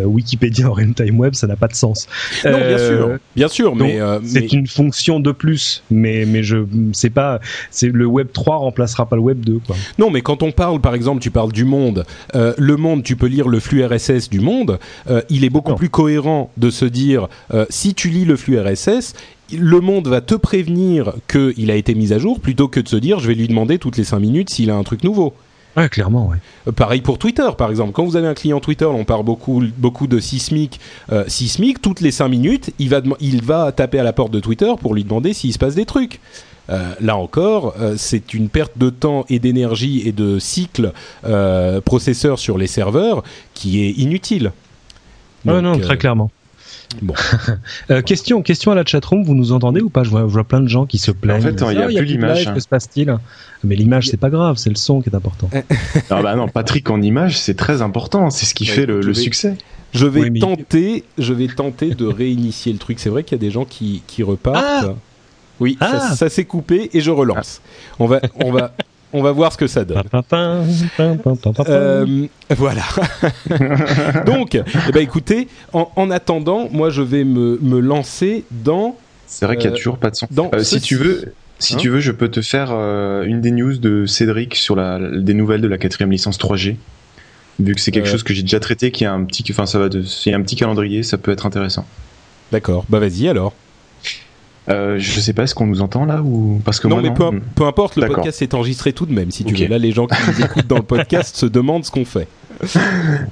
Euh, 0.00 0.04
Wikipédia 0.04 0.68
en 0.70 0.72
real 0.72 0.94
time 0.94 1.18
web, 1.20 1.34
ça 1.34 1.46
n'a 1.46 1.56
pas 1.56 1.68
de 1.68 1.74
sens. 1.74 2.06
Non, 2.44 2.52
bien 2.52 2.60
Euh, 2.60 2.88
sûr, 2.96 3.18
bien 3.36 3.48
sûr, 3.48 3.76
mais, 3.76 4.00
euh, 4.00 4.18
c'est 4.24 4.40
mais- 4.40 4.46
une 4.46 4.66
fonction 4.66 5.20
de 5.20 5.32
plus, 5.32 5.82
mais 5.90 6.24
mais 6.26 6.37
je 6.42 6.58
c'est 6.92 7.10
pas 7.10 7.40
c'est 7.70 7.88
le 7.88 8.06
web 8.06 8.28
3 8.32 8.56
remplacera 8.56 9.06
pas 9.06 9.16
le 9.16 9.22
web 9.22 9.40
2 9.44 9.60
quoi. 9.66 9.76
Non, 9.98 10.10
mais 10.10 10.20
quand 10.22 10.42
on 10.42 10.52
parle, 10.52 10.80
par 10.80 10.94
exemple, 10.94 11.20
tu 11.20 11.30
parles 11.30 11.52
du 11.52 11.64
monde. 11.64 12.04
euh, 12.34 12.52
le 12.58 12.76
monde, 12.76 13.02
tu 13.02 13.16
peux 13.16 13.26
lire 13.26 13.48
le 13.48 13.60
flux 13.60 13.84
RSS 13.84 14.28
du 14.30 14.40
monde. 14.40 14.78
euh, 15.10 15.22
il 15.30 15.44
est 15.44 15.50
beaucoup 15.50 15.70
Non. 15.72 15.76
plus 15.76 15.88
cohérent 15.90 16.50
de 16.56 16.70
se 16.70 16.84
dire, 16.84 17.28
euh, 17.54 17.66
si 17.70 17.94
tu 17.94 18.08
lis 18.08 18.24
le 18.24 18.36
flux 18.36 18.58
RSS, 18.60 19.14
le 19.56 19.80
monde 19.80 20.08
va 20.08 20.20
te 20.20 20.34
prévenir 20.34 21.12
qu'il 21.26 21.70
a 21.70 21.74
été 21.74 21.94
mis 21.94 22.12
à 22.12 22.18
jour, 22.18 22.38
plutôt 22.40 22.68
que 22.68 22.80
de 22.80 22.88
se 22.88 22.96
dire, 22.96 23.18
je 23.18 23.28
vais 23.28 23.34
lui 23.34 23.48
demander 23.48 23.78
toutes 23.78 23.96
les 23.96 24.04
5 24.04 24.18
minutes 24.18 24.50
s'il 24.50 24.70
a 24.70 24.74
un 24.76 24.82
truc 24.84 25.04
nouveau. 25.04 25.32
Ouais, 25.78 25.88
clairement, 25.88 26.28
ouais. 26.28 26.36
Euh, 26.66 26.72
Pareil 26.72 27.00
pour 27.00 27.18
Twitter, 27.18 27.48
par 27.56 27.70
exemple. 27.70 27.92
Quand 27.92 28.04
vous 28.04 28.16
avez 28.16 28.26
un 28.26 28.34
client 28.34 28.60
Twitter, 28.60 28.84
on 28.84 29.04
parle 29.04 29.24
beaucoup, 29.24 29.62
beaucoup 29.76 30.06
de 30.06 30.18
Sismic. 30.18 30.80
Euh, 31.12 31.24
Sismic, 31.28 31.80
toutes 31.80 32.00
les 32.00 32.10
5 32.10 32.28
minutes, 32.28 32.70
il 32.78 32.88
va, 32.88 33.00
il 33.20 33.42
va 33.42 33.70
taper 33.72 33.98
à 33.98 34.02
la 34.02 34.12
porte 34.12 34.32
de 34.32 34.40
Twitter 34.40 34.72
pour 34.80 34.94
lui 34.94 35.04
demander 35.04 35.32
s'il 35.32 35.52
se 35.52 35.58
passe 35.58 35.74
des 35.74 35.86
trucs. 35.86 36.20
Euh, 36.70 36.92
là 37.00 37.16
encore, 37.16 37.74
euh, 37.80 37.94
c'est 37.96 38.34
une 38.34 38.48
perte 38.48 38.72
de 38.76 38.90
temps 38.90 39.24
et 39.30 39.38
d'énergie 39.38 40.02
et 40.06 40.12
de 40.12 40.38
cycle 40.38 40.92
euh, 41.24 41.80
processeur 41.80 42.38
sur 42.38 42.58
les 42.58 42.66
serveurs 42.66 43.22
qui 43.54 43.82
est 43.84 43.92
inutile. 43.92 44.52
Donc, 45.44 45.62
non, 45.62 45.78
euh, 45.78 45.80
très 45.80 45.96
clairement. 45.96 46.30
Bon. 47.02 47.14
Euh, 47.90 48.02
question, 48.02 48.42
question 48.42 48.72
à 48.72 48.74
la 48.74 48.84
chatroom, 48.84 49.22
vous 49.24 49.34
nous 49.34 49.52
entendez 49.52 49.80
ou 49.80 49.88
pas? 49.88 50.02
Je 50.04 50.10
vois, 50.10 50.22
je 50.22 50.26
vois 50.32 50.44
plein 50.44 50.60
de 50.60 50.68
gens 50.68 50.84
qui 50.86 50.98
se 50.98 51.10
plaignent. 51.10 51.38
En 51.38 51.42
fait, 51.42 51.64
il 51.70 51.78
y 51.78 51.82
a 51.82 51.84
Ah, 51.84 51.86
plus 51.86 52.04
l'image, 52.04 52.46
hein. 52.46 52.54
Que 52.54 52.60
se 52.60 52.68
passe-t-il? 52.68 53.16
Mais 53.64 53.76
l'image, 53.76 54.08
c'est 54.08 54.16
pas 54.18 54.30
grave, 54.30 54.56
c'est 54.58 54.70
le 54.70 54.76
son 54.76 55.00
qui 55.00 55.08
est 55.08 55.14
important. 55.14 55.48
Ah 56.10 56.22
bah 56.22 56.34
non, 56.34 56.48
Patrick 56.48 56.88
en 56.90 57.00
image, 57.02 57.38
c'est 57.38 57.54
très 57.56 57.82
important. 57.82 58.30
C'est 58.30 58.46
ce 58.46 58.54
qui 58.54 58.64
Ouais, 58.68 58.74
fait 58.74 58.86
le, 58.86 59.00
je 59.02 59.06
le 59.08 59.12
vais- 59.14 59.20
succès. 59.20 59.56
Je 59.94 60.06
vais 60.06 60.20
Oui, 60.22 60.30
mais- 60.30 60.40
tenter, 60.40 61.04
je 61.16 61.32
vais 61.32 61.46
tenter 61.48 61.94
de 61.94 62.04
réinitier 62.06 62.72
le 62.72 62.78
truc. 62.78 62.98
C'est 63.00 63.08
vrai 63.10 63.22
qu'il 63.24 63.32
y 63.36 63.40
a 63.40 63.42
des 63.42 63.50
gens 63.50 63.64
qui, 63.64 64.02
qui 64.06 64.22
repartent. 64.22 64.90
oui, 65.60 65.76
ça, 65.80 65.88
Ah 66.10 66.14
ça 66.14 66.28
s'est 66.28 66.44
coupé 66.44 66.90
et 66.92 67.00
je 67.00 67.10
relance. 67.10 67.62
On 67.98 68.06
va, 68.06 68.20
on 68.44 68.52
va, 68.52 68.72
on 69.12 69.22
va 69.22 69.32
voir 69.32 69.52
ce 69.52 69.58
que 69.58 69.66
ça 69.66 69.84
donne. 69.84 70.02
Euh, 71.68 72.26
voilà. 72.56 72.82
Donc, 74.26 74.54
eh 74.54 74.92
ben, 74.92 75.02
écoutez, 75.02 75.48
en, 75.72 75.90
en 75.96 76.10
attendant, 76.10 76.68
moi, 76.70 76.90
je 76.90 77.02
vais 77.02 77.24
me, 77.24 77.58
me 77.62 77.80
lancer 77.80 78.44
dans. 78.50 78.96
C'est 79.26 79.46
vrai 79.46 79.56
qu'il 79.56 79.66
y 79.66 79.68
a 79.68 79.72
Euh, 79.72 79.76
toujours 79.76 79.98
pas 79.98 80.10
de 80.10 80.16
son. 80.16 80.26
dans 80.30 80.50
Euh, 80.54 80.62
si 80.62 80.80
tu 80.80 80.96
veux, 80.96 81.32
Si 81.58 81.74
Hein 81.74 81.78
tu 81.78 81.88
veux, 81.90 82.00
je 82.00 82.12
peux 82.12 82.28
te 82.28 82.40
faire 82.40 82.68
euh, 82.72 83.24
une 83.24 83.40
des 83.40 83.50
news 83.50 83.76
de 83.78 84.06
Cédric 84.06 84.54
sur 84.54 84.76
la, 84.76 84.98
des 85.18 85.34
nouvelles 85.34 85.60
de 85.60 85.68
la 85.68 85.76
quatrième 85.78 86.10
licence 86.10 86.38
3G. 86.38 86.76
Vu 87.60 87.74
que 87.74 87.80
c'est 87.80 87.90
quelque 87.90 88.06
Euh. 88.06 88.12
chose 88.12 88.22
que 88.22 88.32
j'ai 88.32 88.42
déjà 88.42 88.60
traité, 88.60 88.92
qui 88.92 89.04
a 89.04 89.12
un 89.12 89.24
petit, 89.24 89.44
enfin 89.50 89.66
ça 89.66 89.78
va, 89.80 89.88
de, 89.88 90.00
il 90.26 90.30
y 90.30 90.32
a 90.32 90.36
un 90.38 90.42
petit 90.42 90.54
calendrier, 90.54 91.02
ça 91.02 91.18
peut 91.18 91.32
être 91.32 91.44
intéressant. 91.46 91.84
D'accord. 92.52 92.84
Bah 92.88 93.00
vas-y 93.00 93.28
alors. 93.28 93.52
Euh, 94.70 94.98
je 94.98 95.20
sais 95.20 95.32
pas, 95.32 95.44
est-ce 95.44 95.54
qu'on 95.54 95.66
nous 95.66 95.80
entend 95.80 96.04
là 96.04 96.20
ou 96.22 96.60
parce 96.64 96.78
que 96.80 96.88
non, 96.88 97.00
moi, 97.00 97.02
mais 97.02 97.14
peu, 97.14 97.40
peu 97.54 97.64
importe, 97.64 97.96
le 97.96 98.06
podcast 98.06 98.42
est 98.42 98.54
enregistré 98.54 98.92
tout 98.92 99.06
de 99.06 99.12
même. 99.12 99.30
Si 99.30 99.44
tu 99.44 99.54
veux, 99.54 99.66
là, 99.66 99.78
les 99.78 99.92
gens 99.92 100.06
qui 100.06 100.16
nous 100.26 100.40
écoutent 100.44 100.66
dans 100.66 100.76
le 100.76 100.82
podcast 100.82 101.36
se 101.36 101.46
demandent 101.46 101.84
ce 101.84 101.90
qu'on 101.90 102.04
fait. 102.04 102.28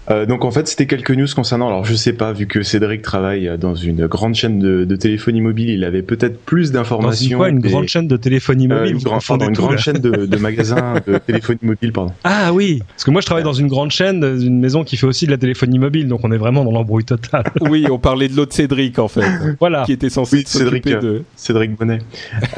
Euh, 0.09 0.25
donc 0.25 0.45
en 0.45 0.53
fait, 0.53 0.69
c'était 0.69 0.87
quelques 0.87 1.11
news 1.11 1.27
concernant. 1.35 1.67
Alors 1.67 1.85
je 1.85 1.95
sais 1.95 2.13
pas, 2.13 2.33
vu 2.33 2.47
que 2.47 2.63
Cédric 2.63 3.03
travaille 3.03 3.51
dans 3.59 3.75
une 3.75 4.07
grande 4.07 4.35
chaîne 4.37 4.61
de, 4.61 4.85
de 4.85 4.97
téléphonie 4.97 5.41
mobile, 5.41 5.69
il 5.71 5.83
avait 5.85 6.03
peut-être 6.03 6.39
plus 6.45 6.71
Dans 6.71 6.81
d'informations. 6.81 7.31
une, 7.31 7.37
quoi, 7.37 7.49
une 7.49 7.59
grande 7.59 7.89
chaîne 7.89 8.07
de 8.07 8.17
téléphonie 8.17 8.69
Euh, 8.71 8.79
mobile. 8.81 8.93
une, 8.97 9.03
pardon, 9.27 9.49
une 9.49 9.53
tout, 9.55 9.63
grande 9.63 9.73
là. 9.73 9.79
chaîne 9.79 9.99
de, 9.99 10.27
de 10.27 10.37
magasins 10.37 10.95
de 11.07 11.19
téléphonie 11.19 11.59
mobile, 11.63 11.93
pardon. 11.93 12.13
Ah 12.23 12.53
oui, 12.53 12.83
parce 12.89 13.03
que 13.03 13.11
moi 13.11 13.21
je 13.21 13.27
travaille 13.27 13.43
dans 13.45 13.53
une 13.53 13.67
grande 13.67 13.91
chaîne, 13.91 14.21
dans 14.21 14.39
une 14.39 14.61
maison 14.61 14.85
qui 14.85 14.97
fait 14.97 15.07
aussi 15.07 15.27
de 15.27 15.33
la 15.33 15.39
téléphonie 15.39 15.79
mobile, 15.81 16.07
donc 16.07 16.21
on 16.23 16.31
est 16.31 16.37
vraiment 16.39 16.65
dans 16.65 16.73
l'embrouille 16.73 17.05
totale. 17.05 17.45
Oui, 17.63 17.87
on 17.91 17.99
parlait 17.99 18.29
de 18.29 18.37
l'autre 18.37 18.55
Cédric 18.55 18.99
en 19.01 19.09
fait, 19.09 19.27
voilà. 19.59 19.83
qui 19.85 19.93
était 19.93 20.11
censé 20.11 20.37
Oui, 20.37 20.45
Cédric, 20.47 20.85
de. 20.87 21.23
Cédric 21.35 21.77
Bonnet. 21.77 21.99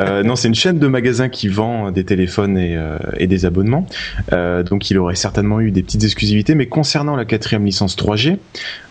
Euh, 0.01 0.23
non, 0.23 0.36
c'est 0.36 0.49
une 0.49 0.55
chaîne 0.55 0.78
de 0.78 0.86
magasins 0.86 1.31
qui 1.31 1.49
vend 1.49 1.90
des 1.93 2.05
téléphones 2.05 2.59
et, 2.59 2.77
euh, 2.77 2.99
et 3.16 3.27
des 3.27 3.47
abonnements. 3.47 3.86
Euh, 4.32 4.62
donc 4.62 4.90
il 4.90 4.99
aurait 4.99 5.15
certainement 5.15 5.61
eu 5.61 5.70
des 5.70 5.82
petites 5.82 6.05
exclusivités. 6.05 6.55
Mais 6.59 6.66
concernant 6.66 7.14
la 7.14 7.24
quatrième 7.24 7.64
licence 7.64 7.97
3G, 7.97 8.36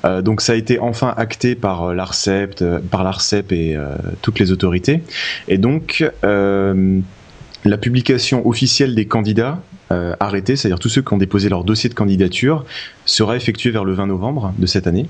euh, 0.06 0.22
donc 0.22 0.40
ça 0.40 0.54
a 0.54 0.56
été 0.56 0.80
enfin 0.80 1.14
acté 1.18 1.54
par 1.54 1.84
euh, 1.84 1.94
l'Arcep, 1.94 2.62
euh, 2.62 2.80
par 2.80 3.04
l'Arcep 3.04 3.52
et 3.52 3.78
toutes 4.22 4.40
les 4.40 4.54
autorités. 4.54 5.04
Et 5.50 5.58
donc 5.58 6.10
la 6.24 7.78
publication 7.78 8.48
officielle 8.48 8.96
des 8.96 9.06
candidats 9.06 9.60
arrêtés, 9.90 10.56
c'est-à-dire 10.56 10.80
tous 10.80 10.88
ceux 10.88 11.02
qui 11.02 11.14
ont 11.14 11.18
déposé 11.18 11.50
leur 11.50 11.66
dossier 11.66 11.90
de 11.90 11.94
candidature, 11.94 12.64
sera 13.04 13.36
effectuée 13.36 13.72
vers 13.72 13.84
le 13.84 13.92
20 13.92 14.08
novembre 14.08 14.54
de 14.58 14.66
cette 14.66 14.88
année. 14.88 15.08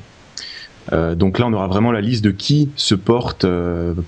Donc 0.91 1.37
là, 1.37 1.45
on 1.45 1.53
aura 1.53 1.67
vraiment 1.67 1.91
la 1.91 2.01
liste 2.01 2.23
de 2.23 2.31
qui 2.31 2.69
se 2.75 2.95
porte 2.95 3.45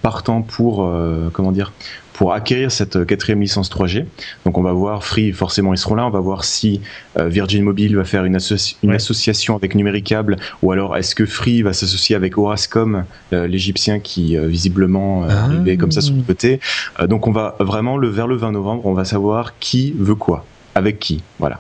partant 0.02 0.42
pour 0.42 0.92
comment 1.34 1.52
dire 1.52 1.72
pour 2.20 2.34
acquérir 2.34 2.70
cette 2.70 2.98
euh, 2.98 3.06
quatrième 3.06 3.40
licence 3.40 3.72
3G. 3.72 4.04
Donc 4.46 4.58
on 4.58 4.62
va 4.62 4.74
voir 4.74 5.06
Free, 5.06 5.32
forcément 5.32 5.74
ils 5.74 5.78
seront 5.78 5.96
là. 5.96 6.06
On 6.06 6.10
va 6.10 6.20
voir 6.20 6.44
si 6.44 6.82
euh, 7.18 7.30
Virgin 7.30 7.64
Mobile 7.64 7.96
va 7.96 8.04
faire 8.04 8.26
une, 8.26 8.36
associ- 8.36 8.76
une 8.84 8.90
Ouais. 8.90 8.98
association 8.98 9.56
avec 9.56 9.74
Numéricable 9.74 10.36
ou 10.62 10.74
alors 10.74 10.98
est-ce 10.98 11.16
que 11.16 11.26
Free 11.26 11.62
va 11.62 11.72
s'associer 11.72 12.18
avec 12.18 12.38
Orascom, 12.38 13.06
euh, 13.32 13.48
l'Égyptien 13.48 14.00
qui 14.02 14.36
visiblement 14.38 15.24
euh, 15.24 15.28
Ah. 15.32 15.76
comme 15.78 15.94
ça 15.94 16.02
sur 16.02 16.14
le 16.14 16.22
côté. 16.24 16.60
Donc 17.08 17.26
on 17.26 17.32
va 17.32 17.56
vraiment 17.62 17.96
le 17.96 18.10
vers 18.10 18.28
le 18.28 18.36
20 18.36 18.52
novembre, 18.52 18.86
on 18.86 18.94
va 18.94 19.06
savoir 19.06 19.58
qui 19.60 19.96
veut 19.98 20.16
quoi. 20.16 20.46
Avec 20.80 20.98
qui, 21.00 21.22
voilà. 21.40 21.60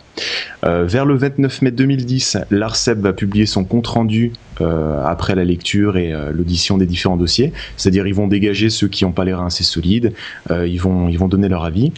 Euh, 0.64 0.86
vers 0.86 1.06
le 1.06 1.16
29 1.18 1.62
mai 1.62 1.72
2010, 1.72 2.38
l'ARCEP 2.52 3.00
va 3.00 3.12
publier 3.12 3.46
son 3.46 3.66
compte 3.66 3.86
rendu 3.88 4.32
euh, 4.62 5.04
après 5.06 5.36
la 5.36 5.44
lecture 5.44 5.98
et 5.98 6.14
euh, 6.14 6.32
l'audition 6.32 6.78
des 6.78 6.86
différents 6.86 7.18
dossiers. 7.18 7.52
C'est-à-dire 7.76 8.08
ils 8.08 8.14
vont 8.14 8.28
dégager 8.28 8.70
ceux 8.70 8.88
qui 8.88 9.04
n'ont 9.04 9.12
pas 9.12 9.26
les 9.26 9.34
reins 9.34 9.48
assez 9.48 9.66
solides, 9.66 10.14
euh, 10.52 10.66
ils, 10.66 10.80
vont, 10.80 11.10
ils 11.10 11.20
vont 11.20 11.28
donner 11.28 11.50
leur 11.50 11.66
avis. 11.66 11.92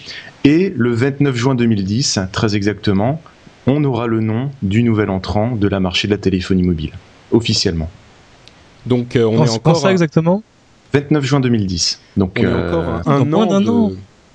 Et 0.46 0.74
le 0.76 0.92
29 0.94 1.36
juin 1.36 1.54
2010, 1.54 2.20
très 2.32 2.56
exactement, 2.56 3.22
on 3.68 3.84
aura 3.84 4.08
le 4.08 4.20
nom 4.22 4.50
du 4.64 4.82
nouvel 4.82 5.12
entrant 5.12 5.56
de 5.56 5.68
la 5.68 5.80
marché 5.80 6.08
de 6.08 6.14
la 6.14 6.18
téléphonie 6.18 6.64
mobile, 6.64 6.92
officiellement. 7.32 7.90
Donc 8.88 9.16
euh, 9.16 9.26
on 9.26 9.38
Quand- 9.38 9.44
est 9.44 9.48
quand 9.50 9.56
encore. 9.56 9.78
ça 9.78 9.90
à- 9.90 9.92
exactement 9.92 10.42
29 10.94 11.24
juin 11.24 11.40
2010. 11.40 12.00
Donc 12.18 12.40
On 12.40 12.44
est 12.44 12.48
encore 12.48 13.02
un 13.06 13.24
moins 13.26 13.46
an 13.46 13.50
d'un 13.50 13.62
de- 13.62 13.70
an. 13.70 13.92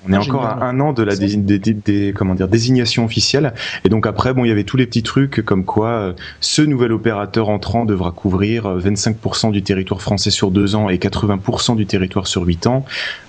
On 0.09 0.13
est 0.13 0.17
encore 0.17 0.45
à 0.45 0.63
un 0.65 0.79
an 0.79 0.93
de 0.93 1.03
la 1.03 1.15
Ça. 1.15 1.21
dési- 1.21 1.37
des- 1.37 1.59
des- 1.59 1.73
des- 1.73 2.13
comment 2.15 2.35
dire, 2.35 2.47
désignation 2.47 3.05
officielle. 3.05 3.53
Et 3.85 3.89
donc 3.89 4.05
après, 4.07 4.33
bon, 4.33 4.45
il 4.45 4.49
y 4.49 4.51
avait 4.51 4.63
tous 4.63 4.77
les 4.77 4.85
petits 4.85 5.03
trucs 5.03 5.43
comme 5.45 5.65
quoi 5.65 5.89
euh, 5.89 6.13
ce 6.41 6.61
nouvel 6.61 6.91
opérateur 6.91 7.49
entrant 7.49 7.85
devra 7.85 8.11
couvrir 8.11 8.65
euh, 8.65 8.79
25% 8.79 9.51
du 9.51 9.61
territoire 9.63 10.01
français 10.01 10.29
sur 10.31 10.51
deux 10.51 10.75
ans 10.75 10.89
et 10.89 10.97
80% 10.97 11.75
du 11.75 11.85
territoire 11.85 12.27
sur 12.27 12.43
huit 12.43 12.67
ans, 12.67 12.85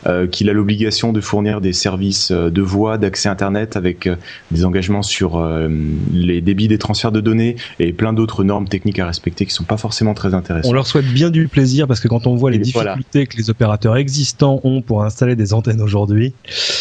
euh, 0.06 0.26
qu'il 0.26 0.48
a 0.50 0.52
l'obligation 0.52 1.12
de 1.12 1.20
fournir 1.20 1.60
des 1.60 1.72
services 1.72 2.30
euh, 2.30 2.50
de 2.50 2.62
voix, 2.62 2.98
d'accès 2.98 3.28
Internet 3.28 3.76
avec 3.76 4.06
euh, 4.06 4.16
des 4.50 4.64
engagements 4.64 5.02
sur 5.02 5.36
euh, 5.38 5.68
les 6.12 6.40
débits 6.40 6.68
des 6.68 6.78
transferts 6.78 7.12
de 7.12 7.20
données 7.20 7.56
et 7.78 7.92
plein 7.92 8.12
d'autres 8.12 8.44
normes 8.44 8.68
techniques 8.68 8.98
à 8.98 9.06
respecter 9.06 9.46
qui 9.46 9.52
sont 9.52 9.64
pas 9.64 9.76
forcément 9.76 10.14
très 10.14 10.34
intéressantes. 10.34 10.70
On 10.70 10.74
leur 10.74 10.86
souhaite 10.86 11.06
bien 11.06 11.30
du 11.30 11.48
plaisir 11.48 11.86
parce 11.86 12.00
que 12.00 12.08
quand 12.08 12.26
on 12.26 12.34
voit 12.36 12.50
les 12.50 12.58
Et 12.58 12.72
voilà. 12.72 12.94
difficultés 12.94 13.26
que 13.26 13.36
les 13.36 13.50
opérateurs 13.50 13.96
existants 13.96 14.60
ont 14.64 14.82
pour 14.82 15.04
installer 15.04 15.36
des 15.36 15.52
antennes 15.52 15.80
aujourd'hui, 15.80 16.34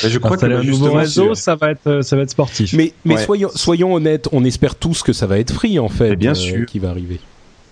Mais 0.04 0.10
je 0.10 0.18
crois 0.20 0.38
que 0.38 0.46
un 0.46 0.64
nouveau 0.64 0.92
réseau, 0.94 1.34
ça 1.36 1.56
va 1.56 1.72
être 1.72 1.88
euh, 1.88 2.02
ça 2.02 2.16
va 2.16 2.24
être 2.24 2.30
sportif. 2.32 2.74
Mais, 2.74 2.94
mais 3.06 3.16
Ouais. 3.16 3.24
soyons, 3.26 3.50
soyons 3.56 3.94
honnêtes, 3.94 4.28
on 4.32 4.44
espère 4.44 4.76
tous 4.76 5.04
que 5.04 5.14
ça 5.14 5.28
va 5.28 5.40
être 5.40 5.54
free 5.54 5.80
en 5.80 5.90
fait, 5.90 6.16
bien 6.16 6.32
euh, 6.32 6.36
sûr. 6.36 6.66
qui 6.66 6.80
va 6.80 6.90
arriver. 6.90 7.20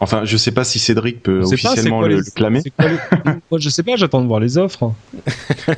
Enfin, 0.01 0.21
je 0.25 0.35
sais 0.35 0.51
pas 0.51 0.63
si 0.65 0.77
Cédric 0.77 1.23
peut 1.23 1.39
pas, 1.39 1.47
officiellement 1.47 1.99
quoi 1.99 2.07
le, 2.09 2.15
les- 2.15 2.21
le 2.21 2.31
clamer. 2.35 2.61
quoi 2.77 2.89
les- 2.89 3.31
Moi, 3.51 3.59
je 3.59 3.69
sais 3.69 3.81
pas, 3.83 3.95
j'attends 3.95 4.21
de 4.21 4.27
voir 4.27 4.39
les 4.41 4.57
offres. 4.57 4.91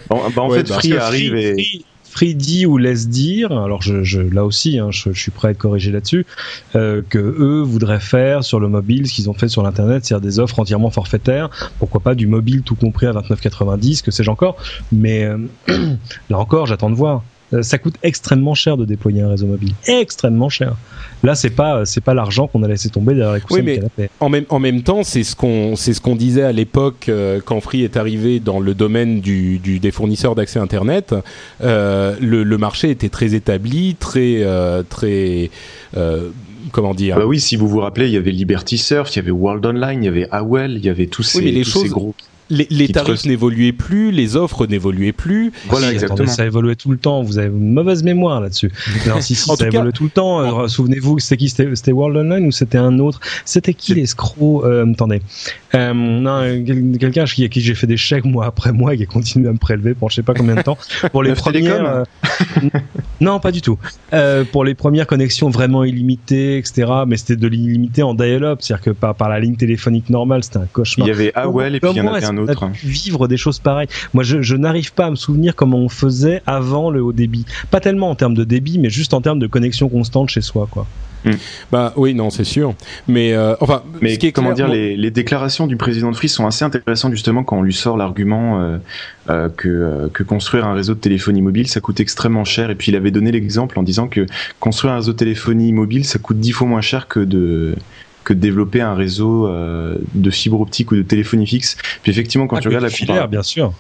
Bon, 0.10 0.22
bah, 0.36 0.42
en 0.42 0.50
Ouais, 0.50 0.58
fait, 0.60 0.64
bah, 0.70 0.76
Free 0.80 0.98
arrive 0.98 1.36
et 1.36 1.54
Free, 1.54 1.86
Free 2.18 2.34
dit 2.34 2.66
ou 2.66 2.80
laisse 2.80 3.10
dire, 3.10 3.52
alors 3.52 3.84
je, 3.84 4.18
là 4.18 4.44
aussi, 4.44 4.80
hein, 4.80 4.90
je, 4.90 5.12
je 5.14 5.22
suis 5.22 5.30
prêt 5.30 5.50
à 5.50 5.52
être 5.52 5.60
corrigé 5.60 5.92
là-dessus, 5.92 6.26
euh, 6.76 7.04
que 7.08 7.20
eux 7.20 7.62
voudraient 7.62 8.00
faire 8.00 8.44
sur 8.44 8.60
le 8.60 8.68
mobile 8.68 9.06
ce 9.06 9.14
qu'ils 9.14 9.30
ont 9.30 9.36
fait 9.36 9.48
sur 9.50 9.62
l'internet, 9.62 10.04
c'est-à-dire 10.04 10.28
des 10.28 10.40
offres 10.40 10.60
entièrement 10.60 10.90
forfaitaires. 10.90 11.52
Pourquoi 11.78 12.02
pas 12.02 12.16
du 12.16 12.26
mobile 12.26 12.64
tout 12.64 12.74
compris 12.74 13.06
à 13.06 13.12
29,90, 13.12 14.04
que 14.04 14.10
sais-je 14.10 14.32
encore. 14.32 14.58
Mais 14.92 15.26
euh, 15.26 15.38
là 16.32 16.40
encore, 16.40 16.66
j'attends 16.66 16.90
de 16.90 16.96
voir. 16.96 17.22
Euh, 17.54 17.62
Ça 17.62 17.78
coûte 17.78 17.96
extrêmement 18.04 18.56
cher 18.56 18.76
de 18.78 18.84
déployer 18.86 19.22
un 19.22 19.30
réseau 19.30 19.48
mobile, 19.48 19.74
extrêmement 19.88 20.50
cher. 20.50 20.76
Là, 21.24 21.34
c'est 21.34 21.50
pas 21.50 21.86
c'est 21.86 22.02
pas 22.04 22.14
l'argent 22.14 22.48
qu'on 22.48 22.62
a 22.64 22.68
laissé 22.68 22.90
tomber 22.90 23.16
derrière 23.16 23.34
les 23.36 23.42
coussins 23.42 23.60
Oui, 23.60 23.66
mais- 23.66 23.76
canapé. 23.78 24.10
En 24.20 24.30
même, 24.30 24.46
en 24.50 24.60
même 24.60 24.84
temps, 24.84 25.04
c'est 25.04 25.24
ce 25.24 25.36
qu'on 25.36 25.76
c'est 25.76 25.94
ce 25.94 26.02
qu'on 26.02 26.16
disait 26.16 26.44
à 26.44 26.52
l'époque 26.52 27.08
euh, 27.10 27.40
quand 27.44 27.60
Free 27.62 27.84
est 27.84 27.96
arrivé 27.98 28.40
dans 28.40 28.60
le 28.60 28.74
domaine 28.74 29.22
du, 29.22 29.60
du 29.60 29.80
des 29.80 29.92
fournisseurs 29.92 30.36
d'accès 30.36 30.60
Internet. 30.60 31.16
Euh, 31.64 32.16
le, 32.22 32.44
le 32.44 32.58
marché 32.58 32.90
était 32.90 33.10
très 33.10 33.34
établi, 33.34 33.96
très 34.00 34.44
euh, 34.44 34.84
très 34.88 35.50
euh, 35.96 36.30
comment 36.74 36.94
dire? 36.94 37.16
Bah 37.18 37.26
oui, 37.26 37.40
si 37.40 37.56
vous 37.56 37.68
vous 37.70 37.80
rappelez, 37.80 38.08
il 38.08 38.14
y 38.14 38.18
avait 38.18 38.32
Liberty 38.32 38.78
Surf, 38.78 39.16
il 39.16 39.20
y 39.20 39.20
avait 39.20 39.32
World 39.32 39.66
Online, 39.66 40.04
il 40.04 40.06
y 40.06 40.10
avait 40.10 40.28
AOL, 40.32 40.72
il 40.72 40.86
y 40.86 40.90
avait 40.90 41.08
tous 41.08 41.24
ces, 41.24 41.40
Oui, 41.40 41.46
mais 41.46 41.52
les 41.52 41.62
tous 41.64 41.72
choses- 41.72 41.84
ces 41.84 41.90
gros. 41.90 42.14
Les 42.50 42.68
les 42.70 42.88
tarifs 42.90 43.26
n'évoluaient 43.26 43.72
plus, 43.74 44.12
les 44.12 44.36
offres 44.36 44.66
n'évoluaient 44.68 45.12
plus. 45.12 45.52
Voilà, 45.68 45.88
Si, 45.88 45.94
exactement. 45.94 46.16
attendez, 46.16 46.32
ça 46.32 46.46
évoluait 46.46 46.76
tout 46.76 46.92
le 46.92 46.98
temps. 46.98 47.22
Vous 47.24 47.38
avez 47.38 47.48
une 47.48 47.74
mauvaise 47.74 48.04
mémoire 48.04 48.42
là-dessus. 48.42 48.72
Non, 49.08 49.22
si, 49.22 49.36
si, 49.36 49.50
ça 49.56 49.68
évoluait 49.68 49.92
tout 49.92 50.04
le 50.06 50.10
temps. 50.10 50.62
Euh, 50.64 50.68
Souvenez-vous, 50.68 51.20
c'était 51.20 51.38
qui 51.38 51.50
C'était 51.50 51.92
World 51.92 52.18
Online 52.18 52.48
ou 52.48 52.52
c'était 52.52 52.78
un 52.78 53.00
autre? 53.00 53.20
C'était 53.46 53.74
qui 53.74 53.94
l'escroc 53.94 54.64
euh, 54.66 54.86
Attendez. 54.92 55.22
Euh, 55.76 55.94
non, 55.94 56.42
quel- 56.66 56.98
quelqu'un 56.98 57.24
à 57.24 57.26
qui 57.28 57.50
j'ai 57.62 57.76
fait 57.76 57.88
des 57.88 57.98
chèques 57.98 58.26
mois 58.26 58.46
après 58.46 58.72
mois 58.72 58.94
et 58.94 58.98
qui 58.98 59.04
a 59.04 59.06
continué 59.06 59.50
à 59.50 59.54
me 59.54 59.58
prélever 59.58 59.94
pour 59.94 60.10
je 60.10 60.16
sais 60.16 60.24
pas 60.24 60.34
combien 60.34 60.56
de 60.56 60.62
temps. 60.62 60.78
Pour 61.12 61.24
les 61.24 61.34
premières. 61.36 61.62
Télécom 61.62 61.86
euh, 61.86 62.70
non, 63.20 63.40
pas 63.40 63.52
du 63.52 63.62
tout. 63.62 63.78
Euh, 64.14 64.44
pour 64.50 64.64
les 64.64 64.76
premières 64.76 65.08
connexions 65.08 65.50
vraiment 65.50 65.84
illimitées, 65.84 66.58
etc. 66.58 66.92
Mais 67.08 67.18
c'était 67.18 67.36
de 67.36 67.48
l'illimité 67.48 68.04
en 68.04 68.14
dial-up, 68.14 68.60
c'est-à-dire 68.62 68.84
que 68.86 68.90
par, 68.92 69.16
par 69.16 69.30
la 69.30 69.40
ligne 69.40 69.56
téléphonique 69.56 70.10
normale, 70.10 70.44
c'était 70.44 70.58
un 70.58 70.64
Il 70.64 70.68
cauchemar. 70.70 71.08
y 71.08 71.12
avait 71.12 71.32
AOL 71.36 71.76
et 71.76 71.80
puis 71.80 71.90
il 71.92 71.98
y 71.98 72.02
en 72.02 72.08
avait 72.08 72.20
est-ce 72.20 72.28
un 72.40 72.48
a 72.48 72.70
pu 72.70 72.88
Vivre 72.88 73.28
des 73.28 73.38
choses 73.38 73.60
pareilles. 73.60 73.88
Moi, 74.14 74.24
je, 74.24 74.42
je 74.42 74.56
n'arrive 74.56 74.94
pas 74.94 75.06
à 75.06 75.10
me 75.10 75.16
souvenir 75.16 75.56
comment 75.56 75.80
on 75.80 75.90
faisait 75.90 76.42
avant 76.46 76.90
le 76.90 77.02
haut 77.02 77.14
débit. 77.14 77.46
Pas 77.72 77.80
tellement 77.80 78.10
en 78.10 78.16
termes 78.16 78.34
de 78.34 78.44
débit, 78.44 78.80
mais 78.80 78.90
juste 78.90 79.14
en 79.14 79.22
termes 79.22 79.40
de 79.40 79.48
connexion 79.48 79.90
constante 79.90 80.30
chez 80.30 80.42
soi, 80.42 80.68
quoi. 80.70 80.88
Bah 81.72 81.94
oui, 81.96 82.14
non, 82.14 82.30
c'est 82.30 82.44
sûr. 82.44 82.74
Mais 83.08 83.34
euh, 83.34 83.56
enfin, 83.60 83.84
Mais 84.02 84.14
ce 84.14 84.20
qui 84.20 84.28
est 84.28 84.32
comment 84.32 84.54
clair, 84.54 84.68
dire, 84.68 84.76
les, 84.76 84.96
les 84.96 85.12
déclarations 85.12 85.68
du 85.68 85.76
président 85.76 86.12
de 86.12 86.16
Free 86.16 86.30
sont 86.30 86.46
assez 86.46 86.64
intéressantes 86.64 87.12
justement 87.12 87.44
quand 87.44 87.58
on 87.58 87.62
lui 87.62 87.74
sort 87.74 87.98
l'argument 87.98 88.62
euh, 88.62 88.78
euh, 89.30 89.50
que, 89.50 89.68
euh, 89.68 90.08
que 90.14 90.24
construire 90.24 90.66
un 90.66 90.74
réseau 90.74 90.94
de 90.94 91.00
téléphonie 91.00 91.42
mobile 91.42 91.68
ça 91.68 91.80
coûte 91.80 92.00
extrêmement 92.00 92.46
cher. 92.46 92.70
Et 92.70 92.76
puis 92.76 92.92
il 92.92 92.96
avait 92.96 93.12
donné 93.12 93.32
l'exemple 93.32 93.80
en 93.80 93.84
disant 93.84 94.08
que 94.08 94.26
construire 94.60 94.94
un 94.94 94.98
réseau 94.98 95.14
de 95.14 95.18
téléphonie 95.18 95.74
mobile 95.74 96.06
ça 96.06 96.20
coûte 96.20 96.40
dix 96.40 96.52
fois 96.52 96.68
moins 96.68 96.82
cher 96.82 97.08
que 97.08 97.20
de 97.20 97.76
que 98.28 98.34
de 98.34 98.40
développer 98.40 98.82
un 98.82 98.94
réseau 98.94 99.48
euh, 99.48 99.96
de 100.14 100.30
fibre 100.30 100.60
optique 100.60 100.92
ou 100.92 100.98
de 100.98 101.02
téléphonie 101.02 101.48
fixe. 101.48 101.78
Puis 102.04 102.12
effectivement, 102.12 102.46
quand 102.46 102.58
Ah, 102.58 102.60
tu 102.60 102.68
regardes 102.68 102.84
la 102.84 102.90
filaire, 102.90 103.30
bien 103.30 103.42
sûr. 103.42 103.74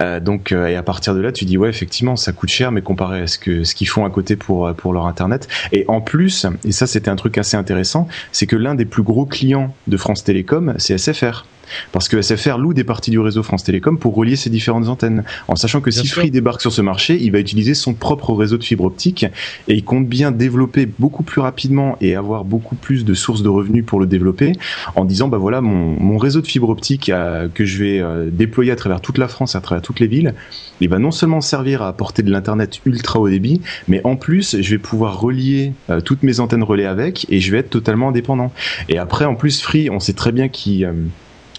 Euh, 0.00 0.18
donc 0.18 0.52
euh, 0.52 0.68
et 0.68 0.76
à 0.76 0.82
partir 0.82 1.14
de 1.14 1.20
là, 1.20 1.32
tu 1.32 1.44
dis 1.44 1.58
ouais 1.58 1.68
effectivement 1.68 2.16
ça 2.16 2.32
coûte 2.32 2.48
cher, 2.48 2.72
mais 2.72 2.80
comparé 2.80 3.20
à 3.20 3.26
ce 3.26 3.38
que 3.38 3.64
ce 3.64 3.74
qu'ils 3.74 3.88
font 3.88 4.06
à 4.06 4.10
côté 4.10 4.36
pour 4.36 4.72
pour 4.74 4.94
leur 4.94 5.04
internet. 5.06 5.46
Et 5.72 5.84
en 5.88 6.00
plus, 6.00 6.46
et 6.64 6.72
ça 6.72 6.86
c'était 6.86 7.10
un 7.10 7.16
truc 7.16 7.36
assez 7.36 7.58
intéressant, 7.58 8.08
c'est 8.32 8.46
que 8.46 8.56
l'un 8.56 8.74
des 8.74 8.86
plus 8.86 9.02
gros 9.02 9.26
clients 9.26 9.74
de 9.88 9.98
France 9.98 10.24
Télécom, 10.24 10.72
c'est 10.78 10.96
SFR. 10.96 11.44
Parce 11.92 12.08
que 12.08 12.20
SFR 12.20 12.58
loue 12.58 12.74
des 12.74 12.84
parties 12.84 13.10
du 13.10 13.18
réseau 13.18 13.42
France 13.42 13.64
Télécom 13.64 13.98
pour 13.98 14.14
relier 14.14 14.36
ces 14.36 14.50
différentes 14.50 14.88
antennes. 14.88 15.24
En 15.48 15.56
sachant 15.56 15.80
que 15.80 15.90
si 15.90 16.06
Free 16.06 16.30
débarque 16.30 16.60
sur 16.60 16.72
ce 16.72 16.82
marché, 16.82 17.18
il 17.20 17.32
va 17.32 17.38
utiliser 17.38 17.74
son 17.74 17.94
propre 17.94 18.32
réseau 18.34 18.58
de 18.58 18.64
fibre 18.64 18.84
optique 18.84 19.24
et 19.68 19.74
il 19.74 19.84
compte 19.84 20.06
bien 20.06 20.30
développer 20.30 20.86
beaucoup 20.86 21.22
plus 21.22 21.40
rapidement 21.40 21.96
et 22.00 22.14
avoir 22.14 22.44
beaucoup 22.44 22.76
plus 22.76 23.04
de 23.04 23.14
sources 23.14 23.42
de 23.42 23.48
revenus 23.48 23.84
pour 23.84 24.00
le 24.00 24.06
développer 24.06 24.52
en 24.94 25.04
disant 25.04 25.28
bah 25.28 25.38
voilà 25.38 25.60
mon, 25.60 25.98
mon 26.00 26.18
réseau 26.18 26.40
de 26.40 26.46
fibre 26.46 26.68
optique 26.68 27.08
euh, 27.08 27.48
que 27.52 27.64
je 27.64 27.82
vais 27.82 28.00
euh, 28.00 28.28
déployer 28.30 28.72
à 28.72 28.76
travers 28.76 29.00
toute 29.00 29.18
la 29.18 29.28
France, 29.28 29.54
à 29.56 29.60
travers 29.60 29.82
toutes 29.82 30.00
les 30.00 30.06
villes, 30.06 30.34
il 30.80 30.88
va 30.88 30.98
non 30.98 31.10
seulement 31.10 31.40
servir 31.40 31.82
à 31.82 31.88
apporter 31.88 32.22
de 32.22 32.30
l'internet 32.30 32.80
ultra 32.84 33.20
haut 33.20 33.28
débit, 33.28 33.60
mais 33.88 34.00
en 34.04 34.16
plus 34.16 34.60
je 34.60 34.70
vais 34.70 34.78
pouvoir 34.78 35.20
relier 35.20 35.72
euh, 35.90 36.00
toutes 36.00 36.22
mes 36.22 36.40
antennes 36.40 36.62
relais 36.62 36.86
avec 36.86 37.26
et 37.30 37.40
je 37.40 37.52
vais 37.52 37.58
être 37.58 37.70
totalement 37.70 38.08
indépendant. 38.08 38.52
Et 38.88 38.98
après 38.98 39.24
en 39.24 39.34
plus 39.34 39.62
Free, 39.62 39.90
on 39.90 40.00
sait 40.00 40.12
très 40.12 40.32
bien 40.32 40.48
qu'il 40.48 40.90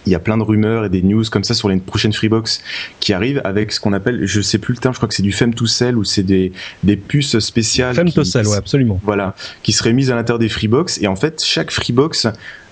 il 0.06 0.12
y 0.12 0.16
a 0.16 0.20
plein 0.20 0.38
de 0.38 0.44
rumeurs 0.44 0.86
et 0.86 0.90
des 0.90 1.02
news 1.02 1.24
comme 1.32 1.44
ça 1.44 1.54
sur 1.54 1.70
les 1.70 1.78
prochaines 1.78 2.14
Freebox 2.14 2.62
qui 3.00 3.14
arrivent 3.14 3.42
avec 3.44 3.72
ce 3.72 3.80
qu'on 3.80 3.94
appelle, 3.94 4.26
je 4.26 4.42
sais 4.42 4.58
plus 4.58 4.74
le 4.74 4.80
terme, 4.80 4.94
je 4.94 5.00
crois 5.00 5.08
que 5.08 5.16
c'est 5.16 5.24
du 5.24 5.32
fem 5.32 5.54
to 5.54 5.66
sell 5.66 5.98
ou 5.98 6.04
c'est 6.04 6.24
des, 6.24 6.52
des 6.84 6.98
puces 6.98 7.40
spéciales. 7.40 7.96
Fem 7.96 8.12
to 8.12 8.24
sell, 8.24 8.48
ouais, 8.48 8.58
absolument. 8.58 9.00
Voilà, 9.04 9.36
qui 9.64 9.72
seraient 9.72 9.94
mises 9.94 10.12
à 10.12 10.16
l'intérieur 10.16 10.40
des 10.40 10.50
Freebox 10.50 11.02
et 11.02 11.08
en 11.08 11.16
fait 11.16 11.44
chaque 11.44 11.72
Freebox 11.72 12.28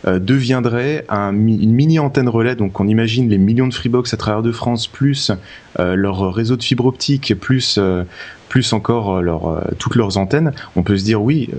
euh, 0.08 0.20
deviendrait 0.20 1.06
un, 1.10 1.32
une 1.34 1.74
mini 1.74 2.00
antenne 2.00 2.30
relais. 2.30 2.56
Donc 2.56 2.80
on 2.80 2.88
imagine 2.88 3.30
les 3.30 3.38
millions 3.38 3.68
de 3.68 3.74
Freebox 3.74 4.14
à 4.14 4.18
travers 4.18 4.42
de 4.42 4.52
France 4.52 4.88
plus 4.88 5.32
euh, 5.80 5.96
leur 5.96 6.34
réseau 6.34 6.58
de 6.58 6.64
fibre 6.64 6.86
optique 6.86 7.34
plus 7.40 7.76
euh, 7.78 8.04
plus 8.50 8.74
encore 8.74 9.22
leur, 9.22 9.64
toutes 9.80 9.96
leurs 9.96 10.18
antennes. 10.18 10.52
On 10.76 10.84
peut 10.84 10.98
se 10.98 11.06
dire 11.06 11.22
oui 11.22 11.50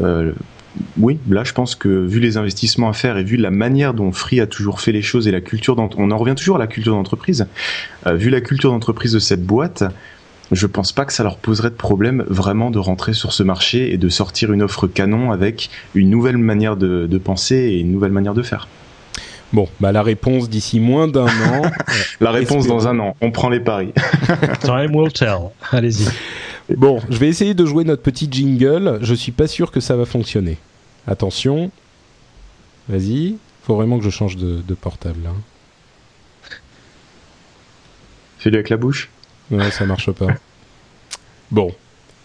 oui, 0.99 1.19
là 1.29 1.45
je 1.45 1.53
pense 1.53 1.75
que 1.75 1.89
vu 1.89 2.21
les 2.21 2.37
investissements 2.37 2.89
à 2.89 2.93
faire 2.93 3.19
et 3.19 3.25
vu 3.25 3.37
la 3.37 3.51
manière 3.51 3.95
dont 3.95 4.13
Free 4.13 4.41
a 4.41 4.47
toujours 4.47 4.81
fait 4.81 4.93
les 4.93 5.03
choses 5.03 5.29
et 5.29 5.31
la 5.31 5.41
culture 5.41 5.77
on 5.79 6.11
en 6.11 6.17
revient 6.17 6.35
toujours 6.35 6.57
à 6.57 6.59
la 6.59 6.67
culture 6.67 6.95
d'entreprise, 6.95 7.47
euh, 8.07 8.15
vu 8.15 8.31
la 8.31 8.41
culture 8.41 8.71
d'entreprise 8.71 9.13
de 9.13 9.19
cette 9.19 9.45
boîte, 9.45 9.85
je 10.53 10.67
pense 10.67 10.93
pas 10.93 11.05
que 11.05 11.13
ça 11.13 11.23
leur 11.23 11.37
poserait 11.37 11.71
de 11.71 11.75
problème 11.75 12.25
vraiment 12.29 12.71
de 12.71 12.79
rentrer 12.79 13.15
sur 13.15 13.33
ce 13.33 13.43
marché 13.43 13.93
et 13.93 13.97
de 13.97 14.09
sortir 14.09 14.53
une 14.53 14.63
offre 14.63 14.87
canon 14.87 15.33
avec 15.33 15.71
une 15.95 16.11
nouvelle 16.11 16.37
manière 16.39 16.77
de, 16.77 17.19
penser 17.19 17.57
et 17.57 17.79
une 17.81 17.93
nouvelle 17.93 18.13
manière 18.13 18.35
de 18.35 18.43
faire. 18.43 18.69
Bon, 19.53 19.69
bah 19.81 19.93
la 19.93 20.03
réponse 20.03 20.49
d'ici 20.49 20.81
moins 20.81 21.09
d'un 21.09 21.27
an. 21.27 21.63
la 22.21 22.31
réponse 22.31 22.67
dans 22.67 22.89
un 22.89 22.99
an. 22.99 23.17
On 23.21 23.31
prend 23.31 23.51
les 23.51 23.61
paris. 23.61 23.93
Time 24.63 24.95
will 24.95 25.13
tell. 25.13 25.51
Allez-y. 25.71 26.09
Bon, 26.71 27.01
je 27.11 27.19
vais 27.19 27.29
essayer 27.29 27.55
de 27.55 27.65
jouer 27.65 27.85
notre 27.85 28.03
petit 28.03 28.29
jingle. 28.31 28.99
Je 29.03 29.15
suis 29.15 29.33
pas 29.33 29.47
sûr 29.47 29.71
que 29.71 29.81
ça 29.81 29.97
va 29.97 30.05
fonctionner. 30.05 30.59
Attention. 31.07 31.71
Vas-y. 32.89 33.37
Faut 33.65 33.77
vraiment 33.77 33.99
que 33.99 34.05
je 34.05 34.11
change 34.11 34.37
de, 34.37 34.75
portable. 34.75 35.27
Hein. 35.27 35.37
Fais-le 38.39 38.57
avec 38.57 38.71
la 38.71 38.77
bouche. 38.77 39.11
Ouais, 39.51 39.71
ça 39.71 39.87
marche 39.87 40.11
pas. 40.11 40.29
Bon, 41.51 41.73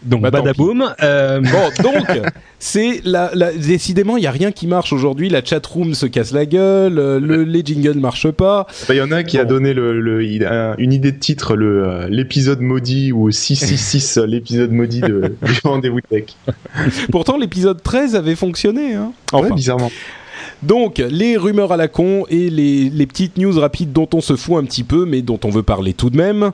donc 0.04 0.22
bah, 0.22 0.32
badaboum. 0.32 0.94
Euh... 1.02 1.42
Bon, 1.42 1.84
donc 1.84 2.06
c'est 2.60 3.02
la, 3.04 3.32
décidément 3.54 4.18
il 4.18 4.24
y 4.24 4.28
a 4.28 4.32
rien 4.32 4.52
qui 4.52 4.68
marche 4.68 4.94
aujourd'hui. 4.94 5.30
La 5.30 5.44
chat 5.44 5.66
room 5.66 5.94
se 5.94 6.06
casse 6.06 6.32
la 6.32 6.46
gueule, 6.46 7.00
euh, 7.00 7.20
le, 7.20 7.44
les 7.44 7.64
jingles 7.66 7.96
ne 7.96 8.02
marchent 8.02 8.32
pas. 8.32 8.68
Bah, 8.88 8.94
il 8.94 8.98
y 8.98 9.02
en 9.02 9.12
a 9.12 9.24
qui 9.24 9.38
a 9.38 9.46
donné 9.46 9.74
le, 9.74 10.00
le 10.00 10.22
une 10.78 10.94
idée 10.94 11.12
de 11.12 11.20
titre, 11.20 11.56
le 11.56 11.84
euh, 11.88 12.08
l'épisode 12.10 12.62
maudit 12.62 13.12
ou 13.12 13.32
666 13.32 14.18
l'épisode 14.28 14.72
maudit 14.72 15.02
de 15.02 15.36
du 15.42 15.60
rendez-vous 15.64 16.02
tech. 16.02 16.26
Pourtant 17.12 17.38
l'épisode 17.38 17.82
13 17.82 18.16
avait 18.16 18.36
fonctionné. 18.36 18.94
Hein. 18.94 19.12
Enfin. 19.32 19.48
Ouais, 19.48 19.56
bizarrement. 19.56 19.92
Donc, 20.64 20.98
les 20.98 21.38
rumeurs 21.38 21.72
à 21.72 21.78
la 21.78 21.88
con 21.88 22.26
et 22.30 22.50
les, 22.50 22.90
les 22.90 23.06
petites 23.06 23.38
news 23.38 23.60
rapides 23.60 23.94
dont 23.94 24.10
on 24.14 24.22
se 24.22 24.36
fout 24.36 24.58
un 24.58 24.66
petit 24.66 24.84
peu, 24.84 25.06
mais 25.06 25.22
dont 25.22 25.40
on 25.44 25.50
veut 25.50 25.64
parler 25.64 25.94
tout 25.94 26.10
de 26.10 26.18
même. 26.18 26.52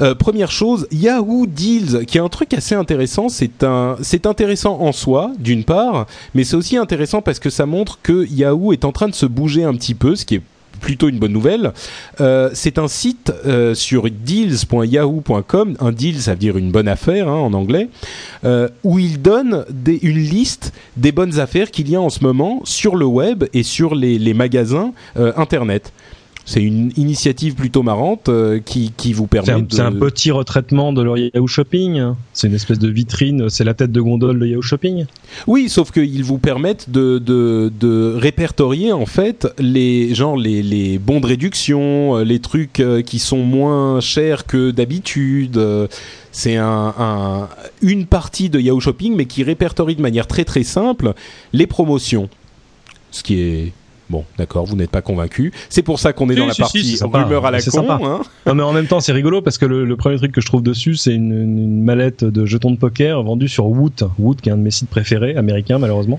Euh, 0.00 0.14
première 0.14 0.50
chose, 0.50 0.86
Yahoo 0.90 1.46
Deals, 1.46 2.06
qui 2.06 2.18
est 2.18 2.20
un 2.20 2.28
truc 2.28 2.54
assez 2.54 2.74
intéressant. 2.74 3.28
C'est 3.28 3.62
un, 3.64 3.96
c'est 4.00 4.26
intéressant 4.26 4.80
en 4.80 4.92
soi, 4.92 5.32
d'une 5.38 5.64
part, 5.64 6.06
mais 6.34 6.44
c'est 6.44 6.56
aussi 6.56 6.76
intéressant 6.76 7.20
parce 7.20 7.38
que 7.38 7.50
ça 7.50 7.66
montre 7.66 7.98
que 8.02 8.26
Yahoo 8.26 8.72
est 8.72 8.84
en 8.84 8.92
train 8.92 9.08
de 9.08 9.14
se 9.14 9.26
bouger 9.26 9.64
un 9.64 9.74
petit 9.74 9.94
peu, 9.94 10.16
ce 10.16 10.24
qui 10.24 10.36
est 10.36 10.42
plutôt 10.80 11.10
une 11.10 11.18
bonne 11.18 11.32
nouvelle. 11.32 11.72
Euh, 12.22 12.48
c'est 12.54 12.78
un 12.78 12.88
site 12.88 13.30
euh, 13.44 13.74
sur 13.74 14.08
deals.yahoo.com. 14.10 15.76
Un 15.78 15.92
deal, 15.92 16.18
ça 16.22 16.32
veut 16.32 16.38
dire 16.38 16.56
une 16.56 16.70
bonne 16.70 16.88
affaire 16.88 17.28
hein, 17.28 17.36
en 17.36 17.52
anglais, 17.52 17.90
où 18.84 18.98
il 18.98 19.20
donne 19.20 19.66
une 19.86 20.18
liste 20.18 20.72
des 20.96 21.12
bonnes 21.12 21.38
affaires 21.38 21.70
qu'il 21.70 21.90
y 21.90 21.96
a 21.96 22.00
en 22.00 22.08
ce 22.08 22.24
moment 22.24 22.62
sur 22.64 22.96
le 22.96 23.04
web 23.04 23.44
et 23.52 23.62
sur 23.62 23.94
les 23.94 24.32
magasins 24.32 24.92
internet 25.36 25.92
c'est 26.44 26.62
une 26.62 26.92
initiative 26.96 27.54
plutôt 27.54 27.82
marrante 27.82 28.28
euh, 28.28 28.60
qui, 28.60 28.92
qui 28.96 29.12
vous 29.12 29.26
permet. 29.26 29.64
C'est 29.70 29.80
un, 29.80 29.92
petit 29.92 30.30
retraitement 30.30 30.92
de 30.92 31.02
leur 31.02 31.16
Yahoo 31.16 31.46
Shopping. 31.46 32.14
C'est 32.32 32.48
une 32.48 32.54
espèce 32.54 32.78
de 32.78 32.88
vitrine. 32.88 33.48
C'est 33.50 33.64
la 33.64 33.74
tête 33.74 33.92
de 33.92 34.00
gondole 34.00 34.38
de 34.38 34.46
Yahoo 34.46 34.62
Shopping. 34.62 35.06
Oui, 35.46 35.68
sauf 35.68 35.90
qu'ils 35.90 36.24
vous 36.24 36.38
permettent 36.38 36.90
de, 36.90 37.18
de, 37.18 37.72
de, 37.78 38.14
répertorier 38.16 38.92
en 38.92 39.06
fait 39.06 39.46
les 39.58 40.14
genre 40.14 40.36
les, 40.36 40.62
les 40.62 40.98
bons 40.98 41.20
de 41.20 41.26
réduction, 41.26 42.16
euh, 42.16 42.24
les 42.24 42.40
trucs 42.40 42.80
euh, 42.80 43.02
qui 43.02 43.18
sont 43.18 43.42
moins 43.42 44.00
chers 44.00 44.46
que 44.46 44.70
d'habitude. 44.70 45.60
C'est 46.32 46.56
un, 46.56 46.94
un, 46.98 47.48
une 47.82 48.06
partie 48.06 48.50
de 48.50 48.60
Yahoo 48.60 48.80
Shopping, 48.80 49.14
mais 49.16 49.26
qui 49.26 49.42
répertorie 49.42 49.96
de 49.96 50.02
manière 50.02 50.26
très 50.26 50.44
très 50.44 50.62
simple 50.62 51.14
les 51.52 51.66
promotions. 51.66 52.28
Ce 53.10 53.22
qui 53.22 53.40
est 53.40 53.72
Bon, 54.10 54.24
d'accord, 54.36 54.66
vous 54.66 54.74
n'êtes 54.74 54.90
pas 54.90 55.02
convaincu. 55.02 55.52
C'est 55.68 55.82
pour 55.82 56.00
ça 56.00 56.12
qu'on 56.12 56.28
est 56.30 56.34
dans 56.34 56.46
la 56.46 56.54
partie 56.54 56.98
rumeur 57.00 57.46
à 57.46 57.52
la 57.52 57.62
con. 57.62 57.86
Hein. 57.88 58.22
Non, 58.44 58.54
mais 58.56 58.62
en 58.64 58.72
même 58.72 58.88
temps, 58.88 58.98
c'est 58.98 59.12
rigolo 59.12 59.40
parce 59.40 59.56
que 59.56 59.66
le, 59.66 59.96
premier 59.96 60.16
truc 60.16 60.32
que 60.32 60.40
je 60.40 60.46
trouve 60.46 60.64
dessus, 60.64 60.96
c'est 60.96 61.14
une, 61.14 61.30
une, 61.30 61.84
mallette 61.84 62.24
de 62.24 62.44
jetons 62.44 62.72
de 62.72 62.76
poker 62.76 63.22
vendue 63.22 63.46
sur 63.46 63.66
Woot, 63.66 64.02
Woot 64.18 64.40
qui 64.40 64.48
est 64.48 64.52
un 64.52 64.56
de 64.56 64.62
mes 64.62 64.72
sites 64.72 64.90
préférés, 64.90 65.36
américain 65.36 65.78
malheureusement, 65.78 66.18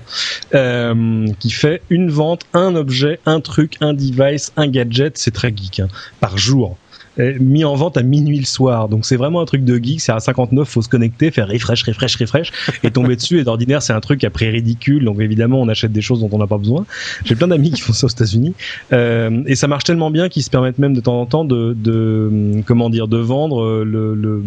euh, 0.54 1.26
qui 1.38 1.50
fait 1.50 1.82
une 1.90 2.10
vente, 2.10 2.46
un 2.54 2.76
objet, 2.76 3.20
un 3.26 3.40
truc, 3.40 3.76
un 3.82 3.92
device, 3.92 4.52
un 4.56 4.68
gadget, 4.68 5.18
c'est 5.18 5.30
très 5.30 5.54
geek, 5.54 5.80
hein, 5.80 5.88
par 6.20 6.38
jour 6.38 6.78
mis 7.18 7.64
en 7.64 7.74
vente 7.74 7.96
à 7.96 8.02
minuit 8.02 8.38
le 8.38 8.46
soir. 8.46 8.88
Donc 8.88 9.04
c'est 9.04 9.16
vraiment 9.16 9.40
un 9.40 9.44
truc 9.44 9.64
de 9.64 9.76
geek. 9.76 10.00
C'est 10.00 10.12
à 10.12 10.20
59, 10.20 10.68
faut 10.68 10.82
se 10.82 10.88
connecter, 10.88 11.30
faire 11.30 11.48
refresh, 11.48 11.82
refresh, 11.84 12.16
refresh 12.16 12.52
et 12.82 12.90
tomber 12.90 13.16
dessus. 13.16 13.38
Et 13.40 13.44
d'ordinaire, 13.44 13.82
c'est 13.82 13.92
un 13.92 14.00
truc 14.00 14.24
après 14.24 14.48
ridicule. 14.48 15.04
Donc 15.04 15.20
évidemment, 15.20 15.60
on 15.60 15.68
achète 15.68 15.92
des 15.92 16.02
choses 16.02 16.20
dont 16.20 16.30
on 16.32 16.38
n'a 16.38 16.46
pas 16.46 16.58
besoin. 16.58 16.86
J'ai 17.24 17.34
plein 17.34 17.48
d'amis 17.48 17.70
qui 17.70 17.80
font 17.80 17.92
ça 17.92 18.06
aux 18.06 18.10
États-Unis 18.10 18.54
euh, 18.92 19.42
et 19.46 19.54
ça 19.54 19.68
marche 19.68 19.84
tellement 19.84 20.10
bien 20.10 20.28
qu'ils 20.28 20.42
se 20.42 20.50
permettent 20.50 20.78
même 20.78 20.94
de 20.94 21.00
temps 21.00 21.20
en 21.20 21.26
temps 21.26 21.44
de, 21.44 21.74
de 21.78 22.62
comment 22.66 22.90
dire, 22.90 23.08
de 23.08 23.18
vendre 23.18 23.62
euh, 23.62 23.84
le, 23.84 24.14
le, 24.14 24.42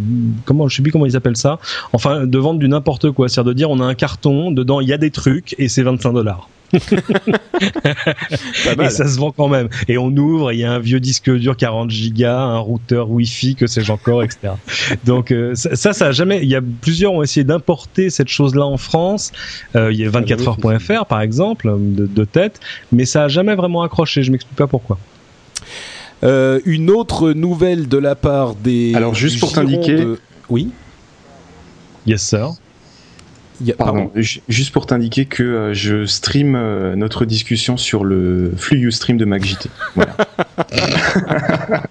comment, 0.45 0.67
je 0.67 0.75
sais 0.75 0.81
plus 0.81 0.91
comment 0.91 1.05
ils 1.05 1.15
appellent 1.15 1.37
ça. 1.37 1.59
Enfin, 1.93 2.25
de 2.25 2.37
vendre 2.37 2.59
du 2.59 2.67
n'importe 2.67 3.11
quoi. 3.11 3.29
C'est-à-dire 3.29 3.49
de 3.49 3.53
dire, 3.53 3.69
on 3.69 3.79
a 3.79 3.85
un 3.85 3.95
carton 3.95 4.51
dedans, 4.51 4.79
il 4.81 4.87
y 4.87 4.93
a 4.93 4.97
des 4.97 5.11
trucs 5.11 5.55
et 5.57 5.67
c'est 5.67 5.83
25 5.83 6.13
dollars. 6.13 6.49
Et 8.79 8.89
ça 8.89 9.07
se 9.07 9.17
vend 9.17 9.31
quand 9.31 9.47
même. 9.47 9.69
Et 9.87 9.97
on 9.97 10.07
ouvre, 10.07 10.51
il 10.51 10.59
y 10.59 10.63
a 10.63 10.71
un 10.71 10.79
vieux 10.79 10.99
disque 10.99 11.31
dur 11.31 11.55
40 11.57 11.89
gigas, 11.89 12.37
un 12.37 12.59
routeur 12.59 13.09
Wi-Fi, 13.09 13.55
que 13.55 13.67
sais-je 13.67 13.91
encore, 13.91 14.23
etc. 14.23 14.53
Donc 15.05 15.31
euh, 15.31 15.53
ça, 15.55 15.93
ça 15.93 16.07
a 16.07 16.11
jamais. 16.11 16.41
Il 16.43 16.49
y 16.49 16.55
a 16.55 16.61
plusieurs 16.61 17.13
ont 17.13 17.23
essayé 17.23 17.43
d'importer 17.43 18.09
cette 18.09 18.29
chose-là 18.29 18.65
en 18.65 18.77
France. 18.77 19.31
Euh, 19.75 19.91
il 19.91 19.99
y 19.99 20.05
a 20.05 20.09
24heures.fr 20.09 21.05
par 21.05 21.21
exemple 21.21 21.73
de, 21.79 22.25
tête, 22.25 22.59
mais 22.91 23.05
ça 23.05 23.23
a 23.25 23.27
jamais 23.27 23.55
vraiment 23.55 23.83
accroché. 23.83 24.23
Je 24.23 24.31
m'explique 24.31 24.57
pas 24.57 24.67
pourquoi. 24.67 24.97
Euh, 26.23 26.59
une 26.65 26.89
autre 26.89 27.31
nouvelle 27.33 27.87
de 27.87 27.97
la 27.97 28.15
part 28.15 28.55
des. 28.55 28.93
Alors 28.95 29.13
juste 29.15 29.39
pour 29.39 29.51
t'indiquer. 29.51 30.05
Oui. 30.49 30.71
Yes 32.05 32.21
sir. 32.21 32.51
Pardon, 33.77 34.11
juste 34.47 34.71
pour 34.71 34.85
t'indiquer 34.85 35.25
que 35.25 35.43
euh, 35.43 35.73
je 35.73 36.05
stream 36.05 36.55
euh, 36.55 36.95
notre 36.95 37.25
discussion 37.25 37.77
sur 37.77 38.03
le 38.03 38.53
flux 38.57 38.87
Ustream 38.87 39.17
de 39.17 39.25
MacJT. 39.25 39.69
Voilà. 39.95 40.15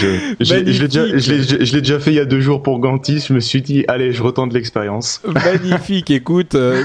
je, 0.00 0.54
l'ai 0.54 1.80
déjà, 1.80 2.00
fait 2.00 2.12
il 2.12 2.16
y 2.16 2.20
a 2.20 2.24
deux 2.24 2.40
jours 2.40 2.62
pour 2.62 2.78
Gantis. 2.78 3.24
Je 3.28 3.32
me 3.32 3.40
suis 3.40 3.62
dit, 3.62 3.84
allez, 3.88 4.12
je 4.12 4.22
retente 4.22 4.52
l'expérience. 4.52 5.20
Magnifique. 5.26 6.10
Écoute, 6.10 6.54
euh, 6.54 6.82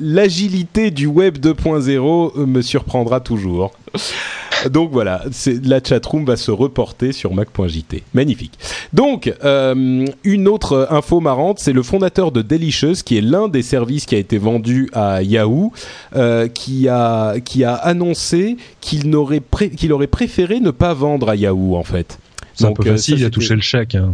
l'agilité 0.00 0.90
du 0.90 1.06
web 1.06 1.38
2.0 1.38 2.44
me 2.44 2.62
surprendra 2.62 3.20
toujours. 3.20 3.72
Donc 4.70 4.90
voilà, 4.92 5.22
la 5.64 5.82
chatroom 5.82 6.24
va 6.24 6.36
se 6.36 6.50
reporter 6.50 7.12
sur 7.12 7.34
mac.jt. 7.34 8.02
Magnifique. 8.14 8.52
Donc, 8.92 9.32
euh, 9.44 10.06
une 10.24 10.48
autre 10.48 10.86
info 10.90 11.20
marrante, 11.20 11.58
c'est 11.58 11.72
le 11.72 11.82
fondateur 11.82 12.32
de 12.32 12.42
Delicious, 12.42 13.02
qui 13.04 13.18
est 13.18 13.22
l'un 13.22 13.48
des 13.48 13.62
services 13.62 14.06
qui 14.06 14.14
a 14.14 14.18
été 14.18 14.38
vendu 14.38 14.88
à 14.92 15.22
Yahoo, 15.22 15.72
euh, 16.14 16.48
qui, 16.48 16.88
a, 16.88 17.40
qui 17.40 17.64
a 17.64 17.74
annoncé 17.74 18.56
qu'il 18.80 19.14
aurait, 19.16 19.42
qu'il 19.76 19.92
aurait 19.92 20.06
préféré 20.06 20.60
ne 20.60 20.70
pas 20.70 20.94
vendre 20.94 21.28
à 21.28 21.36
Yahoo, 21.36 21.76
en 21.76 21.84
fait. 21.84 22.18
C'est 22.54 22.66
un 22.66 22.72
peu 22.72 22.84
facile, 22.84 23.18
il 23.18 23.24
a 23.24 23.30
touché 23.30 23.54
le 23.54 23.60
chèque. 23.60 23.94
Hein, 23.94 24.12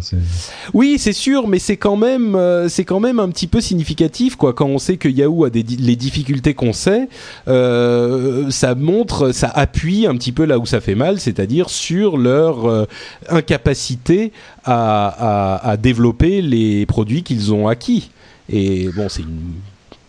oui, 0.74 0.96
c'est 0.98 1.12
sûr, 1.12 1.48
mais 1.48 1.58
c'est 1.58 1.76
quand 1.76 1.96
même, 1.96 2.38
c'est 2.68 2.84
quand 2.84 3.00
même 3.00 3.18
un 3.18 3.28
petit 3.30 3.46
peu 3.46 3.60
significatif, 3.60 4.36
quoi. 4.36 4.52
Quand 4.52 4.66
on 4.66 4.78
sait 4.78 4.96
que 4.96 5.08
Yahoo 5.08 5.44
a 5.44 5.50
des 5.50 5.62
les 5.62 5.96
difficultés 5.96 6.54
qu'on 6.54 6.72
sait, 6.72 7.08
ça 7.46 8.74
montre, 8.76 9.32
ça 9.32 9.48
appuie 9.48 10.06
un 10.06 10.14
petit 10.16 10.32
peu 10.32 10.44
là 10.44 10.58
où 10.58 10.66
ça 10.66 10.80
fait 10.80 10.94
mal, 10.94 11.20
c'est-à-dire 11.20 11.70
sur 11.70 12.16
leur 12.16 12.86
incapacité 13.28 14.32
à, 14.64 15.70
à, 15.70 15.76
développer 15.76 16.42
les 16.42 16.86
produits 16.86 17.22
qu'ils 17.22 17.52
ont 17.52 17.68
acquis. 17.68 18.10
Et 18.50 18.88
bon, 18.94 19.08
c'est 19.08 19.22
une 19.22 19.52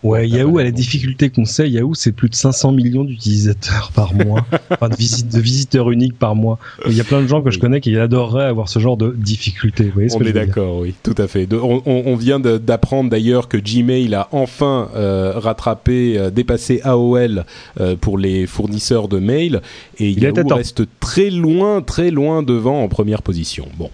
Ouais, 0.01 0.29
Yahoo 0.29 0.59
a 0.59 0.63
la 0.63 0.71
difficulté 0.71 1.29
qu'on 1.29 1.43
sait, 1.43 1.69
Yahoo 1.69 1.93
c'est 1.93 2.13
plus 2.13 2.29
de 2.29 2.35
500 2.35 2.71
millions 2.71 3.03
d'utilisateurs 3.03 3.91
par 3.95 4.13
mois, 4.13 4.45
enfin 4.69 4.87
de, 4.87 4.95
visite, 4.95 5.33
de 5.33 5.39
visiteurs 5.39 5.91
uniques 5.91 6.17
par 6.17 6.35
mois. 6.35 6.57
Il 6.87 6.93
y 6.93 7.01
a 7.01 7.03
plein 7.03 7.21
de 7.21 7.27
gens 7.27 7.41
que 7.41 7.51
je 7.51 7.59
connais 7.59 7.81
qui 7.81 7.97
adoreraient 7.97 8.45
avoir 8.45 8.69
ce 8.69 8.79
genre 8.79 8.95
de 8.95 9.13
difficulté. 9.17 9.85
Vous 9.85 9.91
voyez 9.91 10.09
ce 10.09 10.15
on 10.15 10.21
est 10.21 10.31
d'accord, 10.31 10.79
oui, 10.79 10.93
tout 11.03 11.15
à 11.17 11.27
fait. 11.27 11.47
on, 11.53 11.81
on, 11.85 12.15
vient 12.15 12.39
d'apprendre 12.39 13.09
d'ailleurs 13.09 13.47
que 13.49 13.57
Gmail 13.57 14.13
a 14.15 14.29
enfin 14.31 14.89
euh, 14.95 15.33
rattrapé, 15.35 16.17
euh, 16.17 16.29
dépassé 16.29 16.79
AOL 16.83 17.45
euh, 17.79 17.95
pour 17.95 18.17
les 18.17 18.45
fournisseurs 18.47 19.09
de 19.09 19.19
mail 19.19 19.61
et 19.97 20.09
Il 20.09 20.23
Yahoo 20.23 20.47
reste 20.47 20.83
très 20.99 21.29
loin, 21.29 21.81
très 21.81 22.11
loin 22.11 22.41
devant 22.41 22.83
en 22.83 22.87
première 22.87 23.21
position. 23.21 23.67
Bon. 23.77 23.89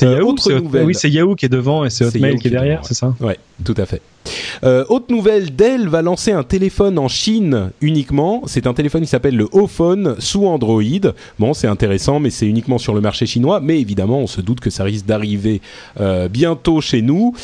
C'est 0.00 0.06
Yahoo, 0.06 0.34
oui, 0.84 0.94
c'est 0.94 1.10
Yahoo 1.10 1.34
qui 1.34 1.44
est 1.44 1.50
devant 1.50 1.84
et 1.84 1.90
c'est 1.90 2.06
Hotmail 2.06 2.38
qui 2.38 2.48
est 2.48 2.50
derrière, 2.50 2.86
c'est 2.86 2.94
ça 2.94 3.14
Ouais, 3.20 3.38
tout 3.64 3.74
à 3.76 3.84
fait. 3.84 4.00
Euh, 4.64 4.84
autre 4.88 5.06
nouvelle, 5.10 5.54
Dell 5.54 5.88
va 5.88 6.00
lancer 6.00 6.32
un 6.32 6.42
téléphone 6.42 6.98
en 6.98 7.08
Chine 7.08 7.70
uniquement. 7.82 8.42
C'est 8.46 8.66
un 8.66 8.72
téléphone 8.72 9.02
qui 9.02 9.08
s'appelle 9.08 9.36
le 9.36 9.48
Ophone 9.52 10.16
sous 10.18 10.46
Android. 10.46 10.82
Bon, 11.38 11.52
c'est 11.52 11.66
intéressant, 11.66 12.18
mais 12.18 12.30
c'est 12.30 12.46
uniquement 12.46 12.78
sur 12.78 12.94
le 12.94 13.00
marché 13.00 13.26
chinois. 13.26 13.60
Mais 13.60 13.78
évidemment, 13.78 14.20
on 14.20 14.26
se 14.26 14.40
doute 14.40 14.60
que 14.60 14.70
ça 14.70 14.84
risque 14.84 15.04
d'arriver 15.04 15.60
euh, 16.00 16.28
bientôt 16.28 16.80
chez 16.80 17.02
nous. 17.02 17.34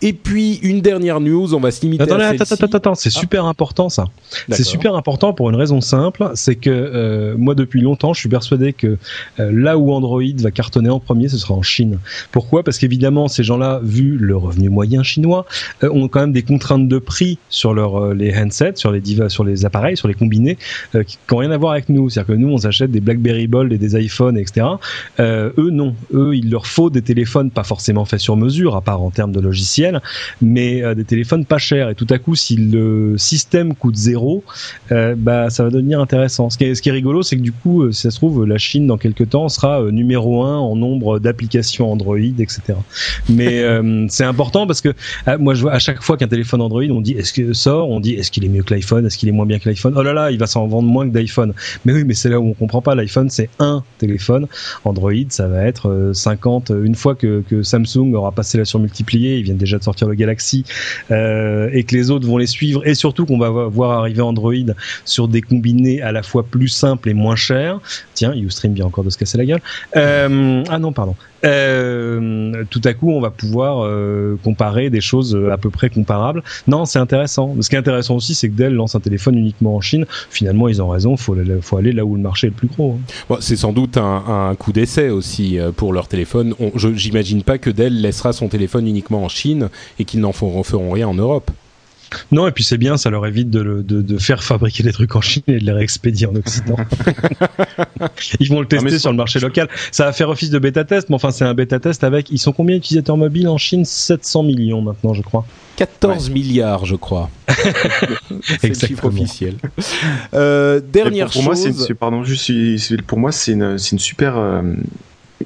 Et 0.00 0.12
puis 0.12 0.56
une 0.62 0.80
dernière 0.80 1.20
news, 1.20 1.54
on 1.54 1.60
va 1.60 1.70
se 1.70 1.80
limiter 1.82 2.04
attends, 2.04 2.20
à 2.20 2.26
attends, 2.26 2.44
attends, 2.44 2.76
attends, 2.76 2.94
c'est 2.94 3.10
ah. 3.14 3.18
super 3.18 3.44
important 3.46 3.88
ça. 3.88 4.04
C'est 4.48 4.62
super 4.62 4.94
important 4.94 5.32
pour 5.32 5.50
une 5.50 5.56
raison 5.56 5.80
simple, 5.80 6.30
c'est 6.34 6.54
que 6.54 6.70
euh, 6.70 7.34
moi 7.36 7.54
depuis 7.54 7.80
longtemps, 7.80 8.12
je 8.12 8.20
suis 8.20 8.28
persuadé 8.28 8.72
que 8.72 8.96
euh, 9.40 9.50
là 9.52 9.76
où 9.76 9.92
Android 9.92 10.22
va 10.36 10.50
cartonner 10.50 10.90
en 10.90 11.00
premier, 11.00 11.28
ce 11.28 11.38
sera 11.38 11.54
en 11.54 11.62
Chine. 11.62 11.97
Pourquoi? 12.32 12.62
Parce 12.62 12.78
qu'évidemment, 12.78 13.28
ces 13.28 13.42
gens-là, 13.42 13.80
vu 13.82 14.16
le 14.16 14.36
revenu 14.36 14.68
moyen 14.68 15.02
chinois, 15.02 15.46
euh, 15.82 15.90
ont 15.90 16.08
quand 16.08 16.20
même 16.20 16.32
des 16.32 16.42
contraintes 16.42 16.88
de 16.88 16.98
prix 16.98 17.38
sur 17.48 17.74
leur 17.74 18.14
les 18.14 18.34
handsets, 18.36 18.74
sur 18.76 18.92
les 18.92 19.64
appareils, 19.64 19.96
sur 19.96 20.08
les 20.08 20.14
combinés, 20.14 20.58
qui 21.06 21.18
n'ont 21.30 21.38
rien 21.38 21.50
à 21.50 21.56
voir 21.56 21.72
avec 21.72 21.88
nous. 21.88 22.08
C'est-à-dire 22.08 22.34
que 22.34 22.38
nous, 22.38 22.48
on 22.48 22.58
s'achète 22.58 22.90
des 22.90 23.00
BlackBerry 23.00 23.46
Bold 23.46 23.72
et 23.72 23.78
des 23.78 23.98
iPhones, 24.00 24.38
etc. 24.38 24.66
eux, 25.20 25.70
non. 25.70 25.94
Eux, 26.12 26.36
il 26.36 26.50
leur 26.50 26.66
faut 26.66 26.90
des 26.90 27.02
téléphones 27.02 27.50
pas 27.50 27.64
forcément 27.64 28.04
faits 28.04 28.20
sur 28.20 28.36
mesure, 28.36 28.76
à 28.76 28.80
part 28.80 29.02
en 29.02 29.10
termes 29.10 29.32
de 29.32 29.40
logiciels 29.40 30.00
mais 30.40 30.82
euh, 30.82 30.94
des 30.94 31.04
téléphones 31.04 31.44
pas 31.44 31.58
chers. 31.58 31.88
Et 31.90 31.94
tout 31.94 32.06
à 32.10 32.18
coup, 32.18 32.34
si 32.34 32.56
le 32.56 33.16
système 33.16 33.74
coûte 33.74 33.96
zéro, 33.96 34.44
euh, 34.92 35.14
bah 35.16 35.50
ça 35.50 35.64
va 35.64 35.70
devenir 35.70 36.00
intéressant. 36.00 36.50
Ce 36.50 36.58
qui 36.58 36.64
est, 36.64 36.90
rigolo, 36.90 37.22
c'est 37.22 37.36
que 37.36 37.42
du 37.42 37.52
coup, 37.52 37.82
euh, 37.82 37.92
si 37.92 38.02
ça 38.02 38.10
se 38.10 38.16
trouve, 38.16 38.44
la 38.44 38.58
Chine 38.58 38.86
dans 38.86 38.98
quelques 38.98 39.30
temps 39.30 39.48
sera 39.48 39.82
numéro 39.90 40.42
un 40.42 40.56
en 40.56 40.76
nombre 40.76 41.18
d'applications 41.18 41.87
Android, 41.92 42.18
etc. 42.18 42.60
Mais 43.28 43.64
c'est 44.08 44.24
important 44.24 44.66
parce 44.66 44.80
que 44.80 44.94
moi, 45.38 45.54
je 45.54 45.62
vois 45.62 45.72
à 45.72 45.78
chaque 45.78 46.02
fois 46.02 46.16
qu'un 46.16 46.28
téléphone 46.28 46.60
Android, 46.60 46.84
on 46.90 47.00
dit 47.00 47.12
est-ce 47.12 47.32
que 47.32 47.52
sort, 47.52 47.90
on 47.90 48.00
dit 48.00 48.14
est-ce 48.14 48.30
qu'il 48.30 48.44
est 48.44 48.48
mieux 48.48 48.62
que 48.62 48.74
l'iPhone, 48.74 49.06
est-ce 49.06 49.18
qu'il 49.18 49.28
est 49.28 49.32
moins 49.32 49.46
bien 49.46 49.58
que 49.58 49.68
l'iPhone? 49.68 49.94
Oh 49.96 50.02
là 50.02 50.12
là, 50.12 50.30
il 50.30 50.38
va 50.38 50.46
s'en 50.46 50.66
vendre 50.66 50.88
moins 50.88 51.08
que 51.08 51.12
d'iPhone. 51.12 51.52
Mais 51.84 51.92
oui, 51.92 52.04
mais 52.04 52.14
c'est 52.14 52.28
là 52.28 52.40
où 52.40 52.48
on 52.48 52.54
comprend 52.54 52.82
pas. 52.82 52.94
L'iPhone, 52.94 53.30
c'est 53.30 53.50
un 53.58 53.82
téléphone. 53.98 54.46
Android, 54.84 55.12
ça 55.28 55.48
va 55.48 55.64
être 55.64 56.12
50. 56.12 56.72
Une 56.82 56.94
fois 56.94 57.14
que, 57.14 57.42
que 57.48 57.62
Samsung 57.62 58.14
aura 58.14 58.32
passé 58.32 58.58
la 58.58 58.64
surmultipliée, 58.64 59.38
ils 59.38 59.44
viennent 59.44 59.56
déjà 59.56 59.78
de 59.78 59.84
sortir 59.84 60.08
le 60.08 60.14
Galaxy 60.14 60.64
euh, 61.10 61.70
et 61.72 61.84
que 61.84 61.94
les 61.94 62.10
autres 62.10 62.26
vont 62.26 62.38
les 62.38 62.46
suivre 62.46 62.86
et 62.86 62.94
surtout 62.94 63.26
qu'on 63.26 63.38
va 63.38 63.50
voir 63.50 63.92
arriver 63.92 64.22
Android 64.22 64.52
sur 65.04 65.28
des 65.28 65.42
combinés 65.42 66.02
à 66.02 66.12
la 66.12 66.22
fois 66.22 66.44
plus 66.44 66.68
simples 66.68 67.08
et 67.08 67.14
moins 67.14 67.36
chers. 67.36 67.80
Tiens, 68.14 68.34
Ustream 68.34 68.74
vient 68.74 68.86
encore 68.86 69.04
de 69.04 69.10
se 69.10 69.18
casser 69.18 69.38
la 69.38 69.44
gueule. 69.44 69.62
Euh, 69.96 70.62
ah 70.68 70.78
non, 70.78 70.92
pardon. 70.92 71.14
Euh, 71.44 72.64
tout 72.70 72.80
à 72.84 72.94
coup, 72.94 73.10
on 73.10 73.20
va 73.20 73.30
pouvoir 73.30 73.84
euh, 73.84 74.36
comparer 74.42 74.90
des 74.90 75.00
choses 75.00 75.38
à 75.50 75.56
peu 75.56 75.70
près 75.70 75.90
comparables. 75.90 76.42
Non, 76.66 76.84
c'est 76.84 76.98
intéressant. 76.98 77.54
Ce 77.60 77.68
qui 77.68 77.76
est 77.76 77.78
intéressant 77.78 78.16
aussi, 78.16 78.34
c'est 78.34 78.48
que 78.48 78.54
Dell 78.54 78.74
lance 78.74 78.94
un 78.94 79.00
téléphone 79.00 79.36
uniquement 79.36 79.76
en 79.76 79.80
Chine. 79.80 80.06
Finalement, 80.30 80.68
ils 80.68 80.82
ont 80.82 80.88
raison. 80.88 81.16
Faut 81.16 81.36
faut 81.60 81.76
aller 81.76 81.92
là 81.92 82.04
où 82.04 82.14
le 82.16 82.22
marché 82.22 82.48
est 82.48 82.50
le 82.50 82.56
plus 82.56 82.68
gros. 82.68 82.98
Hein. 82.98 83.12
Bon, 83.28 83.36
c'est 83.40 83.56
sans 83.56 83.72
doute 83.72 83.96
un, 83.96 84.54
coup 84.58 84.72
d'essai 84.72 85.10
aussi 85.10 85.58
euh, 85.58 85.72
pour 85.72 85.92
leur 85.92 86.08
téléphone. 86.08 86.54
J'imagine 86.74 87.42
pas 87.42 87.58
que 87.58 87.70
Dell 87.70 88.00
laissera 88.00 88.32
son 88.32 88.48
téléphone 88.48 88.86
uniquement 88.86 89.24
en 89.24 89.28
Chine 89.28 89.68
et 89.98 90.04
qu'ils 90.04 90.20
n'en 90.20 90.32
feront 90.32 90.90
rien 90.90 91.08
en 91.08 91.14
Europe. 91.14 91.50
Non, 92.32 92.46
et 92.46 92.52
puis 92.52 92.64
c'est 92.64 92.78
bien, 92.78 92.96
ça 92.96 93.10
leur 93.10 93.26
évite 93.26 93.50
de, 93.50 93.82
de, 93.86 94.02
de, 94.02 94.18
faire 94.18 94.42
fabriquer 94.42 94.82
des 94.82 94.92
trucs 94.92 95.14
en 95.16 95.20
Chine 95.20 95.42
et 95.46 95.58
de 95.58 95.64
les 95.64 95.72
réexpédier 95.72 96.26
en 96.26 96.34
Occident. 96.34 96.76
ils 98.40 98.48
vont 98.48 98.60
le 98.60 98.66
tester 98.66 98.98
sur 98.98 99.10
le 99.10 99.16
marché 99.16 99.40
local. 99.40 99.68
Ça 99.92 100.04
va 100.04 100.12
faire 100.12 100.28
office 100.28 100.50
de 100.50 100.58
bêta 100.58 100.84
test, 100.84 101.08
mais 101.08 101.16
enfin 101.16 101.30
c'est 101.30 101.44
un 101.44 101.54
bêta 101.54 101.78
test 101.78 102.04
avec. 102.04 102.30
Ils 102.30 102.38
sont 102.38 102.52
combien 102.52 102.76
d'utilisateurs 102.76 103.16
mobiles 103.16 103.48
en 103.48 103.58
Chine? 103.58 103.84
700 103.84 104.42
millions 104.42 104.82
maintenant, 104.82 105.14
je 105.14 105.22
crois. 105.22 105.44
14 105.76 106.30
milliards, 106.30 106.86
je 106.86 106.96
crois. 106.96 107.30
c'est 108.60 108.68
le 108.68 108.74
chiffre 108.74 109.04
officiel. 109.04 109.54
Euh, 110.34 110.80
dernière 110.80 111.26
pour 111.30 111.42
chose. 111.42 111.66
Moi, 111.76 111.86
une, 111.88 111.94
pardon, 111.94 112.24
juste, 112.24 113.02
pour 113.02 113.18
moi, 113.18 113.30
c'est 113.30 113.52
une, 113.52 113.76
une, 113.92 113.98
super. 113.98 114.36
Euh, 114.36 114.62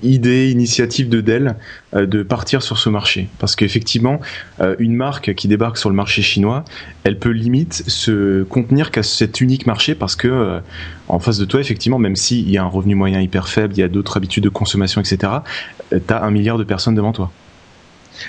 idée, 0.02 0.50
initiative 0.50 1.08
de 1.08 1.20
Dell 1.20 1.56
euh, 1.94 2.06
de 2.06 2.22
partir 2.22 2.62
sur 2.62 2.78
ce 2.78 2.88
marché. 2.88 3.28
Parce 3.38 3.56
qu'effectivement, 3.56 4.20
euh, 4.60 4.74
une 4.78 4.94
marque 4.94 5.34
qui 5.34 5.48
débarque 5.48 5.76
sur 5.76 5.90
le 5.90 5.94
marché 5.94 6.22
chinois, 6.22 6.64
elle 7.04 7.18
peut 7.18 7.30
limite 7.30 7.84
se 7.86 8.42
contenir 8.44 8.90
qu'à 8.90 9.02
cet 9.02 9.40
unique 9.40 9.66
marché 9.66 9.94
parce 9.94 10.16
que 10.16 10.28
euh, 10.28 10.60
en 11.08 11.18
face 11.18 11.38
de 11.38 11.44
toi, 11.44 11.60
effectivement, 11.60 11.98
même 11.98 12.16
s'il 12.16 12.48
y 12.50 12.56
a 12.56 12.62
un 12.62 12.68
revenu 12.68 12.94
moyen 12.94 13.20
hyper 13.20 13.48
faible, 13.48 13.74
il 13.74 13.80
y 13.80 13.84
a 13.84 13.88
d'autres 13.88 14.16
habitudes 14.16 14.44
de 14.44 14.48
consommation, 14.48 15.00
etc., 15.00 15.32
tu 15.90 15.98
as 16.08 16.22
un 16.22 16.30
milliard 16.30 16.58
de 16.58 16.64
personnes 16.64 16.94
devant 16.94 17.12
toi. 17.12 17.30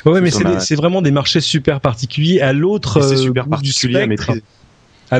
Ouais, 0.06 0.22
mais 0.22 0.32
c'est 0.32 0.76
vraiment 0.76 1.02
des 1.02 1.12
marchés 1.12 1.42
super 1.42 1.80
particuliers 1.80 2.42
à 2.42 2.54
l'autre 2.54 3.00
bout 3.46 3.62
du 3.62 3.72
spectre 3.72 4.32
à 4.32 4.36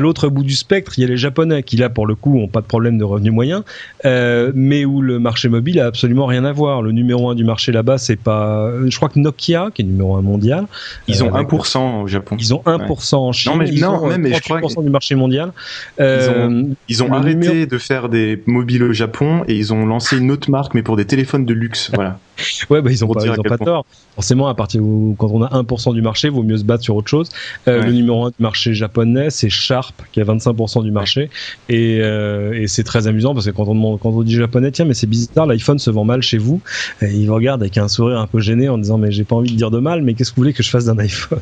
l'autre 0.00 0.28
bout 0.28 0.42
du 0.42 0.54
spectre, 0.54 0.92
il 0.98 1.02
y 1.02 1.04
a 1.04 1.08
les 1.08 1.16
Japonais 1.16 1.62
qui 1.62 1.76
là 1.76 1.88
pour 1.88 2.06
le 2.06 2.14
coup 2.14 2.38
ont 2.38 2.48
pas 2.48 2.60
de 2.60 2.66
problème 2.66 2.98
de 2.98 3.04
revenus 3.04 3.32
moyens, 3.32 3.62
euh, 4.04 4.52
mais 4.54 4.84
où 4.84 5.00
le 5.00 5.18
marché 5.18 5.48
mobile 5.48 5.80
a 5.80 5.86
absolument 5.86 6.26
rien 6.26 6.44
à 6.44 6.52
voir. 6.52 6.82
Le 6.82 6.92
numéro 6.92 7.30
un 7.30 7.34
du 7.34 7.44
marché 7.44 7.72
là-bas, 7.72 7.98
c'est 7.98 8.16
pas, 8.16 8.70
je 8.86 8.96
crois 8.96 9.08
que 9.08 9.18
Nokia 9.18 9.68
qui 9.74 9.82
est 9.82 9.84
numéro 9.84 10.16
un 10.16 10.22
mondial. 10.22 10.66
Ils 11.08 11.22
ont 11.24 11.30
1% 11.30 11.78
euh, 11.78 12.02
au 12.02 12.06
Japon. 12.06 12.36
Ils 12.38 12.54
ont 12.54 12.62
1% 12.64 13.14
en 13.16 13.32
Chine. 13.32 13.52
Non 13.52 13.58
mais, 13.58 13.68
ils 13.68 13.80
non, 13.80 14.02
ont 14.02 14.18
mais 14.18 14.34
je 14.34 14.40
crois 14.40 14.60
que... 14.60 14.82
du 14.82 14.90
marché 14.90 15.14
mondial. 15.14 15.52
Euh, 16.00 16.64
ils 16.88 17.02
ont, 17.02 17.12
arrêté 17.12 17.66
de 17.66 17.78
faire 17.78 18.08
des 18.08 18.42
mobiles 18.46 18.82
au 18.82 18.92
Japon 18.92 19.44
et 19.48 19.54
ils 19.54 19.72
ont 19.72 19.86
lancé 19.86 20.18
une 20.18 20.30
autre 20.30 20.50
marque 20.50 20.74
mais 20.74 20.82
pour 20.82 20.96
des 20.96 21.04
téléphones 21.04 21.44
de 21.44 21.54
luxe. 21.54 21.90
voilà. 21.94 22.18
ouais, 22.70 22.82
bah, 22.82 22.90
ils 22.90 23.04
ont 23.04 23.08
pas, 23.08 23.24
ils 23.24 23.30
ont 23.30 23.42
pas 23.42 23.58
tort. 23.58 23.86
Forcément, 24.14 24.48
à 24.48 24.54
partir 24.54 24.82
où, 24.82 25.14
quand 25.18 25.28
on 25.32 25.42
a 25.42 25.48
1% 25.48 25.94
du 25.94 26.02
marché, 26.02 26.28
vaut 26.28 26.42
mieux 26.42 26.56
se 26.56 26.64
battre 26.64 26.82
sur 26.82 26.96
autre 26.96 27.08
chose. 27.08 27.28
Euh, 27.68 27.84
Le 27.84 27.92
numéro 27.92 28.26
1 28.26 28.28
du 28.30 28.34
marché 28.38 28.74
japonais, 28.74 29.30
c'est 29.30 29.50
Sharp, 29.50 29.94
qui 30.12 30.20
a 30.20 30.24
25% 30.24 30.82
du 30.82 30.90
marché. 30.90 31.30
Et, 31.68 31.98
euh, 32.00 32.52
et 32.52 32.66
c'est 32.66 32.84
très 32.84 33.06
amusant 33.06 33.34
parce 33.34 33.46
que 33.46 33.50
quand 33.50 33.68
on 33.68 33.74
demande, 33.74 33.98
quand 34.00 34.10
on 34.10 34.22
dit 34.22 34.34
japonais, 34.34 34.70
tiens, 34.70 34.84
mais 34.84 34.94
c'est 34.94 35.06
bizarre, 35.06 35.46
l'iPhone 35.46 35.78
se 35.78 35.90
vend 35.90 36.04
mal 36.04 36.22
chez 36.22 36.38
vous. 36.38 36.60
Et 37.02 37.10
ils 37.12 37.30
regardent 37.30 37.62
avec 37.62 37.78
un 37.78 37.88
sourire 37.88 38.18
un 38.18 38.26
peu 38.26 38.40
gêné 38.40 38.68
en 38.68 38.78
disant, 38.78 38.98
mais 38.98 39.10
j'ai 39.10 39.24
pas 39.24 39.36
envie 39.36 39.50
de 39.50 39.56
dire 39.56 39.70
de 39.70 39.78
mal, 39.78 40.02
mais 40.02 40.14
qu'est-ce 40.14 40.30
que 40.30 40.36
vous 40.36 40.42
voulez 40.42 40.52
que 40.52 40.62
je 40.62 40.70
fasse 40.70 40.84
d'un 40.84 40.98
iPhone? 40.98 41.40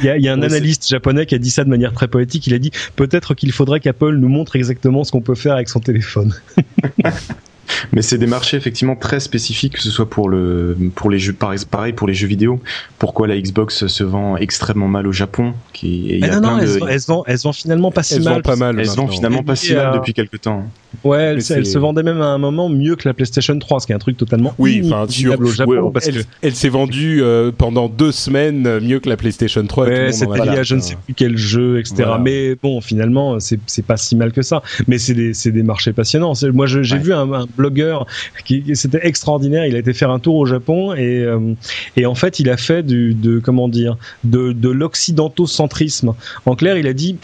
il, 0.00 0.04
y 0.04 0.08
a, 0.08 0.16
il 0.16 0.24
y 0.24 0.28
a 0.28 0.32
un 0.32 0.42
analyste 0.42 0.88
japonais 0.88 1.26
qui 1.26 1.34
a 1.34 1.38
dit 1.38 1.50
ça 1.50 1.64
de 1.64 1.70
manière 1.70 1.92
très 1.92 2.08
poétique. 2.08 2.46
Il 2.46 2.54
a 2.54 2.58
dit, 2.58 2.70
peut-être 2.96 3.34
qu'il 3.34 3.52
faudrait 3.52 3.80
qu'Apple 3.80 4.16
nous 4.16 4.28
montre 4.28 4.56
exactement 4.56 5.04
ce 5.04 5.12
qu'on 5.12 5.20
peut 5.20 5.34
faire 5.34 5.54
avec 5.54 5.68
son 5.68 5.80
téléphone. 5.80 6.34
Mais 7.92 8.02
c'est 8.02 8.18
des 8.18 8.26
marchés 8.26 8.56
effectivement 8.56 8.96
très 8.96 9.20
spécifiques, 9.20 9.74
que 9.74 9.82
ce 9.82 9.90
soit 9.90 10.08
pour 10.08 10.28
le 10.28 10.76
pour 10.94 11.10
les 11.10 11.18
jeux 11.18 11.32
pareil 11.32 11.92
pour 11.92 12.06
les 12.06 12.14
jeux 12.14 12.26
vidéo. 12.26 12.60
Pourquoi 12.98 13.26
la 13.26 13.40
Xbox 13.40 13.86
se 13.86 14.04
vend 14.04 14.36
extrêmement 14.36 14.88
mal 14.88 15.06
au 15.06 15.12
Japon 15.12 15.54
qui 15.72 16.20
non, 16.20 16.40
non, 16.40 16.58
elles, 16.58 16.80
de... 16.80 16.88
elles, 17.26 17.38
vont, 17.38 17.52
finalement 17.52 17.90
pas 17.90 18.02
si 18.02 18.20
mal. 18.20 18.42
Pas 18.42 18.56
mal 18.56 18.78
elles 18.78 18.88
vont 18.88 19.08
finalement 19.08 19.42
pas 19.42 19.56
si 19.56 19.74
mal 19.74 19.94
depuis 19.94 20.14
quelques 20.14 20.40
temps. 20.40 20.64
Ouais, 21.04 21.34
elles, 21.34 21.42
se 21.42 21.78
vendaient 21.78 22.02
même 22.02 22.20
à 22.20 22.26
un 22.26 22.38
moment 22.38 22.68
mieux 22.68 22.96
que 22.96 23.08
la 23.08 23.14
PlayStation 23.14 23.58
3, 23.58 23.80
ce 23.80 23.86
qui 23.86 23.92
est 23.92 23.94
un 23.94 23.98
truc 23.98 24.16
totalement 24.16 24.54
oui, 24.58 24.82
enfin 24.84 25.06
sur 25.08 25.40
au 25.40 25.46
Japon 25.46 25.90
parce 25.90 26.06
elle, 26.06 26.22
que 26.22 26.28
elle 26.42 26.54
s'est 26.54 26.68
vendue 26.68 27.22
euh, 27.22 27.50
pendant 27.56 27.88
deux 27.88 28.12
semaines 28.12 28.66
euh, 28.66 28.80
mieux 28.80 29.00
que 29.00 29.08
la 29.08 29.16
PlayStation 29.16 29.66
3. 29.66 29.86
Ouais, 29.86 30.12
c'était 30.12 30.44
lié 30.44 30.58
à 30.58 30.62
je 30.62 30.74
ne 30.76 30.80
sais 30.80 30.96
plus 31.04 31.14
quel 31.14 31.36
jeu, 31.36 31.78
etc. 31.78 32.04
Mais 32.20 32.54
bon, 32.54 32.80
finalement, 32.80 33.38
c'est 33.40 33.86
pas 33.86 33.96
si 33.96 34.16
mal 34.16 34.32
que 34.32 34.42
ça. 34.42 34.62
Mais 34.86 34.98
c'est 34.98 35.14
des 35.14 35.34
c'est 35.34 35.52
des 35.52 35.62
marchés 35.62 35.92
passionnants. 35.92 36.32
Moi, 36.52 36.66
j'ai 36.66 36.98
vu 36.98 37.12
un, 37.12 37.32
un 37.32 37.46
blogueur 37.56 38.06
qui 38.44 38.64
c'était 38.74 39.06
extraordinaire. 39.06 39.66
Il 39.66 39.76
a 39.76 39.78
été 39.78 39.92
faire 39.92 40.10
un 40.10 40.18
tour 40.18 40.36
au 40.36 40.46
Japon 40.46 40.94
et 40.94 41.22
euh, 41.22 41.54
et 41.96 42.06
en 42.06 42.14
fait, 42.14 42.40
il 42.40 42.50
a 42.50 42.56
fait 42.56 42.82
du 42.82 43.14
de 43.14 43.38
comment 43.38 43.68
dire 43.68 43.96
de 44.24 44.52
de 44.52 44.68
l'occidentocentrisme. 44.68 46.14
En 46.46 46.54
clair, 46.54 46.76
il 46.76 46.86
a 46.86 46.92
dit 46.92 47.16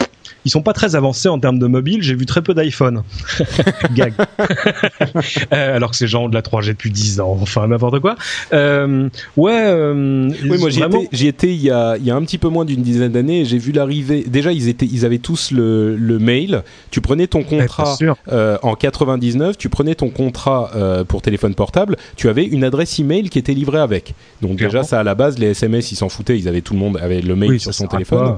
ils 0.49 0.51
sont 0.51 0.63
pas 0.63 0.73
très 0.73 0.95
avancés 0.95 1.29
en 1.29 1.37
termes 1.37 1.59
de 1.59 1.67
mobile. 1.67 2.01
J'ai 2.01 2.15
vu 2.15 2.25
très 2.25 2.41
peu 2.41 2.55
d'iPhone. 2.55 3.03
Gag. 3.93 4.13
Euh, 5.53 5.75
alors 5.75 5.91
que 5.91 5.95
ces 5.95 6.07
gens 6.07 6.23
ont 6.23 6.29
de 6.29 6.33
la 6.33 6.41
3G 6.41 6.69
depuis 6.69 6.89
10 6.89 7.19
ans. 7.19 7.37
Enfin, 7.39 7.67
n'importe 7.67 7.99
quoi. 7.99 8.15
Euh, 8.51 9.09
ouais. 9.37 9.51
Euh, 9.67 10.27
Oui, 10.49 10.57
moi 10.57 10.71
j'y 10.71 10.79
vraiment- 10.79 11.03
étais, 11.03 11.27
étais 11.27 11.53
il 11.53 11.61
y 11.61 11.69
a, 11.69 11.97
il 11.97 12.03
y 12.03 12.09
a 12.09 12.15
un 12.15 12.21
petit 12.23 12.39
peu 12.39 12.47
moins 12.47 12.65
d'une 12.65 12.81
dizaine 12.81 13.11
d'années. 13.11 13.45
J'ai 13.45 13.59
vu 13.59 13.71
l'arrivée. 13.71 14.23
Déjà, 14.27 14.51
ils 14.51 14.67
étaient, 14.69 14.87
ils 14.91 15.05
avaient 15.05 15.19
tous 15.19 15.51
le, 15.51 15.95
le 15.95 16.17
mail. 16.17 16.63
Tu 16.89 16.99
prenais 16.99 17.27
ton 17.27 17.43
contrat 17.43 17.95
euh, 18.31 18.57
en 18.63 18.73
99. 18.73 19.55
Tu 19.55 19.69
prenais 19.69 19.93
ton 19.93 20.09
contrat 20.09 20.71
euh, 20.75 21.03
pour 21.03 21.21
téléphone 21.21 21.53
portable. 21.53 21.95
Tu 22.15 22.27
avais 22.27 22.43
une 22.45 22.63
adresse 22.63 22.97
email 22.97 23.29
qui 23.29 23.37
était 23.37 23.53
livrée 23.53 23.79
avec. 23.79 24.15
Donc 24.41 24.57
déjà, 24.57 24.81
ça 24.81 24.99
à 24.99 25.03
la 25.03 25.13
base, 25.13 25.37
les 25.37 25.51
SMS, 25.51 25.91
ils 25.91 25.95
s'en 25.95 26.09
foutaient. 26.09 26.39
Ils 26.39 26.47
avaient 26.47 26.61
tout 26.61 26.73
le 26.73 26.79
monde 26.79 26.97
avait 26.99 27.21
le 27.21 27.35
mail 27.35 27.51
Oui, 27.51 27.59
sur 27.59 27.71
son 27.71 27.85
téléphone. 27.85 28.37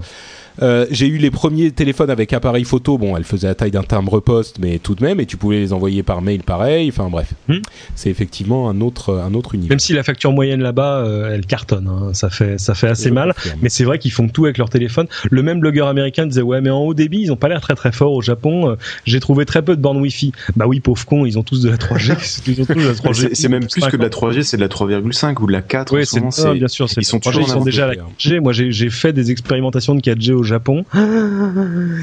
Euh, 0.62 0.86
j'ai 0.92 1.08
eu 1.08 1.18
les 1.18 1.32
premiers 1.32 1.72
téléphones 1.72 2.10
avec 2.10 2.34
appareil 2.34 2.64
photo. 2.64 2.98
Bon, 2.98 3.16
elles 3.18 3.24
faisaient 3.24 3.48
la 3.48 3.56
taille 3.56 3.72
d'un 3.72 3.84
timbre-poste, 3.84 4.58
mais 4.60 4.80
tout 4.80 4.96
de 4.96 5.04
même, 5.04 5.20
et 5.20 5.26
tu 5.26 5.38
pouvais 5.38 5.60
les 5.60 5.74
envoyer 5.74 6.04
par 6.04 6.22
mail 6.22 6.44
pareil. 6.44 6.90
Enfin 6.90 7.10
bref, 7.10 7.34
Hmm. 7.48 7.60
c'est 7.96 8.10
effectivement 8.10 8.70
un 8.70 8.82
autre, 8.82 9.16
un 9.20 9.34
autre 9.34 9.56
univers. 9.56 9.70
Même 9.72 9.80
si 9.80 9.94
la 9.94 10.04
facture 10.04 10.32
moyenne 10.32 10.62
là-bas, 10.62 10.98
euh, 11.06 11.34
elle 11.34 11.46
cartonne. 11.46 11.88
hein. 11.88 12.10
Ça 12.14 12.30
fait, 12.30 12.60
ça 12.60 12.74
fait 12.76 12.88
assez 12.88 13.12
mal. 13.12 13.34
confirme. 13.34 13.60
Mais 13.62 13.70
c'est 13.70 13.84
vrai 13.84 14.00
qu'ils 14.00 14.12
font 14.12 14.28
tout 14.28 14.46
avec 14.46 14.58
leur 14.58 14.70
téléphone. 14.70 15.08
Le 15.30 15.42
même 15.44 15.60
blogueur 15.60 15.88
américain 15.88 16.26
disait 16.28 16.42
ouais, 16.42 16.62
mais 16.62 16.70
en 16.70 16.80
haut 16.80 16.94
débit, 16.94 17.22
ils 17.22 17.32
ont 17.32 17.36
pas 17.38 17.48
l'air 17.48 17.62
très 17.62 17.76
très 17.76 17.92
forts 17.92 18.14
au 18.14 18.22
Japon. 18.22 18.70
Euh, 18.72 18.76
J'ai 19.06 19.20
trouvé 19.20 19.46
très 19.46 19.62
peu 19.62 19.76
de 19.76 19.82
bornes 19.82 19.98
Wi-Fi. 20.02 20.32
Bah 20.56 20.66
oui, 20.68 20.80
pauvre 20.80 21.06
con, 21.06 21.26
ils 21.26 21.38
ont 21.40 21.44
tous 21.44 21.62
de 21.62 21.70
la 21.70 21.78
3G. 21.78 22.44
ils 22.48 22.62
ont 22.62 22.66
tous 22.66 22.74
de 22.76 22.88
la 22.88 22.94
3G. 22.94 23.30
C'est 23.34 23.50
même 23.50 23.68
plus 23.68 23.82
que 23.86 23.98
de 23.98 24.02
la 24.04 24.10
3G, 24.10 24.44
c'est 24.44 24.58
de 24.58 24.62
la 24.62 24.68
3,5 24.68 25.42
ou 25.42 25.48
de 25.48 25.52
la 25.52 25.62
4 25.62 25.94
Oui, 25.96 26.06
c'est 26.06 26.20
bien 26.54 26.68
sûr. 26.68 26.90
c'est 26.90 27.02
ils 27.02 27.06
sont 27.06 27.18
le 27.18 27.22
3G, 27.22 27.44
toujours 27.46 27.64
déjà 27.64 27.86
à 27.86 27.88
la 27.88 27.96
4G. 27.96 28.40
Moi, 28.40 28.54
j'ai 28.54 28.72
j'ai 28.72 28.90
fait 28.90 29.14
des 29.14 29.32
expérimentations 29.32 29.96
de 29.96 30.02
4G 30.02 30.32
au 30.42 30.44
Japon. 30.44 30.84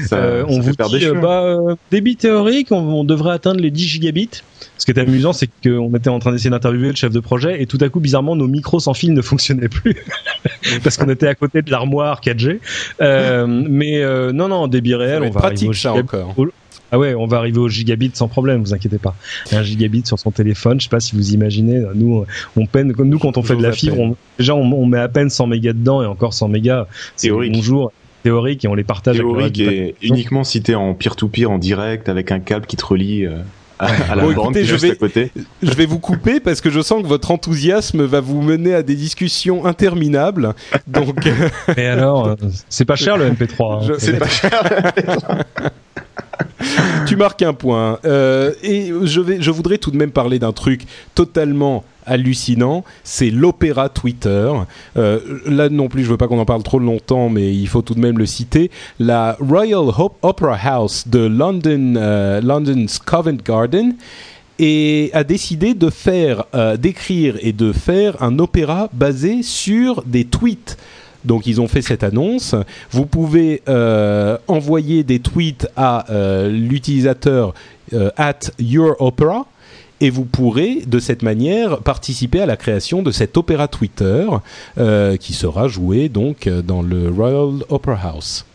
Ça, 0.07 0.17
Euh, 0.17 0.45
on 0.47 0.59
vous 0.59 0.71
dit, 0.71 1.05
euh, 1.05 1.13
bah, 1.13 1.43
euh, 1.43 1.75
débit 1.91 2.15
théorique, 2.15 2.71
on, 2.71 2.77
on 2.77 3.03
devrait 3.03 3.33
atteindre 3.33 3.59
les 3.61 3.71
10 3.71 3.87
gigabits. 3.87 4.29
Ce 4.77 4.85
qui 4.85 4.91
était 4.91 5.01
amusant, 5.01 5.33
c'est 5.33 5.49
qu'on 5.63 5.93
était 5.95 6.09
en 6.09 6.19
train 6.19 6.31
d'essayer 6.31 6.49
d'interviewer 6.49 6.89
le 6.89 6.95
chef 6.95 7.11
de 7.11 7.19
projet 7.19 7.61
et 7.61 7.65
tout 7.65 7.77
à 7.81 7.89
coup, 7.89 7.99
bizarrement, 7.99 8.35
nos 8.35 8.47
micros 8.47 8.79
sans 8.79 8.93
fil 8.93 9.13
ne 9.13 9.21
fonctionnaient 9.21 9.67
plus 9.69 9.95
parce 10.83 10.97
qu'on 10.97 11.09
était 11.09 11.27
à 11.27 11.35
côté 11.35 11.61
de 11.61 11.69
l'armoire 11.69 12.21
4G. 12.21 12.59
Euh, 13.01 13.45
mais 13.47 14.01
euh, 14.01 14.31
non, 14.31 14.47
non, 14.47 14.67
débit 14.67 14.95
réel, 14.95 15.17
on 15.23 15.29
va 15.31 15.39
arriver 15.39 15.39
pratique 15.39 15.69
au 15.69 15.73
ça 15.73 15.89
gigabit. 15.91 16.15
encore. 16.15 16.35
Ah 16.91 16.97
ouais, 16.97 17.13
on 17.13 17.27
va 17.27 17.37
arriver 17.37 17.59
au 17.59 17.67
gigabit 17.69 18.09
sans 18.15 18.27
problème, 18.27 18.61
vous 18.61 18.73
inquiétez 18.73 18.97
pas. 18.97 19.15
Un 19.51 19.61
gigabit 19.61 20.01
sur 20.05 20.17
son 20.17 20.31
téléphone, 20.31 20.79
je 20.79 20.85
sais 20.85 20.89
pas 20.89 20.99
si 20.99 21.15
vous 21.15 21.33
imaginez, 21.35 21.79
nous 21.93 22.25
on 22.55 22.65
peine, 22.65 22.93
comme 22.93 23.09
nous 23.09 23.19
quand 23.19 23.37
on 23.37 23.43
fait 23.43 23.55
de 23.55 23.61
la 23.61 23.73
fibre, 23.73 23.99
on, 23.99 24.15
déjà 24.39 24.55
on, 24.55 24.61
on 24.61 24.85
met 24.87 24.97
à 24.97 25.07
peine 25.07 25.29
100 25.29 25.45
mégas 25.45 25.73
dedans 25.73 26.01
et 26.01 26.07
encore 26.07 26.33
100 26.33 26.47
mégas, 26.47 26.87
c'est 27.15 27.29
bonjour 27.29 27.91
théorique 28.23 28.65
et 28.65 28.67
on 28.67 28.75
les 28.75 28.83
partage 28.83 29.15
avec 29.19 29.25
le 29.27 29.33
théorique 29.33 29.53
du 29.53 29.63
et 29.63 29.95
uniquement 30.01 30.43
si 30.43 30.61
t'es 30.61 30.75
en 30.75 30.93
peer-to-peer 30.93 31.49
en 31.49 31.57
direct 31.57 32.09
avec 32.09 32.31
un 32.31 32.39
câble 32.39 32.65
qui 32.65 32.75
te 32.77 32.85
relie 32.85 33.25
euh, 33.25 33.37
à, 33.79 34.13
la 34.15 34.23
Bon, 34.23 34.31
écoutez, 34.31 34.65
je 34.65 34.75
vais- 34.75 34.91
à 34.91 34.95
côté. 34.95 35.31
Je 35.63 35.71
vais 35.73 35.85
vous 35.85 35.99
couper 35.99 36.41
parce 36.41 36.59
que 36.59 36.69
je 36.69 36.81
sens 36.81 37.01
que 37.01 37.07
votre 37.07 37.31
enthousiasme 37.31 38.03
va 38.03 38.19
vous 38.19 38.41
mener 38.41 38.73
à 38.73 38.83
des 38.83 38.95
discussions 38.95 39.65
interminables. 39.65 40.53
Donc, 40.87 41.25
euh, 41.25 41.31
Mais 41.77 41.85
alors, 41.87 42.27
euh, 42.27 42.35
c'est 42.67 42.83
pas 42.83 42.97
cher 42.97 43.15
le 43.17 43.29
MP3. 43.31 43.73
hein. 43.75 43.79
Je- 43.87 43.93
C'est 43.97 44.17
pas 44.19 44.27
cher. 44.27 44.51
tu 47.07 47.15
marques 47.15 47.41
un 47.41 47.53
point. 47.53 47.99
Euh, 48.05 48.51
et 48.63 48.91
je, 49.03 49.21
vais, 49.21 49.41
je 49.41 49.51
voudrais 49.51 49.77
tout 49.77 49.91
de 49.91 49.97
même 49.97 50.11
parler 50.11 50.39
d'un 50.39 50.51
truc 50.51 50.81
totalement 51.15 51.83
hallucinant, 52.09 52.83
c'est 53.03 53.29
l'opéra 53.29 53.87
Twitter. 53.87 54.51
Euh, 54.97 55.19
là 55.45 55.69
non 55.69 55.87
plus, 55.87 56.03
je 56.03 56.09
veux 56.09 56.17
pas 56.17 56.27
qu'on 56.27 56.39
en 56.39 56.45
parle 56.45 56.63
trop 56.63 56.79
longtemps, 56.79 57.29
mais 57.29 57.53
il 57.53 57.67
faut 57.67 57.81
tout 57.81 57.93
de 57.93 57.99
même 57.99 58.17
le 58.17 58.25
citer. 58.25 58.71
La 58.99 59.37
Royal 59.39 59.85
Opera 60.21 60.57
House 60.61 61.07
de 61.07 61.19
London, 61.19 61.93
euh, 61.95 62.41
London's 62.41 62.99
Covent 62.99 63.37
Garden 63.45 63.95
a 64.61 65.23
décidé 65.23 65.73
de 65.73 65.89
faire, 65.89 66.43
euh, 66.53 66.75
d'écrire 66.75 67.37
et 67.39 67.53
de 67.53 67.71
faire 67.71 68.21
un 68.21 68.39
opéra 68.39 68.89
basé 68.91 69.41
sur 69.41 70.03
des 70.03 70.25
tweets. 70.25 70.77
Donc 71.23 71.47
ils 71.47 71.61
ont 71.61 71.67
fait 71.67 71.81
cette 71.81 72.03
annonce. 72.03 72.55
Vous 72.91 73.05
pouvez 73.05 73.61
envoyer 74.47 75.03
des 75.03 75.19
tweets 75.19 75.67
à 75.75 76.05
l'utilisateur 76.49 77.53
at 78.17 78.39
your 78.57 78.95
opera 78.99 79.45
et 80.01 80.09
vous 80.09 80.25
pourrez 80.25 80.81
de 80.87 80.99
cette 80.99 81.23
manière 81.23 81.79
participer 81.79 82.41
à 82.41 82.45
la 82.45 82.57
création 82.57 83.01
de 83.01 83.11
cet 83.11 83.37
opéra 83.37 83.67
Twitter 83.67 84.25
euh, 84.77 85.17
qui 85.17 85.33
sera 85.33 85.67
joué 85.67 86.09
donc 86.09 86.47
euh, 86.47 86.61
dans 86.61 86.81
le 86.81 87.09
Royal 87.09 87.63
Opera 87.69 88.09
House. 88.09 88.45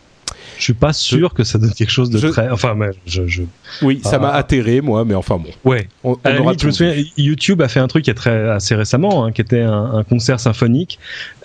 Je 0.58 0.62
suis 0.64 0.72
pas 0.74 0.92
sûr 0.92 1.34
que 1.34 1.42
ça 1.42 1.58
donne 1.58 1.72
quelque 1.72 1.90
chose 1.90 2.10
de 2.10 2.18
Je- 2.18 2.28
très. 2.28 2.48
Enfin, 2.48 2.74
mais 2.74 2.90
je, 3.06 3.26
je... 3.26 3.42
Oui, 3.82 4.00
ça 4.02 4.16
Ah. 4.16 4.18
m'a 4.18 4.30
atterré 4.30 4.80
moi, 4.80 5.04
mais 5.04 5.14
enfin 5.14 5.36
bon. 5.38 5.50
ouais. 5.70 5.88
On, 6.04 6.12
on 6.12 6.18
À 6.24 6.30
la 6.32 6.40
aura 6.40 6.50
limite, 6.52 6.62
je 6.62 6.66
me 6.66 6.72
souviens. 6.72 6.94
YouTube 7.16 7.62
a 7.62 7.68
fait 7.68 7.80
un 7.80 7.86
truc 7.88 8.04
qui 8.04 8.10
est 8.10 8.14
très 8.14 8.48
assez 8.50 8.74
récemment, 8.74 9.24
hein, 9.24 9.32
qui 9.32 9.40
était 9.40 9.60
un, 9.62 9.94
un 9.94 10.02
concert 10.04 10.38
symphonique 10.40 10.98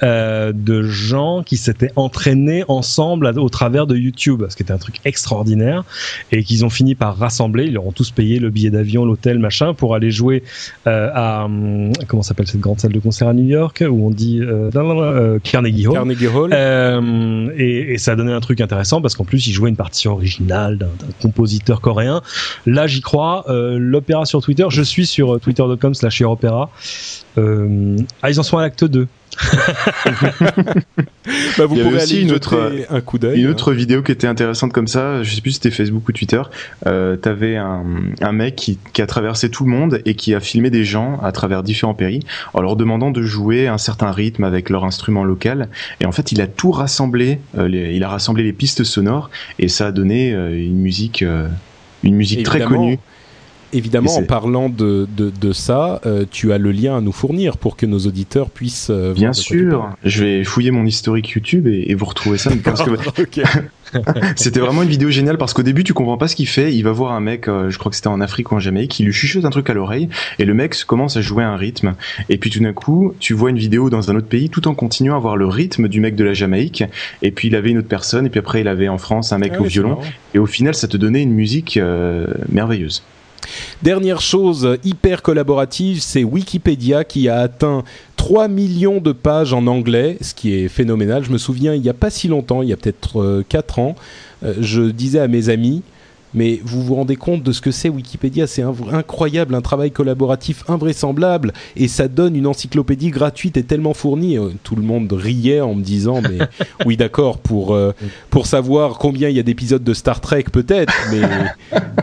euh, 0.04 0.52
de 0.54 0.82
gens 0.84 1.44
qui 1.44 1.58
s'étaient 1.58 1.92
entraînés 1.96 2.64
ensemble 2.68 3.28
à- 3.28 3.32
au 3.32 3.50
travers 3.50 3.88
de 3.88 3.96
YouTube, 3.96 4.44
ce 4.50 4.56
qui 4.56 4.64
était 4.64 4.74
un 4.74 4.78
truc 4.78 4.96
extraordinaire, 5.06 5.84
et 6.32 6.44
qu'ils 6.44 6.66
ont 6.66 6.70
fini 6.70 6.96
par 6.96 7.18
rassembler. 7.18 7.66
Ils 7.66 7.74
leur 7.74 7.86
ont 7.88 7.92
tous 7.92 8.12
payé 8.12 8.40
le 8.40 8.50
billet 8.50 8.70
d'avion, 8.70 9.06
l'hôtel, 9.06 9.40
machin, 9.40 9.74
pour 9.74 9.96
aller 9.96 10.12
jouer 10.12 10.44
euh, 10.88 11.10
à 11.14 11.46
hum, 11.46 11.92
comment 12.08 12.22
s'appelle 12.24 12.48
cette 12.48 12.60
grande 12.62 12.80
salle 12.80 12.92
de 12.94 13.00
concert 13.00 13.28
à 13.28 13.34
New 13.34 13.46
York 13.48 13.84
où 13.90 14.08
on 14.08 14.10
dit 14.12 14.40
euh, 14.42 14.70
euh, 14.76 15.40
Carnegie 15.44 15.88
Hall. 15.88 15.94
Carnegie 15.94 16.28
Hall. 16.28 16.52
Euh, 16.54 17.50
et, 17.58 17.94
et 17.94 17.98
ça 17.98 18.12
a 18.12 18.16
donné 18.16 18.32
un 18.34 18.40
truc 18.40 18.62
intéressant 18.62 19.02
parce 19.02 19.16
qu'en 19.16 19.24
plus 19.26 19.48
il 19.48 19.54
jouait 19.54 19.70
une 19.70 19.76
partition 19.76 20.14
originale 20.14 20.78
d'un 20.78 20.88
compositeur 21.22 21.82
coréen. 21.82 22.09
Là 22.66 22.88
j'y 22.88 23.02
crois. 23.02 23.46
Euh, 23.50 23.78
L'opéra 23.80 24.26
sur 24.26 24.42
Twitter, 24.42 24.66
je 24.70 24.82
suis 24.82 25.06
sur 25.06 25.36
euh, 25.36 25.40
twitter.com 25.40 25.94
slash 25.94 26.22
opéra. 26.22 26.70
Euh, 27.38 27.96
ah 28.22 28.30
ils 28.30 28.40
en 28.40 28.44
sont 28.44 28.58
à 28.58 28.62
l'acte 28.62 28.84
2. 28.84 29.08
Bah, 31.58 31.66
vous 31.66 31.76
Il 31.76 31.84
y 31.84 31.86
avait 31.86 31.96
aussi 31.98 32.14
aller 32.16 32.24
une 32.24 32.32
autre, 32.32 32.72
un 32.90 33.02
coup 33.02 33.20
d'œil. 33.20 33.40
Une 33.42 33.48
hein. 33.48 33.52
autre 33.52 33.72
vidéo 33.74 34.02
qui 34.02 34.12
était 34.12 34.28
intéressante 34.28 34.74
comme 34.74 34.88
ça, 34.88 35.22
je 35.24 35.34
sais 35.36 35.42
plus 35.42 35.52
si 35.52 35.56
c'était 35.62 35.72
Facebook 35.72 36.08
ou 36.10 36.12
Twitter, 36.12 36.42
euh, 36.88 37.16
t'avais 37.16 37.56
un, 37.56 37.84
un 38.22 38.32
mec 38.32 38.56
qui, 38.56 38.80
qui 38.94 39.02
a 39.02 39.08
traversé 39.08 39.50
tout 39.52 39.64
le 39.64 39.70
monde 39.70 40.02
et 40.06 40.16
qui 40.16 40.34
a 40.34 40.40
filmé 40.40 40.70
des 40.70 40.84
gens 40.84 41.20
à 41.22 41.32
travers 41.32 41.62
différents 41.64 41.94
pays 41.94 42.22
en 42.54 42.62
leur 42.62 42.76
demandant 42.76 43.12
de 43.12 43.22
jouer 43.22 43.68
un 43.68 43.78
certain 43.78 44.12
rythme 44.12 44.44
avec 44.44 44.70
leur 44.70 44.84
instrument 44.86 45.24
local. 45.24 45.70
Et 46.02 46.06
en 46.06 46.12
fait, 46.12 46.32
il 46.32 46.42
a 46.42 46.48
tout 46.48 46.72
rassemblé, 46.72 47.40
euh, 47.58 47.68
les- 47.68 47.96
il 47.96 48.04
a 48.04 48.10
rassemblé 48.10 48.44
les 48.44 48.54
pistes 48.54 48.84
sonores 48.84 49.30
et 49.60 49.68
ça 49.68 49.88
a 49.88 49.92
donné 49.92 50.34
euh, 50.34 50.58
une 50.58 50.80
musique, 50.80 51.22
euh, 51.22 51.48
une 52.04 52.16
musique 52.16 52.44
très 52.44 52.64
connue. 52.64 53.00
Évidemment, 53.74 54.16
en 54.16 54.24
parlant 54.24 54.70
de, 54.70 55.08
de, 55.16 55.30
de 55.30 55.52
ça, 55.54 56.02
euh, 56.06 56.26
tu 56.30 56.52
as 56.54 56.58
le 56.58 56.72
lien 56.72 56.98
à 56.98 57.02
nous 57.02 57.12
fournir 57.12 57.58
pour 57.58 57.76
que 57.78 57.86
nos 57.86 58.00
auditeurs 58.00 58.50
puissent. 58.50 58.90
euh, 58.90 59.14
Bien 59.14 59.34
sûr, 59.34 59.90
je 60.04 60.24
vais 60.24 60.44
fouiller 60.44 60.72
mon 60.72 60.86
historique 60.86 61.30
YouTube 61.30 61.68
et, 61.68 61.86
et 61.88 61.96
vous 61.96 62.06
retrouver 62.06 62.38
ça. 62.38 62.52
Parce 62.64 62.82
que. 62.84 62.90
C'était 64.36 64.60
vraiment 64.60 64.84
une 64.84 64.90
vidéo 64.90 65.10
géniale 65.10 65.40
parce 65.40 65.54
qu'au 65.54 65.64
début 65.64 65.84
tu 65.84 65.94
comprends 65.96 66.18
pas 66.18 66.28
ce 66.28 66.36
qu'il 66.36 66.48
fait. 66.48 66.74
Il 66.76 66.84
va 66.84 66.92
voir 66.92 67.14
un 67.14 67.22
mec, 67.22 67.48
euh, 67.48 67.72
je 67.72 67.80
crois 67.80 67.90
que 67.90 67.96
c'était 67.96 68.08
en 68.08 68.22
Afrique 68.22 68.52
ou 68.52 68.56
en 68.56 68.60
Jamaïque, 68.60 68.92
qui 68.92 69.04
lui 69.04 69.12
chuchote 69.14 69.46
un 69.46 69.50
truc 69.50 69.68
à 69.70 69.74
l'oreille 69.74 70.10
et 70.38 70.46
le 70.46 70.54
mec 70.54 70.76
commence 70.86 71.18
à 71.18 71.22
jouer 71.22 71.44
un 71.44 71.56
rythme. 71.56 71.96
Et 72.30 72.38
puis 72.38 72.52
tout 72.52 72.60
d'un 72.60 72.74
coup, 72.74 73.16
tu 73.20 73.34
vois 73.34 73.50
une 73.50 73.58
vidéo 73.58 73.90
dans 73.90 74.12
un 74.12 74.16
autre 74.16 74.28
pays 74.28 74.50
tout 74.52 74.68
en 74.68 74.76
continuant 74.76 75.16
à 75.16 75.20
voir 75.20 75.38
le 75.38 75.48
rythme 75.48 75.88
du 75.88 76.02
mec 76.02 76.16
de 76.16 76.24
la 76.24 76.36
Jamaïque. 76.36 76.84
Et 77.24 77.32
puis 77.32 77.48
il 77.48 77.56
avait 77.56 77.72
une 77.72 77.80
autre 77.80 77.88
personne 77.88 78.28
et 78.28 78.30
puis 78.30 78.40
après 78.40 78.62
il 78.62 78.68
avait 78.68 78.90
en 78.90 79.00
France 79.00 79.34
un 79.34 79.40
mec 79.40 79.54
Ah 79.56 79.62
au 79.62 79.64
violon. 79.66 79.98
Et 80.36 80.40
au 80.40 80.46
final, 80.46 80.76
ça 80.76 80.88
te 80.88 80.96
donnait 80.98 81.24
une 81.24 81.34
musique 81.34 81.78
euh, 81.78 82.28
merveilleuse. 82.50 83.02
Dernière 83.82 84.22
chose 84.22 84.78
hyper 84.84 85.22
collaborative, 85.22 86.02
c'est 86.02 86.24
Wikipédia 86.24 87.04
qui 87.04 87.30
a 87.30 87.40
atteint 87.40 87.84
3 88.18 88.48
millions 88.48 89.00
de 89.00 89.12
pages 89.12 89.54
en 89.54 89.66
anglais, 89.68 90.18
ce 90.22 90.34
qui 90.34 90.54
est 90.54 90.68
phénoménal. 90.68 91.24
Je 91.24 91.32
me 91.32 91.38
souviens, 91.38 91.74
il 91.74 91.82
n'y 91.82 91.90
a 91.90 91.94
pas 91.94 92.10
si 92.10 92.28
longtemps, 92.28 92.62
il 92.62 92.70
y 92.70 92.74
a 92.74 92.78
peut-être 92.78 93.22
euh, 93.22 93.44
4 93.48 93.80
ans, 93.80 93.96
euh, 94.44 94.54
je 94.60 94.82
disais 94.82 95.20
à 95.20 95.28
mes 95.28 95.50
amis, 95.50 95.84
mais 96.34 96.60
vous 96.64 96.84
vous 96.84 96.96
rendez 96.96 97.16
compte 97.16 97.44
de 97.44 97.52
ce 97.52 97.62
que 97.62 97.72
c'est 97.72 97.90
Wikipédia 97.90 98.48
C'est 98.48 98.64
incroyable, 98.92 99.56
un 99.56 99.62
travail 99.62 99.92
collaboratif 99.92 100.64
invraisemblable, 100.68 101.54
et 101.76 101.88
ça 101.88 102.08
donne 102.08 102.36
une 102.36 102.48
encyclopédie 102.48 103.10
gratuite 103.10 103.58
et 103.58 103.64
tellement 103.64 103.94
fournie. 103.94 104.38
Euh, 104.38 104.50
Tout 104.64 104.76
le 104.76 104.84
monde 104.84 105.12
riait 105.12 105.62
en 105.62 105.76
me 105.76 105.84
disant, 105.84 106.22
mais 106.22 106.40
oui 106.86 106.98
d'accord, 106.98 107.38
pour, 107.38 107.74
euh, 107.74 107.94
pour 108.30 108.46
savoir 108.46 108.98
combien 108.98 109.30
il 109.30 109.36
y 109.36 109.40
a 109.40 109.44
d'épisodes 109.44 109.84
de 109.84 109.94
Star 109.94 110.22
Trek 110.22 110.46
peut-être, 110.52 110.94
mais 111.12 111.22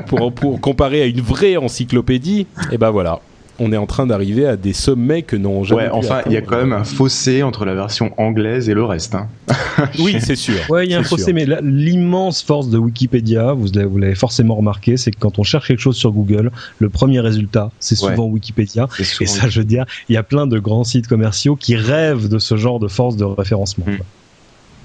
pour, 0.07 0.33
pour 0.33 0.61
comparer 0.61 1.03
à 1.03 1.07
une 1.07 1.21
vraie 1.21 1.57
encyclopédie, 1.57 2.47
et 2.73 2.79
ben 2.79 2.91
voilà, 2.91 3.21
on 3.59 3.73
est 3.73 3.77
en 3.77 3.87
train 3.87 4.07
d'arriver 4.07 4.47
à 4.47 4.57
des 4.57 4.73
sommets 4.73 5.23
que 5.23 5.37
n'ont 5.37 5.65
jamais. 5.65 5.83
Ouais, 5.83 5.89
pu 5.89 5.95
enfin, 5.95 6.21
il 6.27 6.33
y 6.33 6.37
a 6.37 6.43
quand 6.43 6.57
même 6.57 6.73
un 6.73 6.85
fossé 6.85 7.43
entre 7.43 7.65
la 7.65 7.75
version 7.75 8.13
anglaise 8.17 8.69
et 8.69 8.75
le 8.75 8.85
reste. 8.85 9.15
Hein. 9.15 9.29
Oui, 9.99 10.17
c'est 10.21 10.37
sûr. 10.37 10.55
Ouais, 10.71 10.87
il 10.87 10.91
y 10.91 10.95
a 10.95 10.99
un 10.99 11.03
fossé, 11.03 11.25
sûr. 11.25 11.35
mais 11.35 11.47
l'immense 11.63 12.43
force 12.43 12.71
de 12.71 12.79
Wikipédia, 12.79 13.53
vous 13.53 13.69
l'avez 13.75 13.87
vous 13.87 13.99
l'avez 13.99 14.15
forcément 14.15 14.55
remarqué, 14.55 14.97
c'est 14.97 15.11
que 15.11 15.19
quand 15.19 15.39
on 15.39 15.43
cherche 15.43 15.69
quelque 15.69 15.81
chose 15.81 15.97
sur 15.97 16.13
Google, 16.13 16.51
le 16.79 16.89
premier 16.89 17.21
résultat, 17.21 17.71
c'est 17.79 18.01
Ouais. 18.03 18.11
souvent 18.11 18.27
Wikipédia. 18.27 18.89
Et 18.99 19.27
ça, 19.27 19.49
je 19.49 19.61
veux 19.61 19.65
dire, 19.67 19.85
il 20.09 20.15
y 20.15 20.17
a 20.17 20.23
plein 20.23 20.47
de 20.47 20.59
grands 20.59 20.85
sites 20.85 21.07
commerciaux 21.09 21.57
qui 21.57 21.77
rêvent 21.77 22.29
de 22.29 22.39
ce 22.39 22.57
genre 22.57 22.79
de 22.81 22.89
force 22.89 23.17
de 23.17 23.25
référencement. 23.25 23.87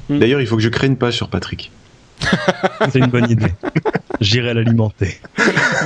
Mm. 0.09 0.19
D'ailleurs, 0.19 0.41
il 0.41 0.47
faut 0.47 0.55
que 0.57 0.61
je 0.61 0.69
crée 0.69 0.87
une 0.87 0.97
page 0.97 1.15
sur 1.15 1.29
Patrick. 1.29 1.71
C'est 2.91 2.99
une 2.99 3.07
bonne 3.07 3.29
idée. 3.29 3.53
J'irai 4.19 4.53
l'alimenter. 4.53 5.17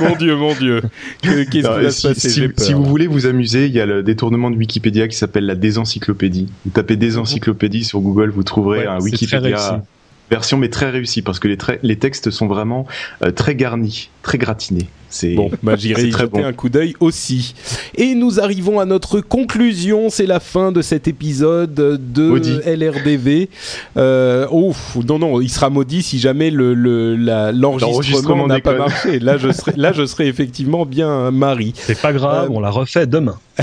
mon 0.00 0.14
Dieu, 0.16 0.36
mon 0.36 0.54
Dieu. 0.54 0.82
Que- 1.22 1.44
Qu'est-ce 1.44 1.50
qui 1.50 1.60
va 1.62 1.90
si, 1.90 2.00
se 2.02 2.08
passer 2.08 2.28
si- 2.28 2.48
si 2.56 2.72
vous 2.74 2.84
voulez 2.84 3.06
vous 3.06 3.26
amuser, 3.26 3.66
il 3.66 3.72
y 3.72 3.80
a 3.80 3.86
le 3.86 4.02
détournement 4.02 4.50
de 4.50 4.56
Wikipédia 4.56 5.08
qui 5.08 5.16
s'appelle 5.16 5.46
la 5.46 5.54
désencyclopédie. 5.54 6.48
Vous 6.64 6.70
tapez 6.70 6.96
désencyclopédie 6.96 7.84
sur 7.84 8.00
Google, 8.00 8.30
vous 8.30 8.42
trouverez 8.42 8.80
Ouais, 8.80 8.86
un 8.86 9.00
Wikipédia. 9.00 9.82
Version 10.30 10.56
mais 10.58 10.68
très 10.68 10.90
réussi 10.90 11.22
parce 11.22 11.38
que 11.38 11.48
les, 11.82 11.96
textes 11.96 12.30
sont 12.30 12.46
vraiment 12.46 12.86
euh, 13.22 13.30
très 13.30 13.54
garnis, 13.54 14.10
très 14.22 14.38
gratinés. 14.38 14.86
C'est 15.08 15.34
Bon, 15.34 15.50
bah, 15.62 15.76
j'irai 15.78 16.02
y 16.04 16.10
très 16.10 16.24
jeter 16.24 16.40
bon. 16.42 16.44
un 16.44 16.52
coup 16.52 16.68
d'œil 16.68 16.94
aussi. 17.00 17.54
Et 17.96 18.14
nous 18.16 18.40
arrivons 18.40 18.80
à 18.80 18.84
notre 18.84 19.20
conclusion. 19.20 20.10
C'est 20.10 20.26
la 20.26 20.40
fin 20.40 20.72
de 20.72 20.82
cet 20.82 21.06
épisode 21.08 21.74
de 21.74 22.22
Maudit. 22.28 22.58
LRDV. 22.66 23.48
Euh, 23.96 24.46
ouf, 24.50 24.96
non, 25.08 25.18
non, 25.20 25.40
il 25.40 25.48
sera 25.48 25.70
maudit 25.70 26.02
si 26.02 26.18
jamais 26.18 26.50
le, 26.50 26.74
le- 26.74 27.14
la- 27.16 27.52
l'enregistrement 27.52 28.48
n'a 28.48 28.58
pas 28.60 28.74
marché. 28.76 29.20
Là, 29.20 29.36
je 29.38 29.52
serai, 29.52 29.72
là, 29.76 29.92
je 29.92 30.04
serai 30.04 30.26
effectivement 30.26 30.84
bien 30.84 31.30
Marie. 31.30 31.72
C'est 31.76 32.00
pas 32.00 32.12
grave, 32.12 32.46
Euh, 32.50 32.52
on 32.54 32.60
la 32.60 32.70
refait 32.70 33.06
demain. 33.06 33.38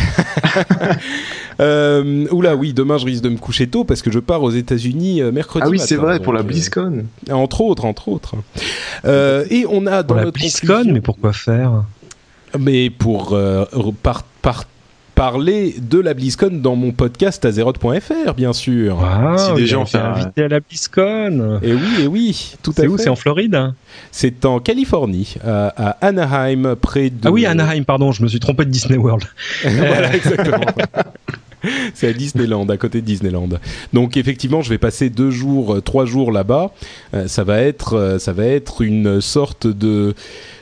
Euh, 1.60 2.26
oula, 2.32 2.56
oui, 2.56 2.74
demain 2.74 2.98
je 2.98 3.06
risque 3.06 3.24
de 3.24 3.30
me 3.30 3.38
coucher 3.38 3.68
tôt 3.68 3.84
parce 3.84 4.02
que 4.02 4.12
je 4.12 4.20
pars 4.20 4.42
aux 4.44 4.52
États-Unis 4.52 5.22
euh, 5.22 5.32
mercredi 5.32 5.66
Ah 5.68 5.70
oui, 5.70 5.80
c'est 5.80 5.96
vrai 5.96 6.16
donc, 6.16 6.24
pour 6.24 6.34
la 6.34 6.40
euh, 6.42 6.44
BlizzCon. 6.44 7.06
entre 7.32 7.62
autres, 7.62 7.86
entre 7.86 8.08
autres. 8.10 8.36
Euh, 9.06 9.46
et 9.50 9.66
on 9.70 9.86
a 9.88 10.02
dans 10.04 10.08
Pour 10.08 10.16
la 10.18 10.24
notre 10.26 10.40
BlizzCon, 10.40 10.86
mais 10.88 11.02
pourquoi 11.02 11.34
faire? 11.34 11.84
Mais 12.60 12.90
pour 12.90 13.34
euh, 13.34 13.66
par, 14.04 14.24
par- 14.42 14.66
parler 15.16 15.76
de 15.80 16.00
la 16.00 16.16
BlizzCon 16.16 16.50
dans 16.54 16.76
mon 16.76 16.92
podcast 16.92 17.46
azeroth.fr, 17.46 18.34
bien 18.36 18.52
sûr. 18.52 19.00
Ah, 19.04 19.36
Si 19.38 19.50
il 19.52 19.56
déjà 19.58 19.76
a 19.76 19.80
on 19.80 19.84
été 19.84 19.92
fait 19.92 19.98
un- 20.00 20.14
invité 20.14 20.44
à 20.44 20.48
la 20.48 20.60
BlizzCon. 20.60 21.60
Et 21.62 21.74
oui, 21.74 21.82
et 22.04 22.08
oui, 22.08 22.54
tout 22.64 22.72
à 22.72 22.82
C'est 22.82 22.88
où? 22.88 22.98
fait. 22.98 23.04
C'est 23.04 23.10
en 23.10 23.16
Floride? 23.16 23.54
Hein 23.54 23.76
C'est 24.12 24.44
en 24.46 24.60
Californie, 24.60 25.36
à, 25.46 25.68
à 25.78 25.90
Anaheim, 26.08 26.76
près 26.82 27.12
de. 27.12 27.28
Ah 27.28 27.32
oui, 27.32 27.46
Anaheim, 27.46 27.84
pardon, 27.86 28.12
je 28.12 28.24
me 28.24 28.28
suis 28.28 28.40
trompé 28.40 28.66
de 28.66 28.72
Disney 28.72 28.98
World. 28.98 29.24
voilà, 29.64 30.16
exactement. 30.16 30.66
C'est 31.94 32.08
à 32.08 32.14
Disneyland, 32.14 32.68
à 32.70 32.78
côté 32.78 33.02
de 33.02 33.06
Disneyland. 33.06 33.50
Donc 33.94 34.18
effectivement, 34.18 34.62
je 34.62 34.70
vais 34.70 34.78
passer 34.78 35.10
deux 35.10 35.32
jours, 35.32 35.76
euh, 35.76 35.82
trois 35.82 36.06
jours 36.06 36.32
là-bas. 36.32 36.72
Euh, 37.14 37.28
ça 37.28 37.44
va 37.44 37.62
être, 37.62 37.94
euh, 37.96 38.20
ça 38.20 38.34
va 38.34 38.46
être 38.46 38.82
une 38.82 39.22
sorte 39.22 39.68
de 39.68 40.14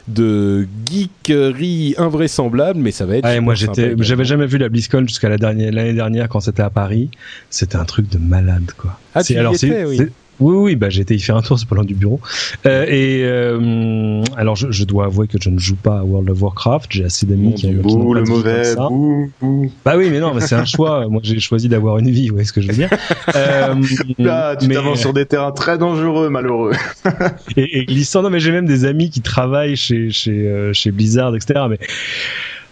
de 0.07 0.67
geekerie 0.91 1.95
invraisemblable, 1.97 2.79
mais 2.79 2.91
ça 2.91 3.05
va 3.05 3.17
être. 3.17 3.29
Et 3.29 3.39
moi 3.39 3.55
j'étais, 3.55 3.95
j'avais 3.99 4.25
jamais 4.25 4.47
vu 4.47 4.57
la 4.57 4.67
BlizzCon 4.69 5.05
jusqu'à 5.07 5.29
la 5.29 5.37
dernière, 5.37 5.71
l'année 5.71 5.93
dernière 5.93 6.27
quand 6.27 6.39
c'était 6.39 6.63
à 6.63 6.69
Paris. 6.69 7.09
C'était 7.49 7.77
un 7.77 7.85
truc 7.85 8.09
de 8.09 8.17
malade, 8.17 8.71
quoi. 8.77 8.99
Ah, 9.13 9.23
C'est- 9.23 9.33
tu 9.33 9.39
alors, 9.39 9.53
étais, 9.55 9.85
oui. 9.85 9.99
Oui, 10.39 10.55
oui, 10.55 10.75
bah 10.75 10.89
j'ai 10.89 11.01
été 11.01 11.13
y 11.13 11.19
faire 11.19 11.35
un 11.37 11.41
tour, 11.41 11.59
c'est 11.59 11.67
pas 11.67 11.75
loin 11.75 11.83
du 11.83 11.93
bureau. 11.93 12.19
Euh, 12.65 12.85
et 12.87 13.21
euh, 13.23 14.23
alors, 14.37 14.55
je, 14.55 14.71
je 14.71 14.83
dois 14.85 15.05
avouer 15.05 15.27
que 15.27 15.37
je 15.39 15.49
ne 15.51 15.59
joue 15.59 15.75
pas 15.75 15.99
à 15.99 16.03
World 16.03 16.29
of 16.31 16.41
Warcraft. 16.41 16.87
J'ai 16.91 17.05
assez 17.05 17.25
d'amis 17.27 17.53
qui 17.53 17.67
Dieu. 17.67 17.81
ont 17.83 17.87
qui 17.87 18.13
le 18.15 18.23
mauvais, 18.23 18.75
bouh, 18.75 19.31
bouh. 19.39 19.71
Bah 19.85 19.93
oui, 19.97 20.09
mais 20.09 20.19
non, 20.19 20.33
mais 20.33 20.41
c'est 20.41 20.55
un 20.55 20.65
choix. 20.65 21.07
Moi, 21.09 21.21
j'ai 21.23 21.39
choisi 21.39 21.69
d'avoir 21.69 21.99
une 21.99 22.09
vie. 22.09 22.27
Vous 22.29 22.33
voyez 22.35 22.47
ce 22.47 22.53
que 22.53 22.61
je 22.61 22.67
veux 22.69 22.73
dire 22.73 22.89
euh, 23.35 23.75
Là, 24.17 24.55
tu 24.55 24.67
mais- 24.67 24.75
t'avances 24.75 24.99
sur 24.99 25.13
des 25.13 25.25
terrains 25.27 25.51
très 25.51 25.77
dangereux, 25.77 26.29
malheureux. 26.29 26.71
et, 27.57 27.79
et 27.79 27.85
glissant. 27.85 28.23
Non, 28.23 28.29
mais 28.31 28.39
j'ai 28.39 28.51
même 28.51 28.65
des 28.65 28.85
amis 28.85 29.09
qui 29.11 29.21
travaillent 29.21 29.75
chez 29.75 30.09
chez 30.09 30.31
euh, 30.47 30.73
chez 30.73 30.91
Blizzard, 30.91 31.35
etc. 31.35 31.61
Mais 31.69 31.77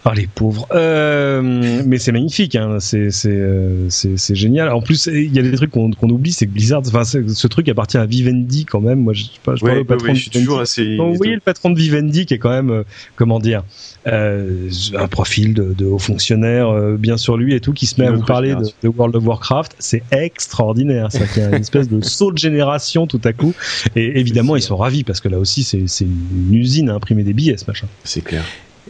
oh 0.04 0.10
les 0.14 0.26
pauvres. 0.26 0.66
Euh, 0.72 1.82
mais 1.84 1.98
c'est 1.98 2.12
magnifique, 2.12 2.56
hein. 2.56 2.78
C'est 2.80 3.10
c'est 3.10 3.30
euh, 3.30 3.88
c'est 3.88 4.34
génial. 4.34 4.70
En 4.70 4.82
plus, 4.82 5.06
il 5.06 5.34
y 5.34 5.38
a 5.38 5.42
des 5.42 5.52
trucs 5.52 5.70
qu'on 5.70 5.90
oublie, 6.02 6.32
c'est 6.32 6.46
que 6.46 6.52
Blizzard, 6.52 6.82
enfin, 6.86 7.04
ce 7.04 7.46
truc 7.46 7.68
appartient 7.68 7.98
à 7.98 8.06
Vivendi 8.06 8.64
quand 8.64 8.80
même. 8.80 9.00
Moi, 9.00 9.12
je, 9.12 9.24
sais 9.24 9.30
pas, 9.42 9.56
je 9.56 9.60
parle 9.60 9.74
Ouais, 9.74 9.80
au 9.80 9.84
patron 9.84 10.06
ouais, 10.06 10.12
de 10.12 10.16
je 10.16 10.22
suis 10.22 10.30
toujours 10.30 10.60
assez. 10.60 10.96
Donc, 10.96 11.12
vous 11.12 11.16
voyez 11.16 11.34
le 11.34 11.40
patron 11.40 11.70
de 11.70 11.78
Vivendi 11.78 12.26
qui 12.26 12.34
est 12.34 12.38
quand 12.38 12.50
même, 12.50 12.70
euh, 12.70 12.82
comment 13.16 13.38
dire, 13.38 13.62
euh, 14.06 14.68
un 14.96 15.08
profil 15.08 15.54
de, 15.54 15.72
de 15.72 15.86
haut 15.86 15.98
fonctionnaire 15.98 16.68
euh, 16.68 16.96
bien 16.96 17.16
sur 17.16 17.36
lui 17.36 17.54
et 17.54 17.60
tout, 17.60 17.72
qui 17.72 17.86
se 17.86 18.00
met 18.00 18.06
à 18.06 18.12
vous 18.12 18.24
parler 18.24 18.54
de, 18.82 18.88
World 18.88 19.16
of 19.16 19.26
Warcraft. 19.26 19.76
C'est 19.78 20.02
extraordinaire. 20.10 21.12
Ça 21.12 21.24
a 21.36 21.48
une 21.48 21.54
espèce 21.54 21.88
de 21.88 22.00
saut 22.04 22.32
de 22.32 22.38
génération 22.38 23.06
tout 23.06 23.20
à 23.24 23.32
coup. 23.32 23.54
Et 23.96 24.18
évidemment, 24.18 24.56
ils 24.56 24.62
sont 24.62 24.76
ravis 24.76 25.04
parce 25.04 25.20
que 25.20 25.28
là 25.28 25.38
aussi, 25.38 25.62
c'est 25.62 25.84
c'est 25.86 26.04
une 26.04 26.54
usine 26.54 26.88
à 26.90 26.94
imprimer 26.94 27.22
des 27.22 27.32
billets, 27.32 27.56
ce 27.56 27.64
machin. 27.66 27.86
C'est 28.04 28.22
clair. 28.22 28.44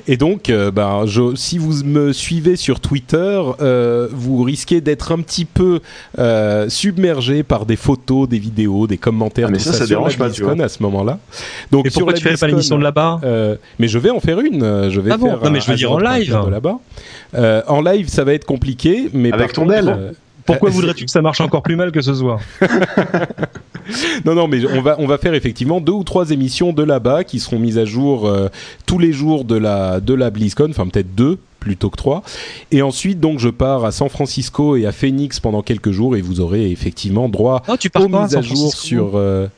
Et 0.06 0.16
donc, 0.16 0.48
euh, 0.50 0.70
ben, 0.70 1.04
je, 1.06 1.34
si 1.34 1.58
vous 1.58 1.84
me 1.84 2.12
suivez 2.12 2.56
sur 2.56 2.80
Twitter, 2.80 3.40
euh, 3.60 4.08
vous 4.12 4.42
risquez 4.42 4.80
d'être 4.80 5.12
un 5.12 5.20
petit 5.20 5.44
peu 5.44 5.80
euh, 6.18 6.68
submergé 6.68 7.42
par 7.42 7.66
des 7.66 7.76
photos, 7.76 8.28
des 8.28 8.38
vidéos, 8.38 8.86
des 8.86 8.98
commentaires, 8.98 9.48
Ah, 9.48 9.52
mais 9.52 9.58
tout 9.58 9.64
ça, 9.64 9.72
ça 9.72 9.78
sur 9.86 9.98
dérange 9.98 10.16
pas, 10.16 10.30
tu 10.30 10.42
vois. 10.42 10.54
à 10.62 10.68
ce 10.68 10.82
moment-là. 10.82 11.18
Donc, 11.70 11.86
Et 11.86 11.90
sur 11.90 12.00
pourquoi 12.00 12.14
la 12.14 12.18
tu 12.18 12.28
fais 12.28 12.36
pas 12.36 12.46
l'émission 12.46 12.78
de 12.78 12.82
là-bas 12.82 13.20
euh, 13.24 13.56
mais 13.78 13.88
je 13.88 13.98
vais 13.98 14.10
en 14.10 14.20
faire 14.20 14.40
une. 14.40 14.88
Je 14.90 15.00
vais 15.00 15.10
Ah 15.12 15.16
bon 15.16 15.28
faire 15.30 15.44
Non, 15.44 15.50
mais 15.50 15.60
je 15.60 15.70
veux 15.70 15.76
dire 15.76 15.92
en 15.92 15.98
live. 15.98 16.36
de 16.46 16.50
là-bas. 16.50 16.78
Euh, 17.34 17.62
en 17.68 17.80
live, 17.80 18.08
ça 18.08 18.24
va 18.24 18.32
être 18.34 18.44
compliqué, 18.46 19.10
mais 19.12 19.32
Avec 19.32 19.52
ton 19.52 19.66
contre, 19.66 19.88
euh, 19.88 20.12
Pourquoi 20.52 20.68
Euh, 20.68 20.72
voudrais-tu 20.72 21.04
que 21.04 21.10
ça 21.10 21.22
marche 21.22 21.40
encore 21.40 21.62
plus 21.62 21.76
mal 21.76 21.92
que 21.92 22.00
ce 22.00 22.14
soir 22.14 22.40
Non, 24.24 24.34
non, 24.34 24.46
mais 24.46 24.64
on 24.66 24.82
va, 24.82 24.96
on 24.98 25.06
va 25.06 25.18
faire 25.18 25.34
effectivement 25.34 25.80
deux 25.80 25.92
ou 25.92 26.04
trois 26.04 26.30
émissions 26.30 26.72
de 26.72 26.82
là-bas 26.82 27.24
qui 27.24 27.40
seront 27.40 27.58
mises 27.58 27.78
à 27.78 27.84
jour 27.84 28.26
euh, 28.26 28.48
tous 28.86 28.98
les 28.98 29.12
jours 29.12 29.44
de 29.44 29.56
la, 29.56 30.00
de 30.00 30.14
la 30.14 30.30
BlizzCon, 30.30 30.68
enfin 30.70 30.86
peut-être 30.86 31.14
deux 31.14 31.38
plutôt 31.58 31.90
que 31.90 31.96
trois. 31.96 32.22
Et 32.70 32.82
ensuite, 32.82 33.20
donc, 33.20 33.38
je 33.38 33.48
pars 33.48 33.84
à 33.84 33.90
San 33.92 34.08
Francisco 34.08 34.76
et 34.76 34.86
à 34.86 34.92
Phoenix 34.92 35.40
pendant 35.40 35.62
quelques 35.62 35.90
jours 35.90 36.16
et 36.16 36.20
vous 36.22 36.40
aurez 36.40 36.70
effectivement 36.70 37.28
droit 37.28 37.62
Oh, 37.68 37.76
tu 37.76 37.90
aux 37.98 38.08
mises 38.08 38.36
à 38.36 38.42
jour 38.42 38.72
sur. 38.74 39.12
euh, 39.16 39.48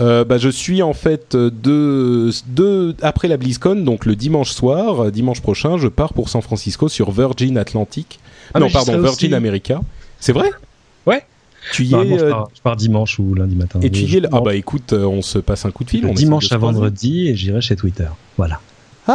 euh, 0.00 0.24
bah, 0.24 0.38
je 0.38 0.48
suis 0.48 0.82
en 0.82 0.92
fait 0.92 1.34
de, 1.36 2.30
de 2.48 2.94
après 3.02 3.28
la 3.28 3.36
BlizzCon, 3.36 3.76
donc 3.76 4.06
le 4.06 4.14
dimanche 4.14 4.50
soir, 4.52 5.10
dimanche 5.10 5.40
prochain, 5.40 5.76
je 5.78 5.88
pars 5.88 6.12
pour 6.12 6.28
San 6.28 6.42
Francisco 6.42 6.88
sur 6.88 7.10
Virgin 7.10 7.56
Atlantic. 7.58 8.20
Ah, 8.54 8.60
non, 8.60 8.68
pardon, 8.70 8.92
Virgin 8.92 9.08
aussi. 9.30 9.34
America. 9.34 9.80
C'est 10.20 10.32
vrai? 10.32 10.50
Ouais. 11.06 11.24
Tu 11.72 11.84
y 11.84 11.94
es 11.94 12.18
je, 12.18 12.24
euh, 12.24 12.30
pars, 12.30 12.48
je 12.54 12.60
pars 12.62 12.76
dimanche 12.76 13.18
ou 13.18 13.34
lundi 13.34 13.54
matin. 13.54 13.80
et 13.82 13.90
tu 13.90 14.02
y 14.02 14.16
es 14.16 14.22
Ah 14.32 14.40
bah 14.40 14.54
écoute, 14.54 14.92
euh, 14.92 15.04
on 15.04 15.22
se 15.22 15.38
passe 15.38 15.64
un 15.64 15.70
coup 15.70 15.84
de 15.84 15.90
fil. 15.90 16.06
on 16.06 16.14
dimanche 16.14 16.50
à 16.52 16.58
vendredi 16.58 17.28
et 17.28 17.36
j'irai 17.36 17.60
chez 17.60 17.76
Twitter. 17.76 18.08
Voilà. 18.36 18.60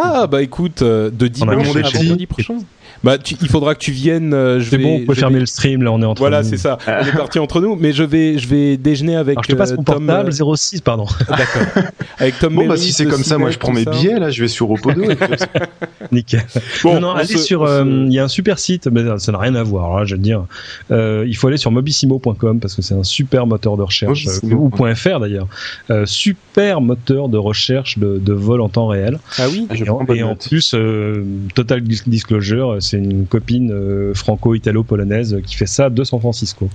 Ah 0.04 0.28
bah 0.28 0.42
écoute, 0.42 0.82
euh, 0.82 1.10
de 1.10 1.28
dimanche 1.28 1.68
à 1.76 1.82
vendredi 1.98 2.26
prochain. 2.26 2.56
Bah 3.04 3.18
tu- 3.20 3.36
il 3.42 3.50
faudra 3.50 3.76
que 3.76 3.80
tu 3.80 3.92
viennes. 3.92 4.34
euh, 4.34 4.60
je 4.60 4.70
C'est 4.70 4.78
vais- 4.78 4.84
bon, 4.84 4.96
on 5.02 5.06
peut 5.06 5.14
je 5.14 5.20
fermer 5.20 5.36
vais- 5.36 5.40
le 5.42 5.46
stream, 5.46 5.84
là 5.84 5.92
on 5.92 6.02
est 6.02 6.06
entre 6.06 6.22
Voilà, 6.22 6.42
nous. 6.42 6.50
c'est 6.50 6.58
ça. 6.58 6.78
On 6.88 7.06
est 7.06 7.12
parti 7.16 7.38
entre 7.40 7.62
nous, 7.62 7.76
mais 7.76 7.92
je 7.92 8.04
vais, 8.04 8.38
je 8.40 8.48
vais 8.48 8.78
déjeuner 8.78 9.16
avec 9.16 9.34
Alors 9.38 9.44
je 9.44 9.50
te 9.50 9.56
passe 9.56 9.72
euh, 9.74 9.76
mon 9.78 9.84
Tom. 9.84 10.06
portable, 10.08 10.30
euh, 10.30 10.56
06, 10.56 10.82
pardon. 10.82 11.06
D'accord. 11.30 11.84
Avec 12.18 12.40
Tom. 12.40 12.56
Bon, 12.56 12.62
bah 12.62 12.68
Merritt, 12.70 12.84
si 12.84 12.94
c'est 12.94 13.06
comme 13.06 13.24
ça, 13.24 13.38
moi 13.38 13.52
je 13.52 13.60
prends 13.60 13.72
tout 13.74 13.78
mes 13.78 13.84
ça. 13.84 13.92
billets, 13.92 14.18
là, 14.18 14.32
je 14.32 14.42
vais 14.42 14.48
sur 14.48 14.72
Opodo. 14.72 15.04
et 15.04 15.16
puis- 15.16 15.28
Nickel. 16.12 16.46
Bon, 16.84 16.96
non, 16.96 17.00
non, 17.02 17.08
on 17.10 17.16
allez 17.16 17.28
se- 17.28 17.38
sur. 17.38 17.62
on 17.62 17.68
se- 17.68 17.72
euh, 17.72 18.06
Il 18.08 18.14
y 18.14 18.20
a 18.20 18.24
un 18.24 18.28
super 18.28 18.58
site, 18.60 18.88
mais 18.92 19.02
ça 19.20 19.32
n'a 19.32 19.38
rien 19.38 19.56
à 19.56 19.64
voir. 19.64 20.00
Là, 20.00 20.06
je 20.06 20.16
veux 20.16 20.22
dire, 20.22 20.46
Euh, 20.92 21.26
il 21.28 21.36
faut 21.36 21.48
aller 21.48 21.58
sur 21.58 21.72
mobissimo.com 21.72 22.60
parce 22.60 22.74
que 22.76 22.82
c'est 22.82 22.96
un 22.96 23.04
super 23.04 23.46
moteur 23.46 23.78
de 23.78 23.84
recherche 23.84 24.26
euh, 24.28 24.32
Mobissimo. 24.44 24.72
ou 24.74 24.96
.fr 24.96 25.20
d'ailleurs. 25.20 25.48
Euh, 25.92 26.06
super 26.06 26.82
moteur 26.82 27.30
de 27.30 27.38
recherche 27.38 27.98
de, 28.00 28.18
de 28.24 28.34
vol 28.34 28.62
en 28.62 28.70
temps 28.70 28.88
réel. 28.88 29.20
Ah 29.38 29.44
oui? 29.52 29.68
Je 29.72 29.84
et 29.86 29.90
en, 30.24 30.34
et 30.34 30.36
plus, 30.36 30.74
euh, 30.74 31.24
total 31.54 31.82
dis- 31.82 32.02
disclosure, 32.08 32.78
c'est 32.82 32.98
une 32.98 33.26
copine 33.26 33.72
euh, 33.72 34.14
franco-italo-polonaise 34.14 35.40
qui 35.46 35.56
fait 35.56 35.66
ça 35.66 35.90
de 35.90 36.04
San 36.04 36.20
Francisco. 36.20 36.70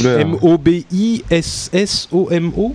Oula. 0.00 0.20
M 0.20 0.36
O 0.42 0.58
B 0.58 0.68
I 0.92 1.22
S 1.30 1.70
S 1.72 2.08
O 2.12 2.28
M 2.30 2.52
O. 2.56 2.74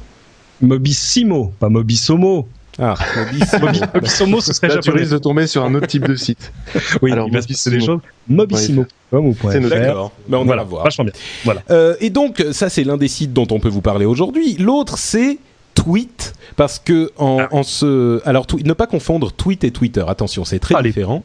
Mobissimo, 0.62 1.54
pas 1.60 1.70
Mobissomo. 1.70 2.48
Ah, 2.80 2.96
Mobissimo. 3.16 3.68
Mobi- 3.68 3.82
Mobissomo, 3.96 4.42
ce 4.42 4.54
serait 4.54 4.68
Là, 4.68 4.76
tu 4.78 4.82
japonais. 4.88 5.02
risques 5.04 5.14
de 5.14 5.18
tomber 5.20 5.48
sur 5.48 5.64
un 5.64 5.74
autre 5.76 5.88
type 5.88 6.08
de 6.08 6.16
site. 6.16 6.52
Oui, 7.02 7.12
Alors, 7.12 7.28
il 7.28 7.34
va 7.34 7.42
se 7.42 7.48
passer 7.48 7.70
des 7.72 7.78
Mobissimo. 7.78 8.02
choses. 8.02 8.02
Mobissimo.com 8.30 9.26
ou 9.28 9.36
C'est. 9.52 9.60
D'accord. 9.70 10.12
Mais 10.28 10.38
on 10.38 10.46
Voilà, 10.46 10.64
va 10.64 10.70
voir. 10.70 10.84
vachement 10.84 11.06
bien. 11.06 11.14
Voilà. 11.46 11.62
Euh, 11.72 11.96
et 12.02 12.10
donc, 12.10 12.44
ça, 12.52 12.70
c'est 12.70 12.84
l'un 12.84 12.98
des 12.98 13.08
sites 13.08 13.34
dont 13.34 13.48
on 13.52 13.60
peut 13.60 13.70
vous 13.70 13.82
parler 13.82 14.06
aujourd'hui. 14.06 14.56
L'autre, 14.60 14.98
c'est 14.98 15.38
Tweet, 15.78 16.34
parce 16.56 16.80
que 16.80 17.12
en, 17.18 17.38
Ah. 17.42 17.48
en 17.52 17.64
ce, 17.64 18.22
alors 18.28 18.46
ne 18.64 18.74
pas 18.74 18.88
confondre 18.88 19.32
tweet 19.32 19.64
et 19.64 19.72
Twitter. 19.72 20.04
Attention, 20.08 20.44
c'est 20.44 20.60
très 20.60 20.76
Allez. 20.76 20.90
différent. 20.90 21.24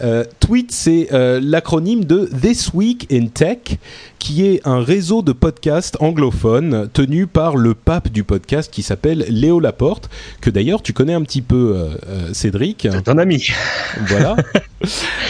Euh, 0.00 0.24
tweet, 0.40 0.72
c'est 0.72 1.08
euh, 1.12 1.38
l'acronyme 1.42 2.04
de 2.04 2.28
This 2.40 2.70
Week 2.72 3.06
in 3.12 3.26
Tech, 3.26 3.58
qui 4.18 4.46
est 4.46 4.60
un 4.66 4.80
réseau 4.82 5.20
de 5.22 5.32
podcasts 5.32 5.96
anglophones 6.00 6.88
tenu 6.92 7.26
par 7.26 7.56
le 7.56 7.74
pape 7.74 8.08
du 8.08 8.24
podcast 8.24 8.72
qui 8.72 8.82
s'appelle 8.82 9.26
Léo 9.28 9.60
Laporte, 9.60 10.08
que 10.40 10.48
d'ailleurs 10.48 10.82
tu 10.82 10.92
connais 10.92 11.12
un 11.14 11.22
petit 11.22 11.42
peu, 11.42 11.74
euh, 12.08 12.32
Cédric. 12.32 12.88
C'est 12.90 13.08
un 13.08 13.18
ami. 13.18 13.48
Voilà. 14.06 14.36
Non, 14.82 14.88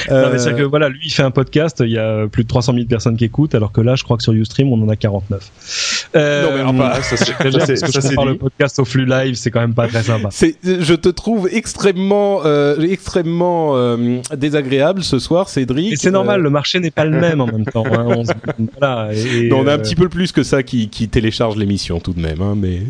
mais 0.08 0.14
Euh, 0.14 0.38
c'est 0.38 0.54
que 0.56 0.62
voilà, 0.62 0.88
lui 0.88 0.98
il 1.04 1.10
fait 1.10 1.22
un 1.22 1.30
podcast, 1.30 1.82
il 1.84 1.90
y 1.92 1.98
a 1.98 2.26
plus 2.26 2.42
de 2.44 2.48
300 2.48 2.72
000 2.72 2.86
personnes 2.86 3.18
qui 3.18 3.24
écoutent, 3.26 3.54
alors 3.54 3.70
que 3.70 3.82
là, 3.82 3.96
je 3.96 4.02
crois 4.02 4.16
que 4.16 4.22
sur 4.22 4.32
Ustream, 4.32 4.72
on 4.72 4.82
en 4.82 4.88
a 4.88 4.96
49. 4.96 6.08
Euh, 6.16 6.42
Non, 6.64 6.72
mais 6.74 6.82
enfin, 6.82 7.02
ça, 7.02 7.16
c'est- 7.18 7.26
j'exagère 7.38 7.60
ça, 7.60 7.66
c'est- 7.66 7.80
parce 7.80 7.92
que 7.92 8.00
ça, 8.00 8.08
je 8.08 8.28
le 8.28 8.38
podcast 8.38 8.78
au 8.78 8.86
flux 8.86 9.04
live, 9.04 9.34
c'est 9.34 9.50
quand 9.50 9.60
même 9.60 9.74
pas 9.74 9.88
très 9.88 10.02
sympa. 10.02 10.30
Je 10.64 10.94
te 10.94 11.10
trouve 11.10 11.50
extrêmement, 11.52 12.40
euh, 12.46 12.80
extrêmement 12.80 13.72
euh, 13.76 14.20
désagréable 14.56 15.02
ce 15.02 15.18
soir, 15.18 15.48
Cédric. 15.48 15.96
C'est 15.98 16.10
normal, 16.10 16.40
Euh, 16.40 16.44
le 16.44 16.50
marché 16.50 16.78
n'est 16.80 16.90
pas 16.90 17.04
le 17.04 17.18
même 17.18 17.40
en 17.40 17.46
même 17.46 17.64
temps. 17.64 17.84
hein, 17.86 18.04
on 18.08 18.24
se- 18.24 18.32
voilà, 18.78 19.10
et, 19.14 19.48
non, 19.48 19.60
on 19.60 19.66
a 19.66 19.72
un 19.72 19.78
euh, 19.78 19.78
petit 19.78 19.94
peu 19.94 20.08
plus 20.08 20.32
que 20.32 20.42
ça 20.42 20.62
qui, 20.62 20.88
qui 20.88 21.08
télécharge 21.08 21.56
l'émission 21.56 22.00
tout 22.00 22.12
de 22.12 22.20
même, 22.20 22.40
hein, 22.42 22.54
mais 22.56 22.82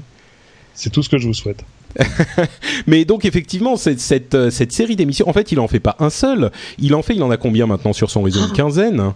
C'est 0.74 0.90
tout 0.90 1.02
ce 1.02 1.08
que 1.08 1.18
je 1.18 1.26
vous 1.26 1.34
souhaite. 1.34 1.64
Mais 2.86 3.04
donc 3.04 3.26
effectivement, 3.26 3.76
cette, 3.76 4.00
cette, 4.00 4.34
euh, 4.34 4.48
cette 4.50 4.72
série 4.72 4.96
d'émissions, 4.96 5.28
en 5.28 5.34
fait, 5.34 5.52
il 5.52 5.60
en 5.60 5.68
fait 5.68 5.78
pas 5.80 5.94
un 5.98 6.08
seul. 6.08 6.50
Il 6.78 6.94
en 6.94 7.02
fait, 7.02 7.14
il 7.14 7.22
en 7.22 7.30
a 7.30 7.36
combien 7.36 7.66
maintenant 7.66 7.92
sur 7.92 8.10
son 8.10 8.22
réseau 8.22 8.40
Une 8.46 8.52
quinzaine 8.52 9.12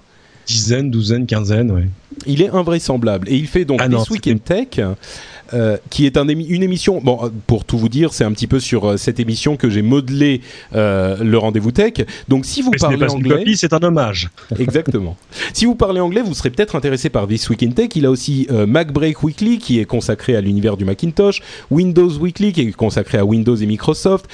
Dizaine, 0.46 0.90
douzaine, 0.90 1.26
quinzaine, 1.26 1.70
oui. 1.72 1.82
Il 2.26 2.40
est 2.42 2.50
invraisemblable. 2.50 3.28
Et 3.30 3.34
il 3.36 3.46
fait 3.48 3.64
donc 3.64 3.80
Ah 3.82 3.88
This 3.88 4.10
Week 4.10 4.26
in 4.28 4.36
Tech, 4.36 4.78
euh, 5.54 5.76
qui 5.90 6.06
est 6.06 6.16
un 6.16 6.26
émi- 6.26 6.46
une 6.48 6.62
émission. 6.62 7.00
Bon, 7.02 7.18
euh, 7.22 7.28
pour 7.46 7.64
tout 7.64 7.78
vous 7.78 7.88
dire, 7.88 8.12
c'est 8.12 8.24
un 8.24 8.32
petit 8.32 8.46
peu 8.46 8.60
sur 8.60 8.84
euh, 8.90 8.96
cette 8.96 9.20
émission 9.20 9.56
que 9.56 9.70
j'ai 9.70 9.82
modelé 9.82 10.40
euh, 10.74 11.16
le 11.22 11.38
rendez-vous 11.38 11.72
tech. 11.72 11.92
Donc, 12.28 12.44
si 12.46 12.62
vous 12.62 12.70
Mais 12.72 12.78
ce 12.78 12.82
parlez 12.82 12.98
pas 12.98 13.06
une 13.06 13.12
anglais, 13.12 13.44
c'est 13.56 13.72
un 13.72 13.82
hommage. 13.82 14.30
exactement. 14.58 15.16
si 15.52 15.66
vous 15.66 15.74
parlez 15.74 16.00
anglais, 16.00 16.22
vous 16.22 16.34
serez 16.34 16.50
peut-être 16.50 16.76
intéressé 16.76 17.10
par 17.10 17.26
This 17.26 17.48
Week 17.50 17.62
in 17.62 17.70
Tech. 17.70 17.90
Il 17.94 18.06
a 18.06 18.10
aussi 18.10 18.48
Mac 18.66 18.92
Break 18.92 19.22
Weekly, 19.22 19.58
qui 19.58 19.78
est 19.80 19.84
consacré 19.84 20.36
à 20.36 20.40
l'univers 20.40 20.76
du 20.76 20.84
Macintosh, 20.84 21.42
Windows 21.70 22.10
Weekly, 22.10 22.52
qui 22.52 22.60
est 22.62 22.72
consacré 22.72 23.18
à 23.18 23.24
Windows 23.24 23.56
et 23.56 23.66
Microsoft, 23.66 24.26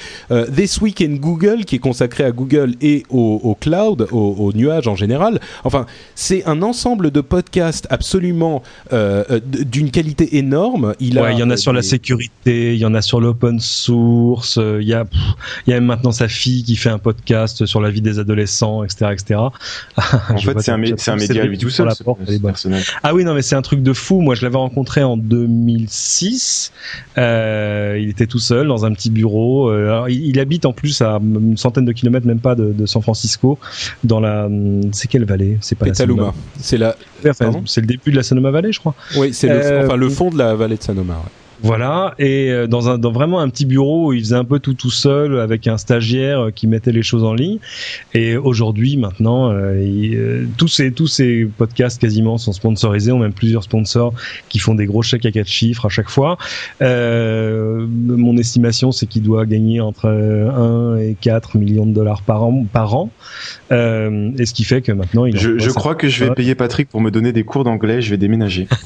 This 0.55 0.81
Week 0.81 1.01
in 1.01 1.15
Google, 1.15 1.65
qui 1.65 1.75
est 1.75 1.79
consacré 1.79 2.23
à 2.23 2.31
Google 2.31 2.75
et 2.81 3.03
au, 3.09 3.39
au 3.43 3.55
cloud, 3.55 4.07
au, 4.11 4.17
au 4.39 4.53
nuage 4.53 4.87
en 4.87 4.95
général. 4.95 5.39
Enfin, 5.63 5.85
c'est 6.15 6.45
un 6.45 6.61
ensemble 6.61 7.11
de 7.11 7.21
podcasts 7.21 7.87
absolument 7.89 8.63
d'une 8.91 9.91
qualité 9.91 10.37
énorme. 10.37 10.93
Il, 11.07 11.17
a, 11.19 11.23
Ouais, 11.23 11.33
il 11.33 11.39
y 11.39 11.43
en 11.43 11.49
a 11.49 11.57
sur 11.57 11.73
la 11.73 11.81
sécurité, 11.81 12.73
il 12.73 12.79
y 12.79 12.85
en 12.85 12.93
a 12.93 13.01
sur 13.01 13.19
l'open 13.21 13.59
source, 13.59 14.57
euh, 14.57 14.79
il 14.81 14.87
y 14.87 14.93
a, 14.93 15.05
pff, 15.05 15.19
il 15.67 15.71
y 15.71 15.73
a 15.73 15.77
même 15.77 15.85
maintenant 15.85 16.11
sa 16.11 16.27
fille 16.27 16.63
qui 16.63 16.75
fait 16.75 16.89
un 16.89 16.99
podcast 16.99 17.65
sur 17.65 17.81
la 17.81 17.89
vie 17.89 18.01
des 18.01 18.19
adolescents, 18.19 18.83
etc., 18.83 19.11
etc. 19.11 19.39
En 20.29 20.37
fait, 20.37 20.59
c'est 20.61 20.71
un, 20.71 20.77
mé- 20.77 20.93
c'est 20.97 21.11
un 21.11 21.15
média 21.15 21.41
à 21.43 21.45
lui 21.45 21.57
tout 21.57 21.69
seul, 21.69 21.87
ce, 21.91 22.03
ce 22.33 22.37
personnage. 22.47 22.85
Ah 23.03 23.13
oui, 23.13 23.23
non, 23.23 23.33
mais 23.33 23.41
c'est 23.41 23.55
un 23.55 23.61
truc 23.61 23.83
de 23.83 23.93
fou. 23.93 24.21
Moi, 24.21 24.35
je 24.35 24.43
l'avais 24.43 24.57
rencontré 24.57 25.03
en 25.03 25.17
2006. 25.17 26.71
Euh, 27.17 27.97
il 28.01 28.09
était 28.09 28.27
tout 28.27 28.39
seul 28.39 28.67
dans 28.67 28.85
un 28.85 28.93
petit 28.93 29.09
bureau. 29.09 29.69
Euh, 29.69 29.85
alors, 29.89 30.09
il, 30.09 30.25
il 30.25 30.39
habite 30.39 30.65
en 30.65 30.73
plus 30.73 31.01
à 31.01 31.19
une 31.21 31.57
centaine 31.57 31.85
de 31.85 31.91
kilomètres, 31.91 32.25
même 32.27 32.39
pas 32.39 32.55
de, 32.55 32.71
de 32.71 32.85
San 32.85 33.01
Francisco, 33.01 33.59
dans 34.03 34.19
la. 34.19 34.47
C'est 34.91 35.07
quelle 35.07 35.25
vallée? 35.25 35.57
C'est 35.61 35.75
pas 35.77 35.85
Petaluma. 35.85 36.23
la 36.27 36.33
C'est 36.59 36.77
la. 36.77 36.95
Enfin, 37.29 37.51
c'est 37.65 37.81
le 37.81 37.87
début 37.87 38.11
de 38.11 38.15
la 38.15 38.23
Sonoma 38.23 38.51
Valley, 38.51 38.71
je 38.71 38.79
crois. 38.79 38.95
Oui, 39.17 39.33
c'est 39.33 39.47
le, 39.47 39.55
Euh, 39.55 39.85
enfin, 39.85 39.95
le 39.95 40.09
fond 40.09 40.29
de 40.29 40.37
la 40.37 40.55
vallée 40.55 40.77
de 40.77 40.83
Sanoma. 40.83 41.13
ouais. 41.13 41.19
Voilà, 41.63 42.13
et 42.19 42.51
euh, 42.51 42.67
dans 42.67 42.89
un 42.89 42.97
dans 42.97 43.11
vraiment 43.13 43.39
un 43.39 43.47
petit 43.49 43.65
bureau 43.65 44.07
où 44.09 44.13
il 44.13 44.19
faisait 44.19 44.35
un 44.35 44.43
peu 44.43 44.59
tout 44.59 44.73
tout 44.73 44.91
seul 44.91 45.39
avec 45.39 45.65
un 45.67 45.77
stagiaire 45.77 46.39
euh, 46.47 46.51
qui 46.51 46.67
mettait 46.67 46.91
les 46.91 47.03
choses 47.03 47.23
en 47.23 47.33
ligne. 47.33 47.57
Et 48.13 48.35
aujourd'hui, 48.35 48.97
maintenant, 48.97 49.49
euh, 49.49 49.81
il- 49.81 50.15
euh, 50.15 50.45
tous 50.57 50.67
ces 50.67 50.91
tous 50.91 51.07
ces 51.07 51.47
podcasts 51.57 52.01
quasiment 52.01 52.37
sont 52.37 52.51
sponsorisés, 52.51 53.13
ont 53.13 53.19
même 53.19 53.31
plusieurs 53.33 53.63
sponsors 53.63 54.13
qui 54.49 54.59
font 54.59 54.75
des 54.75 54.85
gros 54.85 55.01
chèques 55.01 55.25
à 55.25 55.31
quatre 55.31 55.47
chiffres 55.47 55.85
à 55.85 55.89
chaque 55.89 56.09
fois. 56.09 56.37
Euh, 56.81 57.87
mon 57.89 58.35
estimation, 58.37 58.91
c'est 58.91 59.05
qu'il 59.07 59.23
doit 59.23 59.45
gagner 59.45 59.79
entre 59.79 60.07
1 60.09 60.97
et 60.97 61.15
4 61.19 61.57
millions 61.57 61.85
de 61.85 61.93
dollars 61.93 62.23
par 62.23 62.43
an 62.43 62.65
par 62.73 62.93
an. 62.95 63.09
Euh, 63.71 64.31
et 64.37 64.45
ce 64.45 64.53
qui 64.53 64.65
fait 64.65 64.81
que 64.81 64.91
maintenant, 64.91 65.25
il 65.25 65.37
Je, 65.39 65.57
je 65.57 65.69
crois 65.69 65.95
que 65.95 66.09
je 66.09 66.25
vais 66.25 66.31
payer 66.33 66.55
Patrick 66.55 66.89
pour 66.89 66.99
me 67.01 67.09
donner 67.09 67.31
des 67.31 67.43
cours 67.43 67.63
d'anglais. 67.63 68.01
Je 68.01 68.09
vais 68.09 68.17
déménager. 68.17 68.67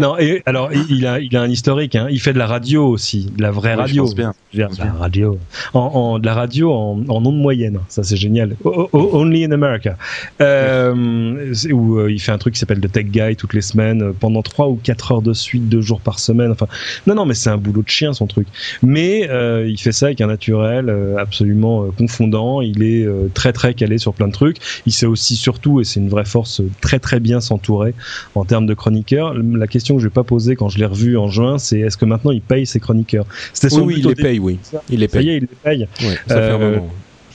Non, 0.00 0.18
et 0.18 0.42
alors 0.46 0.70
il- 0.72 1.06
a 1.06 1.20
il 1.20 1.36
a 1.36 1.42
un 1.42 1.48
historique. 1.48 1.94
Hein. 1.94 2.06
Il 2.10 2.20
fait 2.20 2.32
de 2.32 2.38
la 2.38 2.46
radio 2.46 2.86
aussi, 2.86 3.26
de 3.36 3.42
la 3.42 3.50
vraie 3.50 3.70
Oui, 3.70 3.76
je 3.76 3.80
radio. 3.82 4.02
pense 4.04 4.14
bien. 4.14 4.34
Je 4.52 4.60
veux 4.62 4.66
dire, 4.68 4.76
de 4.76 4.84
la 4.84 4.92
radio, 4.94 5.38
en, 5.74 5.80
en- 5.80 6.18
de 6.18 6.26
la 6.26 6.34
radio 6.34 6.72
en, 6.72 7.02
en 7.08 7.24
ondes 7.24 7.38
moyennes. 7.40 7.78
Ça 7.88 8.02
c'est 8.02 8.16
génial. 8.16 8.56
O- 8.64 8.88
o- 8.92 9.10
only 9.12 9.44
in 9.44 9.52
America. 9.52 9.96
Euh, 10.40 11.52
où 11.72 11.98
euh, 11.98 12.10
il 12.10 12.18
fait 12.20 12.32
un 12.32 12.38
truc 12.38 12.54
qui 12.54 12.60
s'appelle 12.60 12.80
The 12.80 12.90
Tech 12.90 13.06
Guy 13.06 13.36
toutes 13.36 13.54
les 13.54 13.60
semaines 13.60 14.02
euh, 14.02 14.12
pendant 14.18 14.42
trois 14.42 14.68
ou 14.68 14.76
quatre 14.82 15.12
heures 15.12 15.22
de 15.22 15.32
suite, 15.32 15.68
deux 15.68 15.80
jours 15.80 16.00
par 16.00 16.18
semaine. 16.18 16.50
Enfin, 16.50 16.66
non, 17.06 17.14
non, 17.14 17.26
mais 17.26 17.34
c'est 17.34 17.50
un 17.50 17.56
boulot 17.56 17.82
de 17.82 17.88
chien 17.88 18.12
son 18.12 18.26
truc. 18.26 18.46
Mais 18.82 19.28
euh, 19.30 19.66
il 19.68 19.78
fait 19.78 19.92
ça 19.92 20.06
avec 20.06 20.20
un 20.20 20.26
naturel 20.26 20.88
euh, 20.88 21.16
absolument 21.18 21.86
confondant. 21.96 22.60
Il 22.60 22.82
est 22.82 23.04
euh, 23.04 23.28
très 23.34 23.52
très 23.52 23.74
calé 23.74 23.98
sur 23.98 24.14
plein 24.14 24.28
de 24.28 24.32
trucs. 24.32 24.56
Il 24.86 24.92
sait 24.92 25.06
aussi 25.06 25.36
surtout, 25.36 25.80
et 25.80 25.84
c'est 25.84 26.00
une 26.00 26.08
vraie 26.08 26.24
force, 26.24 26.62
très 26.80 26.98
très 26.98 27.20
bien 27.20 27.40
s'entourer 27.40 27.94
en 28.34 28.44
termes 28.44 28.66
de 28.66 28.74
chroniqueurs. 28.74 29.34
La 29.34 29.66
question 29.66 29.89
que 29.96 30.02
je 30.02 30.06
vais 30.08 30.12
pas 30.12 30.24
poser 30.24 30.56
quand 30.56 30.68
je 30.68 30.78
l'ai 30.78 30.84
revu 30.86 31.16
en 31.16 31.28
juin, 31.28 31.58
c'est 31.58 31.80
est-ce 31.80 31.96
que 31.96 32.04
maintenant 32.04 32.30
il 32.32 32.40
paye 32.42 32.66
ses 32.66 32.80
chroniqueurs? 32.80 33.26
C'était 33.52 33.74
Oui, 33.74 33.82
oui, 33.84 33.94
il 33.98 34.06
les 34.08 34.14
paye, 34.14 34.38
oui. 34.38 34.58
Il 34.90 35.00
les 35.00 35.08
Ça 35.08 35.20
y 35.20 35.24
paye. 35.24 35.30
est, 35.30 35.36
il 35.38 35.40
les 35.42 35.48
paye. 35.62 35.88
Ouais, 36.02 36.14
ça 36.26 36.34
fait 36.36 36.40
un 36.50 36.60
Euh, 36.60 36.70
moment. 36.76 36.88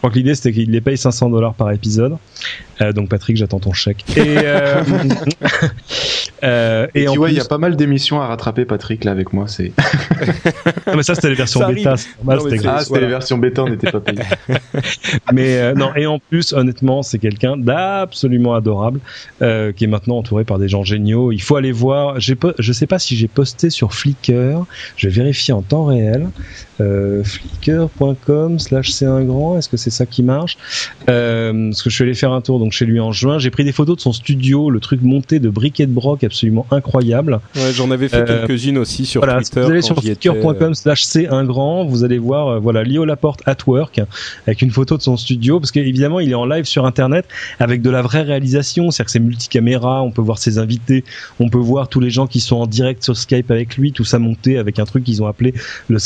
Crois 0.06 0.14
que 0.14 0.19
l'idée 0.19 0.36
c'était 0.36 0.52
qu'il 0.52 0.69
les 0.69 0.82
paye 0.82 0.99
500 0.99 1.32
dollars 1.32 1.56
par 1.56 1.72
épisode. 1.72 2.18
Euh, 2.80 2.94
donc 2.94 3.10
Patrick, 3.10 3.38
j'attends 3.38 3.57
ton 3.60 3.73
chèque. 3.73 4.06
Et, 4.15 4.38
euh, 4.38 4.84
euh, 6.44 6.88
et, 6.94 7.03
Et 7.03 7.07
en 7.07 7.14
tu 7.14 7.18
vois, 7.18 7.30
il 7.30 7.34
plus, 7.34 7.41
y 7.41 7.44
a 7.44 7.48
pas 7.48 7.57
mal 7.57 7.76
d'émissions 7.76 8.22
à 8.22 8.27
rattraper, 8.27 8.65
Patrick, 8.65 9.03
là, 9.03 9.11
avec 9.11 9.34
moi. 9.34 9.48
C'est 9.48 9.72
Ah, 10.86 10.95
mais 10.95 11.02
ça 11.02 11.15
c'était 11.15 11.30
les 11.30 11.36
versions 11.36 11.61
Ça 11.61 11.68
bêta, 11.72 11.95
normal, 12.23 12.38
Non, 12.38 12.49
c'était 12.52 12.68
ah, 12.68 12.77
c'était 12.80 12.90
voilà. 12.90 13.06
les 13.06 13.10
versions 13.10 13.38
bêta, 13.40 13.64
on 13.64 13.69
n'était 13.69 13.91
pas 13.91 13.99
payé. 13.99 14.19
Mais 15.34 15.57
euh, 15.57 15.73
non, 15.73 15.95
et 15.95 16.06
en 16.06 16.19
plus, 16.19 16.53
honnêtement, 16.53 17.02
c'est 17.02 17.18
quelqu'un 17.18 17.57
d'absolument 17.57 18.53
adorable, 18.53 18.99
euh, 19.41 19.72
qui 19.72 19.86
est 19.86 19.88
maintenant 19.88 20.18
entouré 20.18 20.44
par 20.44 20.60
des 20.60 20.68
gens 20.68 20.84
géniaux. 20.84 21.32
Il 21.32 21.41
faut 21.41 21.56
aller 21.56 21.72
voir. 21.72 22.19
J'ai 22.19 22.36
po- 22.36 22.53
je 22.60 22.72
sais 22.72 22.86
pas 22.88 22.99
si 22.99 23.15
j'ai 23.15 23.27
posté 23.27 23.72
sur 23.72 23.94
Flickr. 23.94 24.65
Je 24.98 25.07
vais 25.07 25.14
vérifier 25.14 25.53
en 25.53 25.64
temps 25.64 25.86
réel. 25.86 26.27
Euh, 26.81 27.23
flickr.com 27.23 28.60
slash 28.60 28.91
c'est 28.91 29.06
un 29.06 29.23
grand. 29.23 29.57
Est-ce 29.57 29.69
que 29.69 29.77
c'est 29.77 29.89
ça 29.89 30.06
qui 30.06 30.23
marche? 30.23 30.57
Euh, 31.10 31.69
Parce 31.69 31.84
que 31.84 31.89
je 31.89 31.95
suis 31.95 32.03
allé 32.03 32.14
faire 32.14 32.31
un 32.34 32.41
tour 32.41 32.60
donc 32.60 32.73
chez 32.73 32.85
lui 32.85 32.99
en 32.99 33.11
juin. 33.11 33.39
J'ai 33.39 33.49
pris 33.49 33.64
des 33.64 33.72
photos 33.72 33.95
de 33.97 34.02
son 34.02 34.14
studio, 34.14 34.69
le 34.69 34.80
truc 34.80 35.02
monté 35.02 35.39
de 35.39 35.49
briquet 35.49 35.85
de 35.85 35.91
broc 35.91 36.23
absolument 36.23 36.65
incroyable. 36.72 37.39
Ouais, 37.56 37.72
j'en 37.73 37.91
avais 37.91 38.07
fait 38.10 38.18
Euh, 38.30 38.45
quelques-unes 38.45 38.77
aussi 38.77 39.06
sur 39.06 39.22
Voilà, 39.22 39.41
si 39.43 39.52
vous 39.53 39.60
allez 39.60 39.81
sur 39.81 39.99
flickr.com 39.99 40.73
slash 40.76 41.03
c'est 41.03 41.27
un 41.27 41.43
grand, 41.43 41.85
vous 41.85 42.03
allez 42.03 42.18
voir 42.18 42.47
euh, 42.47 42.60
voilà 42.60 42.84
Léo 42.84 43.06
Laporte 43.06 43.41
at 43.45 43.57
work 43.68 44.02
avec 44.47 44.61
une 44.61 44.72
photo 44.72 44.97
de 44.97 45.02
son 45.02 45.18
studio 45.18 45.60
parce 45.60 45.72
qu'évidemment 45.72 46.19
il 46.19 46.31
est 46.31 46.35
en 46.35 46.45
live 46.45 46.65
sur 46.65 46.85
internet 46.85 47.26
avec 47.60 47.81
de 47.81 47.89
la 47.89 48.02
vraie 48.02 48.23
réalisation, 48.23 48.91
c'est-à-dire 48.91 49.06
que 49.06 49.11
c'est 49.11 49.19
multicaméra, 49.19 50.02
on 50.03 50.11
peut 50.11 50.22
voir 50.22 50.38
ses 50.38 50.57
invités, 50.57 51.03
on 51.39 51.49
peut 51.49 51.57
voir 51.57 51.88
tous 51.88 51.99
les 51.99 52.10
gens 52.10 52.27
qui 52.27 52.39
sont 52.39 52.57
en 52.57 52.68
direct 52.68 53.03
sur 53.03 53.15
Skype 53.15 53.52
avec 53.52 53.77
lui, 53.77 53.91
tout 53.91 54.03
ça 54.06 54.19
monté 54.19 54.57
avec 54.57 54.80
un 54.80 54.85
truc 54.85 55.03
qu'ils 55.03 55.22
ont 55.23 55.27
appelé 55.27 55.53
le 55.88 55.99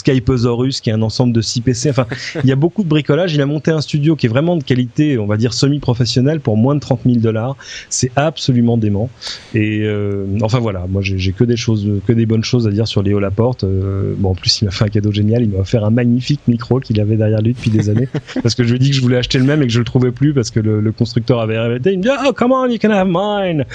Qui 0.81 0.89
est 0.89 0.93
un 0.93 1.01
ensemble 1.01 1.33
de 1.33 1.41
6 1.41 1.61
PC. 1.61 1.89
Enfin, 1.89 2.05
il 2.43 2.49
y 2.49 2.51
a 2.51 2.55
beaucoup 2.55 2.83
de 2.83 2.89
bricolage, 2.89 3.33
il 3.33 3.41
a 3.41 3.45
monté 3.45 3.71
un 3.71 3.81
studio 3.81 4.15
qui 4.15 4.25
est 4.25 4.29
vraiment 4.29 4.57
de 4.57 4.63
qualité, 4.63 5.17
on 5.17 5.25
va 5.25 5.37
dire 5.37 5.53
semi-professionnelle 5.53 6.39
pour 6.39 6.57
moins 6.57 6.75
de 6.75 6.79
30 6.79 7.01
000 7.05 7.17
dollars. 7.17 7.55
C'est 7.89 8.11
absolument 8.15 8.77
dément. 8.77 9.09
Et 9.53 9.81
euh, 9.83 10.25
enfin 10.41 10.59
voilà, 10.59 10.85
moi 10.89 11.01
j'ai 11.01 11.17
j'ai 11.17 11.31
que 11.31 11.43
des 11.43 11.55
choses, 11.55 11.87
que 12.05 12.13
des 12.13 12.25
bonnes 12.25 12.43
choses 12.43 12.67
à 12.67 12.71
dire 12.71 12.87
sur 12.87 13.01
Léo 13.01 13.19
Laporte. 13.19 13.63
Euh, 13.63 14.13
bon, 14.17 14.31
en 14.31 14.35
plus 14.35 14.61
il 14.61 14.65
m'a 14.65 14.71
fait 14.71 14.85
un 14.85 14.89
cadeau 14.89 15.11
génial, 15.11 15.43
il 15.43 15.49
m'a 15.49 15.59
offert 15.59 15.83
un 15.85 15.89
magnifique 15.89 16.41
micro 16.47 16.79
qu'il 16.79 16.99
avait 16.99 17.15
derrière 17.15 17.41
lui 17.41 17.53
depuis 17.53 17.71
des 17.71 17.89
années, 17.89 18.09
parce 18.43 18.55
que 18.55 18.63
je 18.63 18.69
lui 18.69 18.75
ai 18.75 18.79
dit 18.79 18.89
que 18.89 18.95
je 18.95 19.01
voulais 19.01 19.17
acheter 19.17 19.37
le 19.37 19.45
même 19.45 19.61
et 19.61 19.67
que 19.67 19.73
je 19.73 19.79
le 19.79 19.85
trouvais 19.85 20.11
plus 20.11 20.33
parce 20.33 20.51
que 20.51 20.59
le, 20.59 20.81
le 20.81 20.91
constructeur 20.91 21.39
avait 21.39 21.57
arrêté. 21.57 21.93
Il 21.93 21.99
me 21.99 22.03
dit 22.03 22.09
oh 22.27 22.33
come 22.33 22.51
on, 22.51 22.67
you 22.69 22.77
can 22.81 22.91
have 22.91 23.07
mine. 23.09 23.65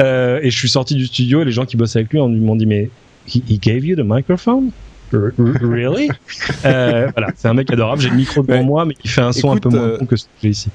Euh, 0.00 0.40
et 0.42 0.50
je 0.50 0.58
suis 0.58 0.68
sorti 0.68 0.94
du 0.94 1.06
studio 1.06 1.42
et 1.42 1.44
les 1.44 1.52
gens 1.52 1.66
qui 1.66 1.76
bossaient 1.76 2.00
avec 2.00 2.12
lui 2.12 2.20
m'ont 2.20 2.56
dit 2.56 2.66
mais 2.66 2.90
he, 3.26 3.42
he 3.48 3.58
gave 3.58 3.84
you 3.84 3.96
the 3.96 4.04
microphone? 4.04 4.70
Really? 5.12 6.08
euh, 6.64 7.08
voilà, 7.16 7.32
c'est 7.36 7.48
un 7.48 7.54
mec 7.54 7.70
adorable. 7.72 8.02
J'ai 8.02 8.10
le 8.10 8.16
micro 8.16 8.42
devant 8.42 8.54
Ouais. 8.58 8.64
moi, 8.64 8.84
mais 8.84 8.94
il 9.04 9.10
fait 9.10 9.20
un 9.20 9.32
son 9.32 9.52
un 9.52 9.56
peu 9.56 9.68
moins 9.68 9.80
euh, 9.80 9.98
bon 9.98 10.06
que 10.06 10.16
ce 10.16 10.24
que 10.24 10.30
j'ai 10.42 10.48
ici. 10.50 10.68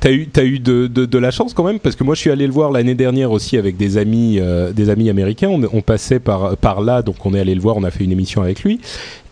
T'as 0.00 0.12
eu, 0.12 0.28
t'as 0.28 0.44
eu 0.44 0.58
de, 0.60 0.86
de, 0.86 1.04
de 1.04 1.18
la 1.18 1.30
chance 1.30 1.52
quand 1.52 1.62
même 1.62 1.78
parce 1.78 1.94
que 1.94 2.04
moi 2.04 2.14
je 2.14 2.20
suis 2.20 2.30
allé 2.30 2.46
le 2.46 2.52
voir 2.54 2.70
l'année 2.70 2.94
dernière 2.94 3.30
aussi 3.32 3.58
avec 3.58 3.76
des 3.76 3.98
amis, 3.98 4.38
euh, 4.40 4.72
des 4.72 4.88
amis 4.88 5.10
américains. 5.10 5.48
On, 5.50 5.60
on 5.74 5.82
passait 5.82 6.20
par 6.20 6.56
par 6.56 6.80
là, 6.80 7.02
donc 7.02 7.26
on 7.26 7.34
est 7.34 7.40
allé 7.40 7.54
le 7.54 7.60
voir. 7.60 7.76
On 7.76 7.84
a 7.84 7.90
fait 7.90 8.04
une 8.04 8.12
émission 8.12 8.40
avec 8.40 8.62
lui 8.62 8.80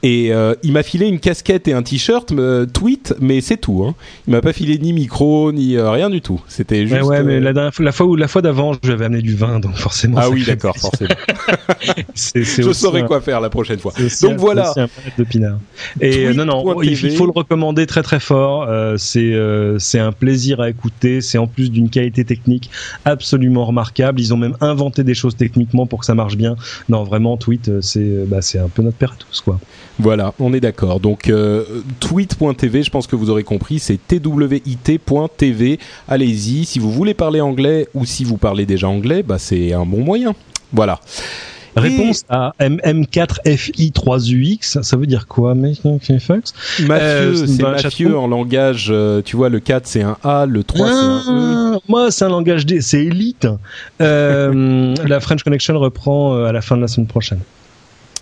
et 0.02 0.32
euh, 0.32 0.54
il 0.62 0.72
m'a 0.72 0.82
filé 0.82 1.06
une 1.06 1.18
casquette 1.18 1.66
et 1.66 1.72
un 1.72 1.82
t-shirt 1.82 2.30
euh, 2.32 2.66
tweet, 2.66 3.14
mais 3.20 3.40
c'est 3.40 3.56
tout. 3.56 3.84
Hein. 3.84 3.94
Il 4.26 4.32
m'a 4.32 4.40
pas 4.40 4.52
filé 4.52 4.78
ni 4.78 4.92
micro 4.92 5.50
ni 5.52 5.76
euh, 5.76 5.90
rien 5.90 6.08
du 6.10 6.20
tout. 6.20 6.40
C'était 6.46 6.86
juste. 6.86 7.02
Ouais, 7.02 7.18
ouais, 7.18 7.22
mais 7.24 7.34
euh, 7.34 7.40
la, 7.40 7.52
dernière 7.52 7.74
fois- 7.74 7.84
la 7.84 7.92
fois 7.92 8.06
où 8.06 8.14
la 8.16 8.28
fois 8.28 8.40
d'avant, 8.42 8.72
je 8.74 8.78
lui 8.84 8.92
avais 8.92 9.06
amené 9.06 9.22
du 9.22 9.34
vin, 9.34 9.58
donc 9.60 9.74
forcément. 9.76 10.18
Ah 10.20 10.30
oui, 10.30 10.44
d'accord, 10.46 10.76
forcément. 10.76 11.10
Je 12.34 12.72
saurais 12.72 13.02
un- 13.02 13.06
quoi 13.06 13.20
faire 13.20 13.40
la 13.40 13.50
prochaine 13.50 13.78
fois. 13.78 13.92
aussi 14.04 14.24
Donc 14.24 14.34
un- 14.34 14.36
voilà. 14.36 14.72
un 14.76 14.88
de 15.18 15.24
pinard. 15.24 15.58
Et 16.00 16.32
non, 16.32 16.44
non, 16.44 16.82
il, 16.82 16.96
faut 17.16 17.26
le 17.26 17.32
recommander 17.32 17.86
très 17.86 18.02
très 18.02 18.20
fort. 18.20 18.68
C'est 18.98 19.34
c'est 19.78 19.98
un 19.98 20.12
plaisir 20.12 20.60
à 20.60 20.70
écouter. 20.70 21.20
C'est 21.20 21.38
en 21.38 21.46
plus 21.46 21.70
d'une 21.70 21.90
qualité 21.90 22.24
technique 22.24 22.70
absolument 23.04 23.64
remarquable. 23.64 24.20
Ils 24.20 24.32
ont 24.34 24.36
même 24.36 24.56
inventé 24.60 25.04
des 25.04 25.14
choses 25.14 25.36
techniquement 25.36 25.86
pour 25.86 26.00
que 26.00 26.06
ça 26.06 26.14
marche 26.14 26.36
bien. 26.36 26.56
Non, 26.88 27.04
vraiment, 27.04 27.36
Tweet, 27.36 27.80
c'est 27.80 28.24
bah, 28.26 28.42
c'est 28.42 28.58
un 28.58 28.68
peu 28.68 28.82
notre 28.82 28.96
père 28.96 29.12
à 29.12 29.16
tous, 29.16 29.40
quoi. 29.40 29.58
Voilà, 29.98 30.32
on 30.38 30.52
est 30.52 30.60
d'accord. 30.60 31.00
Donc 31.00 31.28
euh, 31.28 31.64
tweet.tv, 32.00 32.84
je 32.84 32.90
pense 32.90 33.06
que 33.06 33.16
vous 33.16 33.30
aurez 33.30 33.44
compris, 33.44 33.78
c'est 33.80 33.98
twit.tv. 34.06 35.78
Allez-y, 36.06 36.64
si 36.64 36.78
vous 36.78 36.92
voulez 36.92 37.14
parler 37.14 37.40
anglais 37.40 37.88
ou 37.94 38.04
si 38.04 38.22
vous 38.24 38.36
parlez 38.36 38.64
déjà 38.64 38.88
anglais, 38.88 39.24
bah 39.24 39.38
c'est 39.38 39.72
un 39.72 39.84
bon 39.84 40.04
moyen. 40.04 40.34
Voilà. 40.72 41.00
Réponse 41.76 42.24
à 42.28 42.54
MM4FI3UX, 42.60 44.82
ça 44.82 44.96
veut 44.96 45.06
dire 45.06 45.28
quoi, 45.28 45.54
Mathieu, 45.54 45.98
Euh, 46.80 47.46
c'est 47.46 47.58
dans 47.58 47.70
le 47.70 47.82
Mathieu 47.82 48.18
en 48.18 48.26
langage, 48.26 48.88
euh, 48.90 49.22
tu 49.22 49.36
vois, 49.36 49.48
le 49.48 49.60
4 49.60 49.86
c'est 49.86 50.02
un 50.02 50.16
A, 50.24 50.44
le 50.46 50.64
3 50.64 50.86
c'est 50.86 50.92
un 50.92 51.18
E. 51.18 51.76
Ah, 51.76 51.78
moi, 51.88 52.10
c'est 52.10 52.24
un 52.24 52.30
langage 52.30 52.66
D, 52.66 52.80
c'est 52.80 53.04
élite. 53.04 53.46
La 54.00 55.20
French 55.20 55.44
Connection 55.44 55.78
reprend 55.78 56.42
à 56.42 56.50
la 56.52 56.60
fin 56.62 56.76
de 56.76 56.80
la 56.82 56.88
semaine 56.88 57.06
prochaine. 57.06 57.40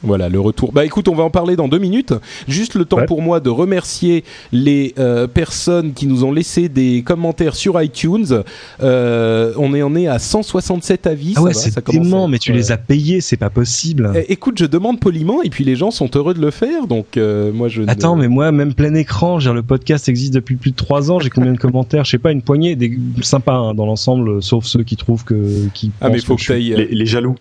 Voilà, 0.07 0.28
le 0.28 0.39
retour. 0.39 0.73
Bah 0.73 0.85
écoute, 0.85 1.09
on 1.09 1.15
va 1.15 1.24
en 1.24 1.31
parler 1.31 1.57
dans 1.57 1.66
deux 1.66 1.78
minutes. 1.78 2.15
Juste 2.47 2.74
le 2.74 2.85
temps 2.85 3.05
pour 3.07 3.23
moi 3.23 3.41
de 3.41 3.51
remercier 3.51 4.23
les 4.53 4.95
euh, 4.99 5.27
personnes 5.27 5.95
qui 5.95 6.07
nous 6.07 6.23
ont 6.23 6.31
laissé 6.31 6.69
des 6.69 7.03
commentaires 7.03 7.57
sur 7.57 7.81
iTunes. 7.83 8.43
Euh, 8.83 9.53
on 9.57 9.74
est 9.74 9.83
en 9.83 9.97
est 9.97 10.07
à 10.07 10.20
167 10.20 11.07
avis. 11.09 11.35
Ah 11.37 11.43
ouais, 11.43 11.55
c'est 11.55 11.85
dément, 11.91 12.28
mais 12.28 12.39
tu 12.39 12.53
les 12.53 12.70
as 12.70 12.77
payés, 12.77 13.20
c'est 13.20 13.37
pas 13.37 13.51
possible. 13.51 14.12
Eh, 14.15 14.33
écoute, 14.33 14.59
je 14.59 14.66
demande 14.66 15.01
poliment 15.01 15.43
et 15.43 15.51
puis 15.51 15.65
les 15.65 15.74
gens 15.74 15.91
sont 15.91 16.11
heureux 16.15 16.35
de 16.35 16.41
le 16.41 16.53
faire, 16.53 16.87
donc 16.87 17.16
euh, 17.16 17.53
moi 17.53 17.69
je. 17.69 17.83
Attends, 17.89 18.15
mais 18.15 18.28
moi, 18.28 18.53
même 18.53 18.74
plein 18.74 18.95
écran, 18.95 19.39
le 19.39 19.62
podcast 19.62 20.09
existe 20.09 20.35
depuis 20.35 20.55
plus 20.55 20.70
de 20.70 20.77
trois 20.77 21.11
ans. 21.11 21.19
J'ai 21.19 21.31
combien 21.31 21.53
de 21.53 21.59
commentaires? 21.59 22.05
Je 22.05 22.12
sais 22.12 22.19
pas, 22.19 22.31
une 22.31 22.43
poignée, 22.43 22.77
des 22.77 22.97
sympas 23.23 23.57
hein, 23.57 23.74
dans 23.74 23.87
l'ensemble, 23.87 24.43
sauf 24.43 24.66
ceux 24.66 24.85
qui 24.85 24.97
trouvent 24.97 25.24
que 25.24 25.66
qui. 25.74 25.91
Ah 26.01 26.11
mais 26.11 26.20
faut 26.20 26.37
que, 26.37 26.53
les 26.53 27.07
jaloux 27.07 27.37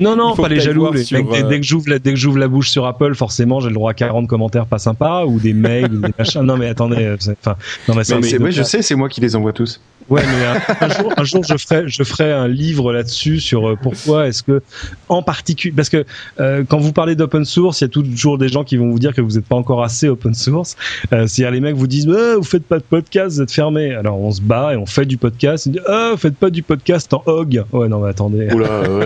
non, 0.00 0.16
non, 0.16 0.34
pas 0.34 0.48
les 0.48 0.60
jaloux. 0.60 0.90
dès, 0.90 1.04
que 1.04 1.62
j'ouvre 1.62 1.88
la, 1.88 1.98
dès 1.98 2.12
que 2.12 2.18
j'ouvre 2.18 2.38
la 2.38 2.48
bouche 2.48 2.70
sur 2.70 2.86
Apple, 2.86 3.14
forcément, 3.14 3.60
j'ai 3.60 3.68
le 3.68 3.74
droit 3.74 3.90
à 3.90 3.94
40 3.94 4.26
commentaires 4.26 4.66
pas 4.66 4.78
sympas 4.78 5.24
ou 5.24 5.38
des 5.38 5.52
mails 5.52 5.92
ou 5.92 6.00
des 6.00 6.14
machins. 6.18 6.42
Non, 6.42 6.56
mais 6.56 6.68
attendez, 6.68 7.04
euh, 7.04 7.16
enfin, 7.40 7.56
non, 7.88 7.94
mais, 7.94 8.38
mais, 8.38 8.52
je 8.52 8.62
sais, 8.62 8.82
c'est 8.82 8.94
moi 8.94 9.08
qui 9.08 9.20
les 9.20 9.36
envoie 9.36 9.52
tous. 9.52 9.80
Ouais, 10.08 10.22
mais 10.26 10.86
un, 10.86 10.88
jour, 10.88 11.12
un 11.16 11.24
jour, 11.24 11.44
je 11.44 11.56
ferai, 11.56 11.84
je 11.86 12.02
ferai 12.02 12.32
un 12.32 12.48
livre 12.48 12.92
là-dessus 12.92 13.40
sur 13.40 13.68
euh, 13.68 13.78
pourquoi 13.80 14.28
est-ce 14.28 14.42
que, 14.42 14.62
en 15.08 15.22
particulier, 15.22 15.72
parce 15.74 15.88
que 15.88 16.04
euh, 16.40 16.64
quand 16.68 16.78
vous 16.78 16.92
parlez 16.92 17.14
d'open 17.14 17.44
source, 17.44 17.80
il 17.80 17.84
y 17.84 17.86
a 17.86 17.88
toujours 17.88 18.38
des 18.38 18.48
gens 18.48 18.64
qui 18.64 18.76
vont 18.76 18.90
vous 18.90 18.98
dire 18.98 19.14
que 19.14 19.20
vous 19.20 19.32
n'êtes 19.32 19.46
pas 19.46 19.56
encore 19.56 19.82
assez 19.82 20.08
open 20.08 20.34
source. 20.34 20.76
Euh, 21.12 21.26
C'est-à-dire 21.26 21.52
les 21.52 21.60
mecs 21.60 21.76
vous 21.76 21.86
disent, 21.86 22.08
oh, 22.08 22.38
vous 22.38 22.44
faites 22.44 22.64
pas 22.64 22.78
de 22.78 22.84
podcast, 22.84 23.36
vous 23.36 23.42
êtes 23.42 23.52
fermé. 23.52 23.94
Alors 23.94 24.20
on 24.20 24.30
se 24.30 24.40
bat 24.40 24.74
et 24.74 24.76
on 24.76 24.86
fait 24.86 25.06
du 25.06 25.16
podcast. 25.16 25.66
Ils 25.66 25.72
disent, 25.72 25.82
oh, 25.88 26.08
vous 26.12 26.18
faites 26.18 26.36
pas 26.36 26.50
du 26.50 26.62
podcast 26.62 27.12
en 27.14 27.22
hog. 27.26 27.64
Ouais, 27.72 27.88
non, 27.88 28.00
mais 28.00 28.10
attendez. 28.10 28.48
Oula, 28.52 28.90
ouais. 28.90 29.01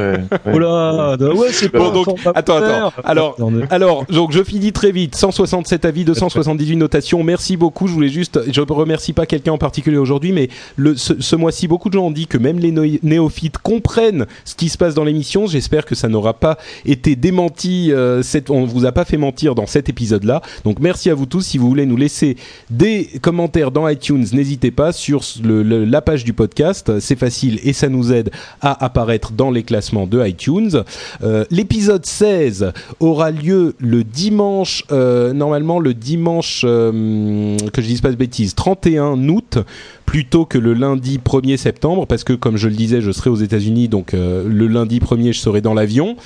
Oula, 0.52 1.16
ouais, 1.18 1.48
c'est 1.50 1.68
pas. 1.68 1.90
donc, 1.90 2.08
attends, 2.34 2.56
attends. 2.56 2.92
Alors, 3.04 3.36
alors, 3.70 4.04
donc 4.06 4.32
je 4.32 4.42
finis 4.42 4.72
très 4.72 4.92
vite. 4.92 5.14
167 5.14 5.84
avis, 5.84 6.04
278 6.04 6.76
notations. 6.76 7.22
Merci 7.22 7.56
beaucoup. 7.56 7.86
Je 7.86 7.92
voulais 7.92 8.08
juste, 8.08 8.40
je 8.52 8.60
remercie 8.60 9.12
pas 9.12 9.26
quelqu'un 9.26 9.52
en 9.52 9.58
particulier 9.58 9.96
aujourd'hui, 9.96 10.32
mais 10.32 10.48
le 10.76 10.94
ce, 10.96 11.36
mois-ci, 11.36 11.68
beaucoup 11.68 11.88
de 11.88 11.94
gens 11.94 12.06
ont 12.06 12.10
dit 12.10 12.26
que 12.26 12.38
même 12.38 12.58
les 12.58 12.72
néophytes 13.02 13.58
comprennent 13.58 14.26
ce 14.44 14.54
qui 14.54 14.68
se 14.68 14.78
passe 14.78 14.94
dans 14.94 15.04
l'émission. 15.04 15.46
J'espère 15.46 15.84
que 15.84 15.94
ça 15.94 16.08
n'aura 16.08 16.34
pas 16.34 16.58
été 16.84 17.16
démenti. 17.16 17.92
Euh, 17.92 18.22
cette, 18.22 18.50
on 18.50 18.64
vous 18.64 18.84
a 18.84 18.92
pas 18.92 19.04
fait 19.04 19.16
mentir 19.16 19.54
dans 19.54 19.66
cet 19.66 19.88
épisode-là. 19.88 20.42
Donc 20.64 20.78
merci 20.80 21.10
à 21.10 21.14
vous 21.14 21.26
tous. 21.26 21.42
Si 21.42 21.58
vous 21.58 21.68
voulez 21.68 21.86
nous 21.86 21.96
laisser 21.96 22.36
des 22.70 23.08
commentaires 23.22 23.70
dans 23.70 23.88
iTunes, 23.88 24.26
n'hésitez 24.32 24.70
pas 24.70 24.92
sur 24.92 25.22
la 25.44 26.02
page 26.02 26.24
du 26.24 26.32
podcast. 26.32 26.98
C'est 27.00 27.18
facile 27.18 27.60
et 27.62 27.72
ça 27.72 27.88
nous 27.88 28.12
aide 28.12 28.30
à 28.60 28.84
apparaître 28.84 29.32
dans 29.32 29.50
les 29.50 29.62
de 29.94 30.26
iTunes. 30.26 30.82
Euh, 31.22 31.44
l'épisode 31.50 32.04
16 32.04 32.72
aura 33.00 33.30
lieu 33.30 33.74
le 33.78 34.04
dimanche, 34.04 34.84
euh, 34.90 35.32
normalement 35.32 35.78
le 35.78 35.94
dimanche, 35.94 36.62
que 36.62 37.56
je 37.76 37.86
dise 37.86 38.00
pas 38.00 38.10
de 38.10 38.16
bêtises, 38.16 38.54
31 38.54 39.28
août 39.28 39.58
plutôt 40.06 40.46
que 40.46 40.56
le 40.56 40.72
lundi 40.72 41.18
1er 41.18 41.56
septembre, 41.56 42.06
parce 42.06 42.24
que 42.24 42.32
comme 42.32 42.56
je 42.56 42.68
le 42.68 42.74
disais, 42.74 43.00
je 43.00 43.10
serai 43.10 43.28
aux 43.28 43.36
États-Unis, 43.36 43.88
donc 43.88 44.14
euh, 44.14 44.48
le 44.48 44.68
lundi 44.68 45.00
1er, 45.00 45.32
je 45.32 45.40
serai 45.40 45.60
dans 45.60 45.74
l'avion. 45.74 46.16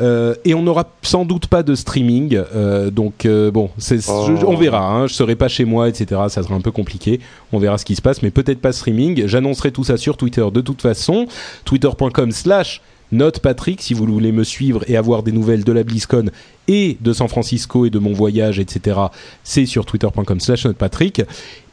Euh, 0.00 0.34
et 0.44 0.54
on 0.54 0.62
n'aura 0.62 0.88
sans 1.02 1.24
doute 1.24 1.46
pas 1.48 1.62
de 1.62 1.74
streaming, 1.74 2.40
euh, 2.54 2.90
donc 2.90 3.26
bon, 3.26 3.70
oh. 4.08 4.28
on 4.46 4.56
verra. 4.56 4.84
Hein, 4.84 5.06
je 5.06 5.14
serai 5.14 5.36
pas 5.36 5.48
chez 5.48 5.64
moi, 5.64 5.88
etc. 5.88 6.20
Ça 6.28 6.42
sera 6.42 6.54
un 6.54 6.60
peu 6.60 6.70
compliqué. 6.70 7.20
On 7.52 7.58
verra 7.58 7.78
ce 7.78 7.84
qui 7.84 7.96
se 7.96 8.02
passe, 8.02 8.22
mais 8.22 8.30
peut-être 8.30 8.60
pas 8.60 8.72
streaming. 8.72 9.26
J'annoncerai 9.26 9.72
tout 9.72 9.84
ça 9.84 9.96
sur 9.96 10.16
Twitter 10.16 10.46
de 10.52 10.60
toute 10.60 10.82
façon. 10.82 11.26
Twitter.com/slash 11.64 12.80
Note 13.10 13.40
Patrick 13.40 13.80
si 13.80 13.94
vous 13.94 14.04
voulez 14.04 14.32
me 14.32 14.44
suivre 14.44 14.84
et 14.86 14.96
avoir 14.96 15.22
des 15.22 15.32
nouvelles 15.32 15.64
de 15.64 15.72
la 15.72 15.82
BlizzCon 15.82 16.30
et 16.68 16.98
de 17.00 17.12
San 17.12 17.28
Francisco 17.28 17.86
et 17.86 17.90
de 17.90 17.98
mon 17.98 18.12
voyage, 18.12 18.60
etc. 18.60 19.00
C'est 19.42 19.66
sur 19.66 19.86
twitter.com 19.86 20.38
slash 20.38 20.68
Patrick. 20.68 21.22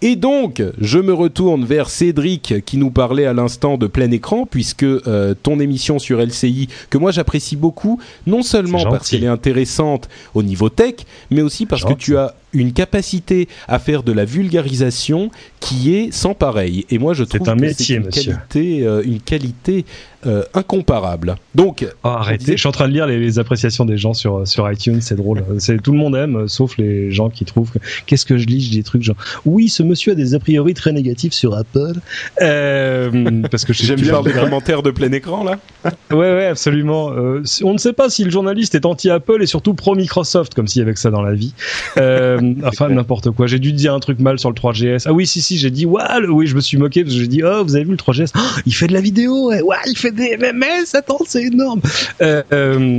Et 0.02 0.16
donc, 0.16 0.62
je 0.80 1.00
me 1.00 1.14
retourne 1.14 1.66
vers 1.66 1.90
Cédric 1.90 2.66
qui 2.66 2.78
nous 2.78 2.92
parlait 2.92 3.26
à 3.26 3.34
l'instant 3.34 3.78
de 3.78 3.88
plein 3.88 4.12
écran, 4.12 4.46
puisque 4.46 4.84
euh, 4.84 5.34
ton 5.42 5.60
émission 5.60 6.00
sur 6.00 6.20
LCI, 6.20 6.70
que 6.90 6.98
moi 6.98 7.12
j'apprécie 7.12 7.56
beaucoup, 7.56 8.00
non 8.28 8.42
seulement 8.42 8.84
parce 8.84 9.10
qu'elle 9.10 9.24
est 9.24 9.28
intéressante 9.28 10.10
au 10.34 10.44
niveau 10.44 10.70
tech, 10.70 10.96
mais 11.32 11.42
aussi 11.42 11.66
parce 11.66 11.84
que 11.84 11.94
tu 11.94 12.18
as 12.18 12.36
une 12.54 12.72
capacité 12.72 13.48
à 13.68 13.80
faire 13.80 14.04
de 14.04 14.12
la 14.12 14.26
vulgarisation 14.26 15.30
qui 15.60 15.94
est 15.94 16.14
sans 16.14 16.34
pareil. 16.34 16.86
Et 16.90 16.98
moi, 16.98 17.14
je 17.14 17.24
trouve 17.24 17.50
un 17.50 17.58
que 17.58 17.74
c'est 17.74 17.96
une, 17.96 18.08
qualité, 18.08 18.86
euh, 18.86 19.02
une 19.04 19.20
qualité 19.20 19.86
euh, 20.26 20.44
incomparable. 20.54 21.36
Donc, 21.54 21.86
oh, 22.04 22.08
arrêtez. 22.08 22.54
Je 22.54 22.58
suis 22.58 22.68
en 22.68 22.72
train 22.72 22.88
de 22.88 22.94
lire 22.94 23.08
les, 23.08 23.20
les 23.20 23.40
appréciations 23.40 23.86
des 23.86 23.98
gens 23.98 24.14
sur 24.14 24.48
sur 24.48 24.70
iTunes 24.72 25.02
c'est 25.02 25.16
drôle. 25.16 25.44
C'est 25.60 25.82
tout 25.82 25.92
le 25.92 25.98
monde 25.98 26.16
aime, 26.16 26.48
sauf 26.48 26.78
les 26.78 27.12
gens 27.12 27.30
qui 27.30 27.46
trouvent 27.46 27.72
qu'est-ce 28.06 28.26
que 28.26 28.38
je 28.38 28.46
lis, 28.46 28.62
je 28.62 28.70
dis 28.72 28.78
des 28.78 28.84
trucs 28.84 29.04
genre 29.04 29.16
oui, 29.46 29.70
ce 29.70 29.84
monsieur 29.84 30.14
a 30.14 30.16
des 30.16 30.34
a 30.34 30.40
priori 30.40 30.74
très 30.74 30.92
négatifs 30.92 31.34
sur 31.34 31.56
Apple. 31.56 31.94
Euh, 32.42 33.42
parce 33.52 33.66
que 33.66 33.74
j'aime 33.74 34.02
bien 34.02 34.22
les 34.24 34.34
commentaires 34.34 34.84
de 34.84 34.92
plein 34.92 35.12
écran 35.12 35.44
là. 35.44 35.60
ouais, 36.12 36.18
ouais, 36.18 36.46
absolument. 36.46 37.12
Euh, 37.12 37.44
on 37.64 37.74
ne 37.74 37.78
sait 37.78 37.94
pas 37.94 38.10
si 38.10 38.24
le 38.24 38.32
journaliste 38.32 38.76
est 38.76 38.86
anti-Apple 38.86 39.42
et 39.42 39.46
surtout 39.46 39.74
pro-Microsoft, 39.74 40.54
comme 40.54 40.68
s'il 40.68 40.80
y 40.80 40.84
avait 40.84 40.94
que 40.94 41.00
ça 41.00 41.12
dans 41.12 41.22
la 41.22 41.34
vie. 41.34 41.54
Euh, 41.98 42.54
enfin, 42.64 42.90
n'importe 42.90 43.32
quoi. 43.32 43.48
J'ai 43.48 43.60
dû 43.60 43.74
dire 43.74 43.94
un 43.94 44.00
truc 44.00 44.20
mal 44.20 44.40
sur 44.40 44.50
le 44.50 44.56
3GS. 44.56 45.04
Ah 45.06 45.14
oui, 45.14 45.28
si, 45.28 45.42
si, 45.42 45.58
j'ai 45.58 45.72
dit, 45.72 45.86
ouais, 45.86 46.02
oui, 46.28 46.48
je 46.48 46.56
me 46.56 46.62
suis 46.62 46.78
moqué 46.78 47.04
parce 47.04 47.16
que 47.16 47.22
j'ai 47.22 47.28
dit, 47.28 47.44
oh, 47.44 47.64
vous 47.64 47.76
avez 47.76 47.86
vu 47.86 47.92
le 47.92 47.98
3GS 47.98 48.32
Il 48.66 48.74
fait 48.74 48.88
de 48.88 48.94
la 48.94 49.02
vidéo, 49.02 49.52
ouais, 49.52 49.78
il 49.88 49.98
fait 49.98 50.12
des 50.16 50.38
MMS, 50.38 50.86
attends, 50.94 51.20
c'est 51.26 51.44
énorme. 51.44 51.82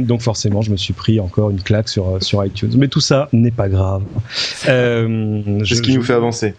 donc 0.04 0.20
forcément, 0.22 0.62
je 0.62 0.70
me 0.70 0.76
suis 0.76 0.92
pris 0.92 1.20
encore 1.20 1.50
une 1.50 1.60
classe 1.60 1.76
sur, 1.84 2.08
euh, 2.08 2.20
sur 2.20 2.44
iTunes. 2.44 2.72
Mais 2.76 2.88
tout 2.88 3.00
ça 3.00 3.28
n'est 3.32 3.50
pas 3.50 3.68
grave. 3.68 4.02
Euh, 4.68 5.60
c'est 5.66 5.76
ce 5.76 5.82
qui 5.82 5.94
nous 5.94 6.02
fait 6.02 6.14
avancer. 6.14 6.54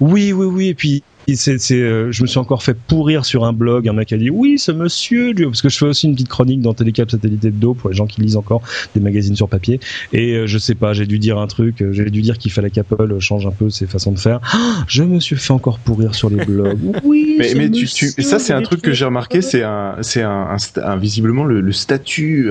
Oui, 0.00 0.32
oui, 0.32 0.46
oui. 0.46 0.68
Et 0.68 0.74
puis, 0.74 1.02
c'est, 1.36 1.58
euh, 1.72 2.12
je 2.12 2.22
me 2.22 2.26
suis 2.26 2.38
encore 2.38 2.62
fait 2.62 2.74
pourrir 2.74 3.24
sur 3.24 3.44
un 3.44 3.52
blog. 3.52 3.88
Un 3.88 3.92
mec 3.92 4.12
a 4.12 4.16
dit 4.16 4.30
oui, 4.30 4.58
ce 4.58 4.72
monsieur, 4.72 5.34
parce 5.34 5.62
que 5.62 5.68
je 5.68 5.78
fais 5.78 5.86
aussi 5.86 6.06
une 6.06 6.14
petite 6.14 6.28
chronique 6.28 6.60
dans 6.60 6.74
Télécap 6.74 7.10
Satellite 7.10 7.44
Hebdo 7.44 7.74
pour 7.74 7.90
les 7.90 7.96
gens 7.96 8.06
qui 8.06 8.20
lisent 8.20 8.36
encore 8.36 8.62
des 8.94 9.00
magazines 9.00 9.36
sur 9.36 9.48
papier. 9.48 9.80
Et 10.12 10.46
je 10.46 10.58
sais 10.58 10.74
pas, 10.74 10.92
j'ai 10.92 11.06
dû 11.06 11.18
dire 11.18 11.38
un 11.38 11.46
truc, 11.46 11.84
j'ai 11.92 12.10
dû 12.10 12.22
dire 12.22 12.38
qu'il 12.38 12.52
fallait 12.52 12.70
qu'Apple 12.70 13.18
change 13.20 13.46
un 13.46 13.52
peu 13.52 13.70
ses 13.70 13.86
façons 13.86 14.12
de 14.12 14.18
faire. 14.18 14.40
je 14.86 15.02
me 15.02 15.20
suis 15.20 15.36
fait 15.36 15.52
encore 15.52 15.78
pourrir 15.78 16.14
sur 16.14 16.30
les 16.30 16.44
blogs. 16.44 16.78
Oui, 17.02 17.36
mais, 17.38 17.54
mais 17.54 17.70
tu, 17.70 17.86
tu, 17.86 18.10
ça 18.22 18.38
c'est 18.38 18.52
un 18.52 18.62
truc 18.62 18.82
que 18.82 18.92
j'ai 18.92 19.04
remarqué, 19.04 19.42
c'est 19.42 19.62
un, 19.62 19.96
c'est 20.02 20.22
un, 20.22 20.56
un, 20.82 20.96
visiblement 20.96 21.44
le, 21.44 21.60
le 21.60 21.72
statut 21.72 22.50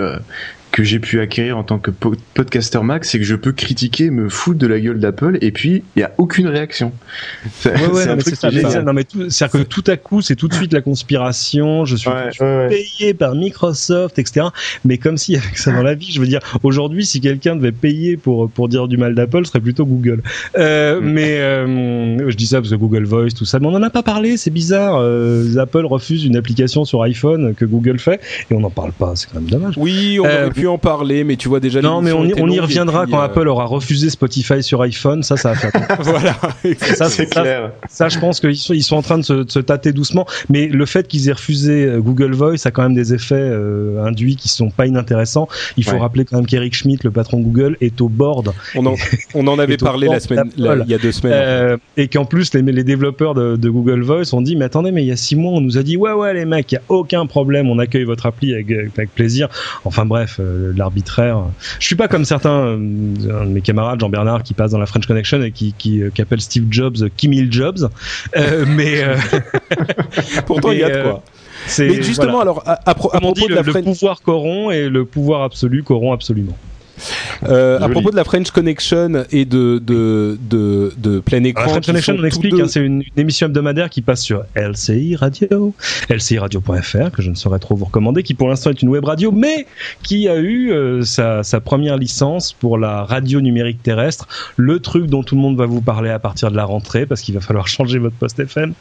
que 0.71 0.83
j'ai 0.83 0.99
pu 0.99 1.19
acquérir 1.19 1.57
en 1.57 1.63
tant 1.63 1.79
que 1.79 1.91
podcaster 1.91 2.79
Max, 2.83 3.09
c'est 3.09 3.19
que 3.19 3.25
je 3.25 3.35
peux 3.35 3.51
critiquer, 3.51 4.09
me 4.11 4.29
foutre 4.29 4.59
de 4.59 4.67
la 4.67 4.79
gueule 4.79 4.99
d'Apple, 4.99 5.37
et 5.41 5.51
puis 5.51 5.83
il 5.95 5.99
y 5.99 6.03
a 6.03 6.11
aucune 6.17 6.47
réaction. 6.47 6.91
C'est 7.59 7.73
un 7.73 8.17
truc 8.17 8.35
Non 8.85 8.93
mais 8.93 9.05
c'est-à-dire 9.29 9.61
que 9.61 9.67
tout 9.67 9.83
à 9.87 9.97
coup, 9.97 10.21
c'est 10.21 10.35
tout 10.35 10.47
de 10.47 10.53
suite 10.53 10.73
la 10.73 10.81
conspiration. 10.81 11.85
Je 11.85 11.95
suis, 11.95 12.09
payé 12.69 13.13
par 13.13 13.35
Microsoft, 13.35 14.19
etc. 14.19 14.47
Mais 14.85 14.97
comme 14.97 15.17
si 15.17 15.35
avec 15.35 15.57
ça 15.57 15.71
dans 15.71 15.83
la 15.83 15.95
vie, 15.95 16.11
je 16.11 16.19
veux 16.19 16.27
dire, 16.27 16.39
aujourd'hui, 16.63 17.05
si 17.05 17.21
quelqu'un 17.21 17.55
devait 17.55 17.71
payer 17.71 18.17
pour 18.17 18.49
pour 18.49 18.69
dire 18.69 18.87
du 18.87 18.97
mal 18.97 19.15
d'Apple, 19.15 19.45
ce 19.45 19.51
serait 19.51 19.59
plutôt 19.59 19.85
Google. 19.85 20.21
Euh, 20.57 20.99
mm. 20.99 21.03
mais 21.03 21.39
euh, 21.39 22.29
je 22.29 22.35
dis 22.35 22.47
ça 22.47 22.57
parce 22.57 22.71
que 22.71 22.75
Google 22.75 23.05
Voice, 23.05 23.29
tout 23.35 23.45
ça, 23.45 23.59
mais 23.59 23.67
on 23.67 23.75
en 23.75 23.83
a 23.83 23.89
pas 23.89 24.03
parlé. 24.03 24.37
C'est 24.37 24.51
bizarre. 24.51 24.97
Euh, 24.99 25.57
Apple 25.57 25.85
refuse 25.85 26.25
une 26.25 26.35
application 26.35 26.85
sur 26.85 27.01
iPhone 27.03 27.53
que 27.55 27.65
Google 27.65 27.99
fait, 27.99 28.21
et 28.49 28.53
on 28.53 28.59
n'en 28.59 28.69
parle 28.69 28.91
pas. 28.91 29.13
C'est 29.15 29.29
quand 29.29 29.39
même 29.39 29.49
dommage. 29.49 29.75
Oui, 29.77 30.19
on 30.19 30.25
aurait 30.25 30.51
pu 30.51 30.67
en 30.67 30.77
parler, 30.77 31.23
mais 31.23 31.35
tu 31.35 31.49
vois 31.49 31.59
déjà. 31.59 31.81
Non, 31.81 32.01
mais 32.01 32.11
on, 32.11 32.25
y, 32.25 32.59
reviendra 32.59 33.05
quand 33.05 33.19
euh, 33.19 33.25
Apple 33.25 33.47
aura 33.47 33.65
refusé 33.65 34.09
Spotify 34.09 34.63
sur 34.63 34.81
iPhone. 34.81 35.23
Ça, 35.23 35.37
ça 35.37 35.53
va 35.53 35.55
faire. 35.55 35.71
voilà. 35.99 36.35
ça, 36.95 37.09
c'est 37.09 37.27
clair. 37.27 37.71
Ça, 37.87 38.09
je 38.09 38.19
pense 38.19 38.39
qu'ils 38.39 38.57
sont, 38.59 38.73
ils 38.73 38.83
sont 38.83 38.95
en 38.95 39.01
train 39.01 39.17
de 39.17 39.23
se, 39.23 39.59
tâter 39.59 39.91
doucement. 39.93 40.25
Mais 40.49 40.67
le 40.67 40.85
fait 40.85 41.07
qu'ils 41.07 41.29
aient 41.29 41.33
refusé 41.33 41.85
euh, 41.85 41.99
Google 41.99 42.33
Voice 42.33 42.65
a 42.65 42.71
quand 42.71 42.83
même 42.83 42.93
des 42.93 43.13
effets 43.13 43.35
euh, 43.35 44.03
induits 44.03 44.35
qui 44.35 44.49
sont 44.49 44.69
pas 44.69 44.87
inintéressants. 44.87 45.47
Il 45.77 45.83
faut 45.83 45.97
rappeler 45.97 46.25
quand 46.25 46.37
même 46.37 46.45
qu'Eric 46.45 46.75
Schmidt, 46.75 47.01
le 47.03 47.11
patron 47.11 47.39
de 47.39 47.43
Google, 47.43 47.77
est 47.81 47.99
au 48.01 48.09
board. 48.09 48.53
On 48.75 48.85
en, 48.85 48.95
on 49.33 49.47
en 49.47 49.59
avait 49.59 49.77
parlé 49.77 50.07
la 50.07 50.19
semaine, 50.19 50.51
il 50.57 50.85
y 50.87 50.93
a 50.93 50.97
deux 50.97 51.11
semaines. 51.11 51.77
et 51.97 52.07
qu'en 52.07 52.25
plus, 52.25 52.53
les, 52.53 52.61
les 52.61 52.83
développeurs 52.83 53.33
de, 53.33 53.55
de, 53.55 53.69
Google 53.69 54.01
Voice 54.01 54.33
ont 54.33 54.41
dit, 54.41 54.55
mais 54.55 54.65
attendez, 54.65 54.91
mais 54.91 55.03
il 55.03 55.07
y 55.07 55.11
a 55.11 55.17
six 55.17 55.35
mois, 55.35 55.53
on 55.53 55.61
nous 55.61 55.77
a 55.77 55.83
dit, 55.83 55.97
ouais, 55.97 56.13
ouais, 56.13 56.33
les 56.33 56.45
mecs, 56.45 56.71
il 56.71 56.75
y 56.75 56.77
a 56.77 56.81
aucun 56.89 57.25
problème, 57.25 57.69
on 57.69 57.79
accueille 57.79 58.03
votre 58.03 58.25
appli 58.25 58.53
avec, 58.53 58.71
avec 58.71 59.13
plaisir. 59.13 59.49
Enfin 59.85 60.05
bref, 60.05 60.39
l'arbitraire. 60.75 61.43
Je 61.79 61.85
suis 61.85 61.95
pas 61.95 62.07
comme 62.07 62.25
certains 62.25 62.59
euh, 62.59 62.77
de 62.77 63.49
mes 63.49 63.61
camarades, 63.61 63.99
Jean 63.99 64.09
Bernard, 64.09 64.43
qui 64.43 64.53
passe 64.53 64.71
dans 64.71 64.79
la 64.79 64.85
French 64.85 65.05
Connection 65.05 65.41
et 65.41 65.51
qui, 65.51 65.73
qui, 65.77 66.01
euh, 66.01 66.09
appelle 66.19 66.41
Steve 66.41 66.65
Jobs 66.69 66.97
Kim 67.15 67.33
Il 67.33 67.51
Jobs. 67.51 67.89
Euh, 68.39 68.65
mais 68.67 69.03
pourtant 70.45 70.71
il 70.71 70.79
y 70.79 70.83
a 70.83 70.89
de 70.89 71.01
quoi. 71.03 71.23
Mais 71.79 72.01
justement, 72.01 72.39
alors 72.39 72.63
à, 72.65 72.95
propos 72.95 73.47
de 73.47 73.53
la 73.53 73.61
le, 73.61 73.71
le 73.71 73.83
pouvoir 73.83 74.21
corrompt 74.21 74.71
et 74.71 74.89
le 74.89 75.05
pouvoir 75.05 75.43
absolu 75.43 75.83
corrompt 75.83 76.13
absolument. 76.13 76.57
Euh, 77.43 77.79
à 77.79 77.89
propos 77.89 78.11
de 78.11 78.15
la 78.15 78.23
French 78.23 78.51
Connection 78.51 79.25
et 79.31 79.45
de 79.45 79.79
de 79.79 80.37
de, 80.41 80.93
de 80.97 81.19
plein 81.19 81.43
écran. 81.43 81.63
La 81.65 81.69
French 81.69 81.85
Connection, 81.85 82.15
on 82.19 82.23
explique, 82.23 82.53
hein, 82.59 82.67
c'est 82.67 82.79
une, 82.79 83.01
une, 83.01 83.21
émission 83.21 83.47
hebdomadaire 83.47 83.89
qui 83.89 84.01
passe 84.01 84.21
sur 84.21 84.43
LCI 84.55 85.15
Radio, 85.15 85.73
lciradio.fr 86.09 87.11
que 87.11 87.21
je 87.21 87.29
ne 87.29 87.35
saurais 87.35 87.59
trop 87.59 87.75
vous 87.75 87.85
recommander, 87.85 88.23
qui 88.23 88.33
pour 88.33 88.49
l'instant 88.49 88.69
est 88.69 88.81
une 88.81 88.89
web 88.89 89.05
radio, 89.05 89.31
mais 89.31 89.65
qui 90.03 90.27
a 90.27 90.37
eu 90.37 90.71
euh, 90.71 91.03
sa, 91.03 91.43
sa 91.43 91.59
première 91.59 91.97
licence 91.97 92.53
pour 92.53 92.77
la 92.77 93.03
radio 93.03 93.41
numérique 93.41 93.81
terrestre, 93.83 94.27
le 94.57 94.79
truc 94.79 95.07
dont 95.07 95.23
tout 95.23 95.35
le 95.35 95.41
monde 95.41 95.57
va 95.57 95.65
vous 95.65 95.81
parler 95.81 96.09
à 96.09 96.19
partir 96.19 96.51
de 96.51 96.55
la 96.55 96.65
rentrée 96.65 97.05
parce 97.05 97.21
qu'il 97.21 97.33
va 97.35 97.41
falloir 97.41 97.67
changer 97.79 97.99
votre 97.99 98.15
poste 98.15 98.39
FM 98.39 98.73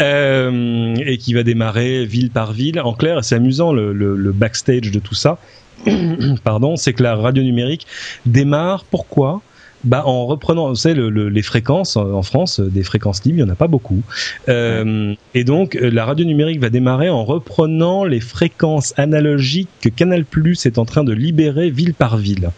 euh, 0.00 0.94
et 0.96 1.18
qui 1.18 1.34
va 1.34 1.42
démarrer 1.42 2.04
ville 2.04 2.30
par 2.30 2.52
ville. 2.52 2.80
En 2.80 2.94
clair, 2.94 3.24
c'est 3.24 3.34
amusant 3.34 3.72
le, 3.72 3.92
le, 3.92 4.16
le 4.16 4.32
backstage 4.32 4.90
de 4.90 4.98
tout 4.98 5.14
ça. 5.14 5.38
Pardon, 6.44 6.76
c'est 6.76 6.92
que 6.92 7.02
la 7.02 7.16
radio 7.16 7.42
numérique 7.42 7.86
démarre. 8.24 8.84
Pourquoi? 8.84 9.42
Bah, 9.86 10.02
en 10.04 10.26
reprenant, 10.26 10.68
vous 10.68 10.74
savez, 10.74 10.94
le, 10.94 11.10
le, 11.10 11.28
les 11.28 11.42
fréquences 11.42 11.96
en 11.96 12.22
France, 12.22 12.60
des 12.60 12.82
fréquences 12.82 13.24
libres, 13.24 13.38
il 13.38 13.44
n'y 13.44 13.48
en 13.50 13.52
a 13.52 13.56
pas 13.56 13.68
beaucoup. 13.68 14.02
Euh, 14.48 15.14
et 15.34 15.44
donc, 15.44 15.78
la 15.80 16.04
radio 16.04 16.24
numérique 16.24 16.60
va 16.60 16.70
démarrer 16.70 17.08
en 17.08 17.24
reprenant 17.24 18.04
les 18.04 18.20
fréquences 18.20 18.92
analogiques 18.96 19.68
que 19.80 19.88
Canal 19.88 20.24
Plus 20.24 20.66
est 20.66 20.78
en 20.78 20.84
train 20.84 21.04
de 21.04 21.12
libérer 21.12 21.70
ville 21.70 21.94
par 21.94 22.16
ville. 22.16 22.50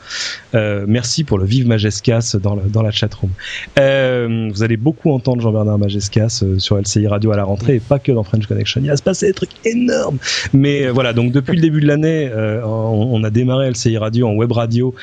Euh, 0.55 0.85
merci 0.89 1.25
pour 1.25 1.39
le 1.39 1.45
vive 1.45 1.67
Majescas 1.67 2.37
dans, 2.43 2.55
le, 2.55 2.63
dans 2.63 2.83
la 2.83 2.91
chatroom. 2.91 3.31
Euh, 3.79 4.49
vous 4.53 4.63
allez 4.63 4.77
beaucoup 4.77 5.11
entendre 5.11 5.43
Jean-Bernard 5.43 5.79
Majescas 5.79 6.41
euh, 6.43 6.59
sur 6.59 6.79
LCI 6.79 7.07
Radio 7.07 7.33
à 7.33 7.37
la 7.37 7.45
rentrée 7.45 7.77
et 7.77 7.81
pas 7.81 7.99
que 7.99 8.13
dans 8.13 8.23
French 8.23 8.47
Connection. 8.47 8.81
Il 8.83 8.89
va 8.89 8.97
se 8.97 9.03
passer 9.03 9.27
des 9.27 9.35
trucs 9.35 9.51
énormes. 9.65 10.19
Mais 10.53 10.87
euh, 10.87 10.93
voilà, 10.93 11.13
donc 11.13 11.33
depuis 11.33 11.57
le 11.57 11.63
début 11.63 11.81
de 11.81 11.87
l'année, 11.87 12.29
euh, 12.33 12.63
on, 12.65 13.09
on, 13.13 13.25
a 13.25 13.31
démarré 13.31 13.71
LCI 13.71 13.99
Radio 13.99 14.29
en 14.29 14.33
web 14.33 14.53
radio 14.53 14.95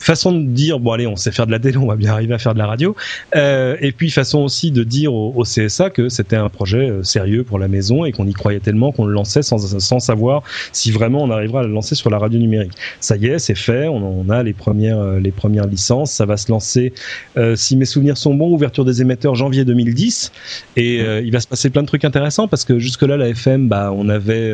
façon 0.00 0.32
de 0.32 0.44
dire 0.44 0.80
bon 0.80 0.92
allez 0.92 1.06
on 1.06 1.16
sait 1.16 1.30
faire 1.30 1.46
de 1.46 1.52
la 1.52 1.58
télé 1.58 1.76
on 1.76 1.86
va 1.86 1.96
bien 1.96 2.12
arriver 2.12 2.34
à 2.34 2.38
faire 2.38 2.54
de 2.54 2.58
la 2.58 2.66
radio. 2.66 2.96
Euh, 3.36 3.76
et 3.80 3.92
puis 3.92 4.10
façon 4.10 4.40
aussi 4.40 4.70
de 4.70 4.82
dire 4.82 5.14
au, 5.14 5.32
au 5.36 5.44
CSA 5.44 5.90
que 5.90 6.08
c'était 6.08 6.36
un 6.36 6.48
projet 6.48 6.90
euh, 6.90 7.02
sérieux 7.02 7.44
pour 7.44 7.58
la 7.58 7.68
maison 7.68 8.04
et 8.04 8.12
qu'on 8.12 8.26
y 8.26 8.32
croyait 8.32 8.60
tellement 8.60 8.92
qu'on 8.92 9.04
le 9.04 9.12
lançait 9.12 9.42
sans, 9.42 9.78
sans 9.78 10.00
savoir 10.00 10.42
si 10.72 10.90
vraiment 10.90 11.22
on 11.22 11.30
arrivera 11.30 11.60
à 11.60 11.62
le 11.64 11.72
lancer 11.72 11.94
sur 11.94 12.10
la 12.10 12.18
radio 12.18 12.38
numérique. 12.38 12.72
Ça 13.00 13.16
y 13.16 13.26
est 13.26 13.38
c'est 13.38 13.54
fait. 13.54 13.88
On, 13.88 14.20
on, 14.20 14.30
a 14.30 14.42
les 14.42 14.52
premières 14.52 14.98
euh, 14.98 15.20
les 15.20 15.32
premières 15.32 15.66
licences. 15.66 16.12
Ça 16.12 16.26
va 16.26 16.36
se 16.36 16.50
lancer 16.50 16.92
euh, 17.36 17.56
si 17.56 17.76
mes 17.76 17.84
souvenirs 17.84 18.16
sont 18.16 18.34
bons 18.34 18.52
ouverture 18.52 18.84
des 18.84 19.02
émetteurs 19.02 19.34
janvier 19.34 19.64
2010 19.64 20.32
et 20.76 21.00
euh, 21.00 21.20
il 21.20 21.30
va 21.30 21.40
se 21.40 21.48
passer 21.48 21.70
plein 21.70 21.82
de 21.82 21.86
trucs 21.86 22.04
intéressants 22.04 22.48
parce 22.48 22.64
que 22.64 22.78
jusque 22.78 23.02
là 23.02 23.16
la 23.16 23.28
FM 23.28 23.68
bah 23.68 23.92
on 23.94 24.08
avait 24.08 24.52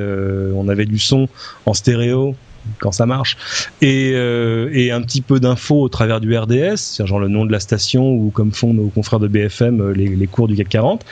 on 0.55 0.69
avait 0.69 0.87
du 0.87 0.99
son 0.99 1.29
en 1.65 1.75
stéréo 1.75 2.35
quand 2.81 2.93
ça 2.93 3.07
marche. 3.07 3.37
Et, 3.81 4.13
euh, 4.15 4.71
et 4.73 4.91
un 4.91 5.03
petit 5.03 5.21
peu 5.21 5.41
d'infos 5.41 5.81
au 5.81 5.89
travers 5.89 6.21
du 6.21 6.37
RDS 6.37 7.05
genre 7.05 7.21
le 7.21 7.29
nom 7.29 7.45
de 7.45 7.53
la 7.53 7.61
station 7.61 8.11
ou 8.11 8.31
comme 8.31 8.53
font 8.53 8.73
nos 8.75 8.89
confrères 8.89 9.21
de 9.21 9.29
BFM 9.29 9.93
les, 9.93 10.09
les 10.09 10.27
cours 10.27 10.49
du 10.49 10.57
CAC 10.57 10.69
40 10.69 11.05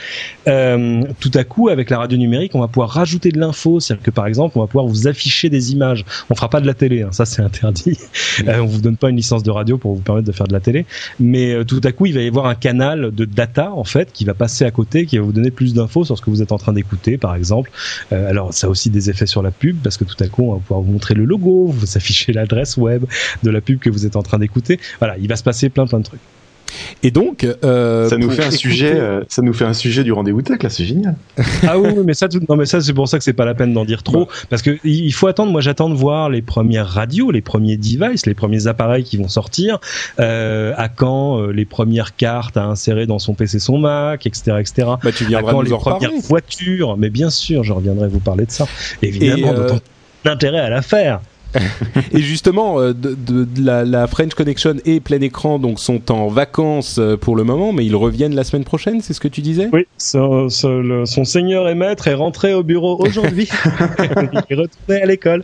euh, 0.47 1.03
tout 1.19 1.31
à 1.33 1.43
coup 1.43 1.69
avec 1.69 1.89
la 1.89 1.99
radio 1.99 2.17
numérique 2.17 2.55
on 2.55 2.59
va 2.59 2.67
pouvoir 2.67 2.89
rajouter 2.89 3.31
de 3.31 3.39
l'info 3.39 3.79
c'est-à-dire 3.79 4.03
que 4.03 4.11
par 4.11 4.27
exemple 4.27 4.57
on 4.57 4.61
va 4.61 4.67
pouvoir 4.67 4.85
vous 4.85 5.07
afficher 5.07 5.49
des 5.49 5.71
images. 5.71 6.05
On 6.29 6.35
fera 6.35 6.49
pas 6.49 6.61
de 6.61 6.67
la 6.67 6.73
télé 6.73 7.01
hein, 7.01 7.09
ça 7.11 7.25
c'est 7.25 7.41
interdit. 7.41 7.97
Euh, 8.47 8.59
on 8.59 8.65
vous 8.65 8.81
donne 8.81 8.97
pas 8.97 9.09
une 9.09 9.15
licence 9.15 9.43
de 9.43 9.51
radio 9.51 9.77
pour 9.77 9.95
vous 9.95 10.01
permettre 10.01 10.27
de 10.27 10.31
faire 10.31 10.47
de 10.47 10.53
la 10.53 10.59
télé. 10.59 10.85
Mais 11.19 11.53
euh, 11.53 11.63
tout 11.63 11.81
à 11.83 11.91
coup 11.91 12.05
il 12.05 12.13
va 12.13 12.21
y 12.21 12.27
avoir 12.27 12.47
un 12.47 12.55
canal 12.55 13.11
de 13.11 13.25
data 13.25 13.71
en 13.71 13.83
fait 13.83 14.11
qui 14.11 14.25
va 14.25 14.33
passer 14.33 14.65
à 14.65 14.71
côté 14.71 15.05
qui 15.05 15.17
va 15.17 15.23
vous 15.23 15.31
donner 15.31 15.51
plus 15.51 15.73
d'infos 15.73 16.03
sur 16.03 16.17
ce 16.17 16.21
que 16.21 16.29
vous 16.29 16.41
êtes 16.41 16.51
en 16.51 16.57
train 16.57 16.73
d'écouter 16.73 17.17
par 17.17 17.35
exemple. 17.35 17.71
Euh, 18.11 18.29
alors 18.29 18.53
ça 18.53 18.67
a 18.67 18.69
aussi 18.69 18.89
des 18.89 19.09
effets 19.09 19.25
sur 19.25 19.41
la 19.41 19.51
pub 19.51 19.77
parce 19.83 19.97
que 19.97 20.03
tout 20.03 20.21
à 20.21 20.27
coup 20.27 20.43
on 20.43 20.53
va 20.53 20.59
pouvoir 20.59 20.81
vous 20.81 20.91
montrer 20.91 21.13
le 21.13 21.25
logo 21.25 21.44
vous 21.45 21.97
affichez 21.97 22.33
l'adresse 22.33 22.77
web 22.77 23.05
de 23.43 23.49
la 23.49 23.61
pub 23.61 23.79
que 23.79 23.89
vous 23.89 24.05
êtes 24.05 24.15
en 24.15 24.23
train 24.23 24.39
d'écouter. 24.39 24.79
Voilà, 24.99 25.17
il 25.17 25.27
va 25.27 25.35
se 25.35 25.43
passer 25.43 25.69
plein 25.69 25.87
plein 25.87 25.99
de 25.99 26.05
trucs. 26.05 26.21
Et 27.03 27.11
donc, 27.11 27.43
euh, 27.63 28.09
ça 28.09 28.17
nous 28.17 28.29
fait 28.29 28.41
un 28.43 28.45
écouter... 28.47 28.57
sujet, 28.57 28.95
euh, 28.95 29.21
ça 29.29 29.41
nous 29.41 29.53
fait 29.53 29.65
un 29.65 29.73
sujet 29.73 30.03
du 30.03 30.11
rendez-vous 30.11 30.41
tech 30.41 30.61
là, 30.63 30.69
c'est 30.69 30.85
génial. 30.85 31.15
ah 31.67 31.77
oui, 31.77 31.89
mais 32.05 32.13
ça, 32.13 32.27
non 32.49 32.55
mais 32.55 32.65
ça 32.65 32.81
c'est 32.81 32.93
pour 32.93 33.07
ça 33.07 33.17
que 33.17 33.23
c'est 33.23 33.33
pas 33.33 33.45
la 33.45 33.53
peine 33.53 33.73
d'en 33.73 33.85
dire 33.85 34.03
trop, 34.03 34.21
ouais. 34.21 34.27
parce 34.49 34.61
que 34.61 34.77
il 34.83 35.13
faut 35.13 35.27
attendre. 35.27 35.51
Moi, 35.51 35.61
j'attends 35.61 35.89
de 35.89 35.95
voir 35.95 36.29
les 36.29 36.41
premières 36.41 36.87
radios, 36.87 37.31
les 37.31 37.41
premiers 37.41 37.77
devices, 37.77 38.25
les 38.25 38.33
premiers 38.33 38.67
appareils 38.67 39.03
qui 39.03 39.17
vont 39.17 39.27
sortir. 39.27 39.79
Euh, 40.19 40.73
à 40.77 40.89
quand 40.89 41.39
euh, 41.39 41.51
les 41.51 41.65
premières 41.65 42.15
cartes 42.15 42.57
à 42.57 42.65
insérer 42.65 43.05
dans 43.05 43.19
son 43.19 43.33
PC, 43.33 43.59
son 43.59 43.77
Mac, 43.77 44.25
etc., 44.25 44.57
etc. 44.59 44.87
Bah, 45.03 45.11
tu 45.11 45.25
viendras 45.25 45.51
à 45.51 45.53
quand 45.53 45.59
nous 45.59 45.67
les 45.67 45.73
en 45.73 45.77
premières 45.77 46.09
reparler. 46.09 46.19
voitures. 46.27 46.97
Mais 46.97 47.09
bien 47.09 47.29
sûr, 47.29 47.63
je 47.63 47.73
reviendrai 47.73 48.07
vous 48.07 48.19
parler 48.19 48.45
de 48.45 48.51
ça. 48.51 48.67
Évidemment, 49.01 49.53
euh, 49.53 49.69
l'intérêt 50.23 50.59
à 50.59 50.69
la 50.69 50.81
faire. 50.81 51.21
Et 52.11 52.21
justement, 52.21 52.79
euh, 52.79 52.93
de, 52.93 53.15
de, 53.15 53.45
de 53.45 53.65
la, 53.65 53.83
la, 53.83 54.07
French 54.07 54.33
Connection 54.33 54.75
et 54.85 54.99
plein 54.99 55.21
écran 55.21 55.59
donc 55.59 55.79
sont 55.79 56.11
en 56.11 56.27
vacances 56.27 56.97
euh, 56.99 57.17
pour 57.17 57.35
le 57.35 57.43
moment, 57.43 57.73
mais 57.73 57.85
ils 57.85 57.95
reviennent 57.95 58.35
la 58.35 58.43
semaine 58.43 58.63
prochaine, 58.63 59.01
c'est 59.01 59.13
ce 59.13 59.19
que 59.19 59.27
tu 59.27 59.41
disais? 59.41 59.69
Oui, 59.71 59.87
son, 59.97 60.49
son, 60.49 60.79
le, 60.81 61.05
son, 61.05 61.23
seigneur 61.23 61.67
et 61.67 61.75
maître 61.75 62.07
est 62.07 62.13
rentré 62.13 62.53
au 62.53 62.63
bureau 62.63 62.97
aujourd'hui. 62.99 63.49
il 63.99 64.41
est 64.49 64.55
retourné 64.55 65.01
à 65.01 65.05
l'école 65.05 65.43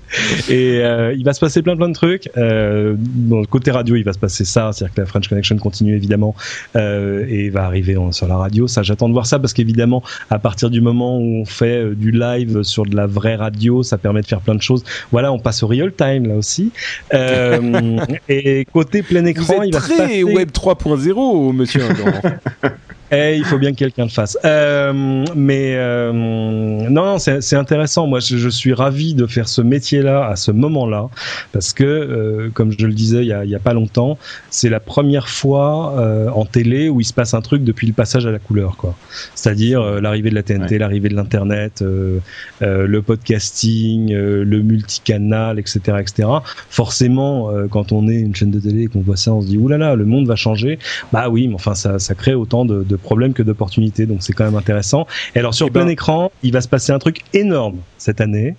et 0.50 0.80
euh, 0.82 1.14
il 1.14 1.24
va 1.24 1.34
se 1.34 1.40
passer 1.40 1.62
plein 1.62 1.76
plein 1.76 1.90
de 1.90 1.94
trucs. 1.94 2.30
Euh, 2.38 2.96
bon, 2.98 3.44
côté 3.46 3.72
radio, 3.72 3.96
il 3.96 4.04
va 4.04 4.14
se 4.14 4.20
passer 4.20 4.46
ça, 4.46 4.72
c'est-à-dire 4.74 4.96
que 4.96 5.02
la 5.02 5.08
French 5.08 5.28
Connection 5.28 5.58
continue 5.58 5.96
évidemment 5.96 6.36
euh, 6.76 7.26
et 7.28 7.50
va 7.50 7.64
arriver 7.64 7.98
en, 7.98 8.12
sur 8.12 8.28
la 8.28 8.38
radio. 8.38 8.68
Ça, 8.68 8.84
j'attends 8.84 9.08
de 9.08 9.14
voir 9.14 9.26
ça 9.26 9.40
parce 9.40 9.54
qu'évidemment, 9.54 10.04
à 10.30 10.40
partir 10.40 10.70
du 10.70 10.82
moment 10.82 11.18
où 11.18 11.42
on 11.42 11.46
fait 11.46 11.96
du 11.96 12.12
live 12.12 12.64
sur 12.64 12.86
de 12.86 12.96
la 12.96 13.08
vraie 13.08 13.36
radio, 13.36 13.84
ça 13.84 13.98
permet 13.98 14.22
de 14.22 14.28
faire 14.28 14.42
plein 14.42 14.56
de 14.56 14.62
choses. 14.62 14.84
Voilà, 15.12 15.32
on 15.32 15.40
passe 15.40 15.64
au 15.64 15.68
real 15.68 15.92
time 16.02 16.28
là 16.28 16.36
aussi. 16.36 16.72
Euh, 17.14 18.00
et 18.30 18.66
côté 18.72 19.04
plein 19.04 19.26
écran, 19.26 19.46
Vous 19.46 19.54
êtes 19.54 19.68
il 19.68 19.74
va 19.74 19.80
très 19.80 19.94
se 19.94 20.02
passer... 20.02 20.24
Web 20.24 20.50
3.0, 20.52 21.54
monsieur 21.54 21.82
Indan. 23.12 23.22
Eh, 23.22 23.38
il 23.38 23.46
faut 23.46 23.58
bien 23.58 23.72
que 23.72 23.78
quelqu'un 23.78 24.04
le 24.04 24.10
fasse. 24.10 24.38
Euh, 24.46 25.26
mais 25.36 25.76
euh, 25.76 26.12
non, 26.12 27.18
c'est 27.20 27.56
intéressant. 27.56 28.08
Moi, 28.08 28.20
je, 28.20 28.38
je, 28.38 28.50
suis 28.50 28.74
ravi 28.74 29.14
de 29.14 29.26
faire 29.26 29.48
ce 29.48 29.62
métier-là 29.62 30.28
à 30.28 30.36
ce 30.36 30.52
moment-là, 30.52 31.10
parce 31.52 31.74
que, 31.74 31.84
euh, 31.84 32.50
comme 32.54 32.72
je 32.78 32.86
le 32.86 32.94
disais 32.94 33.22
il 33.22 33.28
y 33.28 33.34
a, 33.34 33.44
il 33.44 33.50
y 33.50 33.56
a 33.56 33.60
pas 33.60 33.74
longtemps, 33.74 34.18
c'est 34.50 34.70
la 34.70 34.80
première 34.80 35.30
fois 35.30 35.96
euh, 35.98 36.30
en 36.30 36.46
télé 36.46 36.90
où 36.90 37.00
il 37.02 37.06
se 37.06 37.14
passe 37.14 37.34
un 37.34 37.42
truc 37.42 37.64
depuis 37.64 37.88
le 37.88 37.94
passage 37.94 38.26
à 38.26 38.32
la 38.32 38.40
couleur, 38.40 38.78
quoi. 38.78 38.96
C'est-à-dire 39.36 39.82
euh, 39.82 40.02
l'arrivée 40.02 40.30
de 40.30 40.36
la 40.36 40.44
TNT, 40.44 40.72
ouais. 40.72 40.78
l'arrivée 40.78 41.10
de 41.10 41.16
l'internet, 41.16 41.82
euh, 41.82 42.20
le 42.62 43.02
podcasting, 43.02 44.14
le 44.14 44.62
multicanal, 44.62 45.60
etc., 45.60 45.80
etc. 46.00 46.30
Forcément, 46.70 47.50
quand 47.70 47.92
on 47.92 48.08
est 48.08 48.20
une 48.20 48.36
chaîne 48.36 48.52
de 48.52 48.60
télé 48.60 48.84
et 48.84 48.88
qu'on 48.88 49.02
voit 49.02 49.18
ça, 49.18 49.34
on 49.34 49.42
se 49.42 49.48
dit 49.48 49.58
oulala, 49.58 49.96
le 49.96 50.06
monde 50.06 50.28
va 50.28 50.36
changer. 50.36 50.80
Bah 51.12 51.30
oui, 51.30 51.48
mais 51.48 51.56
enfin, 51.56 51.76
ça, 51.76 52.00
ça 52.00 52.16
crée 52.16 52.34
autant 52.34 52.66
de, 52.66 52.84
de 52.84 52.96
problèmes 53.02 53.34
que 53.34 53.44
d'opportunités, 53.44 54.06
donc 54.06 54.24
c'est 54.24 54.34
quand 54.34 54.46
même 54.46 54.56
intéressant. 54.56 55.08
Et 55.36 55.40
alors 55.40 55.54
sur 55.54 55.68
et 55.68 55.72
plein 55.72 55.86
ben... 55.86 55.92
écran, 55.92 56.32
il 56.44 56.54
va 56.54 56.62
se 56.62 56.68
passer 56.68 56.92
un 56.92 57.00
truc 57.00 57.22
énorme 57.34 57.78
cette 57.98 58.22
année. 58.22 58.56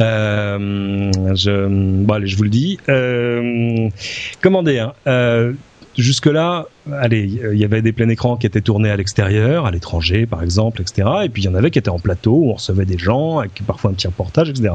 Euh, 0.00 1.10
je, 1.34 1.66
bon, 2.04 2.14
allez, 2.14 2.26
je 2.26 2.36
vous 2.36 2.44
le 2.44 2.50
dis. 2.50 2.78
Euh, 2.88 3.88
comment 4.40 4.62
dire 4.62 4.94
euh, 5.06 5.52
Jusque-là, 5.98 6.66
allez, 6.92 7.40
il 7.52 7.58
y 7.58 7.64
avait 7.64 7.82
des 7.82 7.92
pleins 7.92 8.08
écrans 8.08 8.36
qui 8.36 8.46
étaient 8.46 8.60
tournés 8.60 8.90
à 8.90 8.96
l'extérieur, 8.96 9.66
à 9.66 9.70
l'étranger 9.70 10.26
par 10.26 10.42
exemple, 10.42 10.82
etc. 10.82 11.08
Et 11.24 11.28
puis 11.28 11.42
il 11.42 11.46
y 11.46 11.48
en 11.48 11.54
avait 11.54 11.70
qui 11.70 11.78
étaient 11.78 11.90
en 11.90 11.98
plateau, 11.98 12.32
où 12.32 12.50
on 12.50 12.54
recevait 12.54 12.84
des 12.84 12.98
gens, 12.98 13.38
avec 13.38 13.62
parfois 13.66 13.90
un 13.90 13.94
petit 13.94 14.06
reportage, 14.06 14.50
etc. 14.50 14.74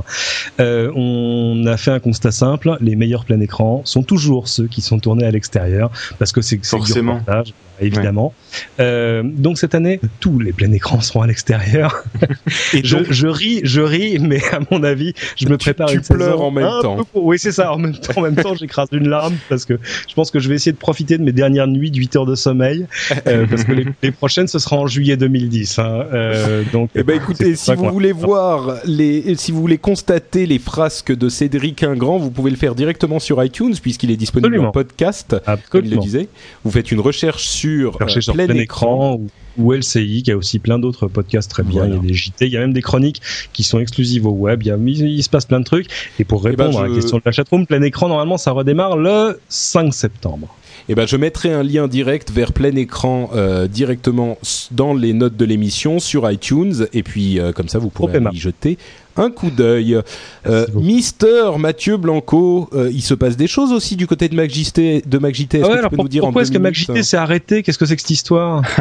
Euh, 0.60 0.92
on 0.96 1.66
a 1.66 1.78
fait 1.78 1.92
un 1.92 2.00
constat 2.00 2.32
simple, 2.32 2.78
les 2.82 2.96
meilleurs 2.96 3.26
pleins 3.26 3.40
écrans 3.40 3.82
sont 3.86 4.04
toujours 4.04 4.48
ceux 4.48 4.68
qui 4.68 4.82
sont 4.82 5.00
tournés 5.00 5.26
à 5.26 5.32
l'extérieur, 5.32 5.92
parce 6.20 6.32
que 6.32 6.42
c'est 6.42 6.58
du 6.58 7.00
reportage, 7.00 7.54
évidemment. 7.80 8.34
Ouais. 8.80 8.86
Euh, 8.86 9.24
donc 9.24 9.58
cette 9.58 9.76
année, 9.76 10.00
tous 10.20 10.40
les 10.40 10.54
pleins 10.54 10.72
écrans 10.72 11.02
seront 11.02 11.22
à 11.22 11.28
l'extérieur. 11.28 12.04
Et 12.74 12.84
je, 12.84 12.98
donc, 12.98 13.08
je, 13.10 13.28
ris, 13.28 13.62
je 13.64 13.82
ris, 13.82 14.20
mais 14.20 14.42
à 14.54 14.60
mon 14.72 14.84
avis, 14.84 15.14
je 15.36 15.48
me 15.48 15.58
prépare 15.58 15.90
tu, 15.90 15.96
une 15.96 16.02
tu 16.02 16.14
pleures 16.14 16.42
en 16.42 16.52
même 16.52 16.70
temps. 16.82 16.98
Peu... 16.98 17.06
Oui, 17.16 17.40
c'est 17.40 17.52
ça. 17.52 17.74
En 17.74 17.78
même 17.78 17.96
temps, 17.96 18.14
en 18.18 18.22
même 18.22 18.36
temps, 18.36 18.56
j'écrase 18.56 18.90
une 18.92 19.10
larme 19.10 19.36
parce 19.50 19.66
que 19.66 19.80
je 20.08 20.14
pense 20.14 20.32
que 20.32 20.40
je 20.40 20.50
vais 20.50 20.56
essayer 20.56 20.72
de 20.72 20.78
profiter 20.78 21.18
de 21.18 21.24
mes 21.24 21.32
dernières 21.32 21.68
nuits 21.68 21.92
8 21.96 22.16
heures 22.16 22.26
de 22.26 22.36
sommeil 22.36 22.88
euh, 23.28 23.46
parce 23.50 23.64
que 23.64 23.72
les, 23.72 23.86
les, 24.02 24.12
prochaines 24.12 24.48
ce 24.48 24.60
sera 24.60 24.78
en 24.78 24.88
juillet 24.88 25.18
2010 25.18 25.80
hein, 25.80 26.06
euh, 26.14 26.64
donc 26.72 26.90
eh 26.96 27.04
ben 27.04 27.16
écoutez 27.16 27.56
si 27.56 27.74
vous 27.74 27.90
voulez 27.90 28.12
voir 28.12 28.78
les 28.86 29.36
si 29.36 29.52
vous 29.52 29.62
voulez 29.62 29.78
constater 29.78 30.46
les 30.46 30.60
frasques 30.60 31.16
de 31.16 31.30
Cédric 31.30 31.84
Ingrand 31.84 32.18
vous 32.18 32.32
pouvez 32.32 32.52
le 32.52 32.58
faire 32.58 32.76
directement 32.76 33.20
sur 33.20 33.44
iTunes 33.44 33.76
puisqu'il 33.82 34.12
est 34.12 34.18
disponible 34.18 34.48
Absolument. 34.48 34.70
en 34.70 34.72
podcast 34.72 35.34
Absolument. 35.34 35.64
comme 35.70 35.86
il 35.86 35.92
le 35.92 35.98
disait 35.98 36.30
vous 36.64 36.72
faites 36.72 36.92
une 36.92 37.00
recherche 37.00 37.46
sur, 37.48 38.02
euh, 38.02 38.08
sur 38.08 38.34
plein, 38.34 38.46
plein, 38.46 38.56
écran, 38.56 39.16
écran 39.16 39.22
ou 39.58 39.74
LCI 39.74 40.24
qui 40.24 40.32
a 40.32 40.38
aussi 40.38 40.60
plein 40.60 40.80
d'autres 40.80 41.08
podcasts 41.08 41.50
très 41.50 41.64
bien. 41.64 41.86
Voilà. 41.86 41.96
Il 41.96 42.02
y 42.02 42.06
a 42.06 42.08
des 42.08 42.14
JT, 42.14 42.46
il 42.46 42.52
y 42.52 42.58
a 42.58 42.60
même 42.60 42.74
des 42.74 42.82
chroniques 42.82 43.22
qui 43.54 43.64
sont 43.64 43.80
exclusives 43.80 44.26
au 44.26 44.32
web. 44.32 44.64
Il, 44.64 44.68
y 44.68 44.72
a, 44.72 44.78
il, 44.78 45.24
se 45.24 45.30
passe 45.30 45.46
plein 45.46 45.60
de 45.60 45.66
trucs. 45.66 45.88
Et 46.20 46.24
pour 46.24 46.44
répondre 46.44 46.70
eh 46.70 46.74
ben 46.74 46.80
je... 46.80 46.86
à 46.86 46.88
la 46.90 46.96
question 46.96 47.18
de 47.18 47.24
la 47.26 47.32
chatroom, 47.32 47.66
plein 47.66 47.82
écran, 47.82 48.08
normalement, 48.08 48.38
ça 48.38 48.52
redémarre 48.52 48.98
le 48.98 49.40
5 49.50 49.94
septembre. 49.94 50.56
Eh 50.88 50.96
ben, 50.96 51.08
je 51.08 51.18
mettrai 51.18 51.52
un 51.52 51.64
lien 51.64 51.88
direct 51.88 52.32
vers 52.32 52.54
plein 52.54 52.76
écran 52.76 53.32
euh, 53.34 53.68
directement 53.68 54.38
dans 54.72 54.94
les 54.94 55.14
notes 55.14 55.36
de 55.36 55.46
l'émission 55.46 56.00
sur 56.00 56.30
iTunes 56.30 56.88
et 56.94 57.02
puis 57.02 57.40
euh, 57.40 57.52
comme 57.52 57.70
ça 57.70 57.80
vous 57.80 57.90
pourrez 57.90 58.20
y 58.32 58.38
jeter 58.38 58.78
un 59.18 59.32
coup 59.32 59.50
d'œil. 59.50 59.98
Euh, 60.46 60.66
Mister 60.74 61.52
Mathieu 61.58 61.98
Blanco, 61.98 62.70
euh, 62.74 62.90
il 62.94 63.02
se 63.02 63.14
passe 63.14 63.38
des 63.38 63.48
choses 63.48 63.72
aussi 63.72 63.96
du 63.96 64.08
côté 64.08 64.30
de 64.30 64.36
MacJT. 64.36 65.04
De 65.06 65.18
MacJT. 65.18 65.56
Est-ce 65.60 65.70
que 65.70 65.84
tu 65.84 65.90
peux 65.90 65.96
nous 65.98 66.08
dire 66.08 66.24
pourquoi 66.24 66.42
est-ce 66.42 66.52
que 66.52 66.58
MacJT 66.58 67.04
s'est 67.04 67.18
arrêté? 67.18 67.64
Qu'est-ce 67.64 67.78
que 67.78 67.86
c'est 67.86 67.96
que 67.96 68.02
cette 68.02 68.12
histoire? 68.12 68.64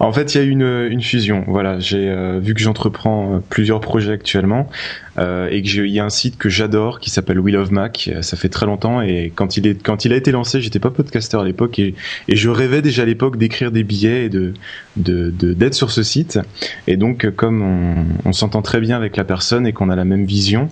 En 0.00 0.12
fait, 0.12 0.34
il 0.34 0.38
y 0.38 0.40
a 0.40 0.44
eu 0.44 0.50
une, 0.50 0.88
une 0.90 1.00
fusion. 1.00 1.44
Voilà, 1.46 1.78
j'ai 1.78 2.08
euh, 2.08 2.40
vu 2.40 2.52
que 2.52 2.60
j'entreprends 2.60 3.40
plusieurs 3.48 3.80
projets 3.80 4.12
actuellement. 4.12 4.68
Euh, 5.16 5.48
et 5.50 5.62
qu'il 5.62 5.86
y 5.86 6.00
a 6.00 6.04
un 6.04 6.10
site 6.10 6.36
que 6.38 6.48
j'adore 6.48 6.98
qui 6.98 7.08
s'appelle 7.08 7.38
Will 7.38 7.56
of 7.56 7.70
Mac. 7.70 8.10
Ça 8.20 8.36
fait 8.36 8.48
très 8.48 8.66
longtemps 8.66 9.00
et 9.00 9.32
quand 9.34 9.56
il 9.56 9.66
est 9.66 9.80
quand 9.80 10.04
il 10.04 10.12
a 10.12 10.16
été 10.16 10.32
lancé, 10.32 10.60
j'étais 10.60 10.80
pas 10.80 10.90
podcaster 10.90 11.36
à 11.36 11.44
l'époque 11.44 11.78
et, 11.78 11.94
et 12.28 12.36
je 12.36 12.48
rêvais 12.48 12.82
déjà 12.82 13.02
à 13.02 13.06
l'époque 13.06 13.36
d'écrire 13.36 13.70
des 13.70 13.84
billets 13.84 14.24
et 14.24 14.28
de 14.28 14.54
d'être 14.96 15.70
de, 15.70 15.74
sur 15.74 15.92
ce 15.92 16.02
site. 16.02 16.40
Et 16.88 16.96
donc 16.96 17.30
comme 17.36 17.62
on, 17.62 18.28
on 18.28 18.32
s'entend 18.32 18.62
très 18.62 18.80
bien 18.80 18.96
avec 18.96 19.16
la 19.16 19.24
personne 19.24 19.66
et 19.66 19.72
qu'on 19.72 19.88
a 19.88 19.96
la 19.96 20.04
même 20.04 20.24
vision, 20.24 20.68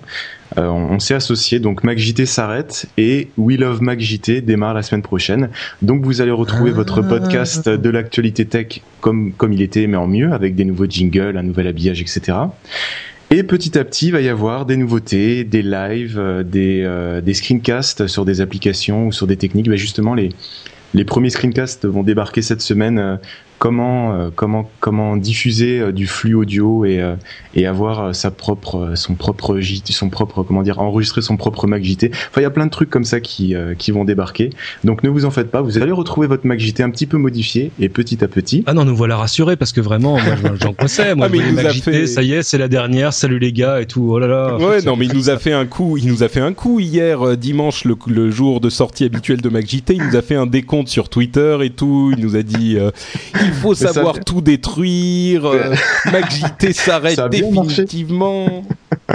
euh, 0.57 0.67
on, 0.67 0.99
s'est 0.99 1.15
associé. 1.15 1.59
Donc 1.59 1.83
MacJT 1.83 2.25
s'arrête 2.25 2.87
et 2.97 3.29
We 3.37 3.57
Love 3.57 3.81
MacJT 3.81 4.41
démarre 4.41 4.73
la 4.73 4.83
semaine 4.83 5.01
prochaine. 5.01 5.49
Donc 5.81 6.03
vous 6.03 6.21
allez 6.21 6.31
retrouver 6.31 6.71
ah. 6.73 6.75
votre 6.75 7.01
podcast 7.01 7.69
de 7.69 7.89
l'actualité 7.89 8.45
tech 8.45 8.81
comme 9.01 9.33
comme 9.33 9.53
il 9.53 9.61
était 9.61 9.87
mais 9.87 9.97
en 9.97 10.07
mieux 10.07 10.31
avec 10.33 10.55
des 10.55 10.65
nouveaux 10.65 10.85
jingles, 10.85 11.37
un 11.37 11.43
nouvel 11.43 11.67
habillage, 11.67 12.01
etc. 12.01 12.37
Et 13.35 13.41
petit 13.41 13.79
à 13.79 13.83
petit, 13.83 14.09
il 14.09 14.11
va 14.11 14.21
y 14.21 14.29
avoir 14.29 14.67
des 14.67 14.77
nouveautés, 14.77 15.43
des 15.43 15.63
lives, 15.63 16.19
euh, 16.19 16.43
des, 16.43 16.83
euh, 16.83 17.19
des 17.19 17.33
screencasts 17.33 18.05
sur 18.05 18.25
des 18.25 18.41
applications 18.41 19.07
ou 19.07 19.11
sur 19.11 19.25
des 19.25 19.37
techniques. 19.37 19.67
Bah 19.67 19.75
justement, 19.75 20.13
les, 20.13 20.29
les 20.93 21.03
premiers 21.03 21.31
screencasts 21.31 21.87
vont 21.87 22.03
débarquer 22.03 22.43
cette 22.43 22.61
semaine 22.61 22.99
euh, 22.99 23.15
comment 23.63 24.13
euh, 24.13 24.29
comment 24.35 24.69
comment 24.81 25.15
diffuser 25.15 25.79
euh, 25.79 25.91
du 25.93 26.05
flux 26.05 26.33
audio 26.33 26.83
et 26.83 26.99
euh, 26.99 27.15
et 27.55 27.65
avoir 27.65 28.13
sa 28.13 28.29
propre 28.29 28.91
son 28.95 29.15
propre 29.15 29.57
JT, 29.57 29.93
son 29.93 30.09
propre 30.09 30.43
comment 30.43 30.63
dire 30.63 30.79
enregistrer 30.79 31.21
son 31.21 31.37
propre 31.37 31.65
Mac 31.65 31.81
JT. 31.81 32.11
Enfin, 32.11 32.41
il 32.41 32.43
y 32.43 32.45
a 32.45 32.49
plein 32.49 32.65
de 32.65 32.71
trucs 32.71 32.89
comme 32.89 33.05
ça 33.05 33.21
qui 33.21 33.55
qui 33.77 33.91
vont 33.91 34.03
débarquer. 34.03 34.49
Donc 34.83 35.03
ne 35.03 35.09
vous 35.09 35.23
en 35.23 35.31
faites 35.31 35.49
pas, 35.49 35.61
vous 35.61 35.77
allez 35.77 35.93
retrouver 35.93 36.27
votre 36.27 36.45
Mac 36.45 36.59
JT 36.59 36.83
un 36.83 36.89
petit 36.89 37.05
peu 37.05 37.17
modifié 37.17 37.71
et 37.79 37.87
petit 37.87 38.21
à 38.21 38.27
petit. 38.27 38.65
Ah 38.65 38.73
non, 38.73 38.83
nous 38.83 38.97
voilà 38.97 39.15
rassurés 39.15 39.55
parce 39.55 39.71
que 39.71 39.79
vraiment 39.79 40.17
moi 40.19 40.51
j'en 40.61 40.73
connaissais 40.73 41.15
moi 41.15 41.27
ah, 41.27 41.29
mais 41.31 41.37
il 41.37 41.53
Mac 41.53 41.71
JT, 41.71 41.91
fait... 41.91 42.07
ça 42.07 42.21
y 42.21 42.33
est, 42.33 42.43
c'est 42.43 42.57
la 42.57 42.67
dernière, 42.67 43.13
salut 43.13 43.39
les 43.39 43.53
gars 43.53 43.79
et 43.79 43.85
tout. 43.85 44.09
Oh 44.11 44.19
là 44.19 44.27
là. 44.27 44.57
Ouais, 44.57 44.81
non, 44.81 44.97
mais 44.97 45.05
il 45.05 45.13
nous 45.13 45.29
a 45.29 45.37
fait 45.37 45.53
un 45.53 45.65
coup, 45.65 45.95
il 45.97 46.07
nous 46.07 46.23
a 46.23 46.27
fait 46.27 46.41
un 46.41 46.51
coup 46.51 46.81
hier 46.81 47.37
dimanche 47.37 47.85
le, 47.85 47.95
le 48.07 48.29
jour 48.29 48.59
de 48.59 48.69
sortie 48.69 49.05
habituel 49.05 49.39
de 49.39 49.47
Mac 49.47 49.69
JT, 49.69 49.93
il 49.93 50.03
nous 50.03 50.17
a 50.17 50.21
fait 50.21 50.35
un 50.35 50.47
décompte 50.47 50.89
sur 50.89 51.07
Twitter 51.07 51.59
et 51.61 51.69
tout, 51.69 52.11
il 52.17 52.21
nous 52.21 52.35
a 52.35 52.41
dit 52.41 52.77
il 53.41 53.52
faut 53.53 53.75
savoir 53.75 54.19
tout 54.19 54.41
détruire. 54.41 55.45
Euh, 55.45 55.75
MacJT 56.11 56.73
s'arrête 56.73 57.19
définitivement. 57.31 58.63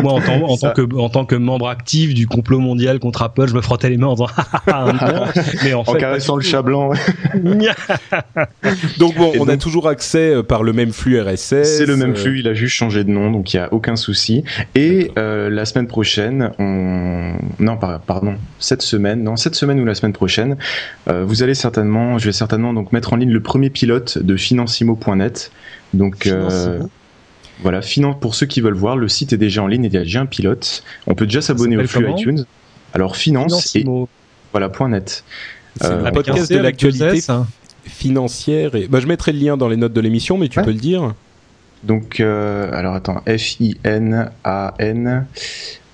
Moi, 0.03 0.13
en, 0.13 0.21
tant, 0.21 0.43
en 0.43 0.57
tant, 0.57 0.71
que, 0.73 0.95
en 0.97 1.09
tant 1.09 1.25
que 1.25 1.35
membre 1.35 1.69
actif 1.69 2.13
du 2.15 2.27
complot 2.27 2.59
mondial 2.59 2.99
contre 2.99 3.23
Apple, 3.23 3.47
je 3.49 3.55
me 3.55 3.61
frottais 3.61 3.89
les 3.89 3.97
mains 3.97 4.09
en 4.09 4.15
disant 4.15 4.27
mais 5.65 5.75
en, 5.75 5.81
en 5.81 5.95
caressant 5.95 6.37
le 6.37 6.43
chat 6.43 6.63
blanc. 6.63 6.93
donc 8.99 9.17
bon, 9.17 9.33
on 9.39 9.49
a 9.49 9.57
toujours 9.57 9.89
accès 9.89 10.35
euh, 10.35 10.43
par 10.43 10.63
le 10.63 10.73
même 10.73 10.93
flux 10.93 11.21
RSS. 11.21 11.65
C'est 11.65 11.87
le 11.87 11.97
même 11.97 12.13
euh, 12.13 12.17
flux, 12.17 12.41
il 12.41 12.49
a 12.49 12.55
juste 12.55 12.75
changé 12.75 13.05
de 13.05 13.11
nom, 13.11 13.31
donc 13.31 13.55
il 13.55 13.57
y 13.57 13.61
a 13.61 13.73
aucun 13.73 13.97
souci. 13.97 14.45
Et 14.75 15.11
euh, 15.19 15.49
la 15.49 15.65
semaine 15.65 15.87
prochaine, 15.87 16.51
on 16.59 17.33
non 17.59 17.77
pardon, 17.77 18.35
cette 18.59 18.83
semaine, 18.83 19.23
non 19.23 19.37
cette 19.37 19.55
semaine 19.55 19.81
ou 19.81 19.85
la 19.85 19.95
semaine 19.95 20.13
prochaine, 20.13 20.57
euh, 21.09 21.25
vous 21.25 21.43
allez 21.43 21.55
certainement, 21.55 22.19
je 22.19 22.27
vais 22.27 22.33
certainement 22.33 22.73
donc 22.73 22.93
mettre 22.93 23.13
en 23.13 23.17
ligne 23.17 23.31
le 23.31 23.43
premier 23.43 23.71
pilote 23.71 24.19
de 24.29 24.37
Financimo.net. 24.37 25.51
Donc 25.95 26.27
euh, 26.27 26.81
voilà, 27.63 27.81
pour 28.21 28.35
ceux 28.35 28.47
qui 28.47 28.61
veulent 28.61 28.75
voir, 28.75 28.97
le 28.97 29.09
site 29.09 29.33
est 29.33 29.39
déjà 29.39 29.63
en 29.63 29.67
ligne, 29.67 29.85
il 29.85 29.93
y 29.93 29.97
a 29.97 30.03
déjà 30.03 30.21
un 30.21 30.27
pilote. 30.27 30.85
On 31.09 31.15
peut 31.15 31.27
déjà 31.27 31.41
s'abonner 31.41 31.77
au 31.77 31.87
flux 31.87 32.11
iTunes. 32.13 32.45
Alors 32.95 33.17
finance 33.17 33.75
et 33.75 33.85
voilà 34.53 34.71
.net. 34.89 35.25
Euh, 35.83 36.05
un 36.05 36.13
podcast 36.13 36.53
de 36.53 36.59
l'actualité 36.59 37.21
financière. 37.85 38.75
Et... 38.75 38.87
Bah, 38.87 39.01
je 39.01 39.07
mettrai 39.07 39.33
le 39.33 39.39
lien 39.39 39.57
dans 39.57 39.69
les 39.69 39.77
notes 39.77 39.93
de 39.93 40.01
l'émission, 40.01 40.39
mais 40.39 40.49
tu 40.49 40.61
peux 40.61 40.71
le 40.71 40.79
dire. 40.79 41.15
Donc, 41.85 42.21
euh, 42.21 42.71
alors 42.73 42.95
attends, 42.95 43.23
F-I-N-A-N. 43.27 45.27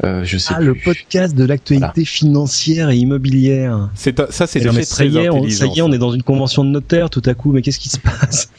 Euh, 0.03 0.25
je 0.25 0.39
sais 0.39 0.55
ah, 0.57 0.61
le 0.61 0.75
podcast 0.75 1.37
de 1.37 1.45
l'actualité 1.45 2.05
financière 2.05 2.91
et 2.91 2.97
immobilière. 2.97 3.91
C'est 3.95 4.19
ça, 4.31 4.47
c'est 4.47 4.61
très, 4.61 4.83
ça 4.83 5.05
y 5.05 5.19
est, 5.19 5.31
on, 5.31 5.49
ça 5.49 5.67
y 5.67 5.79
est, 5.79 5.83
on 5.83 5.93
est 5.93 5.99
dans 5.99 6.11
une 6.11 6.25
convention 6.25 6.65
de 6.65 6.71
notaire 6.71 7.11
tout 7.11 7.23
à 7.27 7.35
coup. 7.35 7.53
Mais 7.53 7.63
qu'est-ce 7.63 7.79
qui 7.79 7.89
se 7.89 7.99
passe? 7.99 8.51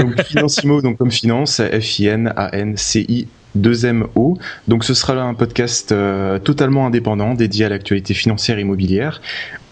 Donc 0.00 0.22
Financimo, 0.22 0.80
donc 0.80 0.96
comme 0.96 1.12
finance, 1.12 1.60
F-I-N-A-N-C-I. 1.60 3.28
2MO. 3.56 4.36
Donc 4.66 4.82
ce 4.82 4.94
sera 4.94 5.22
un 5.22 5.34
podcast 5.34 5.92
euh, 5.92 6.40
totalement 6.40 6.86
indépendant 6.86 7.34
dédié 7.34 7.66
à 7.66 7.68
l'actualité 7.68 8.12
financière 8.12 8.58
et 8.58 8.62
immobilière 8.62 9.20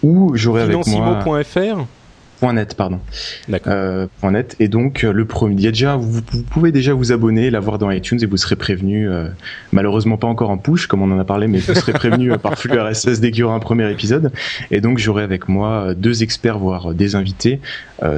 où 0.04 0.36
j'aurai 0.36 0.62
avec 0.62 0.86
moi 0.86 1.20
Financimo.fr 1.24 1.86
.net 2.42 2.74
pardon. 2.74 3.00
Euh, 3.66 4.06
.net. 4.22 4.56
Et 4.60 4.68
donc 4.68 5.04
euh, 5.04 5.12
le 5.12 5.24
premier 5.24 5.54
il 5.54 5.60
y 5.60 5.66
a 5.66 5.70
déjà 5.70 5.96
vous, 5.96 6.20
vous, 6.30 6.42
pouvez 6.42 6.72
déjà 6.72 6.94
vous 6.94 7.12
abonner, 7.12 7.50
l'avoir 7.50 7.78
dans 7.78 7.90
iTunes 7.90 8.18
et 8.22 8.26
vous 8.26 8.36
serez 8.36 8.56
prévenu 8.56 9.08
euh, 9.08 9.28
malheureusement 9.72 10.16
pas 10.16 10.26
encore 10.26 10.50
en 10.50 10.58
push 10.58 10.86
comme 10.86 11.02
on 11.02 11.10
en 11.10 11.18
a 11.18 11.24
parlé 11.24 11.46
mais 11.46 11.58
vous 11.58 11.74
serez 11.74 11.92
prévenu 11.92 12.32
euh, 12.32 12.38
par 12.38 12.58
flux 12.58 12.78
RSS 12.78 13.20
dès 13.20 13.30
qu'il 13.30 13.40
y 13.40 13.42
aura 13.42 13.54
un 13.54 13.60
premier 13.60 13.90
épisode. 13.90 14.32
Et 14.70 14.80
donc 14.80 14.98
j'aurai 14.98 15.22
avec 15.22 15.48
moi 15.48 15.94
deux 15.94 16.22
experts 16.22 16.58
voire 16.58 16.94
des 16.94 17.14
invités 17.14 17.60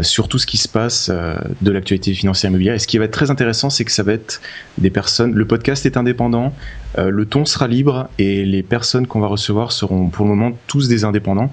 sur 0.00 0.28
tout 0.28 0.38
ce 0.38 0.46
qui 0.46 0.56
se 0.56 0.68
passe 0.68 1.10
de 1.10 1.70
l'actualité 1.70 2.14
financière 2.14 2.50
immobilière. 2.50 2.74
Et 2.74 2.78
ce 2.78 2.86
qui 2.86 2.96
va 2.96 3.04
être 3.04 3.10
très 3.10 3.30
intéressant 3.30 3.68
c'est 3.68 3.84
que 3.84 3.92
ça 3.92 4.02
va 4.02 4.12
être 4.12 4.40
des 4.78 4.90
personnes 4.90 5.34
le 5.34 5.46
podcast 5.46 5.84
est 5.84 5.96
indépendant 5.96 6.54
euh, 6.98 7.10
le 7.10 7.26
ton 7.26 7.44
sera 7.44 7.68
libre 7.68 8.08
et 8.18 8.44
les 8.44 8.62
personnes 8.62 9.06
qu'on 9.06 9.20
va 9.20 9.26
recevoir 9.26 9.72
seront 9.72 10.08
pour 10.08 10.26
le 10.26 10.34
moment 10.34 10.56
tous 10.66 10.88
des 10.88 11.04
indépendants. 11.04 11.50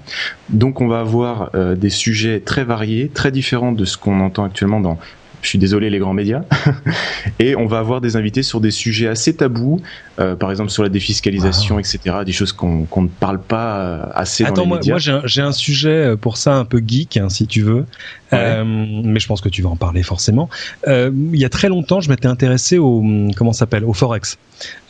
Donc 0.48 0.80
on 0.80 0.88
va 0.88 1.00
avoir 1.00 1.50
euh, 1.54 1.74
des 1.74 1.90
sujets 1.90 2.40
très 2.40 2.64
variés, 2.64 3.08
très 3.08 3.30
différents 3.30 3.72
de 3.72 3.84
ce 3.84 3.96
qu'on 3.96 4.20
entend 4.20 4.44
actuellement 4.44 4.80
dans 4.80 4.98
je 5.42 5.48
suis 5.48 5.58
désolé 5.58 5.90
les 5.90 5.98
grands 5.98 6.14
médias, 6.14 6.42
et 7.38 7.56
on 7.56 7.66
va 7.66 7.78
avoir 7.78 8.00
des 8.00 8.16
invités 8.16 8.42
sur 8.42 8.60
des 8.60 8.70
sujets 8.70 9.08
assez 9.08 9.34
tabous, 9.34 9.80
euh, 10.18 10.34
par 10.34 10.50
exemple 10.50 10.70
sur 10.70 10.82
la 10.82 10.88
défiscalisation, 10.88 11.78
etc., 11.78 11.98
des 12.24 12.32
choses 12.32 12.52
qu'on 12.52 12.86
ne 12.96 13.08
parle 13.08 13.40
pas 13.40 14.10
assez 14.14 14.44
dans 14.44 14.62
les 14.62 14.66
moi, 14.66 14.76
médias. 14.78 14.94
Moi, 14.94 15.22
j'ai 15.26 15.42
un, 15.42 15.48
un, 15.48 15.52
sujet 15.52 16.16
pour 16.20 16.36
ça 16.36 16.54
un 16.54 16.64
peu 16.64 16.82
geek, 16.84 17.16
hein, 17.18 17.28
si 17.28 17.46
tu 17.46 17.62
veux, 17.62 17.84
euh, 18.32 18.64
mais 18.64 19.20
je 19.20 19.26
pense 19.26 19.40
que 19.40 19.48
tu 19.48 19.62
vas 19.62 19.70
en 19.70 19.76
parler 19.76 20.02
forcément. 20.02 20.48
Euh, 20.88 21.10
il 21.32 21.38
y 21.38 21.44
a 21.44 21.48
très 21.48 21.68
longtemps, 21.68 22.00
je 22.00 22.08
m'étais 22.08 22.28
intéressé 22.28 22.78
au 22.78 23.02
comment 23.36 23.52
s'appelle 23.52 23.84
au 23.84 23.92
forex, 23.92 24.38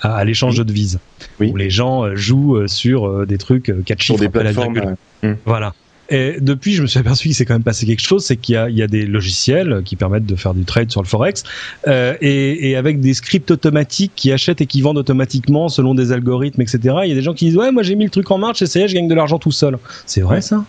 à, 0.00 0.24
l'échange 0.24 0.56
de 0.56 0.62
devises, 0.62 0.98
oui. 1.40 1.50
où 1.52 1.56
les 1.56 1.70
gens 1.70 2.04
euh, 2.04 2.14
jouent 2.14 2.56
euh, 2.56 2.66
sur 2.68 3.06
euh, 3.06 3.26
des 3.26 3.38
trucs 3.38 3.66
chiffres 3.66 4.02
sur 4.02 4.18
des 4.18 4.28
plateformes. 4.28 4.96
Hum. 5.22 5.36
Voilà. 5.44 5.74
Et 6.12 6.36
depuis, 6.40 6.74
je 6.74 6.82
me 6.82 6.86
suis 6.86 6.98
aperçu 6.98 7.28
qu'il 7.28 7.34
s'est 7.34 7.46
quand 7.46 7.54
même 7.54 7.62
passé 7.62 7.86
quelque 7.86 8.02
chose, 8.02 8.24
c'est 8.24 8.36
qu'il 8.36 8.54
y, 8.54 8.74
y 8.74 8.82
a, 8.82 8.86
des 8.86 9.06
logiciels 9.06 9.82
qui 9.82 9.96
permettent 9.96 10.26
de 10.26 10.36
faire 10.36 10.52
du 10.52 10.64
trade 10.64 10.90
sur 10.90 11.02
le 11.02 11.08
forex, 11.08 11.42
euh, 11.88 12.14
et, 12.20 12.70
et, 12.70 12.76
avec 12.76 13.00
des 13.00 13.14
scripts 13.14 13.50
automatiques 13.50 14.12
qui 14.14 14.30
achètent 14.30 14.60
et 14.60 14.66
qui 14.66 14.82
vendent 14.82 14.98
automatiquement 14.98 15.70
selon 15.70 15.94
des 15.94 16.12
algorithmes, 16.12 16.60
etc. 16.60 16.80
Il 17.04 17.08
y 17.08 17.12
a 17.12 17.14
des 17.14 17.22
gens 17.22 17.32
qui 17.32 17.46
disent 17.46 17.56
ouais, 17.56 17.72
moi 17.72 17.82
j'ai 17.82 17.94
mis 17.94 18.04
le 18.04 18.10
truc 18.10 18.30
en 18.30 18.36
marche 18.36 18.60
et 18.60 18.66
ça 18.66 18.80
y 18.80 18.82
est, 18.82 18.88
je 18.88 18.94
gagne 18.94 19.08
de 19.08 19.14
l'argent 19.14 19.38
tout 19.38 19.52
seul. 19.52 19.78
C'est 20.04 20.20
vrai 20.20 20.42
ça? 20.42 20.64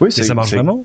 Oui, 0.00 0.10
ça 0.10 0.34
marche 0.34 0.52
vraiment? 0.52 0.84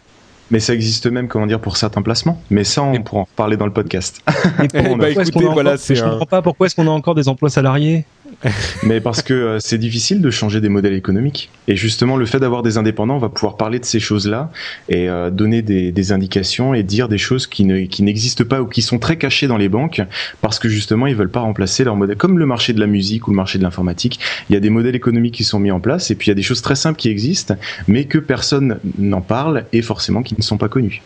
Mais 0.52 0.60
ça 0.60 0.74
existe 0.74 1.06
même, 1.06 1.28
comment 1.28 1.46
dire, 1.46 1.60
pour 1.60 1.78
certains 1.78 2.02
placements. 2.02 2.42
Mais 2.50 2.64
ça, 2.64 2.82
on 2.82 3.02
pourra 3.04 3.22
en 3.22 3.26
reparler 3.26 3.56
dans 3.56 3.68
le 3.68 3.74
podcast. 3.74 4.22
Et 4.64 4.68
pour, 4.68 4.98
bah, 4.98 5.10
écoutez, 5.12 5.46
voilà, 5.46 5.74
encore, 5.74 5.96
je 5.96 6.04
comprends 6.04 6.26
pas? 6.26 6.42
Pourquoi 6.42 6.66
est-ce 6.66 6.76
qu'on 6.76 6.88
a 6.88 6.92
encore 6.92 7.14
des 7.14 7.30
emplois 7.30 7.50
salariés? 7.50 8.06
mais 8.84 9.02
parce 9.02 9.22
que 9.22 9.34
euh, 9.34 9.60
c'est 9.60 9.78
difficile 9.78 10.22
de 10.22 10.30
changer 10.30 10.62
des 10.62 10.70
modèles 10.70 10.94
économiques. 10.94 11.50
Et 11.68 11.76
justement, 11.76 12.18
le 12.18 12.26
fait 12.26 12.40
d'avoir 12.40 12.64
des 12.64 12.78
indépendants, 12.78 13.18
va 13.18 13.30
pouvoir 13.30 13.58
parler 13.58 13.80
de 13.80 13.86
ces 13.86 14.00
choses-là 14.00 14.52
et 14.88 15.10
euh, 15.10 15.30
donner 15.30 15.62
des, 15.62 15.92
des, 15.92 16.12
indications 16.12 16.74
et 16.74 16.84
dire 16.84 17.10
des 17.10 17.18
choses 17.18 17.48
qui, 17.48 17.66
ne, 17.66 17.86
qui 17.86 18.04
n'existent 18.04 18.46
pas 18.46 18.62
ou 18.62 18.68
qui 18.68 18.82
sont 18.82 19.00
très 19.00 19.18
cachées 19.18 19.48
dans 19.48 19.58
les 19.58 19.70
banques 19.70 20.02
parce 20.42 20.60
que 20.60 20.70
justement, 20.70 21.08
ils 21.08 21.16
veulent 21.16 21.30
pas 21.30 21.42
remplacer 21.42 21.84
leur 21.84 21.96
modèle. 21.96 22.18
Comme 22.18 22.40
le 22.40 22.46
marché 22.46 22.74
de 22.74 22.80
la 22.80 22.88
musique 22.88 23.28
ou 23.28 23.32
le 23.32 23.38
marché 23.38 23.58
de 23.58 23.64
l'informatique, 23.64 24.20
il 24.50 24.54
y 24.54 24.56
a 24.56 24.60
des 24.60 24.70
modèles 24.70 24.96
économiques 24.96 25.36
qui 25.36 25.44
sont 25.44 25.60
mis 25.60 25.72
en 25.72 25.80
place 25.80 26.12
et 26.12 26.16
puis 26.16 26.28
il 26.28 26.30
y 26.30 26.32
a 26.32 26.36
des 26.36 26.42
choses 26.42 26.62
très 26.62 26.76
simples 26.76 26.98
qui 26.98 27.10
existent, 27.10 27.56
mais 27.88 28.06
que 28.06 28.18
personne 28.18 28.80
n'en 28.98 29.22
parle 29.22 29.66
et 29.74 29.82
forcément 29.82 30.24
qui 30.24 30.36
ne 30.38 30.44
sont 30.44 30.58
pas 30.58 30.70
connues. 30.70 31.02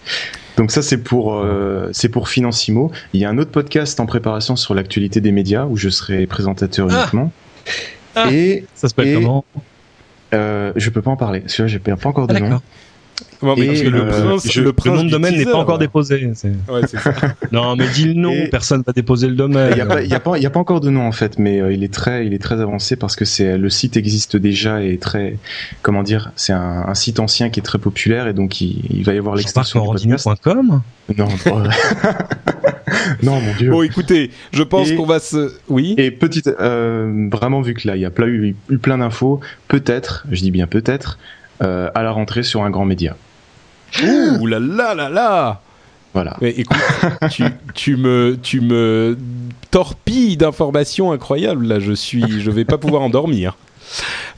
Donc 0.58 0.72
ça 0.72 0.82
c'est 0.82 0.98
pour 0.98 1.34
euh, 1.34 1.90
c'est 1.94 2.10
pour 2.10 2.30
Financimo. 2.30 2.92
Il 3.14 3.20
y 3.22 3.26
a 3.26 3.30
un 3.30 3.38
autre 3.38 3.52
podcast 3.52 4.00
en 4.00 4.06
préparation 4.06 4.56
sur 4.56 4.74
l'actualité 4.74 5.22
des 5.22 5.32
médias 5.32 5.66
où 5.66 5.78
je 5.78 5.90
serai 5.90 6.28
présentateur 6.28 6.88
ah 6.90 7.00
uniquement. 7.00 7.32
Ah 8.16 8.32
et 8.32 8.66
ça 8.76 8.90
se 8.90 8.94
passe 8.94 9.08
comment? 9.14 9.46
euh, 10.34 10.72
Je 10.76 10.90
peux 10.90 11.02
pas 11.02 11.12
en 11.12 11.18
parler. 11.18 11.44
Celui-là 11.48 11.68
j'ai 11.68 11.80
pas 11.80 12.08
encore 12.08 12.28
de 12.28 12.36
ah, 12.36 12.40
nom 12.40 12.62
et, 13.58 13.84
le, 13.90 14.06
prince, 14.06 14.56
le, 14.56 14.74
nom 14.86 15.04
de 15.04 15.10
domaine 15.10 15.36
n'est 15.36 15.46
pas 15.46 15.58
encore 15.58 15.78
déposé. 15.78 16.32
Ouais, 16.70 16.82
non, 17.52 17.76
mais 17.76 17.88
dis 17.90 18.06
le 18.06 18.14
nom, 18.14 18.34
personne 18.50 18.84
va 18.86 18.94
déposer 18.94 19.28
le 19.28 19.36
domaine. 19.36 19.72
Il 19.72 19.76
n'y 19.76 19.82
a, 19.82 20.20
pas, 20.20 20.36
a, 20.36 20.38
a 20.38 20.58
encore 20.58 20.80
de 20.80 20.90
nom 20.90 21.06
en 21.06 21.12
fait, 21.12 21.38
mais 21.40 21.60
euh, 21.60 21.74
il 21.74 21.84
est 21.84 21.94
très, 21.94 22.26
il 22.26 22.34
est 22.34 22.42
très 22.42 22.62
avancé 22.62 22.96
parce 22.96 23.16
que 23.16 23.26
c'est 23.26 23.58
le 23.58 23.70
site 23.70 23.98
existe 23.98 24.38
déjà 24.38 24.82
et 24.82 24.98
très, 24.98 25.38
comment 25.82 26.04
dire, 26.04 26.32
c'est 26.36 26.54
un, 26.54 26.86
un, 26.88 26.94
site 26.96 27.20
ancien 27.20 27.50
qui 27.50 27.60
est 27.60 27.64
très 27.64 27.80
populaire 27.80 28.28
et 28.28 28.34
donc 28.34 28.62
il, 28.62 28.82
il 28.90 29.04
va 29.04 29.14
y 29.14 29.18
avoir 29.18 29.36
l'extension. 29.36 29.84
Non. 31.18 31.28
Non, 33.24 33.40
mon 33.40 33.54
dieu. 33.56 33.72
Bon, 33.72 33.82
écoutez, 33.84 34.32
je 34.52 34.64
pense 34.64 34.92
qu'on 34.92 35.06
va 35.06 35.20
se. 35.20 35.54
Oui. 35.68 35.96
Et 35.98 36.12
petite, 36.12 36.48
euh, 36.48 37.28
vraiment 37.32 37.62
vu 37.62 37.74
que 37.74 37.88
là 37.88 37.96
il 37.96 38.02
y 38.02 38.06
a 38.06 38.12
plein, 38.12 38.28
eu, 38.28 38.56
eu 38.70 38.78
plein 38.78 38.98
d'infos, 38.98 39.40
peut-être, 39.68 40.26
je 40.32 40.42
dis 40.42 40.52
bien 40.52 40.68
peut-être, 40.68 41.18
à 41.62 42.04
la 42.04 42.12
rentrée 42.12 42.44
sur 42.44 42.64
un 42.64 42.70
grand 42.70 42.86
média. 42.86 43.16
Ouh 44.04 44.46
là 44.48 44.60
là 44.60 44.96
là 44.96 45.10
là. 45.10 45.62
Voilà. 46.14 46.38
Mais 46.42 46.52
écoute, 46.52 46.78
tu, 47.32 47.44
tu 47.74 47.98
me 47.98 48.38
tu 48.42 48.62
me 48.62 49.18
torpilles 49.72 50.38
d'informations 50.38 51.12
incroyables. 51.12 51.66
Là, 51.66 51.80
je 51.80 51.94
suis, 51.94 52.42
je 52.42 52.52
vais 52.52 52.66
pas 52.66 52.78
pouvoir 52.78 53.02
endormir. 53.02 53.58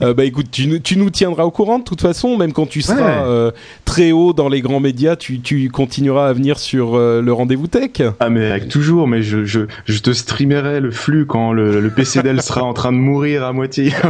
Euh, 0.01 0.13
bah 0.13 0.25
écoute, 0.25 0.47
tu, 0.51 0.67
nous- 0.67 0.79
tu 0.79 0.97
nous 0.97 1.09
tiendras 1.09 1.43
au 1.45 1.51
courant 1.51 1.79
de 1.79 1.83
toute 1.83 2.01
façon, 2.01 2.37
même 2.37 2.53
quand 2.53 2.65
tu 2.67 2.81
seras 2.81 2.95
Ouais. 2.95 3.23
euh, 3.27 3.51
très 3.85 4.11
haut 4.11 4.33
dans 4.33 4.49
les 4.49 4.61
grands 4.61 4.79
médias, 4.79 5.15
tu, 5.15 5.39
tu 5.41 5.69
continueras 5.69 6.27
à 6.29 6.33
venir 6.33 6.59
sur 6.59 6.95
euh, 6.95 7.21
le 7.21 7.33
rendez-vous 7.33 7.67
tech. 7.67 8.01
Ah 8.19 8.29
mais 8.29 8.45
avec 8.51 8.67
toujours, 8.69 9.07
mais 9.07 9.21
je, 9.21 9.45
je, 9.45 9.61
je 9.85 9.99
te 9.99 10.11
streamerai 10.11 10.79
le 10.81 10.91
flux 10.91 11.25
quand 11.25 11.51
le, 11.53 11.79
le 11.79 11.89
PC 11.89 12.21
d'elle 12.23 12.41
sera 12.41 12.63
en 12.63 12.73
train 12.73 12.91
de 12.91 12.97
mourir 12.97 13.43
à 13.45 13.53
moitié. 13.53 13.93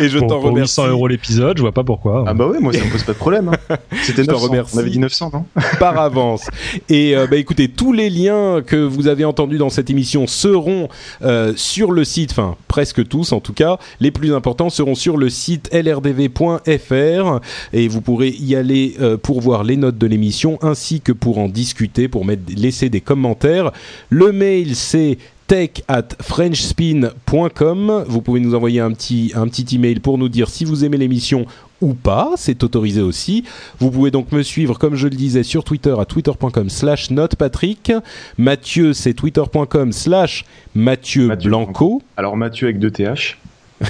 Et 0.00 0.08
je 0.08 0.18
Pour, 0.18 0.28
t'en 0.28 0.40
pour 0.40 0.50
remercie 0.50 0.80
800 0.80 0.88
euros 0.88 1.08
l'épisode, 1.08 1.56
je 1.56 1.62
vois 1.62 1.72
pas 1.72 1.84
pourquoi. 1.84 2.24
ah 2.26 2.34
bah 2.34 2.46
ouais, 2.46 2.58
moi 2.60 2.72
ça 2.72 2.84
me 2.84 2.90
pose 2.90 3.02
pas 3.02 3.12
de 3.12 3.18
problème. 3.18 3.48
hein. 3.70 3.76
C'était 4.02 4.22
Je 4.22 4.26
t'en 4.28 4.34
900. 4.34 4.48
remercie. 4.48 4.76
On 4.76 4.78
avait 4.80 4.90
dit 4.90 4.98
900, 4.98 5.30
non? 5.32 5.44
Par 5.78 5.98
avance. 5.98 6.46
Et 6.88 7.16
euh, 7.16 7.26
bah 7.28 7.36
écoutez, 7.36 7.68
tous 7.68 7.92
les 7.92 8.10
liens 8.10 8.62
que 8.64 8.76
vous 8.76 9.06
avez 9.08 9.24
entendus 9.24 9.58
dans 9.58 9.70
cette 9.70 9.90
émission 9.90 10.26
seront 10.26 10.88
euh, 11.22 11.52
sur 11.56 11.92
le 11.92 12.04
site, 12.04 12.32
enfin 12.32 12.56
presque 12.68 13.06
tous 13.06 13.13
en 13.32 13.40
tout 13.40 13.52
cas, 13.52 13.78
les 14.00 14.10
plus 14.10 14.34
importants 14.34 14.70
seront 14.70 14.94
sur 14.94 15.16
le 15.16 15.28
site 15.28 15.70
lrdv.fr 15.72 17.40
et 17.72 17.88
vous 17.88 18.00
pourrez 18.00 18.30
y 18.30 18.56
aller 18.56 18.94
euh, 19.00 19.16
pour 19.16 19.40
voir 19.40 19.64
les 19.64 19.76
notes 19.76 19.98
de 19.98 20.06
l'émission 20.06 20.58
ainsi 20.62 21.00
que 21.00 21.12
pour 21.12 21.38
en 21.38 21.48
discuter, 21.48 22.08
pour 22.08 22.24
mettre, 22.24 22.42
laisser 22.56 22.88
des 22.88 23.00
commentaires. 23.00 23.72
Le 24.10 24.32
mail 24.32 24.74
c'est 24.74 25.18
tech 25.46 25.70
at 25.88 26.08
frenchspin.com. 26.20 28.04
Vous 28.08 28.22
pouvez 28.22 28.40
nous 28.40 28.54
envoyer 28.54 28.80
un 28.80 28.92
petit, 28.92 29.32
un 29.34 29.46
petit 29.46 29.76
email 29.76 30.00
pour 30.00 30.18
nous 30.18 30.28
dire 30.28 30.48
si 30.48 30.64
vous 30.64 30.84
aimez 30.84 30.96
l'émission 30.96 31.46
ou 31.80 31.94
pas, 31.94 32.32
c'est 32.36 32.62
autorisé 32.62 33.00
aussi. 33.00 33.44
Vous 33.78 33.90
pouvez 33.90 34.10
donc 34.10 34.32
me 34.32 34.42
suivre, 34.42 34.78
comme 34.78 34.94
je 34.94 35.08
le 35.08 35.16
disais, 35.16 35.42
sur 35.42 35.64
Twitter 35.64 35.94
à 35.98 36.04
twitter.com 36.04 36.70
slash 36.70 37.10
notepatrick. 37.10 37.92
Mathieu, 38.38 38.92
c'est 38.92 39.14
twitter.com 39.14 39.92
slash 39.92 40.44
Mathieu 40.74 41.34
Blanco. 41.36 42.02
Alors 42.16 42.36
Mathieu 42.36 42.68
avec 42.68 42.78
deux 42.78 42.90
TH. 42.90 43.38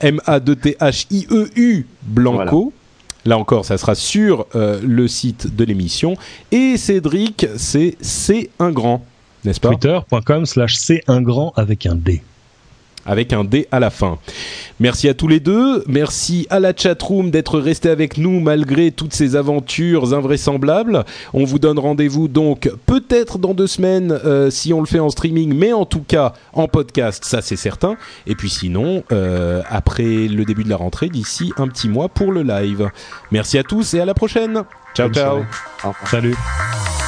M-A-D-T-H-I-E-U 0.00 1.86
Blanco. 2.02 2.72
Là 3.24 3.38
encore, 3.38 3.64
ça 3.64 3.78
sera 3.78 3.94
sur 3.94 4.46
euh, 4.54 4.80
le 4.82 5.08
site 5.08 5.54
de 5.54 5.64
l'émission. 5.64 6.16
Et 6.50 6.76
Cédric, 6.76 7.46
c'est 7.56 7.96
C 8.00 8.50
un 8.58 8.70
grand, 8.70 9.04
n'est-ce 9.44 9.60
pas? 9.60 9.70
Twitter.com 9.70 10.46
slash 10.46 10.76
C 10.76 11.02
un 11.08 11.20
grand 11.20 11.52
avec 11.56 11.86
un 11.86 11.94
D. 11.94 12.22
avec 13.08 13.32
un 13.32 13.42
D 13.42 13.66
à 13.72 13.80
la 13.80 13.90
fin. 13.90 14.18
Merci 14.78 15.08
à 15.08 15.14
tous 15.14 15.26
les 15.26 15.40
deux, 15.40 15.82
merci 15.88 16.46
à 16.50 16.60
la 16.60 16.72
chatroom 16.76 17.30
d'être 17.32 17.58
resté 17.58 17.88
avec 17.88 18.18
nous 18.18 18.38
malgré 18.38 18.92
toutes 18.92 19.14
ces 19.14 19.34
aventures 19.34 20.14
invraisemblables. 20.14 21.04
On 21.32 21.44
vous 21.44 21.58
donne 21.58 21.80
rendez-vous 21.80 22.28
donc 22.28 22.70
peut-être 22.86 23.38
dans 23.38 23.54
deux 23.54 23.66
semaines 23.66 24.12
euh, 24.24 24.50
si 24.50 24.72
on 24.72 24.80
le 24.80 24.86
fait 24.86 25.00
en 25.00 25.08
streaming, 25.08 25.54
mais 25.54 25.72
en 25.72 25.86
tout 25.86 26.04
cas 26.06 26.34
en 26.52 26.68
podcast, 26.68 27.24
ça 27.24 27.42
c'est 27.42 27.56
certain. 27.56 27.96
Et 28.26 28.36
puis 28.36 28.50
sinon, 28.50 29.02
euh, 29.10 29.62
après 29.68 30.28
le 30.28 30.44
début 30.44 30.62
de 30.62 30.68
la 30.70 30.76
rentrée, 30.76 31.08
d'ici 31.08 31.52
un 31.56 31.66
petit 31.66 31.88
mois 31.88 32.08
pour 32.08 32.30
le 32.30 32.42
live. 32.42 32.90
Merci 33.32 33.58
à 33.58 33.62
tous 33.62 33.94
et 33.94 34.00
à 34.00 34.04
la 34.04 34.14
prochaine. 34.14 34.62
Ciao 34.94 35.08
Bonne 35.08 35.14
ciao. 35.14 35.24
soirée. 35.24 35.44
Au 35.84 35.88
revoir. 35.88 36.08
Salut. 36.08 37.07